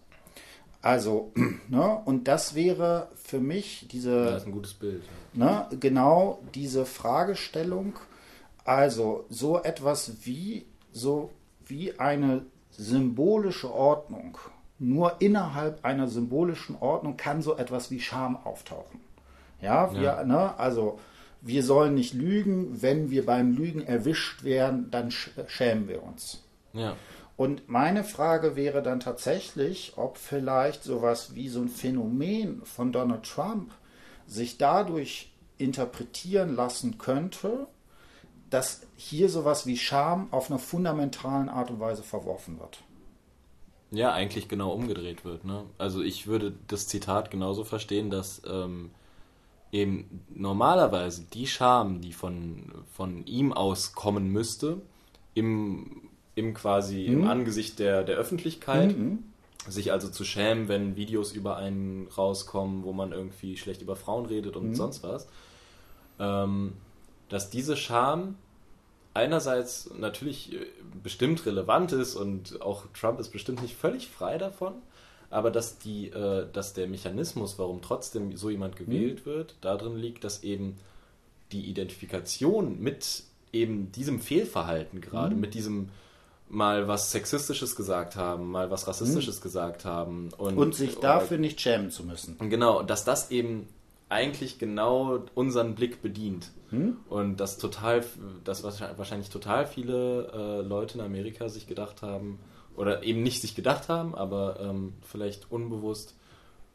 Also, 0.82 1.30
ne, 1.68 2.02
und 2.04 2.26
das 2.26 2.54
wäre 2.54 3.09
für 3.14 3.38
mich 3.38 3.86
diese. 3.90 4.24
Das 4.24 4.42
ist 4.42 4.48
ein 4.48 4.52
gutes 4.52 4.74
Bild. 4.74 5.02
Ne, 5.32 5.66
genau 5.78 6.40
diese 6.54 6.84
Fragestellung. 6.84 7.94
Also, 8.64 9.24
so 9.28 9.62
etwas 9.62 10.26
wie, 10.26 10.66
so 10.92 11.30
wie 11.66 11.98
eine 11.98 12.44
symbolische 12.70 13.72
Ordnung. 13.72 14.38
Nur 14.78 15.20
innerhalb 15.20 15.84
einer 15.84 16.09
symbolischen 16.09 16.76
Ordnung 16.80 17.16
kann 17.16 17.40
so 17.42 17.56
etwas 17.56 17.90
wie 17.92 18.00
Scham 18.00 18.36
auftauchen. 18.36 19.00
Ja, 19.60 19.92
wir, 19.94 20.02
ja. 20.02 20.24
Ne, 20.24 20.59
also 20.59 20.98
wir 21.43 21.64
sollen 21.64 21.94
nicht 21.94 22.14
lügen, 22.14 22.81
wenn 22.82 23.10
wir 23.10 23.27
beim 23.27 23.52
Lügen 23.52 23.82
erwischt 23.82 24.44
werden, 24.44 24.90
dann 24.90 25.10
schämen 25.10 25.89
wir 25.89 26.02
uns. 26.02 26.43
Ja. 26.73 26.97
Und 27.36 27.69
meine 27.69 28.05
Frage 28.05 28.55
wäre 28.55 28.82
dann 28.82 29.01
tatsächlich, 29.01 29.94
ob 29.97 30.16
vielleicht 30.19 30.85
sowas 30.85 31.35
wie 31.35 31.48
so 31.48 31.60
ein 31.60 31.69
Phänomen 31.69 32.64
von 32.64 32.93
Donald 32.93 33.24
Trump 33.24 33.73
sich 34.27 34.59
dadurch 34.59 35.32
interpretieren 35.59 36.55
lassen 36.55 36.98
könnte, 36.98 37.66
dass 38.48 38.82
hier 38.97 39.28
sowas 39.28 39.66
wie 39.66 39.77
Scham 39.77 40.28
auf 40.32 40.51
einer 40.51 40.60
fundamentalen 40.60 41.48
Art 41.48 41.70
und 41.70 41.81
Weise 41.81 42.02
verworfen 42.02 42.60
wird. 42.60 42.78
Ja, 43.90 44.12
eigentlich 44.12 44.48
genau 44.48 44.73
umgedreht 44.73 45.24
wird. 45.24 45.44
Ne? 45.44 45.64
Also 45.78 46.02
ich 46.02 46.27
würde 46.27 46.55
das 46.69 46.86
Zitat 46.86 47.31
genauso 47.31 47.64
verstehen, 47.64 48.10
dass 48.10 48.43
ähm, 48.47 48.90
eben 49.73 50.20
normalerweise 50.28 51.24
die 51.32 51.47
Scham, 51.47 52.03
die 52.03 52.12
von, 52.12 52.70
von 52.93 53.27
ihm 53.27 53.53
aus 53.53 53.94
kommen 53.94 54.28
müsste, 54.28 54.82
im, 55.35 56.11
im 56.35 56.53
quasi 56.53 57.07
mhm. 57.09 57.23
im 57.23 57.28
Angesicht 57.28 57.78
der, 57.78 58.05
der 58.05 58.16
Öffentlichkeit, 58.16 58.97
mhm. 58.97 59.24
sich 59.66 59.90
also 59.90 60.11
zu 60.11 60.24
schämen, 60.24 60.69
wenn 60.69 60.94
Videos 60.94 61.32
über 61.32 61.57
einen 61.57 62.07
rauskommen, 62.16 62.85
wo 62.85 62.93
man 62.93 63.12
irgendwie 63.12 63.57
schlecht 63.57 63.81
über 63.81 63.97
Frauen 63.97 64.27
redet 64.27 64.57
und 64.57 64.69
mhm. 64.69 64.74
sonst 64.74 65.03
was, 65.03 65.27
ähm, 66.20 66.74
dass 67.31 67.49
diese 67.49 67.77
Scham 67.78 68.36
einerseits 69.15 69.90
natürlich 69.99 70.57
bestimmt 71.03 71.44
relevant 71.47 71.93
ist 71.93 72.15
und 72.15 72.61
auch 72.61 72.85
Trump 72.93 73.20
ist 73.20 73.31
bestimmt 73.31 73.62
nicht 73.62 73.77
völlig 73.77 74.09
frei 74.09 74.36
davon, 74.36 74.74
aber 75.32 75.50
dass, 75.50 75.78
die, 75.78 76.09
äh, 76.09 76.46
dass 76.52 76.74
der 76.74 76.86
Mechanismus, 76.86 77.59
warum 77.59 77.80
trotzdem 77.82 78.36
so 78.36 78.50
jemand 78.50 78.76
gewählt 78.76 79.26
mhm. 79.26 79.30
wird, 79.30 79.56
darin 79.60 79.96
liegt, 79.96 80.24
dass 80.24 80.42
eben 80.42 80.78
die 81.52 81.68
Identifikation 81.68 82.80
mit 82.80 83.24
eben 83.52 83.92
diesem 83.92 84.20
Fehlverhalten 84.20 85.00
gerade, 85.00 85.34
mhm. 85.34 85.40
mit 85.40 85.54
diesem 85.54 85.88
mal 86.48 86.86
was 86.86 87.10
Sexistisches 87.10 87.76
gesagt 87.76 88.14
haben, 88.14 88.50
mal 88.50 88.70
was 88.70 88.86
Rassistisches 88.86 89.38
mhm. 89.38 89.42
gesagt 89.42 89.84
haben. 89.86 90.28
Und, 90.36 90.59
und 90.59 90.74
sich 90.74 90.98
dafür 90.98 91.36
oder, 91.36 91.40
nicht 91.40 91.60
schämen 91.60 91.90
zu 91.90 92.04
müssen. 92.04 92.36
Genau, 92.50 92.82
dass 92.82 93.04
das 93.04 93.30
eben 93.30 93.68
eigentlich 94.10 94.59
genau 94.59 95.24
unseren 95.34 95.74
Blick 95.74 96.02
bedient. 96.02 96.50
Hm? 96.73 96.97
Und 97.09 97.36
dass 97.39 97.59
total, 97.59 98.05
dass 98.44 98.65
wahrscheinlich 98.65 99.31
total 99.31 99.66
viele 99.66 100.32
äh, 100.32 100.66
Leute 100.66 100.99
in 100.99 101.05
Amerika 101.05 101.49
sich 101.49 101.66
gedacht 101.66 102.03
haben, 102.03 102.39
oder 102.77 103.03
eben 103.03 103.23
nicht 103.23 103.40
sich 103.40 103.55
gedacht 103.55 103.89
haben, 103.89 104.15
aber 104.15 104.59
ähm, 104.61 104.94
vielleicht 105.03 105.51
unbewusst 105.51 106.15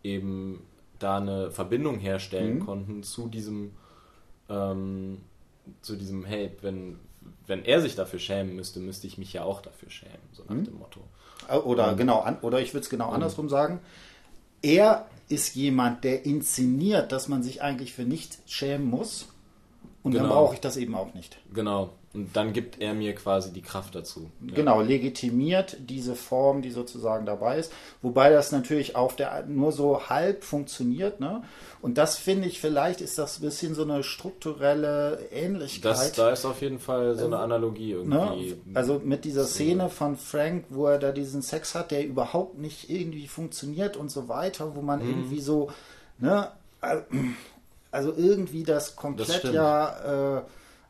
eben 0.03 0.63
da 0.99 1.17
eine 1.17 1.51
Verbindung 1.51 1.99
herstellen 1.99 2.55
mhm. 2.55 2.65
konnten 2.65 3.03
zu 3.03 3.27
diesem, 3.27 3.71
ähm, 4.49 5.21
zu 5.81 5.95
diesem, 5.95 6.25
hey, 6.25 6.51
wenn, 6.61 6.99
wenn 7.45 7.65
er 7.65 7.81
sich 7.81 7.95
dafür 7.95 8.19
schämen 8.19 8.55
müsste, 8.55 8.79
müsste 8.79 9.07
ich 9.07 9.17
mich 9.17 9.33
ja 9.33 9.43
auch 9.43 9.61
dafür 9.61 9.89
schämen, 9.89 10.17
so 10.33 10.43
nach 10.43 10.55
mhm. 10.55 10.65
dem 10.65 10.77
Motto. 10.77 11.01
Oder 11.65 11.91
und, 11.91 11.97
genau, 11.97 12.25
oder 12.41 12.61
ich 12.61 12.73
würde 12.73 12.83
es 12.83 12.89
genau 12.89 13.09
andersrum 13.09 13.47
sagen. 13.49 13.79
er 14.61 15.07
ist 15.29 15.55
jemand, 15.55 16.03
der 16.03 16.25
inszeniert, 16.25 17.11
dass 17.11 17.27
man 17.27 17.43
sich 17.43 17.61
eigentlich 17.61 17.93
für 17.93 18.03
nichts 18.03 18.39
schämen 18.45 18.89
muss. 18.89 19.27
Und 20.07 20.13
genau. 20.13 20.23
dann 20.23 20.33
brauche 20.33 20.53
ich 20.53 20.61
das 20.61 20.77
eben 20.77 20.95
auch 20.95 21.13
nicht. 21.13 21.37
Genau. 21.53 21.89
Und 22.13 22.33
dann 22.33 22.53
gibt 22.53 22.79
er 22.79 22.93
mir 22.93 23.13
quasi 23.13 23.51
die 23.51 23.61
Kraft 23.61 23.93
dazu. 23.93 24.31
Genau, 24.39 24.79
legitimiert 24.79 25.75
diese 25.81 26.15
Form, 26.15 26.61
die 26.61 26.71
sozusagen 26.71 27.25
dabei 27.25 27.59
ist. 27.59 27.73
Wobei 28.01 28.29
das 28.29 28.53
natürlich 28.53 28.95
auf 28.95 29.17
der 29.17 29.45
nur 29.45 29.73
so 29.73 30.07
halb 30.09 30.45
funktioniert. 30.45 31.19
Ne? 31.19 31.43
Und 31.81 31.97
das 31.97 32.15
finde 32.15 32.47
ich, 32.47 32.61
vielleicht 32.61 33.01
ist 33.01 33.17
das 33.17 33.39
ein 33.39 33.41
bisschen 33.41 33.75
so 33.75 33.83
eine 33.83 34.01
strukturelle 34.01 35.27
Ähnlichkeit. 35.33 35.91
Das, 35.91 36.13
da 36.13 36.29
ist 36.29 36.45
auf 36.45 36.61
jeden 36.61 36.79
Fall 36.79 37.17
so 37.17 37.25
eine 37.25 37.39
Analogie 37.39 37.91
irgendwie. 37.91 38.55
Ne? 38.65 38.75
Also 38.75 39.01
mit 39.03 39.25
dieser 39.25 39.43
Szene 39.43 39.89
von 39.89 40.15
Frank, 40.15 40.67
wo 40.69 40.85
er 40.87 40.99
da 40.99 41.11
diesen 41.11 41.41
Sex 41.41 41.75
hat, 41.75 41.91
der 41.91 42.05
überhaupt 42.07 42.57
nicht 42.57 42.89
irgendwie 42.89 43.27
funktioniert 43.27 43.97
und 43.97 44.09
so 44.09 44.29
weiter, 44.29 44.73
wo 44.73 44.81
man 44.81 45.03
mhm. 45.03 45.09
irgendwie 45.09 45.41
so, 45.41 45.69
ne, 46.17 46.49
also 47.97 48.13
irgendwie 48.15 48.63
das 48.63 48.95
komplett 48.95 49.43
das 49.43 49.51
ja 49.51 50.37
äh, 50.37 50.41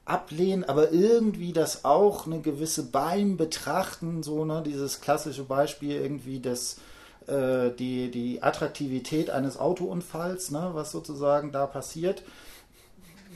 ablehnen, 0.04 0.66
aber 0.66 0.92
irgendwie 0.92 1.54
das 1.54 1.86
auch 1.86 2.26
eine 2.26 2.42
gewisse 2.42 2.84
Beim 2.84 3.38
betrachten, 3.38 4.24
so 4.24 4.44
ne, 4.44 4.62
dieses 4.66 5.00
klassische 5.00 5.46
Beispiel 5.46 6.02
irgendwie 6.02 6.42
des 6.42 6.82
äh, 7.28 7.72
die, 7.72 8.12
die 8.12 8.44
Attraktivität 8.44 9.30
eines 9.30 9.58
Autounfalls, 9.58 10.52
ne, 10.52 10.72
was 10.74 10.92
sozusagen 10.92 11.54
da 11.54 11.66
passiert, 11.66 12.24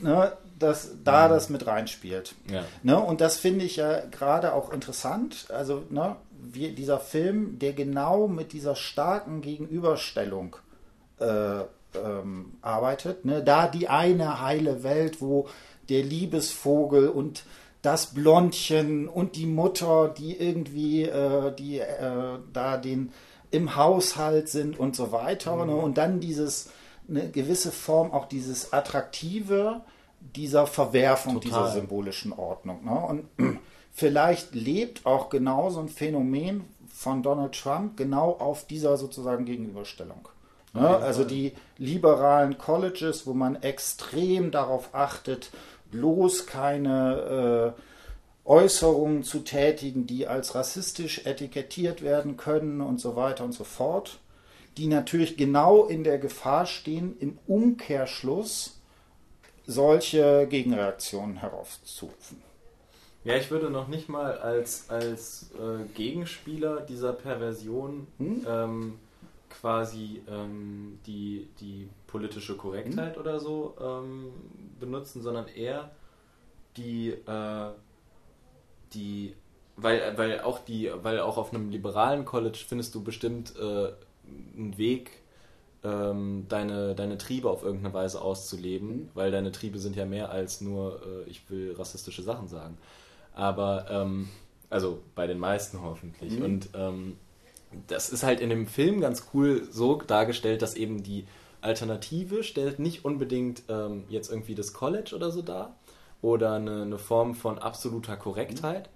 ne, 0.02 0.32
dass 0.58 0.90
da 1.02 1.28
mhm. 1.28 1.32
das 1.32 1.48
mit 1.48 1.66
reinspielt. 1.66 2.34
Ja. 2.50 2.64
Ne, 2.82 3.00
und 3.00 3.22
das 3.22 3.38
finde 3.38 3.64
ich 3.64 3.76
ja 3.76 4.00
gerade 4.00 4.52
auch 4.52 4.70
interessant. 4.70 5.46
Also 5.48 5.82
ne, 5.88 6.16
wie, 6.38 6.72
dieser 6.72 7.00
Film, 7.00 7.58
der 7.58 7.72
genau 7.72 8.28
mit 8.28 8.52
dieser 8.52 8.76
starken 8.76 9.40
Gegenüberstellung 9.40 10.56
äh, 11.20 11.62
ähm, 11.96 12.54
arbeitet. 12.62 13.24
Ne? 13.24 13.42
Da 13.42 13.68
die 13.68 13.88
eine 13.88 14.40
heile 14.40 14.82
Welt, 14.82 15.20
wo 15.20 15.48
der 15.88 16.02
Liebesvogel 16.02 17.08
und 17.08 17.44
das 17.82 18.14
Blondchen 18.14 19.08
und 19.08 19.36
die 19.36 19.46
Mutter, 19.46 20.08
die 20.16 20.36
irgendwie 20.36 21.02
äh, 21.02 21.52
die 21.54 21.80
äh, 21.80 22.38
da 22.52 22.76
den 22.76 23.12
im 23.50 23.76
Haushalt 23.76 24.48
sind 24.48 24.78
und 24.78 24.96
so 24.96 25.12
weiter. 25.12 25.56
Ne? 25.56 25.64
Mhm. 25.64 25.70
Ne? 25.70 25.76
Und 25.76 25.98
dann 25.98 26.20
dieses 26.20 26.70
eine 27.08 27.28
gewisse 27.30 27.72
Form 27.72 28.12
auch 28.12 28.26
dieses 28.26 28.72
Attraktive 28.72 29.82
dieser 30.20 30.66
Verwerfung 30.66 31.40
Total. 31.40 31.48
dieser 31.50 31.72
symbolischen 31.72 32.32
Ordnung. 32.32 32.84
Ne? 32.84 33.26
Und 33.38 33.58
vielleicht 33.90 34.54
lebt 34.54 35.04
auch 35.04 35.28
genau 35.28 35.70
so 35.70 35.80
ein 35.80 35.88
Phänomen 35.88 36.64
von 36.88 37.22
Donald 37.22 37.60
Trump 37.60 37.96
genau 37.96 38.32
auf 38.32 38.66
dieser 38.66 38.96
sozusagen 38.96 39.44
Gegenüberstellung. 39.44 40.28
Ne? 40.72 40.88
Also 40.88 41.24
die 41.24 41.52
liberalen 41.78 42.58
Colleges, 42.58 43.26
wo 43.26 43.34
man 43.34 43.62
extrem 43.62 44.50
darauf 44.50 44.94
achtet, 44.94 45.50
bloß 45.90 46.46
keine 46.46 47.74
äh, 47.76 47.80
Äußerungen 48.48 49.22
zu 49.22 49.40
tätigen, 49.40 50.06
die 50.06 50.26
als 50.26 50.54
rassistisch 50.54 51.26
etikettiert 51.26 52.02
werden 52.02 52.36
können 52.36 52.80
und 52.80 53.00
so 53.00 53.14
weiter 53.16 53.44
und 53.44 53.52
so 53.52 53.64
fort, 53.64 54.18
die 54.76 54.86
natürlich 54.86 55.36
genau 55.36 55.84
in 55.84 56.02
der 56.02 56.18
Gefahr 56.18 56.66
stehen, 56.66 57.16
im 57.20 57.38
Umkehrschluss 57.46 58.80
solche 59.66 60.46
Gegenreaktionen 60.48 61.36
herauszurufen. 61.36 62.42
Ja, 63.24 63.36
ich 63.36 63.50
würde 63.52 63.70
noch 63.70 63.86
nicht 63.86 64.08
mal 64.08 64.38
als, 64.38 64.86
als 64.88 65.50
äh, 65.52 65.84
Gegenspieler 65.94 66.80
dieser 66.80 67.12
Perversion 67.12 68.08
hm? 68.18 68.46
ähm, 68.48 68.98
quasi 69.60 70.22
ähm, 70.28 70.98
die, 71.06 71.48
die 71.60 71.88
politische 72.06 72.56
Korrektheit 72.56 73.16
mhm. 73.16 73.20
oder 73.20 73.40
so 73.40 73.74
ähm, 73.80 74.32
benutzen, 74.80 75.22
sondern 75.22 75.46
eher 75.48 75.90
die, 76.76 77.10
äh, 77.10 77.70
die 78.94 79.34
weil, 79.76 80.16
weil 80.16 80.40
auch 80.40 80.58
die, 80.60 80.90
weil 81.02 81.20
auch 81.20 81.38
auf 81.38 81.52
einem 81.52 81.70
liberalen 81.70 82.24
College 82.24 82.58
findest 82.66 82.94
du 82.94 83.02
bestimmt 83.02 83.54
äh, 83.56 83.92
einen 84.56 84.76
Weg, 84.76 85.10
ähm, 85.84 86.46
deine, 86.48 86.94
deine 86.94 87.18
Triebe 87.18 87.50
auf 87.50 87.64
irgendeine 87.64 87.92
Weise 87.92 88.20
auszuleben, 88.20 88.88
mhm. 88.88 89.08
weil 89.14 89.30
deine 89.30 89.52
Triebe 89.52 89.78
sind 89.78 89.96
ja 89.96 90.04
mehr 90.04 90.30
als 90.30 90.60
nur, 90.60 91.00
äh, 91.04 91.30
ich 91.30 91.48
will 91.50 91.74
rassistische 91.76 92.22
Sachen 92.22 92.48
sagen. 92.48 92.78
Aber, 93.34 93.86
ähm, 93.90 94.28
also 94.70 95.02
bei 95.14 95.26
den 95.26 95.38
meisten 95.38 95.82
hoffentlich. 95.82 96.38
Mhm. 96.38 96.44
Und 96.44 96.68
ähm, 96.74 97.16
das 97.86 98.10
ist 98.10 98.22
halt 98.22 98.40
in 98.40 98.50
dem 98.50 98.66
Film 98.66 99.00
ganz 99.00 99.28
cool 99.34 99.66
so 99.70 99.96
dargestellt, 99.96 100.62
dass 100.62 100.74
eben 100.74 101.02
die 101.02 101.26
Alternative 101.60 102.42
stellt 102.42 102.78
nicht 102.78 103.04
unbedingt 103.04 103.62
ähm, 103.68 104.04
jetzt 104.08 104.30
irgendwie 104.30 104.54
das 104.54 104.72
College 104.72 105.14
oder 105.14 105.30
so 105.30 105.42
dar 105.42 105.76
oder 106.20 106.54
eine, 106.54 106.82
eine 106.82 106.98
Form 106.98 107.34
von 107.34 107.58
absoluter 107.58 108.16
Korrektheit, 108.16 108.86
mhm. 108.86 108.90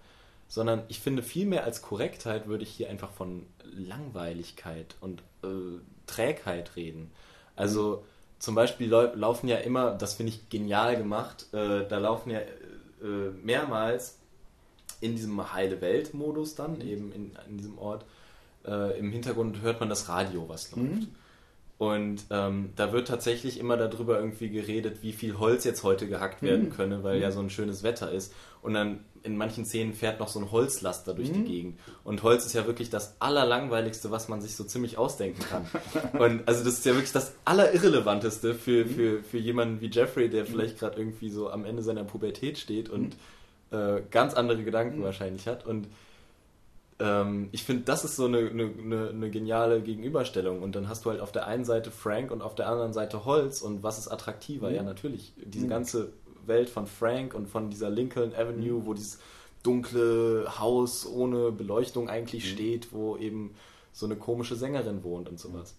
sondern 0.49 0.83
ich 0.89 1.01
finde 1.01 1.23
vielmehr 1.23 1.65
als 1.65 1.83
Korrektheit 1.83 2.49
würde 2.49 2.65
ich 2.65 2.71
hier 2.71 2.91
einfach 2.91 3.11
von 3.11 3.47
Langweiligkeit 3.65 4.97
und 5.01 5.23
äh, 5.43 5.81
Trägheit 6.07 6.77
reden. 6.77 7.11
Also 7.55 8.05
zum 8.39 8.55
Beispiel 8.55 8.89
laufen 8.91 9.49
ja 9.49 9.57
immer, 9.59 9.93
das 9.93 10.15
finde 10.15 10.33
ich 10.33 10.49
genial 10.51 10.97
gemacht, 10.97 11.47
äh, 11.53 11.87
da 11.87 11.99
laufen 11.99 12.31
ja 12.31 12.41
äh, 12.41 13.31
mehrmals 13.43 14.19
in 15.01 15.13
diesem 15.13 15.53
Heile 15.53 15.81
Welt-Modus 15.81 16.55
dann, 16.55 16.77
mhm. 16.77 16.81
eben 16.83 17.13
in, 17.13 17.39
in 17.49 17.59
diesem 17.59 17.79
Ort, 17.79 18.05
äh, 18.67 18.99
im 18.99 19.11
Hintergrund 19.11 19.63
hört 19.63 19.81
man 19.81 19.89
das 19.89 20.09
Radio, 20.09 20.49
was 20.49 20.71
läuft. 20.73 20.83
Mhm. 20.83 21.09
Und 21.79 22.25
ähm, 22.31 22.71
da 22.77 22.93
wird 22.93 23.09
tatsächlich 23.09 23.61
immer 23.61 23.77
darüber 23.77 24.19
irgendwie 24.19 24.49
geredet, 24.49 25.03
wie 25.03 25.13
viel 25.13 25.39
Holz 25.39 25.65
jetzt 25.65 25.83
heute 25.83 26.09
gehackt 26.09 26.43
werden 26.43 26.67
mhm. 26.67 26.73
könne, 26.73 27.03
weil 27.03 27.17
mhm. 27.17 27.23
ja 27.23 27.31
so 27.31 27.41
ein 27.41 27.51
schönes 27.51 27.83
Wetter 27.83 28.11
ist. 28.11 28.33
Und 28.63 28.75
dann 28.75 29.01
in 29.23 29.37
manchen 29.37 29.67
Szenen 29.67 29.93
fährt 29.93 30.21
noch 30.21 30.29
so 30.29 30.39
ein 30.39 30.51
Holzlaster 30.51 31.13
durch 31.13 31.29
mhm. 31.29 31.45
die 31.45 31.53
Gegend. 31.53 31.81
Und 32.03 32.23
Holz 32.23 32.47
ist 32.47 32.55
ja 32.55 32.67
wirklich 32.67 32.89
das 32.89 33.17
Allerlangweiligste, 33.21 34.11
was 34.11 34.29
man 34.29 34.41
sich 34.41 34.57
so 34.57 34.65
ziemlich 34.65 34.97
ausdenken 34.97 35.43
kann. 35.43 35.67
Und 36.19 36.49
also 36.49 36.65
das 36.65 36.75
ist 36.75 36.87
ja 36.87 36.95
wirklich 36.95 37.13
das 37.13 37.35
Allerirrelevanteste 37.45 38.55
für, 38.55 38.85
mhm. 38.85 38.89
für, 38.89 39.23
für 39.23 39.39
jemanden 39.39 39.81
wie 39.83 39.91
Jeffrey, 39.91 40.31
der 40.31 40.47
vielleicht 40.47 40.79
gerade 40.79 40.99
irgendwie 40.99 41.29
so 41.29 41.51
am 41.51 41.67
Ende 41.67 41.83
seiner 41.83 42.05
Pubertät 42.05 42.57
steht 42.57 42.89
und 42.89 43.17
mhm. 43.71 43.79
äh, 43.79 44.03
ganz 44.11 44.33
andere 44.33 44.65
Gedanken 44.65 45.03
wahrscheinlich 45.03 45.47
hat. 45.47 45.67
Und 45.67 45.89
ähm, 46.99 47.49
ich 47.53 47.65
finde, 47.65 47.83
das 47.83 48.05
ist 48.05 48.17
so 48.17 48.25
eine, 48.25 48.39
eine, 48.39 49.11
eine, 49.11 49.31
geniale 49.31 49.83
Gegenüberstellung. 49.83 50.63
Und 50.63 50.77
dann 50.77 50.89
hast 50.89 51.05
du 51.05 51.11
halt 51.11 51.21
auf 51.21 51.33
der 51.33 51.47
einen 51.47 51.65
Seite 51.65 51.91
Frank 51.91 52.31
und 52.31 52.43
auf 52.43 52.55
der 52.55 52.69
anderen 52.69 52.93
Seite 52.93 53.25
Holz. 53.25 53.61
Und 53.63 53.83
was 53.83 53.99
ist 53.99 54.09
attraktiver? 54.09 54.71
Mhm. 54.71 54.77
Ja, 54.77 54.83
natürlich. 54.83 55.35
Diese 55.37 55.67
mhm. 55.67 55.71
ganze 55.71 56.13
Welt 56.47 56.71
von 56.71 56.87
Frank 56.87 57.35
und 57.35 57.49
von 57.49 57.71
dieser 57.71 57.91
Lincoln 57.91 58.35
Avenue, 58.35 58.81
mhm. 58.81 58.87
wo 58.87 58.95
dieses 58.95 59.19
dunkle 59.63 60.47
Haus 60.59 61.07
ohne 61.07 61.51
Beleuchtung 61.53 62.09
eigentlich 62.09 62.45
mhm. 62.45 62.49
steht, 62.49 62.93
wo 62.93 63.17
eben 63.17 63.55
so 63.93 64.07
eine 64.07 64.17
komische 64.17 64.57
Sängerin 64.57 65.03
wohnt 65.03 65.29
und 65.29 65.39
sowas. 65.39 65.75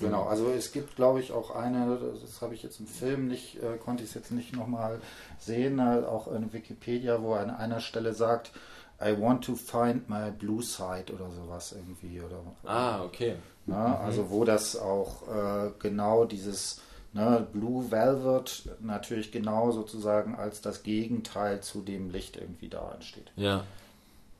Genau, 0.00 0.24
also 0.24 0.48
es 0.50 0.70
gibt, 0.72 0.94
glaube 0.96 1.20
ich, 1.20 1.32
auch 1.32 1.50
eine, 1.50 1.98
das 2.20 2.40
habe 2.40 2.54
ich 2.54 2.62
jetzt 2.62 2.78
im 2.78 2.86
Film 2.86 3.26
nicht, 3.26 3.56
äh, 3.56 3.78
konnte 3.78 4.04
ich 4.04 4.10
es 4.10 4.14
jetzt 4.14 4.30
nicht 4.30 4.54
nochmal 4.54 5.00
sehen, 5.38 5.80
äh, 5.80 6.04
auch 6.06 6.32
in 6.32 6.52
Wikipedia, 6.52 7.20
wo 7.20 7.34
er 7.34 7.40
an 7.40 7.50
einer 7.50 7.80
Stelle 7.80 8.14
sagt, 8.14 8.52
I 9.00 9.12
want 9.12 9.44
to 9.44 9.54
find 9.54 10.08
my 10.08 10.30
blue 10.30 10.62
side 10.62 11.12
oder 11.12 11.30
sowas 11.30 11.72
irgendwie. 11.72 12.20
Oder, 12.20 12.40
ah, 12.64 13.02
okay. 13.04 13.36
Na, 13.66 13.88
mhm. 13.88 13.94
Also 14.04 14.30
wo 14.30 14.44
das 14.44 14.76
auch 14.76 15.22
äh, 15.28 15.70
genau 15.78 16.24
dieses 16.24 16.80
ne, 17.12 17.46
Blue 17.52 17.90
Velvet 17.90 18.68
natürlich 18.80 19.30
genau 19.30 19.70
sozusagen 19.70 20.34
als 20.34 20.60
das 20.60 20.82
Gegenteil 20.82 21.60
zu 21.60 21.82
dem 21.82 22.10
Licht 22.10 22.36
irgendwie 22.36 22.68
da 22.68 22.92
entsteht. 22.92 23.30
Ja. 23.36 23.64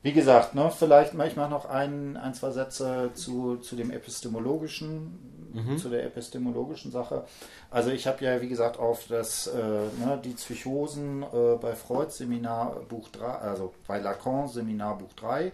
Wie 0.01 0.13
gesagt, 0.13 0.55
ne, 0.55 0.71
vielleicht 0.71 1.13
mache 1.13 1.27
ich 1.27 1.35
mal 1.35 1.49
noch 1.49 1.65
ein, 1.65 2.15
ein, 2.15 2.33
zwei 2.33 2.51
Sätze 2.51 3.11
zu, 3.13 3.57
zu 3.57 3.75
dem 3.75 3.91
epistemologischen, 3.91 5.38
mhm. 5.53 5.77
zu 5.77 5.89
der 5.89 6.03
epistemologischen 6.05 6.91
Sache. 6.91 7.25
Also 7.69 7.91
ich 7.91 8.07
habe 8.07 8.23
ja, 8.23 8.41
wie 8.41 8.49
gesagt, 8.49 8.79
auf 8.79 9.07
das, 9.07 9.47
äh, 9.47 9.59
ne, 9.59 10.19
die 10.23 10.33
Psychosen 10.33 11.23
äh, 11.23 11.55
bei 11.59 11.75
Freud 11.75 12.11
Seminar 12.11 12.81
Buch 12.87 13.09
3, 13.09 13.25
also 13.25 13.73
bei 13.87 13.99
Lacan 13.99 14.47
Seminar 14.47 14.97
Buch 14.97 15.13
3 15.15 15.51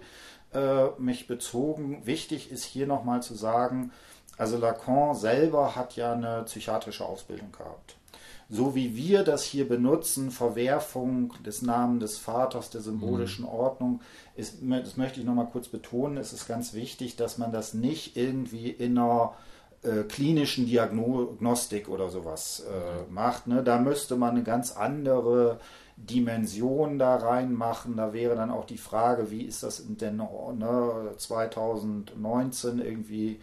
äh, 0.53 0.87
mich 0.97 1.27
bezogen. 1.27 2.05
Wichtig 2.05 2.51
ist 2.51 2.63
hier 2.63 2.87
nochmal 2.87 3.21
zu 3.21 3.35
sagen, 3.35 3.91
also 4.37 4.57
Lacan 4.57 5.15
selber 5.15 5.75
hat 5.75 5.95
ja 5.95 6.13
eine 6.13 6.43
psychiatrische 6.43 7.05
Ausbildung 7.05 7.51
gehabt 7.51 7.95
so 8.49 8.75
wie 8.75 8.95
wir 8.95 9.23
das 9.23 9.43
hier 9.43 9.67
benutzen, 9.67 10.31
Verwerfung 10.31 11.33
des 11.43 11.61
Namens 11.61 12.01
des 12.01 12.17
Vaters, 12.17 12.69
der 12.69 12.81
symbolischen 12.81 13.45
mhm. 13.45 13.51
Ordnung, 13.51 14.01
ist, 14.35 14.57
das 14.61 14.97
möchte 14.97 15.19
ich 15.19 15.25
nochmal 15.25 15.49
kurz 15.51 15.67
betonen, 15.67 16.17
es 16.17 16.33
ist 16.33 16.47
ganz 16.47 16.73
wichtig, 16.73 17.15
dass 17.15 17.37
man 17.37 17.51
das 17.51 17.73
nicht 17.73 18.17
irgendwie 18.17 18.69
in 18.69 18.97
einer 18.97 19.33
äh, 19.85 20.03
klinischen 20.03 20.65
Diagnostik 20.65 21.89
oder 21.89 22.09
sowas 22.09 22.63
äh, 22.67 23.11
macht. 23.11 23.47
Ne? 23.47 23.63
Da 23.63 23.79
müsste 23.79 24.15
man 24.15 24.31
eine 24.31 24.43
ganz 24.43 24.75
andere 24.75 25.59
Dimension 25.97 26.99
da 26.99 27.15
reinmachen. 27.15 27.97
Da 27.97 28.13
wäre 28.13 28.35
dann 28.35 28.51
auch 28.51 28.65
die 28.65 28.77
Frage, 28.77 29.31
wie 29.31 29.43
ist 29.43 29.63
das 29.63 29.83
denn 29.87 30.17
ne, 30.17 31.11
2019 31.17 32.79
irgendwie 32.79 33.39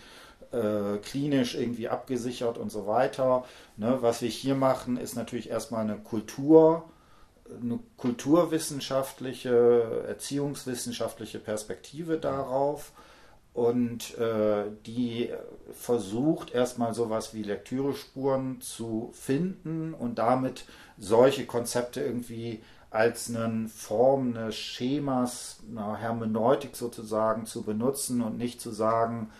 äh, 0.52 0.98
klinisch 0.98 1.55
irgendwie 1.55 1.89
abgesichert 1.89 2.59
und 2.59 2.70
so 2.70 2.86
weiter. 2.86 3.44
Ne, 3.77 3.98
was 4.01 4.20
wir 4.20 4.28
hier 4.28 4.55
machen, 4.55 4.97
ist 4.97 5.16
natürlich 5.16 5.48
erstmal 5.48 5.82
eine 5.82 5.97
Kultur, 5.97 6.85
eine 7.60 7.78
kulturwissenschaftliche, 7.97 10.05
erziehungswissenschaftliche 10.09 11.39
Perspektive 11.39 12.19
darauf 12.19 12.93
und 13.54 14.16
äh, 14.18 14.64
die 14.86 15.30
versucht 15.72 16.52
erstmal 16.52 16.94
sowas 16.94 17.34
wie 17.34 17.42
Lektürespuren 17.42 18.60
zu 18.60 19.10
finden 19.12 19.94
und 19.94 20.18
damit 20.18 20.64
solche 20.98 21.44
Konzepte 21.44 22.00
irgendwie 22.00 22.62
als 22.90 23.34
eine 23.34 23.68
Form 23.68 24.36
eines 24.36 24.56
Schemas, 24.56 25.60
einer 25.70 25.96
Hermeneutik 25.96 26.76
sozusagen 26.76 27.46
zu 27.46 27.62
benutzen 27.62 28.20
und 28.22 28.36
nicht 28.36 28.60
zu 28.60 28.70
sagen, 28.70 29.30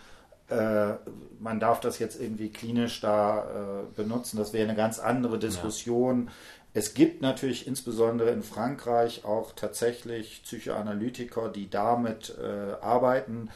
äh, 0.49 0.95
man 1.39 1.61
darf 1.61 1.81
das 1.81 1.99
jetzt 1.99 2.21
irgendwie 2.21 2.51
klinisch 2.51 3.01
da 3.01 3.45
äh, 3.45 3.95
benutzen. 3.95 4.39
Das 4.39 4.53
wäre 4.53 4.69
eine 4.69 4.77
ganz 4.77 4.99
andere 4.99 5.39
Diskussion. 5.39 6.27
Ja. 6.27 6.33
Es 6.75 6.95
gibt 6.95 7.21
natürlich 7.21 7.67
insbesondere 7.67 8.31
in 8.31 8.43
Frankreich 8.43 9.25
auch 9.25 9.53
tatsächlich 9.53 10.43
Psychoanalytiker, 10.45 11.51
die 11.51 11.69
damit 11.69 12.35
äh, 12.39 12.83
arbeiten. 12.83 13.51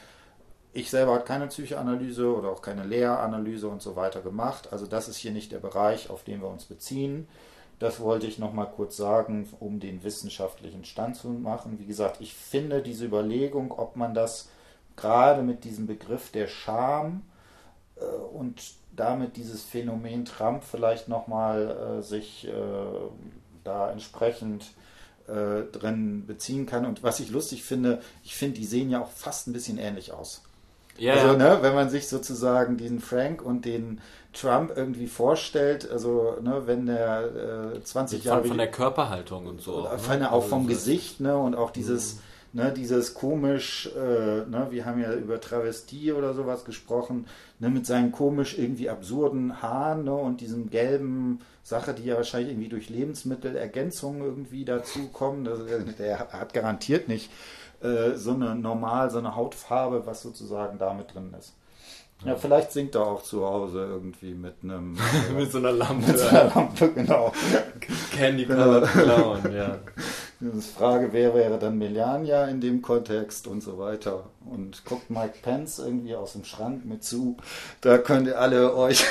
Ich 0.77 0.91
selber 0.91 1.15
habe 1.15 1.25
keine 1.25 1.47
Psychoanalyse 1.47 2.37
oder 2.37 2.51
auch 2.51 2.61
keine 2.61 2.85
Lehranalyse 2.85 3.67
und 3.67 3.81
so 3.81 3.97
weiter 3.97 4.21
gemacht. 4.21 4.75
Also 4.75 4.87
das 4.87 5.09
ist 5.09 5.17
hier 5.17 5.31
nicht 5.31 5.51
der 5.51 5.59
Bereich, 5.59 6.11
auf 6.11 6.23
den 6.23 6.43
wir 6.43 6.49
uns 6.49 6.67
beziehen. 6.67 7.29
Das 7.79 7.99
wollte 7.99 8.27
ich 8.27 8.39
nochmal 8.39 8.71
kurz 8.71 8.95
sagen, 8.95 9.49
um 9.59 9.81
den 9.81 10.05
wissenschaftlichen 10.05 10.85
Stand 10.85 11.17
zu 11.17 11.29
machen. 11.29 11.79
Wie 11.79 11.87
gesagt, 11.87 12.21
ich 12.21 12.35
finde 12.35 12.83
diese 12.83 13.07
Überlegung, 13.07 13.73
ob 13.73 13.97
man 13.97 14.13
das 14.13 14.51
gerade 14.97 15.43
mit 15.43 15.65
diesem 15.65 15.87
Begriff 15.87 16.31
der 16.31 16.47
Scham 16.47 17.23
äh, 17.97 18.05
und 18.05 18.61
damit 18.95 19.39
dieses 19.39 19.63
Phänomen 19.63 20.27
Trump 20.27 20.63
vielleicht 20.63 21.09
nochmal 21.09 22.01
äh, 22.01 22.03
sich 22.03 22.49
äh, 22.49 22.53
da 23.65 23.91
entsprechend 23.91 24.73
äh, 25.27 25.63
drin 25.73 26.27
beziehen 26.27 26.67
kann. 26.67 26.85
Und 26.85 27.03
was 27.03 27.19
ich 27.19 27.31
lustig 27.31 27.65
finde, 27.65 28.03
ich 28.23 28.35
finde, 28.35 28.61
die 28.61 28.67
sehen 28.67 28.91
ja 28.91 29.01
auch 29.01 29.11
fast 29.11 29.47
ein 29.47 29.55
bisschen 29.55 29.79
ähnlich 29.79 30.13
aus. 30.13 30.43
Ja, 30.99 31.15
also, 31.15 31.37
ne, 31.37 31.59
wenn 31.61 31.75
man 31.75 31.91
sich 31.91 32.09
sozusagen 32.09 32.77
diesen 32.77 33.01
Frank 33.01 33.43
und 33.43 33.65
den 33.65 34.01
Trump 34.33 34.73
irgendwie 34.77 35.07
vorstellt, 35.07 35.91
also 35.91 36.37
ne, 36.43 36.63
wenn 36.67 36.87
der 36.87 37.75
äh, 37.77 37.83
20 37.83 38.25
Jahre. 38.25 38.45
Von 38.45 38.59
der 38.59 38.71
Körperhaltung 38.71 39.47
und 39.47 39.61
so. 39.61 39.87
Auch, 39.89 40.09
ne? 40.09 40.31
auch 40.31 40.45
vom 40.45 40.61
also, 40.61 40.69
Gesicht, 40.69 41.21
ne? 41.21 41.37
Und 41.37 41.55
auch 41.55 41.71
dieses. 41.71 42.15
Mhm 42.15 42.21
ne, 42.57 42.73
dieses 42.73 43.15
komisch, 43.15 43.89
äh, 43.95 43.99
ne, 44.49 44.69
wir 44.71 44.87
haben 44.87 45.01
ja 45.01 45.13
über 45.13 45.41
Travestie 45.41 46.13
oder 46.13 46.35
sowas 46.35 46.65
gesprochen, 46.65 47.27
ne, 47.61 47.69
mit 47.69 47.87
seinen 47.87 48.13
komisch 48.13 48.59
irgendwie 48.59 48.89
absurden 48.89 49.63
Haaren 49.63 50.05
ne, 50.05 50.15
und 50.15 50.41
diesem 50.41 50.71
gelben 50.71 51.41
Sache, 51.63 51.93
die 51.93 52.05
ja 52.05 52.17
wahrscheinlich 52.17 52.53
irgendwie 52.53 52.71
durch 52.71 52.89
Lebensmittelergänzungen 52.89 54.23
irgendwie 54.23 54.65
dazukommen. 54.65 55.45
Das, 55.45 55.61
der 55.99 56.19
hat 56.19 56.55
garantiert 56.55 57.09
nicht 57.09 57.31
äh, 57.83 58.15
so 58.15 58.33
eine 58.33 58.55
normal, 58.55 59.11
so 59.11 59.19
eine 59.19 59.35
Hautfarbe, 59.35 60.07
was 60.07 60.23
sozusagen 60.23 60.79
damit 60.79 61.15
drin 61.15 61.35
ist. 61.39 61.55
Ja, 62.25 62.35
vielleicht 62.35 62.73
singt 62.73 62.95
er 62.95 63.07
auch 63.07 63.23
zu 63.23 63.45
Hause 63.45 63.87
irgendwie 63.89 64.33
mit 64.35 64.55
einem. 64.63 64.97
mit 65.37 65.53
so 65.53 65.59
einer 65.59 65.73
Lampe. 65.73 66.13
Mit 66.13 66.19
so 66.19 66.27
einer 66.29 66.55
Lampe, 66.55 66.91
genau. 66.93 67.33
Candy 68.13 68.47
Colored 68.47 68.89
Clown, 68.89 69.55
ja. 69.55 69.79
Die 70.39 70.61
Frage, 70.61 71.09
wer 71.13 71.35
wäre 71.35 71.59
dann 71.59 71.79
Melania 71.79 72.45
in 72.47 72.61
dem 72.61 72.83
Kontext 72.83 73.47
und 73.47 73.63
so 73.63 73.79
weiter. 73.79 74.31
Und 74.45 74.85
guckt 74.85 75.09
Mike 75.09 75.37
Pence 75.43 75.79
irgendwie 75.79 76.15
aus 76.15 76.33
dem 76.33 76.45
Schrank 76.45 76.85
mit 76.85 77.05
zu. 77.05 77.39
Da 77.81 77.97
könnt 77.97 78.27
ihr 78.27 78.39
alle 78.39 78.75
euch 78.75 79.03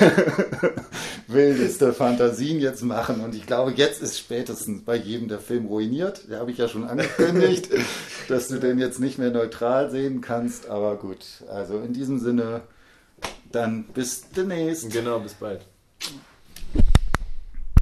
wildeste 1.27 1.94
Fantasien 1.94 2.60
jetzt 2.60 2.84
machen. 2.84 3.22
Und 3.22 3.34
ich 3.34 3.48
glaube, 3.48 3.73
jetzt 3.76 4.03
ist 4.03 4.19
spätestens 4.19 4.84
bei 4.84 4.95
jedem 4.95 5.27
der 5.27 5.40
Film 5.40 5.65
ruiniert. 5.65 6.26
Da 6.30 6.40
habe 6.40 6.52
ich 6.52 6.60
ja 6.60 6.68
schon 6.68 6.86
angekündigt, 6.86 7.69
dass 8.30 8.48
du 8.48 8.60
den 8.60 8.77
jetzt 8.77 8.99
nicht 8.99 9.18
mehr 9.18 9.32
neutral 9.32 9.90
sehen 9.90 10.22
kannst. 10.22 10.69
Aber 10.69 10.95
gut, 10.95 11.26
also 11.49 11.80
in 11.80 11.94
diesem 11.94 12.19
Sinne, 12.19 12.61
dann 13.56 13.86
bis 13.86 14.30
demnächst. 14.32 14.91
Genau, 14.91 15.18
bis 15.19 15.34
bald. 15.34 15.65